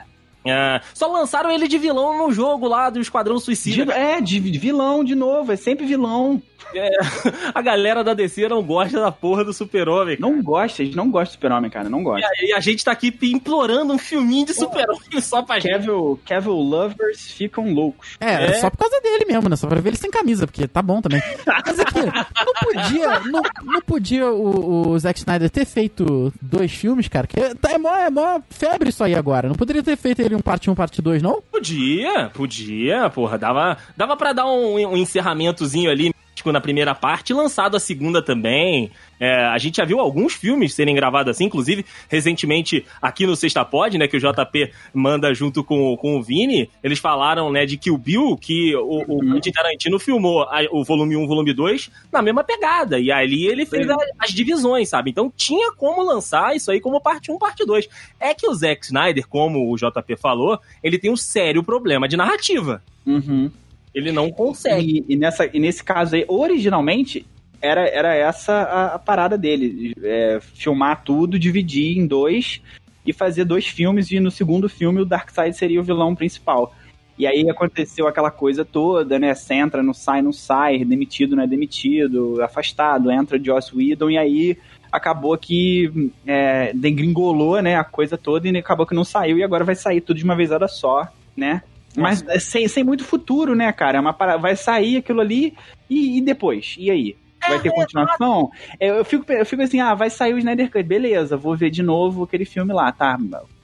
É, 0.44 0.80
só 0.94 1.10
lançaram 1.10 1.50
ele 1.50 1.66
de 1.66 1.78
vilão 1.78 2.16
no 2.16 2.32
jogo 2.32 2.68
lá 2.68 2.88
do 2.90 3.00
Esquadrão 3.00 3.40
Suicida. 3.40 3.86
De, 3.86 3.90
é, 3.90 4.20
de 4.20 4.38
vilão 4.38 5.02
de 5.02 5.16
novo, 5.16 5.50
é 5.50 5.56
sempre 5.56 5.84
vilão. 5.84 6.40
É, 6.74 6.88
a 7.54 7.62
galera 7.62 8.04
da 8.04 8.14
DC 8.14 8.48
não 8.48 8.62
gosta 8.62 9.00
da 9.00 9.10
porra 9.10 9.44
do 9.44 9.52
Super-Homem. 9.52 10.16
Não 10.20 10.42
gosta, 10.42 10.82
a 10.82 10.84
gente 10.84 10.96
não 10.96 11.10
gosta 11.10 11.32
do 11.32 11.34
Super-Homem, 11.34 11.70
cara, 11.70 11.88
não 11.88 12.02
gosta. 12.02 12.26
E, 12.42 12.52
a 12.52 12.60
gente 12.60 12.84
tá 12.84 12.92
aqui 12.92 13.16
implorando 13.22 13.92
um 13.92 13.98
filminho 13.98 14.46
de 14.46 14.54
Super-Homem 14.54 15.20
só 15.20 15.42
pra 15.42 15.60
Kevin, 15.60 15.86
gente. 15.86 16.20
Kevin 16.24 16.48
Lovers 16.48 17.30
ficam 17.32 17.72
loucos. 17.72 18.16
É, 18.20 18.44
é, 18.46 18.52
só 18.54 18.70
por 18.70 18.78
causa 18.78 19.00
dele 19.00 19.24
mesmo, 19.26 19.48
né? 19.48 19.56
Só 19.56 19.66
pra 19.66 19.80
ver 19.80 19.90
ele 19.90 19.96
sem 19.96 20.10
camisa, 20.10 20.46
porque 20.46 20.66
tá 20.66 20.82
bom 20.82 21.00
também. 21.00 21.22
Mas 21.46 21.80
aqui, 21.80 22.00
não 22.00 22.72
podia, 22.72 23.20
não, 23.20 23.42
não 23.64 23.80
podia 23.80 24.26
o, 24.26 24.88
o 24.90 24.98
Zack 24.98 25.18
Snyder 25.18 25.50
ter 25.50 25.64
feito 25.64 26.32
dois 26.40 26.72
filmes, 26.72 27.08
cara? 27.08 27.26
Que 27.26 27.54
tá, 27.54 27.72
é 27.72 27.78
mó, 27.78 27.94
é 27.96 28.10
mó 28.10 28.40
febre 28.50 28.90
isso 28.90 29.02
aí 29.02 29.14
agora. 29.14 29.48
Não 29.48 29.54
poderia 29.54 29.82
ter 29.82 29.96
feito 29.96 30.20
ele 30.20 30.34
um 30.34 30.40
parte 30.40 30.70
1, 30.70 30.74
parte 30.74 31.00
2, 31.00 31.22
não? 31.22 31.42
Podia, 31.50 32.30
podia, 32.30 33.08
porra. 33.10 33.38
Dava, 33.38 33.76
dava 33.96 34.16
pra 34.16 34.32
dar 34.32 34.46
um, 34.46 34.74
um 34.74 34.96
encerramentozinho 34.96 35.90
ali 35.90 36.12
na 36.46 36.60
primeira 36.60 36.94
parte, 36.94 37.32
lançado 37.32 37.76
a 37.76 37.80
segunda 37.80 38.22
também. 38.22 38.90
É, 39.20 39.46
a 39.46 39.58
gente 39.58 39.78
já 39.78 39.84
viu 39.84 39.98
alguns 39.98 40.34
filmes 40.34 40.74
serem 40.74 40.94
gravados 40.94 41.30
assim, 41.30 41.46
inclusive 41.46 41.84
recentemente 42.08 42.86
aqui 43.02 43.26
no 43.26 43.34
Sexta 43.34 43.64
Pod, 43.64 43.98
né, 43.98 44.06
que 44.06 44.16
o 44.16 44.20
JP 44.20 44.70
manda 44.94 45.34
junto 45.34 45.64
com, 45.64 45.96
com 45.96 46.16
o 46.16 46.22
Vini, 46.22 46.70
eles 46.82 46.98
falaram, 46.98 47.50
né, 47.50 47.66
de 47.66 47.76
que 47.76 47.90
o 47.90 47.98
Bill, 47.98 48.36
que 48.36 48.76
o, 48.76 49.04
o 49.08 49.14
uhum. 49.14 49.32
Quentin 49.34 49.50
Tarantino 49.50 49.98
filmou 49.98 50.42
a, 50.42 50.60
o 50.70 50.84
volume 50.84 51.16
1, 51.16 51.26
volume 51.26 51.52
2 51.52 51.90
na 52.12 52.22
mesma 52.22 52.44
pegada, 52.44 52.98
e 52.98 53.10
ali 53.10 53.46
ele 53.46 53.66
fez 53.66 53.88
a, 53.90 53.96
as 54.18 54.30
divisões, 54.30 54.88
sabe? 54.88 55.10
Então 55.10 55.32
tinha 55.36 55.72
como 55.72 56.02
lançar 56.02 56.54
isso 56.54 56.70
aí 56.70 56.80
como 56.80 57.00
parte 57.00 57.32
1, 57.32 57.38
parte 57.38 57.64
2. 57.64 57.88
É 58.20 58.32
que 58.34 58.46
o 58.46 58.54
Zack 58.54 58.84
Snyder, 58.86 59.26
como 59.26 59.72
o 59.72 59.76
JP 59.76 60.16
falou, 60.16 60.60
ele 60.82 60.98
tem 60.98 61.10
um 61.10 61.16
sério 61.16 61.62
problema 61.62 62.06
de 62.08 62.16
narrativa. 62.16 62.82
Uhum. 63.04 63.50
Ele 63.98 64.12
não 64.12 64.30
consegue. 64.30 65.04
E, 65.08 65.14
e, 65.14 65.16
nessa, 65.16 65.50
e 65.52 65.58
nesse 65.58 65.82
caso 65.82 66.14
aí, 66.14 66.24
originalmente, 66.28 67.26
era, 67.60 67.84
era 67.88 68.14
essa 68.14 68.52
a, 68.52 68.94
a 68.94 68.98
parada 68.98 69.36
dele. 69.36 69.92
É, 70.00 70.38
filmar 70.40 71.02
tudo, 71.02 71.36
dividir 71.36 71.98
em 71.98 72.06
dois 72.06 72.62
e 73.04 73.12
fazer 73.12 73.44
dois 73.44 73.66
filmes, 73.66 74.12
e 74.12 74.20
no 74.20 74.30
segundo 74.30 74.68
filme 74.68 75.00
o 75.00 75.04
Darkseid 75.04 75.56
seria 75.56 75.80
o 75.80 75.82
vilão 75.82 76.14
principal. 76.14 76.72
E 77.18 77.26
aí 77.26 77.50
aconteceu 77.50 78.06
aquela 78.06 78.30
coisa 78.30 78.64
toda, 78.64 79.18
né? 79.18 79.34
Você 79.34 79.54
entra, 79.54 79.82
não 79.82 79.92
sai, 79.92 80.22
não 80.22 80.32
sai, 80.32 80.84
demitido, 80.84 81.34
não 81.34 81.42
é 81.42 81.46
demitido, 81.48 82.40
afastado, 82.40 83.10
entra 83.10 83.42
Joss 83.42 83.74
Whedon, 83.74 84.10
e 84.10 84.18
aí 84.18 84.58
acabou 84.92 85.36
que 85.36 86.12
é, 86.24 86.72
degringolou, 86.72 87.60
né, 87.60 87.74
a 87.74 87.84
coisa 87.84 88.16
toda, 88.16 88.46
e 88.46 88.56
acabou 88.56 88.86
que 88.86 88.94
não 88.94 89.04
saiu, 89.04 89.38
e 89.38 89.42
agora 89.42 89.64
vai 89.64 89.74
sair 89.74 90.00
tudo 90.00 90.18
de 90.18 90.24
uma 90.24 90.36
vez 90.36 90.50
só, 90.70 91.08
né? 91.36 91.62
Mas 91.98 92.24
é 92.28 92.38
sem, 92.38 92.68
sem 92.68 92.84
muito 92.84 93.04
futuro, 93.04 93.54
né, 93.54 93.72
cara? 93.72 93.98
É 93.98 94.00
uma 94.00 94.12
parada, 94.12 94.38
vai 94.38 94.56
sair 94.56 94.98
aquilo 94.98 95.20
ali 95.20 95.54
e, 95.88 96.18
e 96.18 96.20
depois? 96.20 96.76
E 96.78 96.90
aí? 96.90 97.16
Vai 97.40 97.60
ter 97.60 97.68
é, 97.68 97.72
continuação? 97.72 98.50
Eu, 98.80 98.96
eu, 98.96 99.04
fico, 99.04 99.30
eu 99.32 99.46
fico 99.46 99.62
assim, 99.62 99.80
ah, 99.80 99.94
vai 99.94 100.10
sair 100.10 100.34
o 100.34 100.38
Snyder 100.38 100.70
Cut, 100.70 100.82
beleza, 100.82 101.36
vou 101.36 101.56
ver 101.56 101.70
de 101.70 101.82
novo 101.82 102.24
aquele 102.24 102.44
filme 102.44 102.72
lá, 102.72 102.90
tá? 102.90 103.16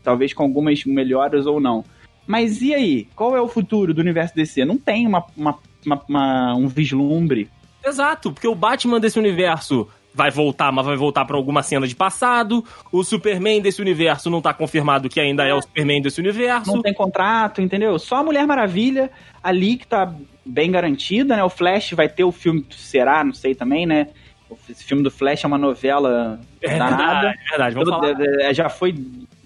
Talvez 0.03 0.33
com 0.33 0.45
algumas 0.45 0.85
melhoras 0.85 1.47
ou 1.47 1.61
não. 1.61 1.85
Mas 2.27 2.63
e 2.63 2.75
aí? 2.75 3.09
Qual 3.15 3.37
é 3.37 3.41
o 3.41 3.49
futuro 3.49 3.93
do 3.93 4.01
universo 4.01 4.35
DC? 4.35 4.65
Não 4.65 4.79
tem 4.79 5.07
uma, 5.07 5.25
uma, 5.37 5.59
uma, 5.85 6.03
uma 6.09 6.55
um 6.55 6.69
vislumbre. 6.69 7.51
Exato, 7.85 8.33
porque 8.33 8.49
o 8.49 8.55
Batman 8.55 8.99
desse 8.99 9.19
universo 9.19 9.89
vai 10.15 10.31
voltar, 10.31 10.71
mas 10.71 10.87
vai 10.87 10.97
voltar 10.97 11.25
para 11.25 11.37
alguma 11.37 11.63
cena 11.63 11.87
de 11.87 11.97
passado. 11.97 12.65
O 12.93 13.03
Superman 13.03 13.61
desse 13.61 13.83
universo 13.83 14.31
não 14.31 14.41
tá 14.41 14.55
confirmado 14.55 15.09
que 15.09 15.21
ainda 15.21 15.45
é, 15.45 15.51
é 15.51 15.55
o 15.55 15.61
Superman 15.61 16.01
desse 16.01 16.21
universo. 16.21 16.73
Não 16.73 16.81
tem 16.81 16.95
contrato, 16.95 17.61
entendeu? 17.61 17.99
Só 17.99 18.17
a 18.17 18.23
Mulher 18.23 18.47
Maravilha 18.47 19.11
ali 19.43 19.77
que 19.77 19.87
tá 19.87 20.15
bem 20.47 20.71
garantida, 20.71 21.37
né? 21.37 21.43
O 21.43 21.51
Flash 21.51 21.93
vai 21.93 22.09
ter 22.09 22.23
o 22.25 22.31
filme, 22.31 22.65
será, 22.71 23.25
não 23.25 23.35
sei 23.35 23.55
também, 23.55 23.87
né? 23.87 24.09
Esse 24.71 24.85
filme 24.85 25.03
do 25.03 25.11
Flash 25.11 25.43
é 25.43 25.47
uma 25.49 25.59
novela 25.59 26.41
é 26.63 26.79
danada. 26.79 27.31
É 27.31 27.51
verdade, 27.51 27.75
vamos 27.75 27.91
falar. 27.91 28.15
É, 28.41 28.55
já 28.55 28.69
foi 28.69 28.95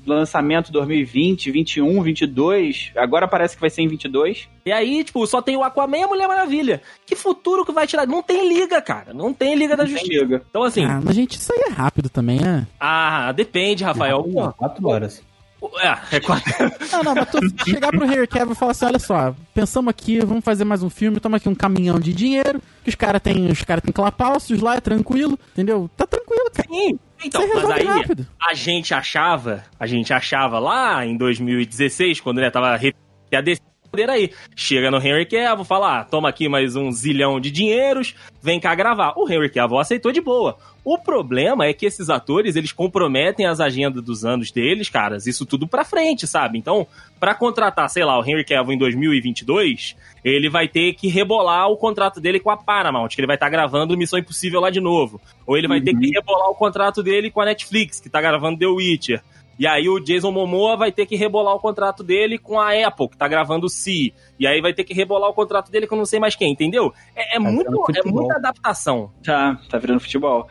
lançamento 0.09 0.73
2020, 0.73 1.51
21, 1.51 2.03
22. 2.03 2.93
Agora 2.97 3.29
parece 3.29 3.55
que 3.55 3.61
vai 3.61 3.71
ser 3.71 3.83
em 3.83 3.89
22. 3.89 4.49
E 4.67 4.73
aí, 4.73 5.05
tipo, 5.05 5.27
só 5.27 5.41
tem 5.41 5.57
o 5.57 5.63
Aquaman 5.63 5.99
e 5.99 6.03
a 6.03 6.09
Mulher 6.09 6.29
Maravilha. 6.29 6.83
Que 7.07 7.17
futuro 7.17 7.65
que 7.65 7.73
vai 7.73 7.87
tirar? 7.87 8.07
Não 8.07 8.23
tem 8.23 8.49
liga, 8.49 8.81
cara. 8.83 9.15
Não 9.15 9.33
tem 9.33 9.55
liga 9.55 9.77
da 9.77 9.85
justiça. 9.85 10.23
Liga. 10.23 10.43
Então, 10.49 10.63
assim. 10.63 10.85
Ah, 10.85 11.01
mas, 11.03 11.15
gente, 11.15 11.37
isso 11.37 11.53
aí 11.53 11.65
é 11.67 11.73
rápido 11.73 12.09
também, 12.09 12.41
né? 12.41 12.67
Ah, 12.79 13.33
depende, 13.33 13.85
Rafael. 13.85 14.25
É, 14.27 14.53
quatro 14.59 14.89
horas. 14.89 15.23
É, 15.81 16.17
é 16.17 16.21
quatro. 16.21 16.53
não, 16.93 17.03
não, 17.03 17.15
mas 17.15 17.31
tu 17.31 17.39
chegar 17.69 17.91
pro 17.91 18.05
Henry 18.05 18.27
Cavill 18.27 18.53
e 18.53 18.57
falar 18.57 18.73
assim: 18.73 18.85
olha 18.87 18.99
só, 18.99 19.35
pensamos 19.53 19.91
aqui, 19.91 20.21
vamos 20.21 20.45
fazer 20.45 20.65
mais 20.65 20.83
um 20.83 20.91
filme, 20.91 21.19
toma 21.19 21.37
aqui 21.37 21.49
um 21.49 21.55
caminhão 21.55 21.99
de 21.99 22.13
dinheiro, 22.13 22.63
que 22.85 22.91
os 22.91 22.95
caras 22.95 23.21
têm 23.21 23.51
os 23.51 23.63
cara 23.63 23.81
tem 23.81 23.93
clapalcios 23.93 24.61
lá, 24.61 24.77
é 24.77 24.81
tranquilo, 24.81 25.39
entendeu? 25.53 25.91
Tá 25.97 26.07
tranquilo, 26.07 26.51
cara. 26.53 26.69
Sim, 26.69 26.99
então, 27.25 27.47
mas 27.55 27.71
aí 27.71 27.85
rápido. 27.85 28.27
a 28.41 28.55
gente 28.55 28.95
achava, 28.95 29.65
a 29.79 29.87
gente 29.87 30.13
achava 30.13 30.59
lá 30.59 31.05
em 31.05 31.17
2016, 31.17 32.21
quando 32.21 32.39
ele 32.39 32.51
tava 32.51 32.79
que 32.79 33.37
a 33.37 33.41
DC 33.41 33.61
poder 33.91 34.11
aí. 34.11 34.31
Chega 34.55 34.91
no 34.91 34.99
Henry 34.99 35.27
Cavill, 35.27 35.65
fala, 35.65 36.01
ah, 36.01 36.05
toma 36.05 36.29
aqui 36.29 36.49
mais 36.49 36.77
um 36.77 36.91
zilhão 36.93 37.41
de 37.41 37.51
dinheiros, 37.51 38.15
vem 38.43 38.61
cá 38.61 38.75
gravar. 38.75 39.15
O 39.17 39.29
Henry 39.29 39.51
Cavill 39.51 39.79
aceitou 39.79 40.13
de 40.13 40.21
boa. 40.21 40.57
O 40.85 40.97
problema 40.97 41.67
é 41.67 41.75
que 41.75 41.85
esses 41.85 42.09
atores, 42.09 42.57
eles 42.57 42.73
comprometem 42.73 43.45
as 43.47 43.61
agendas 43.61 44.03
dos 44.03 44.25
anos 44.25 44.51
deles, 44.51 44.89
caras, 44.89 45.27
isso 45.27 45.45
tudo 45.45 45.67
pra 45.67 45.85
frente, 45.85 46.27
sabe? 46.27 46.59
Então, 46.59 46.87
para 47.21 47.35
contratar, 47.35 47.91
sei 47.91 48.05
lá, 48.05 48.19
o 48.19 48.25
Henry 48.25 48.45
Cavill 48.45 48.73
em 48.73 48.79
2022, 48.79 49.97
ele 50.25 50.49
vai 50.49 50.67
ter 50.67 50.95
que 50.95 51.09
rebolar 51.09 51.69
o 51.69 51.77
contrato 51.77 52.21
dele 52.21 52.41
com 52.41 52.51
a 52.51 52.57
Paramount, 52.57 53.09
que 53.09 53.21
ele 53.21 53.27
vai 53.27 53.37
estar 53.37 53.47
tá 53.47 53.51
gravando 53.51 53.97
Missão 53.99 54.19
Impossível 54.19 54.61
lá 54.61 54.71
de 54.71 54.81
novo. 54.81 55.21
Ou 55.47 55.57
ele 55.57 55.69
vai 55.69 55.79
uhum. 55.79 55.85
ter 55.85 55.93
que 55.93 56.07
uhum. 56.07 56.13
rebolar 56.15 56.51
o 56.51 56.55
contrato 56.55 57.03
dele 57.03 57.31
com 57.31 57.41
a 57.41 57.45
Netflix, 57.45 58.01
que 58.01 58.09
tá 58.09 58.21
gravando 58.21 58.59
The 58.59 58.67
Witcher. 58.67 59.23
E 59.59 59.67
aí 59.67 59.89
o 59.89 59.99
Jason 59.99 60.31
Momoa 60.31 60.77
vai 60.77 60.93
ter 60.93 61.05
que 61.05 61.17
rebolar 61.17 61.55
o 61.55 61.59
contrato 61.59 62.05
dele 62.05 62.39
com 62.39 62.61
a 62.61 62.71
Apple, 62.87 63.09
que 63.09 63.17
tá 63.17 63.27
gravando 63.27 63.67
o 63.67 63.69
Si. 63.69 64.15
E 64.39 64.47
aí 64.47 64.61
vai 64.61 64.73
ter 64.73 64.85
que 64.85 64.95
rebolar 64.95 65.29
o 65.29 65.35
contrato 65.35 65.71
dele 65.71 65.87
com 65.87 65.97
não 65.97 66.05
sei 66.05 66.21
mais 66.21 66.37
quem, 66.37 66.53
entendeu? 66.53 66.93
É, 67.17 67.37
é 67.37 67.41
tá 67.41 67.51
muito, 67.51 67.71
é 67.97 68.09
muita 68.09 68.37
adaptação. 68.37 69.11
Tá, 69.25 69.59
tá 69.69 69.79
virando 69.79 70.01
futebol. 70.01 70.47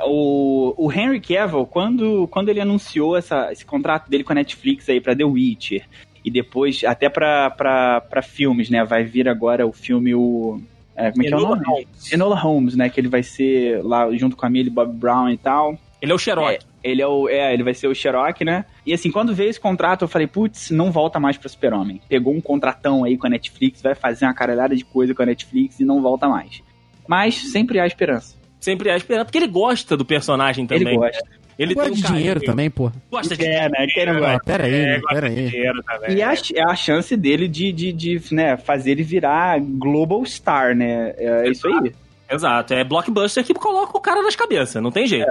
O, 0.00 0.74
o 0.76 0.92
Henry 0.92 1.20
Cavill, 1.20 1.66
quando, 1.66 2.28
quando 2.28 2.48
ele 2.48 2.60
anunciou 2.60 3.16
essa, 3.16 3.50
esse 3.52 3.64
contrato 3.64 4.08
dele 4.08 4.24
com 4.24 4.32
a 4.32 4.36
Netflix 4.36 4.88
aí 4.88 5.00
pra 5.00 5.16
The 5.16 5.24
Witcher, 5.24 5.86
E 6.24 6.30
depois, 6.30 6.82
até 6.84 7.08
pra, 7.08 7.50
pra, 7.50 8.00
pra 8.00 8.22
filmes, 8.22 8.70
né? 8.70 8.84
Vai 8.84 9.04
vir 9.04 9.28
agora 9.28 9.66
o 9.66 9.72
filme 9.72 10.14
o. 10.14 10.60
É, 10.96 11.10
como 11.10 11.24
é 11.24 11.26
que 11.26 11.34
é 11.34 11.36
o 11.36 11.40
Enola 11.40 11.56
nome? 11.56 11.66
Holmes. 11.66 12.12
Enola 12.12 12.36
Holmes, 12.36 12.76
né? 12.76 12.88
Que 12.88 13.00
ele 13.00 13.08
vai 13.08 13.22
ser 13.22 13.84
lá 13.84 14.10
junto 14.12 14.36
com 14.36 14.46
a 14.46 14.50
Millie 14.50 14.70
Bob 14.70 14.92
Brown 14.92 15.28
e 15.28 15.36
tal. 15.36 15.76
Ele 16.00 16.12
é 16.12 16.14
o 16.14 16.18
Sherlock. 16.18 16.64
Ele 16.84 17.00
é 17.00 17.06
o. 17.08 17.28
É, 17.28 17.54
ele 17.54 17.64
vai 17.64 17.72
ser 17.72 17.88
o 17.88 17.94
Sherlock, 17.94 18.44
né? 18.44 18.66
E 18.84 18.92
assim, 18.92 19.10
quando 19.10 19.34
veio 19.34 19.48
esse 19.48 19.58
contrato, 19.58 20.02
eu 20.02 20.08
falei, 20.08 20.26
putz, 20.26 20.70
não 20.70 20.92
volta 20.92 21.18
mais 21.18 21.38
pro 21.38 21.48
Super-Homem. 21.48 22.00
Pegou 22.08 22.34
um 22.34 22.42
contratão 22.42 23.02
aí 23.04 23.16
com 23.16 23.26
a 23.26 23.30
Netflix, 23.30 23.80
vai 23.80 23.94
fazer 23.94 24.26
uma 24.26 24.34
caralhada 24.34 24.76
de 24.76 24.84
coisa 24.84 25.14
com 25.14 25.22
a 25.22 25.26
Netflix 25.26 25.80
e 25.80 25.84
não 25.84 26.02
volta 26.02 26.28
mais. 26.28 26.62
Mas 27.08 27.36
sempre 27.50 27.80
há 27.80 27.86
esperança. 27.86 28.36
Sempre 28.60 28.90
é 28.90 28.96
esperando, 28.96 29.26
porque 29.26 29.38
ele 29.38 29.46
gosta 29.46 29.96
do 29.96 30.04
personagem 30.04 30.66
também. 30.66 30.88
Ele 30.88 30.96
gosta. 30.96 31.44
Ele 31.58 31.72
Gosta 31.74 31.90
tem 31.90 31.98
um 31.98 32.02
de 32.02 32.12
dinheiro 32.12 32.40
também, 32.40 32.68
pô. 32.68 32.90
Gosta 33.10 33.36
de 33.36 33.46
É, 33.46 33.68
né? 33.68 33.86
Quem 33.94 34.06
não 34.06 34.24
Ah, 34.24 34.40
pera 34.44 34.64
aí, 34.64 34.74
É, 34.74 35.00
pera 35.08 35.28
aí. 35.28 35.50
também. 35.86 36.16
E 36.16 36.22
a, 36.22 36.32
é 36.32 36.62
a 36.68 36.74
chance 36.74 37.16
dele 37.16 37.46
de, 37.46 37.70
de, 37.72 37.92
de 37.92 38.20
né, 38.34 38.56
fazer 38.56 38.90
ele 38.90 39.04
virar 39.04 39.60
global 39.60 40.24
star, 40.26 40.74
né? 40.74 41.14
É 41.16 41.48
isso 41.48 41.68
aí. 41.68 41.92
Exato, 42.28 42.74
é 42.74 42.82
blockbuster 42.82 43.44
que 43.44 43.54
coloca 43.54 43.96
o 43.96 44.00
cara 44.00 44.22
nas 44.22 44.34
cabeças, 44.34 44.82
não 44.82 44.90
tem 44.90 45.06
jeito. 45.06 45.30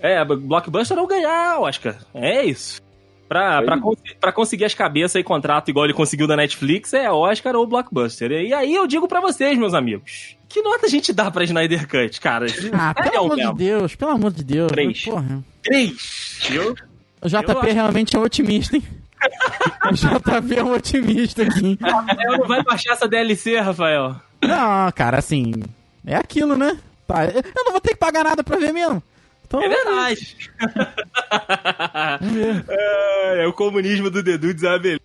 É, 0.00 0.24
blockbuster 0.24 0.98
ou 0.98 1.06
ganhar 1.06 1.58
Oscar. 1.60 1.96
É 2.14 2.44
isso. 2.44 2.80
Pra, 3.28 3.60
pra, 3.62 3.78
cons- 3.78 3.98
pra 4.18 4.32
conseguir 4.32 4.64
as 4.64 4.72
cabeças 4.72 5.16
e 5.16 5.22
contrato 5.22 5.68
igual 5.68 5.84
ele 5.84 5.92
conseguiu 5.92 6.26
da 6.26 6.34
Netflix, 6.36 6.94
é 6.94 7.10
Oscar 7.10 7.54
ou 7.56 7.66
blockbuster. 7.66 8.30
E 8.30 8.54
aí 8.54 8.74
eu 8.74 8.86
digo 8.86 9.06
pra 9.06 9.20
vocês, 9.20 9.58
meus 9.58 9.74
amigos, 9.74 10.34
que 10.48 10.62
nota 10.62 10.86
a 10.86 10.88
gente 10.88 11.12
dá 11.12 11.30
pra 11.30 11.44
Snyder 11.44 11.86
Cut, 11.86 12.20
cara? 12.22 12.46
Ah, 12.72 12.94
É, 12.96 13.10
pelo 13.10 13.24
amor 13.26 13.36
mesmo. 13.36 13.52
de 13.52 13.58
Deus, 13.64 13.94
pelo 13.94 14.10
amor 14.12 14.30
de 14.32 14.44
Deus. 14.44 14.68
Três. 14.72 15.04
Porra. 15.04 15.44
Três. 15.62 16.38
Viu? 16.48 16.70
O 16.72 17.26
Eu 17.26 17.28
JP 17.28 17.50
acho- 17.52 17.74
realmente 17.74 18.16
é 18.16 18.18
um 18.18 18.22
otimista, 18.22 18.76
hein? 18.76 18.82
O 19.90 19.92
JP 19.92 20.54
é 20.56 20.64
um 20.64 20.72
otimista 20.72 21.42
aqui. 21.42 21.66
hein? 21.66 21.78
Rafael 21.82 22.38
não 22.38 22.46
vai 22.46 22.62
baixar 22.62 22.92
essa 22.92 23.08
DLC, 23.08 23.58
Rafael. 23.58 24.16
Não, 24.42 24.92
cara, 24.92 25.18
assim. 25.18 25.52
É 26.06 26.14
aquilo, 26.16 26.56
né? 26.56 26.78
Tá, 27.06 27.24
eu 27.26 27.42
não 27.64 27.72
vou 27.72 27.80
ter 27.80 27.90
que 27.90 27.96
pagar 27.96 28.22
nada 28.24 28.42
pra 28.44 28.56
ver 28.56 28.72
mesmo. 28.72 29.02
Então, 29.48 29.62
É 29.62 29.68
verdade. 29.68 30.36
Vamos 32.20 32.34
ver. 32.34 32.64
É, 32.68 33.44
é 33.44 33.46
o 33.46 33.52
comunismo 33.52 34.10
do 34.10 34.22
Dedu 34.22 34.52
de 34.52 34.60
Isabel. 34.60 34.98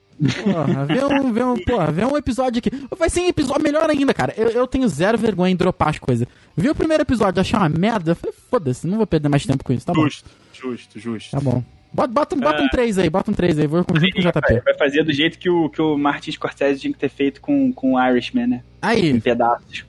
Porra, 0.43 0.85
vê 0.85 1.03
um, 1.03 1.33
vê 1.33 1.43
um, 1.43 1.55
porra, 1.63 1.91
vê 1.91 2.05
um 2.05 2.17
episódio 2.17 2.59
aqui. 2.59 2.69
Vai 2.97 3.09
ser 3.09 3.21
um 3.21 3.27
episódio 3.27 3.63
melhor 3.63 3.89
ainda, 3.89 4.13
cara. 4.13 4.33
Eu, 4.37 4.49
eu 4.49 4.67
tenho 4.67 4.87
zero 4.87 5.17
vergonha 5.17 5.51
em 5.51 5.55
dropar 5.55 5.89
as 5.89 5.99
coisas. 5.99 6.27
Vi 6.55 6.69
o 6.69 6.75
primeiro 6.75 7.03
episódio, 7.03 7.41
achei 7.41 7.57
uma 7.57 7.69
merda. 7.69 8.11
Eu 8.11 8.15
falei, 8.15 8.35
foda-se, 8.51 8.85
não 8.85 8.97
vou 8.97 9.07
perder 9.07 9.29
mais 9.29 9.45
tempo 9.45 9.63
com 9.63 9.73
isso. 9.73 9.85
Tá 9.85 9.93
bom. 9.93 10.03
Justo, 10.03 10.29
justo, 10.53 10.99
justo. 10.99 11.31
Tá 11.31 11.39
bom. 11.39 11.63
Bota, 11.91 12.11
bota, 12.11 12.35
bota 12.35 12.61
um 12.63 12.67
3 12.69 12.97
aí, 12.99 13.09
bota 13.09 13.31
um 13.31 13.33
3 13.33 13.59
aí. 13.59 13.67
Vou 13.67 13.79
junto 13.79 13.93
com 13.93 13.97
o 14.19 14.21
JP. 14.21 14.61
Vai 14.65 14.77
fazer 14.77 15.03
do 15.03 15.13
jeito 15.13 15.37
que 15.39 15.49
o, 15.49 15.69
que 15.69 15.81
o 15.81 15.97
Martin 15.97 16.31
Scorsese 16.31 16.81
tinha 16.81 16.93
que 16.93 16.99
ter 16.99 17.09
feito 17.09 17.39
com, 17.39 17.71
com 17.71 17.93
o 17.93 18.03
Irishman, 18.09 18.47
né? 18.47 18.63
Em 18.83 18.87
Aí, 18.87 19.21
pedaços. 19.21 19.85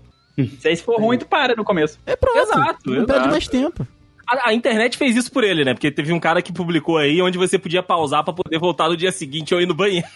Se 0.58 0.66
aí 0.68 0.76
se 0.76 0.82
for 0.82 1.00
ruim, 1.00 1.16
tu 1.16 1.26
para 1.26 1.54
no 1.54 1.64
começo. 1.64 1.98
é 2.04 2.16
pronto. 2.16 2.38
Exato, 2.38 2.78
não 2.86 2.94
exato. 2.96 3.06
perde 3.12 3.28
mais 3.28 3.46
tempo. 3.46 3.86
A, 4.26 4.48
a 4.50 4.54
internet 4.54 4.96
fez 4.96 5.16
isso 5.16 5.30
por 5.32 5.44
ele, 5.44 5.64
né? 5.64 5.74
Porque 5.74 5.90
teve 5.90 6.12
um 6.12 6.20
cara 6.20 6.40
que 6.42 6.52
publicou 6.52 6.96
aí 6.98 7.20
onde 7.22 7.36
você 7.38 7.58
podia 7.58 7.82
pausar 7.82 8.24
pra 8.24 8.32
poder 8.32 8.58
voltar 8.58 8.88
no 8.88 8.96
dia 8.96 9.12
seguinte 9.12 9.54
ou 9.54 9.60
ir 9.60 9.66
no 9.66 9.74
banheiro. 9.74 10.06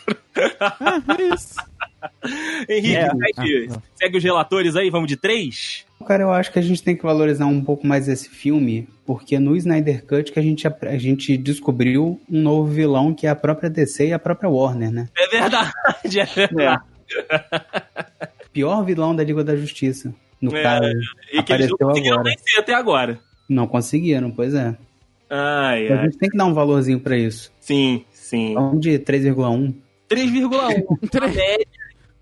Ah, 0.60 1.02
é 1.18 1.34
isso. 1.34 1.54
Henrique, 2.68 2.96
É. 2.96 3.08
segue, 3.10 3.68
Ah, 3.72 3.82
segue 3.96 4.18
os 4.18 4.24
relatores 4.24 4.76
aí, 4.76 4.88
vamos 4.90 5.08
de 5.08 5.16
três? 5.16 5.84
Cara, 6.06 6.22
eu 6.22 6.32
acho 6.32 6.52
que 6.52 6.58
a 6.58 6.62
gente 6.62 6.82
tem 6.82 6.96
que 6.96 7.02
valorizar 7.02 7.46
um 7.46 7.62
pouco 7.62 7.86
mais 7.86 8.06
esse 8.08 8.28
filme, 8.28 8.88
porque 9.04 9.38
no 9.38 9.56
Snyder 9.56 10.06
Cut 10.06 10.30
que 10.32 10.38
a 10.38 10.42
gente, 10.42 10.66
a 10.66 10.96
gente 10.96 11.36
descobriu 11.36 12.20
um 12.30 12.40
novo 12.40 12.70
vilão 12.70 13.12
que 13.12 13.26
é 13.26 13.30
a 13.30 13.34
própria 13.36 13.68
DC 13.68 14.08
e 14.08 14.12
a 14.12 14.18
própria 14.18 14.48
Warner, 14.48 14.92
né? 14.92 15.08
É 15.18 15.26
verdade, 15.28 15.72
é 16.20 16.24
verdade. 16.24 16.82
Pior 18.52 18.84
vilão 18.84 19.14
da 19.14 19.24
Liga 19.24 19.42
da 19.42 19.56
Justiça. 19.56 20.14
No 20.40 20.54
É, 20.56 20.62
caso, 20.62 20.92
E 21.32 21.42
que 21.42 21.52
eles 21.52 21.68
não 21.80 21.90
apareceu 21.90 22.12
agora. 22.14 22.34
até 22.58 22.74
agora. 22.74 23.20
Não 23.48 23.66
conseguiram, 23.66 24.30
pois 24.30 24.54
é. 24.54 24.76
Ai, 25.30 25.88
A 25.88 26.00
ai. 26.00 26.04
gente 26.04 26.18
tem 26.18 26.28
que 26.30 26.36
dar 26.36 26.46
um 26.46 26.54
valorzinho 26.54 27.00
pra 27.00 27.16
isso. 27.16 27.52
Sim, 27.60 28.04
sim. 28.12 28.54
Vamos 28.54 28.80
de 28.80 28.98
3,1. 28.98 29.74
3,1. 30.08 31.08
Três. 31.10 31.34
média, 31.36 31.66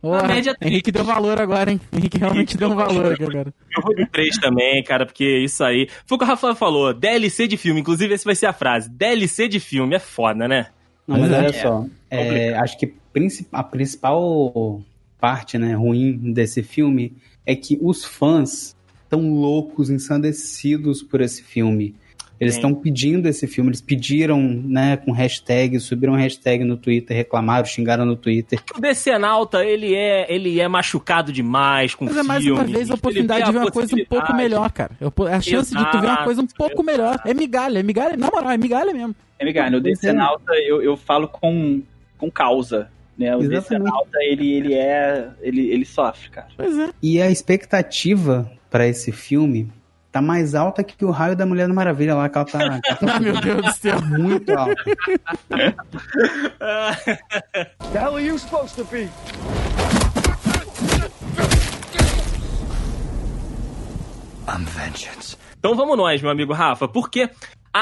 Porra, 0.01 0.29
média 0.29 0.57
é. 0.61 0.67
Henrique 0.69 0.93
deu 0.93 1.05
valor 1.05 1.41
agora, 1.41 1.71
hein? 1.71 1.81
Henrique 1.93 2.19
realmente 2.19 2.57
deu 2.57 2.71
um 2.71 2.75
valor 2.75 3.13
aqui 3.13 3.25
agora. 3.25 3.53
Eu 3.77 3.83
vou 3.83 3.95
de 3.95 4.07
3 4.07 4.39
também, 4.39 4.83
cara, 4.83 5.07
porque 5.07 5.25
isso 5.39 5.63
aí. 5.65 5.89
Foi 6.05 6.17
o 6.17 6.19
que 6.19 6.25
o 6.25 6.29
Rafael 6.29 6.55
falou, 6.55 6.93
DLC 6.93 7.47
de 7.47 7.57
filme. 7.57 7.81
Inclusive, 7.81 8.13
essa 8.15 8.25
vai 8.25 8.35
ser 8.35 8.47
a 8.47 8.53
frase. 8.53 8.91
DLC 8.91 9.49
de 9.49 9.61
filme 9.61 9.95
é 9.97 10.01
foda, 10.01 10.47
né? 10.47 10.67
Não, 11.07 11.19
mas 11.19 11.31
é. 11.31 11.39
olha 11.39 11.53
só. 11.53 11.87
é, 12.11 12.55
acho 12.55 12.79
que 12.79 12.93
a 13.53 13.63
principal 13.63 14.83
parte 15.21 15.59
né, 15.59 15.75
ruim 15.75 16.33
desse 16.33 16.63
filme 16.63 17.17
é 17.45 17.55
que 17.55 17.79
os 17.81 18.05
fãs 18.05 18.76
estão 19.07 19.31
loucos, 19.33 19.89
ensandecidos 19.89 21.03
por 21.03 21.21
esse 21.21 21.43
filme. 21.43 21.95
Eles 22.39 22.55
estão 22.55 22.75
pedindo 22.75 23.27
esse 23.29 23.47
filme, 23.47 23.71
eles 23.71 23.81
pediram, 23.81 24.39
né, 24.43 24.99
com 24.99 25.11
hashtag, 25.11 25.81
subiram 25.81 26.13
hashtag 26.13 26.65
no 26.65 26.77
Twitter, 26.77 27.17
reclamaram, 27.17 27.65
xingaram 27.65 28.05
no 28.05 28.15
Twitter. 28.15 28.61
O 28.77 28.81
Decenalta, 28.81 29.65
ele 29.65 29.95
é, 29.95 30.31
ele 30.31 30.61
é 30.61 30.69
machucado 30.69 31.33
demais 31.33 31.95
com 31.95 32.05
Mas 32.05 32.17
é 32.19 32.23
mais 32.23 32.45
uma 32.45 32.65
vez 32.65 32.91
a 32.91 32.95
oportunidade 32.95 33.47
de 33.47 33.53
ver 33.53 33.59
uma 33.59 33.71
coisa 33.71 33.97
um 33.97 34.05
pouco 34.05 34.35
melhor, 34.35 34.71
cara. 34.71 34.91
Eu- 35.01 35.11
a 35.27 35.41
chance 35.41 35.75
de 35.75 35.91
tu 35.91 35.99
ver 35.99 36.09
uma 36.09 36.25
coisa 36.25 36.43
um 36.43 36.47
pouco 36.47 36.83
melhor. 36.83 37.19
É 37.25 37.33
migalha, 37.33 37.79
é 37.79 37.83
migalha. 37.83 38.19
Na 38.19 38.31
moral, 38.31 38.51
é 38.51 38.59
migalha 38.59 38.93
mesmo. 38.93 39.17
É, 39.39 39.45
Miguel, 39.45 39.71
no 39.71 39.81
Decenalta 39.81 40.53
eu, 40.55 40.83
eu 40.83 40.97
falo 40.97 41.29
com, 41.29 41.83
com 42.19 42.31
causa. 42.31 42.91
Né? 43.19 43.35
O 43.35 43.41
Exatamente. 43.41 43.63
Decenalta, 43.63 44.19
ele, 44.21 44.53
ele 44.53 44.75
é. 44.75 45.31
Ele, 45.41 45.71
ele 45.71 45.85
sofre, 45.87 46.29
cara. 46.29 46.49
Pois 46.55 46.79
é. 46.79 46.91
E 47.03 47.21
a 47.21 47.31
expectativa 47.31 48.51
pra 48.77 48.87
esse 48.87 49.11
filme 49.11 49.73
tá 50.13 50.21
mais 50.21 50.55
alta 50.55 50.85
que 50.85 51.03
o 51.03 51.11
raio 51.11 51.35
da 51.35 51.47
Mulher 51.47 51.67
Maravilha 51.69 52.15
lá, 52.15 52.29
que 52.29 52.37
ela 52.37 52.45
tá, 52.45 52.59
que 52.81 53.05
ela 53.05 53.17
Ah, 53.17 53.21
meu 53.21 53.41
Deus 53.41 53.63
do 53.65 53.73
céu. 53.73 53.99
tá 53.99 54.07
muito 54.07 54.53
alta. 54.53 54.85
The 57.91 57.99
hell 57.99 58.17
are 58.17 58.23
you 58.23 58.39
supposed 58.39 58.77
to 58.77 58.85
be? 58.85 59.09
I'm 64.47 64.65
vengeance. 64.67 65.39
Então 65.59 65.75
vamos 65.75 65.97
nós, 65.97 66.21
meu 66.21 66.31
amigo 66.31 66.53
Rafa, 66.53 66.87
porque 66.87 67.31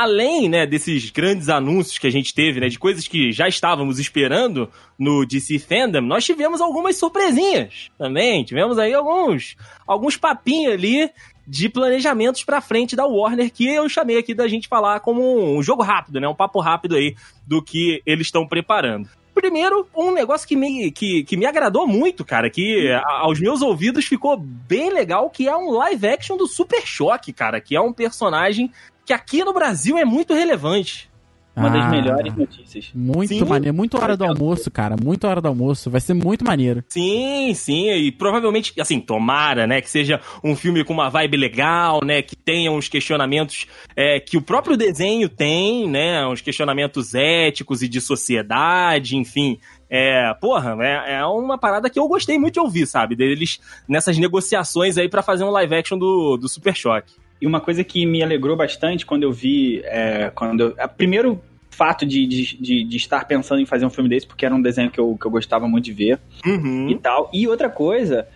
além, 0.02 0.48
né, 0.48 0.66
desses 0.66 1.10
grandes 1.10 1.48
anúncios 1.48 1.98
que 1.98 2.06
a 2.06 2.10
gente 2.10 2.34
teve, 2.34 2.58
né, 2.58 2.68
de 2.68 2.78
coisas 2.78 3.06
que 3.06 3.30
já 3.30 3.46
estávamos 3.46 4.00
esperando 4.00 4.68
no 4.98 5.24
DC 5.24 5.58
Fandom, 5.60 6.00
nós 6.00 6.24
tivemos 6.24 6.60
algumas 6.60 6.96
surpresinhas 6.96 7.90
também. 7.96 8.42
Tivemos 8.42 8.76
aí 8.76 8.92
alguns, 8.92 9.54
alguns 9.86 10.16
papinhos 10.16 10.72
ali 10.74 11.08
de 11.46 11.68
planejamentos 11.68 12.42
pra 12.42 12.60
frente 12.60 12.96
da 12.96 13.06
Warner 13.06 13.52
que 13.52 13.66
eu 13.68 13.88
chamei 13.88 14.18
aqui 14.18 14.34
da 14.34 14.48
gente 14.48 14.66
falar 14.66 14.98
como 15.00 15.56
um 15.56 15.62
jogo 15.62 15.82
rápido, 15.82 16.20
né, 16.20 16.26
um 16.26 16.34
papo 16.34 16.58
rápido 16.60 16.96
aí 16.96 17.14
do 17.46 17.62
que 17.62 18.02
eles 18.04 18.26
estão 18.26 18.48
preparando. 18.48 19.08
Primeiro, 19.32 19.86
um 19.96 20.12
negócio 20.12 20.46
que 20.46 20.54
me, 20.56 20.90
que, 20.92 21.24
que 21.24 21.36
me 21.36 21.44
agradou 21.44 21.86
muito, 21.86 22.24
cara, 22.24 22.48
que 22.48 22.88
a- 22.90 23.20
aos 23.20 23.38
meus 23.40 23.62
ouvidos 23.62 24.04
ficou 24.06 24.36
bem 24.36 24.90
legal, 24.92 25.28
que 25.28 25.48
é 25.48 25.56
um 25.56 25.70
live 25.72 26.06
action 26.06 26.36
do 26.36 26.46
Super 26.46 26.82
Choque, 26.86 27.32
cara, 27.32 27.60
que 27.60 27.74
é 27.76 27.80
um 27.80 27.92
personagem 27.92 28.70
que 29.04 29.12
aqui 29.12 29.44
no 29.44 29.52
Brasil 29.52 29.98
é 29.98 30.04
muito 30.04 30.34
relevante. 30.34 31.12
Uma 31.56 31.70
das 31.70 31.84
Ah, 31.84 31.88
melhores 31.88 32.36
notícias. 32.36 32.90
Muito 32.92 33.28
Sim. 33.28 33.44
maneiro. 33.44 33.76
Muito 33.76 33.96
hora 33.96 34.16
do 34.16 34.24
almoço, 34.24 34.68
cara. 34.72 34.96
Muito 35.00 35.24
hora 35.24 35.40
do 35.40 35.46
almoço. 35.46 35.88
Vai 35.88 36.00
ser 36.00 36.12
muito 36.12 36.44
maneiro. 36.44 36.82
Sim, 36.88 37.54
sim, 37.54 37.92
e 37.92 38.10
provavelmente, 38.10 38.74
assim, 38.80 38.98
tomara, 38.98 39.64
né, 39.64 39.80
que 39.80 39.88
seja 39.88 40.20
um 40.42 40.56
filme 40.56 40.82
com 40.82 40.92
uma 40.92 41.08
vibe 41.08 41.36
legal, 41.36 42.00
né, 42.04 42.22
que 42.22 42.34
tenha 42.34 42.72
uns 42.72 42.88
questionamentos 42.88 43.68
é, 43.94 44.18
que 44.18 44.36
o 44.36 44.42
próprio 44.42 44.76
desenho 44.76 45.28
tem, 45.28 45.88
né, 45.88 46.26
uns 46.26 46.40
questionamentos 46.40 47.14
éticos 47.14 47.82
e 47.82 47.88
de 47.88 48.00
sociedade, 48.00 49.16
enfim. 49.16 49.56
É, 49.88 50.34
porra, 50.40 50.76
é, 50.80 51.18
é 51.18 51.24
uma 51.24 51.56
parada 51.56 51.88
que 51.88 52.00
eu 52.00 52.08
gostei 52.08 52.36
muito 52.36 52.54
de 52.54 52.60
ouvir, 52.60 52.84
sabe, 52.84 53.14
deles 53.14 53.60
nessas 53.86 54.18
negociações 54.18 54.98
aí 54.98 55.08
pra 55.08 55.22
fazer 55.22 55.44
um 55.44 55.50
live 55.50 55.72
action 55.76 55.96
do, 55.96 56.36
do 56.36 56.48
Super 56.48 56.74
Choque. 56.74 57.14
E 57.40 57.46
uma 57.46 57.60
coisa 57.60 57.82
que 57.84 58.06
me 58.06 58.22
alegrou 58.22 58.56
bastante 58.56 59.04
quando 59.04 59.24
eu 59.24 59.32
vi. 59.32 59.80
É, 59.84 60.30
quando 60.34 60.74
eu, 60.78 60.88
primeiro 60.96 61.40
fato 61.70 62.06
de, 62.06 62.26
de, 62.26 62.84
de, 62.84 62.96
estar 62.96 63.26
pensando 63.26 63.60
em 63.60 63.66
fazer 63.66 63.84
um 63.84 63.90
filme 63.90 64.08
desse, 64.08 64.26
porque 64.26 64.46
era 64.46 64.54
um 64.54 64.62
desenho 64.62 64.90
que 64.90 65.00
eu, 65.00 65.16
que 65.20 65.26
eu 65.26 65.30
gostava 65.30 65.66
muito 65.66 65.84
de 65.84 65.92
ver 65.92 66.20
Uhum. 66.46 66.88
e 66.88 66.94
tal. 66.94 67.28
E 67.32 67.48
outra 67.48 67.68
coisa 67.68 68.28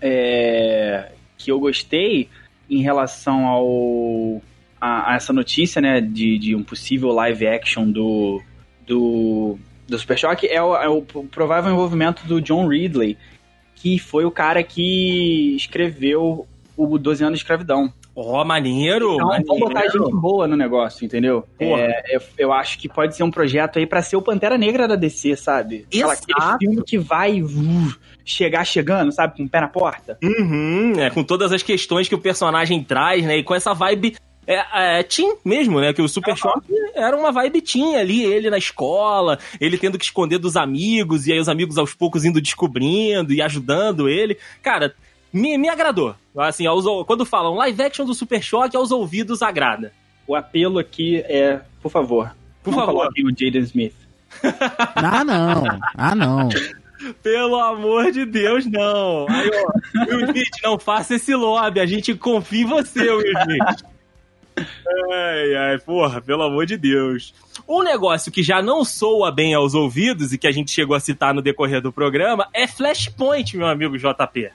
é, 0.00 1.12
que 1.36 1.52
eu 1.52 1.60
gostei 1.60 2.28
em 2.68 2.80
relação 2.80 3.46
ao 3.46 4.42
a, 4.80 5.12
a 5.12 5.16
essa 5.16 5.32
notícia, 5.32 5.80
né, 5.82 6.00
de, 6.00 6.38
de 6.38 6.54
um 6.54 6.62
possível 6.62 7.10
live 7.12 7.46
action 7.46 7.90
do 7.90 8.40
do, 8.86 9.58
do 9.86 9.98
Super 9.98 10.18
Choque 10.18 10.46
é 10.46 10.62
o, 10.62 10.74
é 10.74 10.88
o 10.88 11.02
provável 11.02 11.70
envolvimento 11.70 12.26
do 12.26 12.40
John 12.40 12.66
Ridley, 12.66 13.18
que 13.74 13.98
foi 13.98 14.24
o 14.24 14.30
cara 14.30 14.62
que 14.62 15.54
escreveu 15.56 16.46
o 16.74 16.98
12 16.98 17.22
anos 17.22 17.38
de 17.38 17.42
escravidão. 17.42 17.92
Ó, 18.20 18.42
oh, 18.42 18.44
maneiro. 18.44 19.14
Então, 19.14 19.28
maneiro. 19.28 19.46
vamos 19.46 19.68
botar 19.68 19.88
gente 19.88 20.12
boa 20.12 20.48
no 20.48 20.56
negócio, 20.56 21.04
entendeu? 21.04 21.44
É, 21.60 22.16
eu, 22.16 22.20
eu, 22.36 22.52
acho 22.52 22.76
que 22.76 22.88
pode 22.88 23.14
ser 23.14 23.22
um 23.22 23.30
projeto 23.30 23.78
aí 23.78 23.86
pra 23.86 24.02
ser 24.02 24.16
o 24.16 24.22
Pantera 24.22 24.58
Negra 24.58 24.88
da 24.88 24.96
DC, 24.96 25.36
sabe? 25.36 25.86
Exato. 25.88 26.24
Aquele 26.32 26.58
filme 26.58 26.84
que 26.84 26.98
vai 26.98 27.40
uh, 27.40 27.96
chegar 28.24 28.64
chegando, 28.64 29.12
sabe? 29.12 29.36
Com 29.36 29.44
o 29.44 29.48
pé 29.48 29.60
na 29.60 29.68
porta. 29.68 30.18
Uhum, 30.20 30.94
é, 30.98 31.10
com 31.10 31.22
todas 31.22 31.52
as 31.52 31.62
questões 31.62 32.08
que 32.08 32.14
o 32.14 32.18
personagem 32.18 32.82
traz, 32.82 33.24
né? 33.24 33.36
E 33.36 33.44
com 33.44 33.54
essa 33.54 33.72
vibe 33.72 34.16
é, 34.48 34.98
é 34.98 35.02
Tim 35.04 35.34
mesmo, 35.44 35.80
né? 35.80 35.92
Que 35.92 36.02
o 36.02 36.08
Super 36.08 36.36
Choque 36.36 36.72
era 36.96 37.16
uma 37.16 37.30
vibe 37.30 37.60
Tim 37.60 37.94
ali, 37.94 38.24
ele 38.24 38.50
na 38.50 38.58
escola, 38.58 39.38
ele 39.60 39.78
tendo 39.78 39.96
que 39.96 40.04
esconder 40.04 40.38
dos 40.38 40.56
amigos, 40.56 41.28
e 41.28 41.32
aí 41.32 41.38
os 41.38 41.48
amigos 41.48 41.78
aos 41.78 41.94
poucos 41.94 42.24
indo 42.24 42.40
descobrindo 42.40 43.32
e 43.32 43.40
ajudando 43.40 44.08
ele. 44.08 44.36
Cara, 44.60 44.92
me, 45.32 45.58
me 45.58 45.68
agradou. 45.68 46.14
Assim, 46.36 46.66
aos, 46.66 46.84
quando 47.06 47.24
falam 47.24 47.54
live 47.54 47.82
action 47.82 48.04
do 48.04 48.14
Super 48.14 48.42
Choque, 48.42 48.76
aos 48.76 48.90
ouvidos 48.90 49.42
agrada. 49.42 49.92
O 50.26 50.34
apelo 50.34 50.78
aqui 50.78 51.18
é, 51.26 51.60
por 51.82 51.90
favor, 51.90 52.34
por 52.62 52.74
favor. 52.74 52.92
coloquem 52.92 53.24
o 53.24 53.30
Jaden 53.30 53.62
Smith. 53.62 53.94
ah, 54.94 55.24
não. 55.24 55.64
Ah, 55.96 56.14
não. 56.14 56.48
Pelo 57.22 57.56
amor 57.56 58.12
de 58.12 58.26
Deus, 58.26 58.66
não. 58.66 59.26
Aí, 59.28 59.50
ó, 59.54 60.06
Will 60.14 60.26
Smith, 60.26 60.50
não 60.62 60.78
faça 60.78 61.14
esse 61.14 61.34
lobby. 61.34 61.80
A 61.80 61.86
gente 61.86 62.14
confia 62.14 62.62
em 62.62 62.66
você, 62.66 63.10
Will 63.10 63.32
Smith. 63.40 63.84
Ai, 65.12 65.54
ai, 65.54 65.78
porra, 65.78 66.20
pelo 66.20 66.42
amor 66.42 66.66
de 66.66 66.76
Deus. 66.76 67.32
Um 67.68 67.82
negócio 67.82 68.32
que 68.32 68.42
já 68.42 68.60
não 68.60 68.84
soa 68.84 69.30
bem 69.30 69.54
aos 69.54 69.74
ouvidos 69.74 70.32
e 70.32 70.38
que 70.38 70.46
a 70.46 70.52
gente 70.52 70.70
chegou 70.70 70.96
a 70.96 71.00
citar 71.00 71.32
no 71.32 71.42
decorrer 71.42 71.80
do 71.80 71.92
programa 71.92 72.48
é 72.52 72.66
Flashpoint, 72.66 73.56
meu 73.56 73.66
amigo 73.66 73.96
JP. 73.96 74.50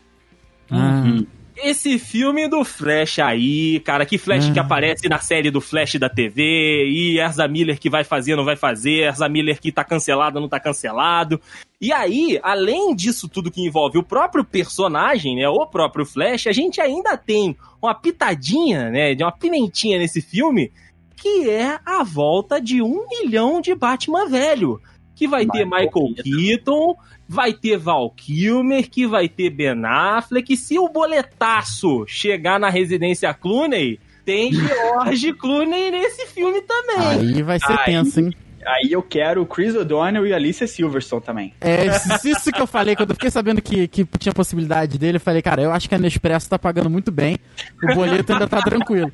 Uhum. 0.78 1.26
Esse 1.56 2.00
filme 2.00 2.48
do 2.48 2.66
Flash 2.66 3.20
aí, 3.20 3.80
cara, 3.82 4.06
que 4.06 4.18
Flash 4.18 4.50
que 4.50 4.60
aparece 4.60 5.08
na 5.08 5.20
série 5.20 5.52
do 5.52 5.62
Flash 5.62 5.96
da 5.96 6.10
TV, 6.10 6.86
e 6.88 7.20
Erza 7.20 7.48
Miller 7.48 7.80
que 7.80 7.92
vai 7.92 8.04
fazer, 8.04 8.36
não 8.36 8.44
vai 8.44 8.56
fazer, 8.56 9.04
Erza 9.04 9.30
Miller 9.30 9.62
que 9.62 9.72
tá 9.72 9.84
cancelado, 9.84 10.40
não 10.40 10.50
tá 10.50 10.60
cancelado. 10.60 11.40
E 11.80 11.94
aí, 11.94 12.40
além 12.42 12.96
disso 12.96 13.30
tudo 13.30 13.52
que 13.52 13.62
envolve 13.62 14.00
o 14.00 14.04
próprio 14.04 14.44
personagem, 14.44 15.36
né, 15.36 15.48
o 15.48 15.66
próprio 15.68 16.06
Flash, 16.06 16.48
a 16.48 16.52
gente 16.52 16.82
ainda 16.82 17.16
tem 17.16 17.56
uma 17.82 17.94
pitadinha, 17.94 18.90
né, 18.90 19.14
de 19.14 19.24
uma 19.24 19.32
pimentinha 19.32 20.00
nesse 20.00 20.22
filme, 20.22 20.72
que 21.16 21.50
é 21.50 21.80
a 21.86 22.04
volta 22.04 22.60
de 22.60 22.82
um 22.82 23.08
milhão 23.08 23.62
de 23.62 23.76
Batman 23.76 24.28
velho. 24.28 24.82
Que 25.16 25.28
vai 25.28 25.46
Michael 25.46 25.70
ter 25.70 25.86
Michael 25.86 26.16
Keaton, 26.24 26.96
vai 27.28 27.54
ter 27.54 27.78
Val 27.78 28.10
Kilmer, 28.12 28.90
que 28.90 29.06
vai 29.08 29.28
ter 29.30 29.50
Ben 29.50 29.84
Affleck. 29.86 30.56
Se 30.58 30.78
o 30.80 30.90
boletaço 30.90 32.06
chegar 32.08 32.60
na 32.60 32.70
residência 32.70 33.34
Clooney, 33.34 34.00
tem 34.26 34.52
George 34.54 35.34
Clooney 35.34 35.92
nesse 35.92 36.26
filme 36.28 36.62
também. 36.62 37.34
Aí 37.36 37.42
vai 37.42 37.60
ser 37.60 37.74
Aí- 37.80 37.86
tenso, 37.86 38.20
hein? 38.20 38.34
Aí 38.66 38.94
eu 38.94 39.02
quero 39.02 39.42
o 39.42 39.46
Chris 39.46 39.76
O'Donnell 39.76 40.26
e 40.26 40.32
a 40.32 40.38
Alicia 40.38 40.66
Silverstone 40.66 41.22
também. 41.22 41.54
É, 41.60 41.86
isso 41.86 42.28
isso 42.30 42.52
que 42.52 42.62
eu 42.62 42.66
falei, 42.66 42.96
quando 42.96 43.10
eu 43.10 43.16
fiquei 43.16 43.30
sabendo 43.30 43.62
que, 43.62 43.90
que 43.90 44.06
tinha 44.18 44.32
possibilidade 44.32 44.98
dele, 44.98 45.18
eu 45.18 45.22
falei, 45.22 45.42
cara, 45.42 45.62
eu 45.62 45.72
acho 45.72 45.90
que 45.90 45.96
a 45.96 45.98
Nespresso 45.98 46.50
tá 46.50 46.58
pagando 46.58 46.90
muito 46.90 47.12
bem, 47.12 47.38
o 47.84 47.94
boleto 47.94 48.32
ainda 48.32 48.48
tá 48.48 48.62
tranquilo. 48.62 49.12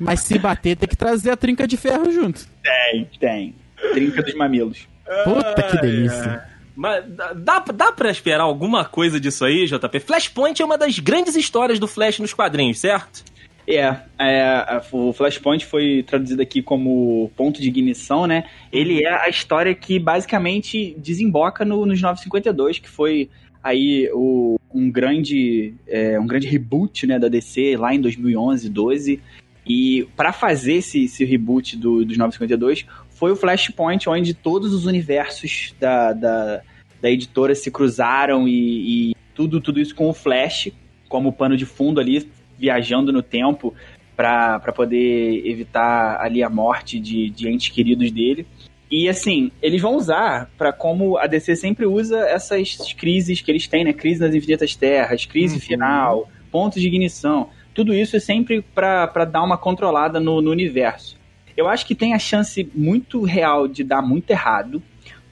Mas 0.00 0.20
se 0.20 0.38
bater, 0.38 0.76
tem 0.76 0.88
que 0.88 0.96
trazer 0.96 1.32
a 1.32 1.36
trinca 1.36 1.66
de 1.66 1.76
ferro 1.76 2.10
junto. 2.12 2.46
Tem, 2.62 3.08
tem. 3.18 3.54
Trinca 3.92 4.22
dos 4.22 4.34
mamilos. 4.34 4.86
Puta 5.24 5.62
que 5.62 5.80
delícia. 5.80 6.44
Mas 6.74 7.04
dá, 7.36 7.58
dá 7.58 7.92
pra 7.92 8.10
esperar 8.10 8.44
alguma 8.44 8.84
coisa 8.84 9.20
disso 9.20 9.44
aí, 9.44 9.66
JP? 9.66 10.00
Flashpoint 10.00 10.60
é 10.60 10.64
uma 10.64 10.78
das 10.78 10.98
grandes 10.98 11.36
histórias 11.36 11.78
do 11.78 11.86
Flash 11.86 12.18
nos 12.18 12.32
quadrinhos, 12.32 12.78
certo? 12.78 13.24
É, 13.66 13.96
é, 14.18 14.80
o 14.90 15.12
Flashpoint 15.12 15.64
foi 15.64 16.02
traduzido 16.02 16.42
aqui 16.42 16.62
como 16.62 17.30
ponto 17.36 17.60
de 17.60 17.68
ignição, 17.68 18.26
né? 18.26 18.44
Ele 18.72 19.04
é 19.04 19.24
a 19.24 19.28
história 19.28 19.74
que 19.74 19.98
basicamente 19.98 20.96
desemboca 20.98 21.64
no, 21.64 21.86
nos 21.86 22.00
952, 22.00 22.80
que 22.80 22.88
foi 22.88 23.30
aí 23.62 24.10
o, 24.12 24.58
um 24.74 24.90
grande 24.90 25.74
é, 25.86 26.18
um 26.18 26.26
grande 26.26 26.48
reboot 26.48 27.06
né, 27.06 27.18
da 27.18 27.28
DC 27.28 27.76
lá 27.76 27.94
em 27.94 28.00
2011, 28.00 28.68
12. 28.68 29.20
E 29.64 30.08
para 30.16 30.32
fazer 30.32 30.74
esse, 30.74 31.04
esse 31.04 31.24
reboot 31.24 31.76
do, 31.76 32.04
dos 32.04 32.16
952 32.16 32.84
foi 33.22 33.30
o 33.30 33.36
Flashpoint, 33.36 34.08
onde 34.08 34.34
todos 34.34 34.74
os 34.74 34.84
universos 34.84 35.76
da, 35.78 36.12
da, 36.12 36.60
da 37.00 37.08
editora 37.08 37.54
se 37.54 37.70
cruzaram 37.70 38.48
e, 38.48 39.12
e 39.12 39.16
tudo, 39.32 39.60
tudo 39.60 39.78
isso 39.78 39.94
com 39.94 40.08
o 40.08 40.12
Flash 40.12 40.72
como 41.08 41.32
pano 41.32 41.56
de 41.56 41.64
fundo 41.64 42.00
ali, 42.00 42.28
viajando 42.58 43.12
no 43.12 43.22
tempo 43.22 43.72
para 44.16 44.58
poder 44.74 45.46
evitar 45.46 46.20
ali 46.20 46.42
a 46.42 46.50
morte 46.50 46.98
de, 46.98 47.30
de 47.30 47.48
entes 47.48 47.68
queridos 47.68 48.10
dele. 48.10 48.44
E 48.90 49.08
assim, 49.08 49.52
eles 49.62 49.80
vão 49.80 49.94
usar 49.94 50.50
para 50.58 50.72
como 50.72 51.16
a 51.16 51.28
DC 51.28 51.54
sempre 51.54 51.86
usa 51.86 52.18
essas 52.28 52.92
crises 52.92 53.40
que 53.40 53.52
eles 53.52 53.68
têm, 53.68 53.84
né? 53.84 53.92
Crise 53.92 54.20
nas 54.20 54.34
infinitas 54.34 54.74
terras, 54.74 55.26
crise 55.26 55.54
Uhum. 55.54 55.60
final, 55.60 56.28
pontos 56.50 56.82
de 56.82 56.88
ignição. 56.88 57.50
Tudo 57.72 57.94
isso 57.94 58.16
é 58.16 58.20
sempre 58.20 58.62
para 58.62 59.24
dar 59.24 59.44
uma 59.44 59.56
controlada 59.56 60.18
no, 60.18 60.42
no 60.42 60.50
universo. 60.50 61.21
Eu 61.56 61.68
acho 61.68 61.86
que 61.86 61.94
tem 61.94 62.14
a 62.14 62.18
chance 62.18 62.70
muito 62.74 63.22
real 63.22 63.68
de 63.68 63.84
dar 63.84 64.02
muito 64.02 64.30
errado, 64.30 64.82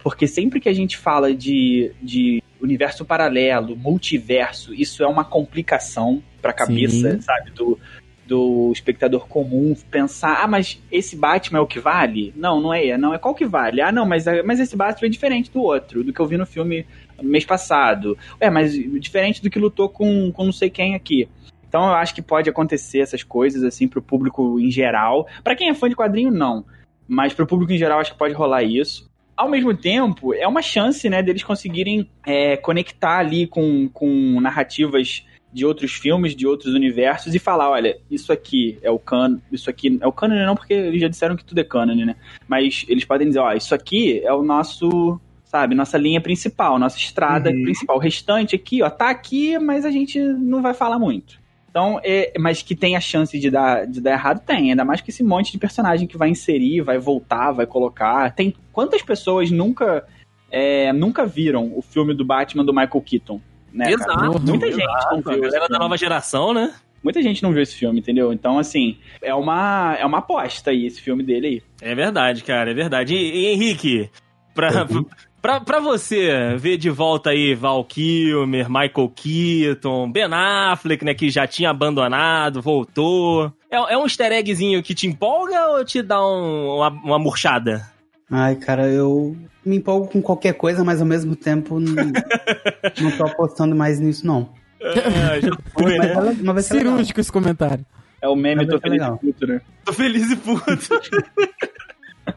porque 0.03 0.27
sempre 0.27 0.61
que 0.61 0.69
a 0.69 0.73
gente 0.73 0.97
fala 0.97 1.35
de, 1.35 1.93
de 2.03 2.43
universo 2.61 3.05
paralelo, 3.05 3.77
multiverso, 3.77 4.75
isso 4.75 5.03
é 5.03 5.07
uma 5.07 5.25
complicação 5.25 6.23
pra 6.41 6.53
cabeça, 6.53 7.13
Sim. 7.13 7.21
sabe, 7.21 7.51
do, 7.51 7.79
do 8.27 8.71
espectador 8.73 9.27
comum 9.27 9.75
pensar, 9.91 10.43
ah, 10.43 10.47
mas 10.47 10.81
esse 10.91 11.17
Batman 11.17 11.59
é 11.59 11.63
o 11.63 11.67
que 11.67 11.81
vale? 11.81 12.33
Não, 12.37 12.61
não 12.61 12.73
é, 12.73 12.97
não 12.97 13.13
é 13.13 13.19
qual 13.19 13.35
que 13.35 13.45
vale? 13.45 13.81
Ah, 13.81 13.91
não, 13.91 14.07
mas, 14.07 14.25
mas 14.45 14.61
esse 14.61 14.77
Batman 14.77 15.09
é 15.09 15.11
diferente 15.11 15.51
do 15.51 15.61
outro, 15.61 16.05
do 16.05 16.13
que 16.13 16.21
eu 16.21 16.27
vi 16.27 16.37
no 16.37 16.47
filme 16.47 16.87
mês 17.21 17.45
passado. 17.45 18.17
É, 18.39 18.49
mas 18.49 18.73
diferente 18.73 19.43
do 19.43 19.51
que 19.51 19.59
lutou 19.59 19.89
com, 19.89 20.31
com 20.33 20.45
não 20.45 20.53
sei 20.53 20.71
quem 20.71 20.95
aqui. 20.95 21.29
Então 21.71 21.85
eu 21.87 21.95
acho 21.95 22.13
que 22.13 22.21
pode 22.21 22.51
acontecer 22.51 22.99
essas 22.99 23.23
coisas 23.23 23.63
assim 23.63 23.87
pro 23.87 24.03
público 24.03 24.59
em 24.59 24.73
geral. 24.73 25.29
Pra 25.45 25.55
quem 25.55 25.69
é 25.69 25.75
fã 25.75 25.89
de 25.89 25.95
quadrinho, 25.95 26.33
não. 26.33 26.65
Mas 27.07 27.33
pro 27.33 27.47
público 27.47 27.73
em 27.73 27.79
geral, 27.79 28.01
acho 28.01 28.11
que 28.11 28.19
pode 28.19 28.35
rolar 28.35 28.65
isso. 28.65 29.09
Ao 29.37 29.49
mesmo 29.49 29.73
tempo, 29.73 30.35
é 30.35 30.47
uma 30.49 30.63
chance, 30.63 31.09
né, 31.09 31.23
deles 31.23 31.45
conseguirem 31.45 32.11
é, 32.27 32.57
conectar 32.57 33.19
ali 33.19 33.47
com, 33.47 33.89
com 33.89 34.41
narrativas 34.41 35.25
de 35.53 35.65
outros 35.65 35.93
filmes, 35.93 36.35
de 36.35 36.45
outros 36.47 36.75
universos 36.75 37.35
e 37.35 37.39
falar, 37.39 37.71
olha, 37.71 37.97
isso 38.11 38.33
aqui 38.33 38.79
é 38.83 38.91
o 38.91 38.99
canon, 38.99 39.39
isso 39.51 39.71
aqui 39.71 39.97
é 40.01 40.07
o 40.07 40.13
canon 40.13 40.45
não, 40.45 40.55
porque 40.57 40.75
eles 40.75 41.01
já 41.01 41.09
disseram 41.09 41.37
que 41.37 41.45
tudo 41.45 41.61
é 41.61 41.65
canon, 41.65 41.95
né? 41.95 42.17
Mas 42.49 42.85
eles 42.89 43.05
podem 43.05 43.29
dizer, 43.29 43.39
ó, 43.41 43.53
isso 43.53 43.75
aqui 43.75 44.21
é 44.25 44.33
o 44.33 44.43
nosso, 44.43 45.19
sabe, 45.45 45.75
nossa 45.75 45.97
linha 45.97 46.21
principal, 46.21 46.79
nossa 46.79 46.99
estrada 46.99 47.51
Uhum. 47.51 47.63
principal. 47.63 47.97
O 47.97 48.01
restante 48.01 48.55
aqui, 48.55 48.83
ó, 48.83 48.91
tá 48.91 49.09
aqui, 49.11 49.59
mas 49.59 49.85
a 49.85 49.91
gente 49.91 50.21
não 50.21 50.61
vai 50.63 50.75
falar 50.75 50.99
muito. 50.99 51.40
Então, 51.71 52.01
é, 52.03 52.33
mas 52.39 52.63
que 52.63 52.75
tem 52.75 52.97
a 52.97 53.01
chance 53.01 53.39
de 53.39 53.49
dar, 53.49 53.87
de 53.87 54.01
dar 54.01 54.11
errado, 54.11 54.43
tem. 54.45 54.71
Ainda 54.71 54.85
mais 54.85 55.01
que 55.01 55.11
esse 55.11 55.23
monte 55.23 55.53
de 55.53 55.59
personagem 55.59 56.07
que 56.07 56.19
vai 56.19 56.29
inserir, 56.29 56.81
vai 56.81 56.99
voltar, 56.99 57.53
vai 57.53 57.65
colocar. 57.65 58.35
Tem 58.35 58.55
quantas 58.73 59.03
pessoas 59.03 59.51
nunca 59.51 60.05
é, 60.51 60.93
nunca 60.93 61.25
viram 61.25 61.73
o 61.77 61.81
filme 61.81 62.13
do 62.13 62.25
Batman 62.25 62.65
do 62.65 62.75
Michael 62.75 63.01
Keaton? 63.01 63.41
Né, 63.73 63.97
cara? 63.97 64.27
Exato. 64.27 64.41
Muita 64.43 64.67
exato. 64.67 64.81
gente 64.81 65.25
não 65.27 65.33
viu 65.33 65.43
galera 65.43 65.69
da 65.69 65.79
nova 65.79 65.97
geração, 65.97 66.53
né? 66.53 66.75
Muita 67.03 67.23
gente 67.23 67.43
não 67.43 67.53
viu 67.53 67.63
esse 67.63 67.77
filme, 67.77 68.01
entendeu? 68.01 68.33
Então, 68.33 68.59
assim, 68.59 68.99
é 69.23 69.35
uma, 69.35 69.97
é 69.99 70.05
uma 70.05 70.19
aposta 70.19 70.71
aí, 70.71 70.87
esse 70.87 71.01
filme 71.01 71.23
dele 71.23 71.47
aí. 71.47 71.63
É 71.81 71.95
verdade, 71.95 72.43
cara, 72.43 72.73
é 72.73 72.75
verdade. 72.75 73.15
E, 73.15 73.45
e, 73.45 73.47
Henrique, 73.47 74.11
pra, 74.55 74.69
pra, 75.41 75.61
pra 75.61 75.81
você 75.81 76.57
ver 76.57 76.77
de 76.77 76.91
volta 76.91 77.31
aí 77.31 77.55
Val 77.55 77.85
Kilmer, 77.85 78.69
Michael 78.69 79.13
Keaton, 79.15 80.11
Ben 80.11 80.29
Affleck, 80.33 81.05
né, 81.05 81.15
que 81.15 81.31
já 81.31 81.47
tinha 81.47 81.71
abandonado, 81.71 82.61
voltou. 82.63 83.53
É, 83.71 83.77
é 83.95 83.97
um 83.99 84.03
easter 84.05 84.33
eggzinho 84.33 84.83
que 84.83 84.95
te 84.95 85.07
empolga 85.07 85.69
ou 85.69 85.85
te 85.85 86.03
dá 86.03 86.21
um- 86.25 86.77
uma, 86.77 86.89
uma 86.89 87.19
murchada? 87.19 87.87
Ai, 88.31 88.55
cara, 88.57 88.87
eu 88.89 89.37
me 89.65 89.77
empolgo 89.77 90.07
com 90.09 90.23
qualquer 90.23 90.53
coisa, 90.55 90.85
mas 90.85 91.01
ao 91.01 91.07
mesmo 91.07 91.35
tempo 91.35 91.81
não, 91.81 91.95
não 93.01 93.11
tô 93.17 93.25
apostando 93.25 93.75
mais 93.75 93.99
nisso, 93.99 94.27
não. 94.27 94.49
Ah, 94.83 95.39
já 95.41 95.51
foi, 95.73 95.99
Mas, 95.99 96.09
né? 96.09 96.15
mas 96.43 96.55
vai 96.55 96.63
ser 96.63 96.75
legal. 96.75 96.93
Cirúrgico 96.93 97.21
esse 97.21 97.31
comentário. 97.33 97.85
É 98.23 98.29
o 98.29 98.37
meme 98.37 98.65
ser 98.65 98.71
Felipe 98.81 98.89
legal. 98.91 99.19
Puto, 99.19 99.47
né? 99.47 99.61
Tô 99.85 99.93
feliz 99.93 100.31
e 100.31 100.37
puto. 100.37 100.65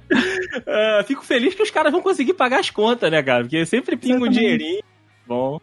Ah, 0.68 1.04
fico 1.06 1.24
feliz 1.26 1.54
que 1.56 1.64
os 1.64 1.72
caras 1.72 1.92
vão 1.92 2.02
conseguir 2.02 2.34
pagar 2.34 2.60
as 2.60 2.70
contas, 2.70 3.10
né, 3.12 3.22
cara? 3.24 3.44
Porque 3.44 3.66
sempre 3.66 3.96
pinga 3.98 4.24
um 4.26 4.30
dinheirinho. 4.30 4.82
Bom, 5.28 5.60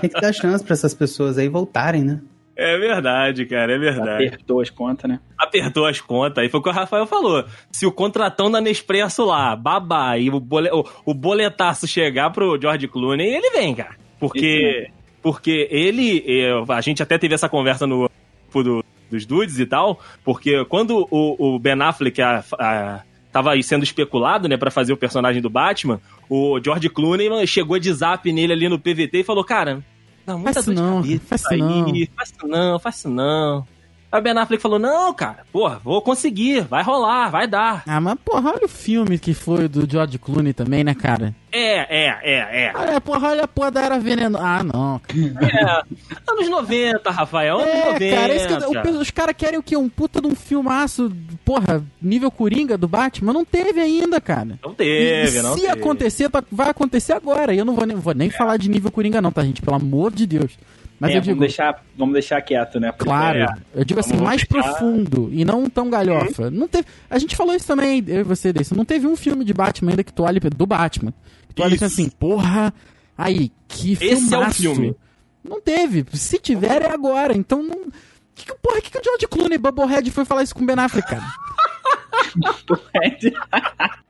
Tem 0.00 0.10
que 0.10 0.20
dar 0.20 0.32
chance 0.32 0.62
pra 0.64 0.74
essas 0.74 0.92
pessoas 0.94 1.38
aí 1.38 1.48
voltarem, 1.48 2.02
né? 2.04 2.20
é 2.54 2.76
verdade, 2.78 3.46
cara, 3.46 3.74
é 3.74 3.78
verdade. 3.78 4.26
Apertou 4.26 4.60
as 4.60 4.68
contas, 4.70 5.10
né? 5.10 5.18
apertou 5.38 5.86
as 5.86 6.00
contas. 6.00 6.42
Aí 6.44 6.50
foi 6.50 6.60
o 6.60 6.62
que 6.62 6.68
o 6.68 6.72
Rafael 6.72 7.06
falou. 7.06 7.44
Se 7.72 7.86
o 7.86 7.90
contratão 7.92 8.50
da 8.50 8.60
Nespresso 8.60 9.24
lá, 9.24 9.56
babá, 9.56 10.18
e 10.18 10.28
o, 10.28 10.38
bole, 10.38 10.68
o, 10.70 10.84
o 11.06 11.14
boletaço 11.14 11.86
chegar 11.88 12.30
pro 12.30 12.60
George 12.60 12.86
Clooney, 12.88 13.26
ele 13.34 13.50
vem, 13.50 13.74
cara. 13.74 13.96
Porque, 14.20 14.88
porque 15.22 15.66
ele. 15.70 16.22
eh, 16.26 16.52
A 16.68 16.80
gente 16.82 17.02
até 17.02 17.16
teve 17.18 17.34
essa 17.34 17.48
conversa 17.48 17.86
no 17.86 18.08
grupo 18.52 18.62
do 18.62 18.84
dos 19.10 19.26
dudes 19.26 19.58
e 19.58 19.66
tal, 19.66 20.00
porque 20.24 20.64
quando 20.64 21.06
o, 21.10 21.54
o 21.56 21.58
Ben 21.58 21.80
Affleck 21.82 22.22
a, 22.22 22.42
a, 22.58 23.00
tava 23.32 23.52
aí 23.52 23.62
sendo 23.62 23.82
especulado, 23.82 24.48
né, 24.48 24.56
para 24.56 24.70
fazer 24.70 24.92
o 24.92 24.96
personagem 24.96 25.40
do 25.40 25.50
Batman, 25.50 26.00
o 26.28 26.60
George 26.62 26.88
Clooney 26.88 27.46
chegou 27.46 27.78
de 27.78 27.92
zap 27.92 28.30
nele 28.30 28.52
ali 28.52 28.68
no 28.68 28.78
PVT 28.78 29.20
e 29.20 29.24
falou, 29.24 29.42
cara, 29.42 29.82
dá 30.26 30.36
muita 30.36 30.54
Faz 30.54 30.66
dor 30.66 30.74
de 30.74 30.80
não, 30.80 31.02
cabeça 31.02 31.24
faz 31.26 31.40
isso 31.40 31.54
isso 31.54 31.58
não. 31.64 31.84
aí, 31.86 32.10
faz 32.14 32.28
isso 32.30 32.46
não, 32.46 32.78
faz 32.78 32.96
isso 32.96 33.08
não. 33.08 33.66
Aí 34.12 34.20
o 34.20 34.22
Ben 34.22 34.36
Affleck 34.36 34.62
falou, 34.62 34.78
não, 34.78 35.14
cara, 35.14 35.38
porra, 35.50 35.80
vou 35.82 36.02
conseguir, 36.02 36.60
vai 36.60 36.82
rolar, 36.82 37.30
vai 37.30 37.48
dar. 37.48 37.82
Ah, 37.86 37.98
mas 37.98 38.14
porra, 38.22 38.50
olha 38.50 38.66
o 38.66 38.68
filme 38.68 39.18
que 39.18 39.32
foi 39.32 39.66
do 39.68 39.90
George 39.90 40.18
Clooney 40.18 40.52
também, 40.52 40.84
né, 40.84 40.94
cara? 40.94 41.34
É, 41.50 42.06
é, 42.06 42.18
é, 42.22 42.64
é. 42.66 42.72
Olha, 42.74 43.00
porra, 43.00 43.28
olha 43.28 43.44
a 43.44 43.48
porra 43.48 43.70
da 43.70 43.82
Era 43.82 43.98
Veneno. 43.98 44.38
Ah, 44.38 44.62
não. 44.62 44.98
cara. 45.00 45.84
É, 46.26 46.30
anos 46.30 46.48
90, 46.48 47.10
Rafael, 47.10 47.58
anos 47.58 47.68
É, 47.74 47.92
90. 47.92 48.16
cara, 48.16 48.34
isso 48.34 48.46
que 48.46 48.52
eu- 48.88 48.94
o- 48.94 49.00
os 49.00 49.10
caras 49.10 49.34
querem 49.36 49.58
o 49.58 49.62
quê? 49.62 49.76
Um 49.76 49.88
puta 49.88 50.20
de 50.20 50.26
um 50.26 50.34
filmaço, 50.34 51.10
porra, 51.44 51.82
nível 52.00 52.30
Coringa 52.30 52.76
do 52.78 52.88
Batman? 52.88 53.32
Não 53.32 53.44
teve 53.46 53.80
ainda, 53.80 54.20
cara. 54.20 54.58
Não 54.62 54.74
teve, 54.74 55.38
E 55.38 55.42
não 55.42 55.54
se 55.54 55.60
teve. 55.62 55.72
acontecer, 55.72 56.28
tá- 56.30 56.44
vai 56.52 56.68
acontecer 56.70 57.12
agora. 57.14 57.54
E 57.54 57.58
eu 57.58 57.64
não 57.64 57.74
vou 57.74 57.86
nem, 57.86 57.96
vou 57.96 58.14
nem 58.14 58.28
falar 58.30 58.56
de 58.58 58.68
nível 58.68 58.90
Coringa, 58.90 59.20
não, 59.22 59.32
tá, 59.32 59.42
gente? 59.42 59.60
Pelo 59.62 59.76
amor 59.76 60.12
de 60.12 60.26
Deus. 60.26 60.58
Mas 61.02 61.10
É, 61.10 61.16
eu 61.16 61.20
digo, 61.20 61.34
vamos, 61.34 61.40
deixar, 61.48 61.84
vamos 61.98 62.12
deixar 62.12 62.40
quieto, 62.42 62.78
né? 62.78 62.92
Porque- 62.92 63.04
claro, 63.04 63.38
É. 63.40 63.46
eu 63.74 63.84
digo 63.84 63.98
assim, 63.98 64.16
mais 64.16 64.44
deixar- 64.44 64.68
profundo 64.70 65.28
e 65.32 65.44
não 65.44 65.68
tão 65.68 65.90
galhofa. 65.90 66.48
Não 66.48 66.68
teve, 66.68 66.86
a 67.10 67.18
gente 67.18 67.34
falou 67.34 67.54
isso 67.56 67.66
também, 67.66 68.04
eu 68.06 68.20
e 68.20 68.22
você, 68.22 68.52
desse. 68.52 68.72
Não 68.76 68.84
teve 68.84 69.06
um 69.08 69.16
filme 69.16 69.44
de 69.44 69.52
Batman 69.52 69.90
ainda 69.90 70.04
que 70.04 70.12
tu 70.12 70.22
olhe 70.22 70.38
do 70.38 70.64
Batman. 70.66 71.12
Que 71.48 71.54
tu 71.56 71.62
olha 71.64 71.74
Isso. 71.74 71.84
assim, 71.84 72.08
porra, 72.08 72.72
aí, 73.18 73.50
que 73.66 73.94
Esse 73.94 74.04
é 74.06 74.14
o 74.14 74.18
filmaço. 74.20 74.60
filme. 74.62 74.94
Não 75.42 75.60
teve. 75.60 76.06
Se 76.12 76.38
tiver, 76.38 76.82
é 76.82 76.92
agora. 76.92 77.36
Então 77.36 77.62
não. 77.64 77.90
Que, 78.34 78.46
que, 78.46 78.54
porra, 78.62 78.80
que, 78.80 78.90
que 78.92 78.98
o 78.98 79.02
George 79.04 79.26
Clooney, 79.26 79.58
Bubblehead, 79.58 80.08
foi 80.12 80.24
falar 80.24 80.44
isso 80.44 80.54
com 80.54 80.62
o 80.62 80.66
Ben 80.66 80.76
Affleck, 80.78 81.08
cara? 81.08 81.22
Porra, 82.66 84.01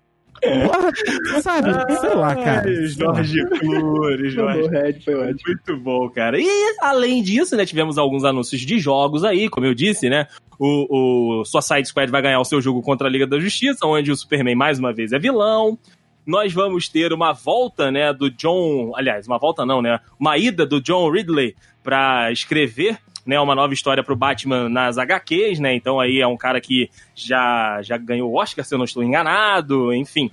sabe? 1.42 1.72
Sei 2.00 2.14
lá, 2.14 2.34
cara. 2.34 2.68
Ai, 2.68 2.86
Jorge 2.86 3.44
Clooney, 3.46 4.30
Jorge. 4.30 4.68
Red 4.68 5.00
foi 5.00 5.14
ótimo. 5.14 5.40
Muito 5.46 5.76
bom, 5.78 6.08
cara. 6.10 6.40
E 6.40 6.76
além 6.80 7.22
disso, 7.22 7.56
né, 7.56 7.64
tivemos 7.64 7.98
alguns 7.98 8.24
anúncios 8.24 8.60
de 8.60 8.78
jogos 8.78 9.24
aí, 9.24 9.48
como 9.48 9.66
eu 9.66 9.74
disse, 9.74 10.08
né? 10.08 10.26
O, 10.58 11.40
o 11.40 11.44
Suicide 11.44 11.88
Squad 11.88 12.10
vai 12.10 12.22
ganhar 12.22 12.40
o 12.40 12.44
seu 12.44 12.60
jogo 12.60 12.82
contra 12.82 13.08
a 13.08 13.10
Liga 13.10 13.26
da 13.26 13.38
Justiça, 13.38 13.86
onde 13.86 14.10
o 14.10 14.16
Superman 14.16 14.54
mais 14.54 14.78
uma 14.78 14.92
vez 14.92 15.12
é 15.12 15.18
vilão. 15.18 15.78
Nós 16.24 16.52
vamos 16.52 16.88
ter 16.88 17.12
uma 17.12 17.32
volta, 17.32 17.90
né, 17.90 18.12
do 18.12 18.30
John, 18.30 18.92
aliás, 18.94 19.26
uma 19.26 19.38
volta 19.38 19.66
não, 19.66 19.82
né, 19.82 19.98
uma 20.20 20.38
ida 20.38 20.64
do 20.64 20.80
John 20.80 21.10
Ridley 21.10 21.56
pra 21.82 22.30
escrever, 22.30 22.96
né, 23.24 23.38
uma 23.40 23.54
nova 23.54 23.72
história 23.72 24.02
pro 24.02 24.16
Batman 24.16 24.68
nas 24.68 24.98
HQs, 24.98 25.58
né? 25.58 25.74
Então 25.74 26.00
aí 26.00 26.20
é 26.20 26.26
um 26.26 26.36
cara 26.36 26.60
que 26.60 26.90
já 27.14 27.80
já 27.82 27.96
ganhou 27.96 28.30
o 28.30 28.36
Oscar, 28.36 28.64
se 28.64 28.74
eu 28.74 28.78
não 28.78 28.84
estou 28.84 29.02
enganado, 29.02 29.92
enfim. 29.92 30.30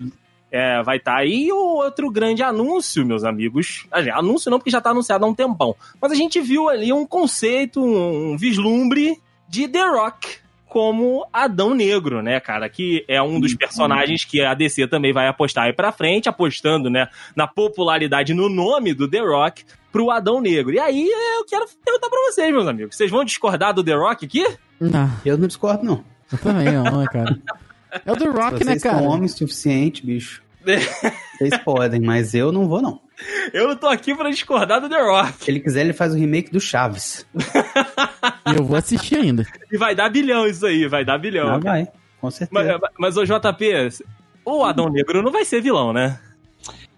É, 0.51 0.81
vai 0.81 0.97
estar 0.97 1.17
aí 1.17 1.45
E 1.45 1.51
o 1.51 1.75
outro 1.75 2.09
grande 2.09 2.41
anúncio, 2.41 3.05
meus 3.05 3.23
amigos. 3.23 3.85
Anúncio 4.13 4.49
não, 4.49 4.57
porque 4.57 4.71
já 4.71 4.81
tá 4.81 4.89
anunciado 4.89 5.23
há 5.23 5.27
um 5.27 5.35
tempão. 5.35 5.75
Mas 6.01 6.11
a 6.11 6.15
gente 6.15 6.41
viu 6.41 6.67
ali 6.67 6.91
um 6.91 7.05
conceito, 7.05 7.79
um 7.79 8.35
vislumbre 8.35 9.21
de 9.47 9.67
The 9.67 9.87
Rock 9.87 10.48
como 10.69 11.27
Adão 11.33 11.73
Negro, 11.73 12.21
né, 12.21 12.39
cara? 12.39 12.69
Que 12.69 13.03
é 13.07 13.21
um 13.21 13.39
dos 13.39 13.55
personagens 13.55 14.23
que 14.23 14.41
a 14.41 14.53
DC 14.53 14.87
também 14.87 15.11
vai 15.11 15.27
apostar 15.27 15.65
aí 15.65 15.73
pra 15.73 15.91
frente, 15.91 16.29
apostando, 16.29 16.89
né, 16.89 17.07
na 17.35 17.47
popularidade 17.47 18.33
no 18.33 18.47
nome 18.47 18.93
do 18.93 19.09
The 19.09 19.19
Rock 19.19 19.65
pro 19.91 20.11
Adão 20.11 20.39
Negro. 20.39 20.71
E 20.71 20.79
aí 20.79 21.09
eu 21.37 21.43
quero 21.45 21.65
perguntar 21.83 22.09
pra 22.09 22.19
vocês, 22.29 22.51
meus 22.53 22.67
amigos. 22.67 22.95
Vocês 22.95 23.09
vão 23.09 23.25
discordar 23.25 23.73
do 23.73 23.83
The 23.83 23.95
Rock 23.95 24.25
aqui? 24.25 24.45
Não, 24.79 25.09
Eu 25.25 25.37
não 25.37 25.47
discordo, 25.47 25.83
não. 25.83 26.03
eu 26.31 26.37
também 26.37 26.71
não, 26.71 26.83
né, 26.99 27.05
cara? 27.11 27.37
É 28.05 28.11
o 28.11 28.15
The 28.15 28.25
Rock, 28.25 28.57
Vocês 28.57 28.65
né, 28.67 28.79
são 28.79 28.91
cara? 28.91 29.03
homens 29.03 29.31
suficiente, 29.33 30.05
bicho. 30.05 30.43
Vocês 31.37 31.57
podem, 31.63 31.99
mas 31.99 32.35
eu 32.35 32.51
não 32.51 32.67
vou, 32.67 32.81
não. 32.81 33.01
Eu 33.53 33.67
não 33.67 33.75
tô 33.75 33.87
aqui 33.87 34.15
pra 34.15 34.29
discordar 34.29 34.79
do 34.79 34.89
The 34.89 35.01
Rock. 35.01 35.43
Se 35.43 35.51
ele 35.51 35.59
quiser, 35.59 35.81
ele 35.81 35.93
faz 35.93 36.13
o 36.13 36.17
remake 36.17 36.51
do 36.51 36.59
Chaves. 36.59 37.25
E 38.47 38.55
eu 38.57 38.63
vou 38.63 38.77
assistir 38.77 39.15
ainda. 39.15 39.45
E 39.71 39.77
vai 39.77 39.93
dar 39.93 40.09
bilhão 40.09 40.47
isso 40.47 40.65
aí, 40.65 40.87
vai 40.87 41.03
dar 41.03 41.17
bilhão. 41.17 41.55
Ah, 41.55 41.57
vai, 41.57 41.87
com 42.19 42.31
certeza. 42.31 42.79
Mas, 42.79 43.15
mas 43.15 43.17
o 43.17 43.25
JP, 43.25 44.03
o 44.45 44.63
Adão 44.63 44.89
Negro 44.89 45.21
não 45.21 45.31
vai 45.31 45.43
ser 45.45 45.61
vilão, 45.61 45.91
né? 45.91 46.19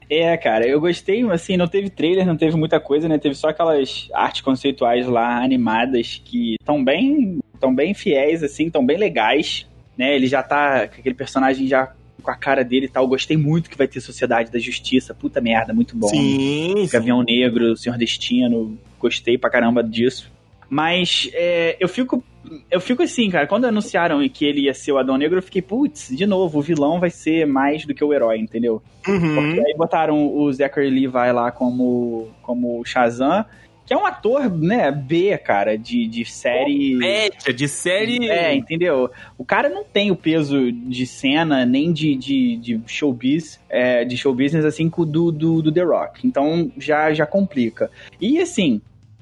É, 0.10 0.36
cara, 0.36 0.68
eu 0.68 0.80
gostei, 0.82 1.24
assim, 1.32 1.56
não 1.56 1.68
teve 1.68 1.90
trailer, 1.90 2.28
não 2.28 2.36
teve 2.36 2.58
muita 2.58 2.82
coisa, 2.82 3.08
né? 3.08 3.18
Teve 3.18 3.34
só 3.34 3.48
aquelas 3.48 4.10
artes 4.14 4.42
conceituais 4.42 5.08
lá, 5.08 5.42
animadas, 5.42 6.22
que 6.26 6.56
estão 6.60 6.84
bem, 6.84 7.40
tão 7.62 7.74
bem 7.74 7.94
fiéis, 7.94 8.44
assim, 8.44 8.66
estão 8.66 8.86
bem 8.86 8.98
legais, 8.98 9.66
né? 9.98 10.14
Ele 10.14 10.28
já 10.28 10.44
tá 10.44 10.88
com 10.90 11.00
aquele 11.00 11.16
personagem 11.16 11.66
já 11.66 11.94
com 12.22 12.32
a 12.32 12.36
cara 12.36 12.64
dele 12.64 12.86
e 12.86 12.90
tal. 12.90 13.08
Gostei 13.08 13.36
muito 13.36 13.70
que 13.70 13.78
vai 13.78 13.88
ter 13.88 14.00
Sociedade 14.00 14.52
da 14.52 14.60
Justiça, 14.60 15.14
puta 15.14 15.42
merda, 15.42 15.74
muito 15.74 15.96
bom. 15.96 16.08
Sim, 16.08 16.74
sim. 16.78 16.90
Gavião 16.92 17.24
Negro, 17.24 17.76
Senhor 17.76 17.98
Destino, 17.98 18.78
gostei 19.00 19.38
pra 19.38 19.50
caramba 19.50 19.84
disso. 19.84 20.32
Mas 20.70 21.30
é, 21.34 21.76
eu 21.80 21.90
fico. 21.90 22.24
Eu 22.72 22.82
fico 22.82 23.04
assim, 23.04 23.30
cara, 23.30 23.46
quando 23.46 23.66
anunciaram 23.66 24.28
que 24.28 24.46
ele 24.46 24.62
ia 24.62 24.74
ser 24.74 24.92
o 24.92 24.98
Adão 24.98 25.16
Negro, 25.16 25.38
eu 25.38 25.44
fiquei, 25.44 25.62
putz, 25.62 26.10
de 26.10 26.26
novo, 26.26 26.58
o 26.58 26.62
vilão 26.62 27.00
vai 27.00 27.10
ser 27.10 27.46
mais 27.46 27.86
do 27.86 27.94
que 27.94 28.04
o 28.04 28.12
herói, 28.12 28.40
entendeu? 28.40 28.82
Uhum. 29.08 29.36
Porque 29.36 29.60
aí 29.60 29.76
botaram 29.78 30.34
o 30.36 30.52
Zachary 30.52 30.90
Levi 30.90 31.32
lá 31.32 31.52
como, 31.52 32.30
como 32.42 32.84
Shazam, 32.84 33.46
que 33.92 33.96
é 33.96 33.98
um 33.98 34.06
ator, 34.06 34.50
né, 34.50 34.90
B, 34.90 35.38
cara, 35.38 35.78
de, 35.78 36.08
de 36.08 36.24
série. 36.24 36.96
Média, 36.96 37.54
de 37.54 37.68
série. 37.68 38.26
É, 38.30 38.56
entendeu? 38.56 39.12
O 39.38 39.44
cara 39.44 39.68
não 39.68 39.84
tem 39.84 40.10
o 40.12 40.16
peso 40.16 40.72
de 40.72 41.06
cena, 41.06 41.66
nem 41.66 41.92
de, 41.92 42.16
de, 42.16 42.56
de 42.56 42.82
showbiz, 42.88 43.60
é, 43.70 44.06
de 44.06 44.16
show 44.16 44.34
business, 44.34 44.64
assim, 44.64 44.88
do, 44.88 45.30
do, 45.30 45.62
do 45.62 45.72
The 45.74 45.82
Rock. 45.82 46.26
Então 46.26 46.72
já, 46.78 47.14
já 47.14 47.26
complica. 47.26 47.92
E 48.22 48.40
assim, 48.40 48.80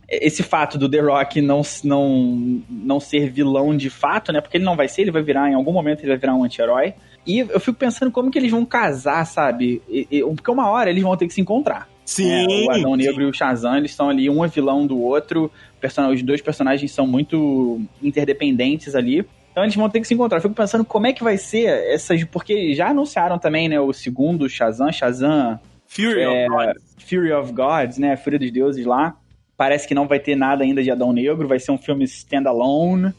esse 0.08 0.44
fato 0.44 0.78
do 0.78 0.88
The 0.88 1.00
Rock 1.00 1.42
não, 1.42 1.64
não, 1.84 2.62
não 2.70 3.00
ser 3.00 3.32
vilão 3.32 3.76
de 3.76 3.90
fato, 3.90 4.32
né? 4.32 4.40
Porque 4.40 4.58
ele 4.58 4.66
não 4.66 4.76
vai 4.76 4.88
ser, 4.88 5.02
ele 5.02 5.12
vai 5.12 5.24
virar, 5.24 5.50
em 5.50 5.56
algum 5.56 5.74
momento 5.74 6.02
ele 6.02 6.10
vai 6.10 6.18
virar 6.18 6.36
um 6.36 6.44
anti-herói. 6.44 6.94
E 7.26 7.40
eu 7.40 7.60
fico 7.60 7.78
pensando 7.80 8.12
como 8.12 8.30
que 8.30 8.38
eles 8.38 8.52
vão 8.52 8.64
casar, 8.64 9.26
sabe? 9.26 9.82
E- 9.90 10.08
e- 10.12 10.22
porque 10.22 10.52
uma 10.52 10.70
hora 10.70 10.92
eles 10.92 11.02
vão 11.02 11.18
ter 11.18 11.26
que 11.26 11.34
se 11.34 11.42
encontrar. 11.42 11.90
Sim. 12.10 12.32
É, 12.32 12.66
o 12.66 12.72
Adão 12.72 12.96
sim. 12.96 13.06
Negro 13.06 13.22
e 13.22 13.26
o 13.28 13.34
Shazam, 13.34 13.78
eles 13.78 13.92
estão 13.92 14.10
ali, 14.10 14.28
um 14.32 14.44
é 14.44 14.48
vilão 14.48 14.88
do 14.88 15.00
outro. 15.00 15.52
Person- 15.80 16.10
Os 16.10 16.24
dois 16.24 16.42
personagens 16.42 16.92
são 16.92 17.06
muito 17.06 17.80
interdependentes 18.02 18.96
ali. 18.96 19.24
Então 19.52 19.64
eles 19.64 19.76
vão 19.76 19.88
ter 19.88 20.02
que 20.02 20.08
se 20.08 20.16
encontrar. 20.16 20.40
Eu 20.40 20.42
fico 20.42 20.56
pensando 20.56 20.84
como 20.84 21.06
é 21.06 21.14
que 21.14 21.24
vai 21.24 21.38
ser 21.38 21.68
essas. 21.94 22.24
Porque 22.24 22.74
já 22.74 22.90
anunciaram 22.90 23.38
também, 23.38 23.70
né? 23.70 23.80
O 23.80 23.94
segundo 23.94 24.50
Shazam, 24.50 24.92
Shazam 24.92 25.60
Fury 25.86 26.20
é, 26.22 26.48
of 26.48 26.50
God. 26.50 26.76
Fury 26.98 27.32
of 27.32 27.54
Gods, 27.54 27.98
né? 28.00 28.18
Fúria 28.18 28.40
dos 28.40 28.52
Deuses 28.52 28.86
lá. 28.88 29.16
Parece 29.56 29.88
que 29.88 29.94
não 29.94 30.08
vai 30.08 30.20
ter 30.20 30.36
nada 30.36 30.64
ainda 30.64 30.82
de 30.82 30.90
Adão 30.90 31.14
Negro, 31.14 31.48
vai 31.48 31.60
ser 31.60 31.72
um 31.72 31.78
filme 31.78 32.06
standalone. 32.06 33.14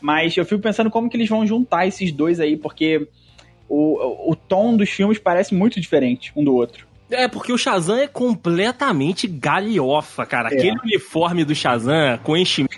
Mas 0.00 0.34
eu 0.34 0.46
fico 0.46 0.62
pensando 0.62 0.90
como 0.90 1.10
que 1.10 1.16
eles 1.18 1.28
vão 1.28 1.46
juntar 1.46 1.86
esses 1.86 2.10
dois 2.10 2.40
aí, 2.40 2.56
porque 2.56 3.06
o, 3.68 4.30
o 4.32 4.34
tom 4.34 4.76
dos 4.76 4.88
filmes 4.88 5.18
parece 5.18 5.54
muito 5.54 5.78
diferente 5.78 6.32
um 6.34 6.42
do 6.42 6.54
outro. 6.54 6.88
É, 7.10 7.28
porque 7.28 7.52
o 7.52 7.58
Shazam 7.58 7.98
é 7.98 8.06
completamente 8.06 9.26
galhofa, 9.26 10.24
cara. 10.24 10.48
É. 10.50 10.54
Aquele 10.54 10.78
uniforme 10.84 11.44
do 11.44 11.54
Shazam 11.54 12.18
com 12.22 12.36
enchimento, 12.36 12.76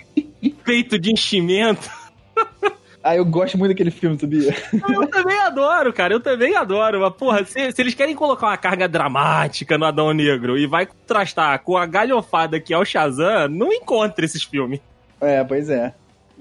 peito 0.65 0.97
de 0.97 1.11
enchimento. 1.11 1.89
Ah, 3.05 3.17
eu 3.17 3.25
gosto 3.25 3.57
muito 3.57 3.71
daquele 3.71 3.91
filme, 3.91 4.17
sabia? 4.17 4.55
Eu 4.87 5.05
também 5.07 5.37
adoro, 5.39 5.91
cara. 5.91 6.13
Eu 6.13 6.21
também 6.21 6.55
adoro. 6.55 7.01
Mas, 7.01 7.13
porra, 7.15 7.43
se, 7.43 7.69
se 7.73 7.81
eles 7.81 7.93
querem 7.93 8.15
colocar 8.15 8.47
uma 8.47 8.55
carga 8.55 8.87
dramática 8.87 9.77
no 9.77 9.83
Adão 9.83 10.13
Negro 10.13 10.57
e 10.57 10.65
vai 10.65 10.85
contrastar 10.85 11.59
com 11.63 11.75
a 11.75 11.85
galhofada 11.85 12.61
que 12.61 12.73
é 12.73 12.77
o 12.77 12.85
Shazam, 12.85 13.49
não 13.49 13.73
encontra 13.73 14.23
esses 14.23 14.41
filmes. 14.41 14.79
É, 15.19 15.43
pois 15.43 15.69
é. 15.69 15.93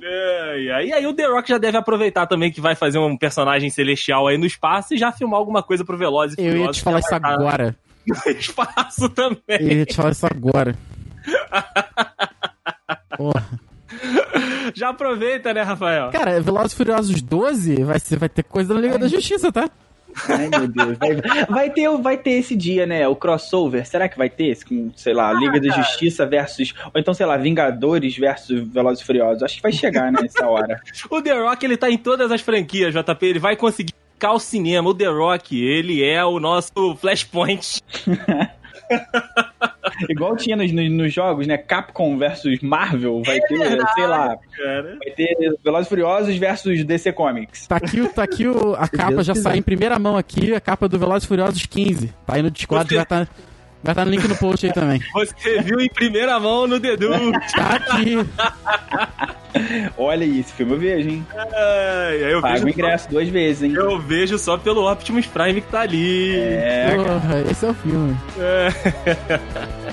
É, 0.04 0.60
e 0.60 0.92
aí, 0.92 1.06
o 1.06 1.14
The 1.14 1.26
Rock 1.26 1.48
já 1.48 1.58
deve 1.58 1.76
aproveitar 1.78 2.26
também 2.26 2.50
que 2.50 2.60
vai 2.60 2.74
fazer 2.74 2.98
um 2.98 3.16
personagem 3.16 3.70
celestial 3.70 4.26
aí 4.26 4.36
no 4.36 4.44
espaço 4.44 4.94
e 4.94 4.98
já 4.98 5.12
filmar 5.12 5.38
alguma 5.38 5.62
coisa 5.62 5.84
pro 5.84 5.96
Velozes 5.96 6.36
e 6.36 6.40
Eu 6.40 6.46
ia 6.46 6.52
Furiosos, 6.52 6.76
te 6.76 6.82
falar 6.82 7.00
que 7.00 7.06
isso 7.06 7.14
agora. 7.14 7.76
No 8.04 8.32
espaço 8.32 9.08
também. 9.10 9.38
Eu 9.48 9.78
ia 9.78 9.86
te 9.86 9.94
falar 9.94 10.10
isso 10.10 10.26
agora. 10.26 10.76
Porra. 13.16 13.60
Já 14.74 14.88
aproveita, 14.88 15.54
né, 15.54 15.62
Rafael? 15.62 16.10
Cara, 16.10 16.40
Velozes 16.40 16.72
e 16.72 16.76
Furiosos 16.76 17.22
12 17.22 17.84
vai, 17.84 18.00
ser, 18.00 18.18
vai 18.18 18.28
ter 18.28 18.42
coisa 18.42 18.74
na 18.74 18.80
Liga 18.80 18.98
da 18.98 19.06
Justiça, 19.06 19.52
tá? 19.52 19.70
Ai, 20.28 20.48
meu 20.48 20.68
Deus. 20.68 20.98
Vai, 20.98 21.46
vai 21.46 21.70
ter, 21.70 21.88
vai 21.98 22.16
ter 22.16 22.32
esse 22.32 22.56
dia, 22.56 22.86
né? 22.86 23.06
O 23.08 23.16
crossover. 23.16 23.86
Será 23.86 24.08
que 24.08 24.18
vai 24.18 24.28
ter? 24.28 24.56
Com, 24.64 24.90
sei 24.96 25.14
lá, 25.14 25.32
Liga 25.32 25.60
da 25.60 25.70
Justiça 25.70 26.26
versus. 26.26 26.74
Ou 26.92 27.00
então, 27.00 27.14
sei 27.14 27.26
lá, 27.26 27.36
Vingadores 27.36 28.16
versus 28.16 28.68
Velozes 28.72 29.02
e 29.02 29.06
Furiosos. 29.06 29.42
Acho 29.42 29.56
que 29.56 29.62
vai 29.62 29.72
chegar 29.72 30.12
né, 30.12 30.20
nessa 30.22 30.46
hora. 30.46 30.80
O 31.10 31.20
The 31.20 31.32
Rock, 31.32 31.64
ele 31.64 31.76
tá 31.76 31.90
em 31.90 31.98
todas 31.98 32.30
as 32.30 32.40
franquias, 32.40 32.94
JP. 32.94 33.26
Ele 33.26 33.38
vai 33.38 33.56
conseguir 33.56 33.92
ficar 34.14 34.28
ao 34.28 34.38
cinema. 34.38 34.88
O 34.88 34.94
The 34.94 35.06
Rock, 35.06 35.60
ele 35.60 36.02
é 36.02 36.24
o 36.24 36.38
nosso 36.38 36.96
Flashpoint. 36.96 37.82
Igual 40.08 40.36
tinha 40.36 40.56
nos, 40.56 40.72
nos, 40.72 40.90
nos 40.90 41.12
jogos, 41.12 41.46
né? 41.46 41.56
Capcom 41.58 42.16
versus 42.16 42.60
Marvel, 42.60 43.22
vai 43.24 43.40
ter, 43.40 43.58
sei 43.94 44.06
lá, 44.06 44.36
Cara. 44.56 44.96
vai 44.98 45.10
ter 45.14 45.36
Velozes 45.62 45.86
e 45.86 45.88
Furiosos 45.88 46.36
versus 46.36 46.84
DC 46.84 47.12
Comics. 47.12 47.66
Tá 47.66 47.76
aqui, 47.76 48.00
o- 48.00 48.08
tá 48.12 48.22
aqui 48.22 48.46
o, 48.46 48.74
a 48.74 48.88
capa, 48.88 49.12
Deus 49.12 49.26
já 49.26 49.32
quiser. 49.34 49.50
sai 49.50 49.58
em 49.58 49.62
primeira 49.62 49.98
mão 49.98 50.16
aqui, 50.16 50.54
a 50.54 50.60
capa 50.60 50.88
do 50.88 50.98
Velozes 50.98 51.24
e 51.24 51.28
Furiosos 51.28 51.66
15. 51.66 52.08
Tá 52.26 52.34
aí 52.36 52.42
no 52.42 52.50
Discord, 52.50 52.92
vai 52.94 53.02
estar 53.02 53.28
vai 53.82 53.92
estar 53.92 54.04
no 54.04 54.10
link 54.10 54.26
no 54.28 54.36
post 54.36 54.66
aí 54.66 54.72
também. 54.72 55.00
Você 55.14 55.60
viu 55.62 55.80
em 55.80 55.88
primeira 55.88 56.38
mão 56.40 56.66
no 56.66 56.78
Dedu. 56.78 57.10
Tá 57.54 57.76
aqui. 57.76 58.16
Olha 59.98 60.24
esse 60.24 60.52
filme 60.54 60.72
eu 60.72 60.78
vejo, 60.78 61.08
hein? 61.10 61.26
Aí 61.34 62.32
eu 62.32 62.40
Paga 62.40 62.54
o 62.54 62.64
vejo, 62.64 62.68
ingresso 62.70 63.08
duas 63.10 63.28
vezes, 63.28 63.62
hein? 63.62 63.72
eu 63.74 63.98
vejo 63.98 64.38
só 64.38 64.56
pelo 64.56 64.90
Optimus 64.90 65.26
Prime 65.26 65.60
que 65.60 65.68
tá 65.68 65.80
ali. 65.80 66.34
É, 66.36 66.94
Porra, 66.96 67.44
esse 67.50 67.66
é 67.66 67.68
o 67.70 67.74
filme. 67.74 68.16
É. 68.38 69.92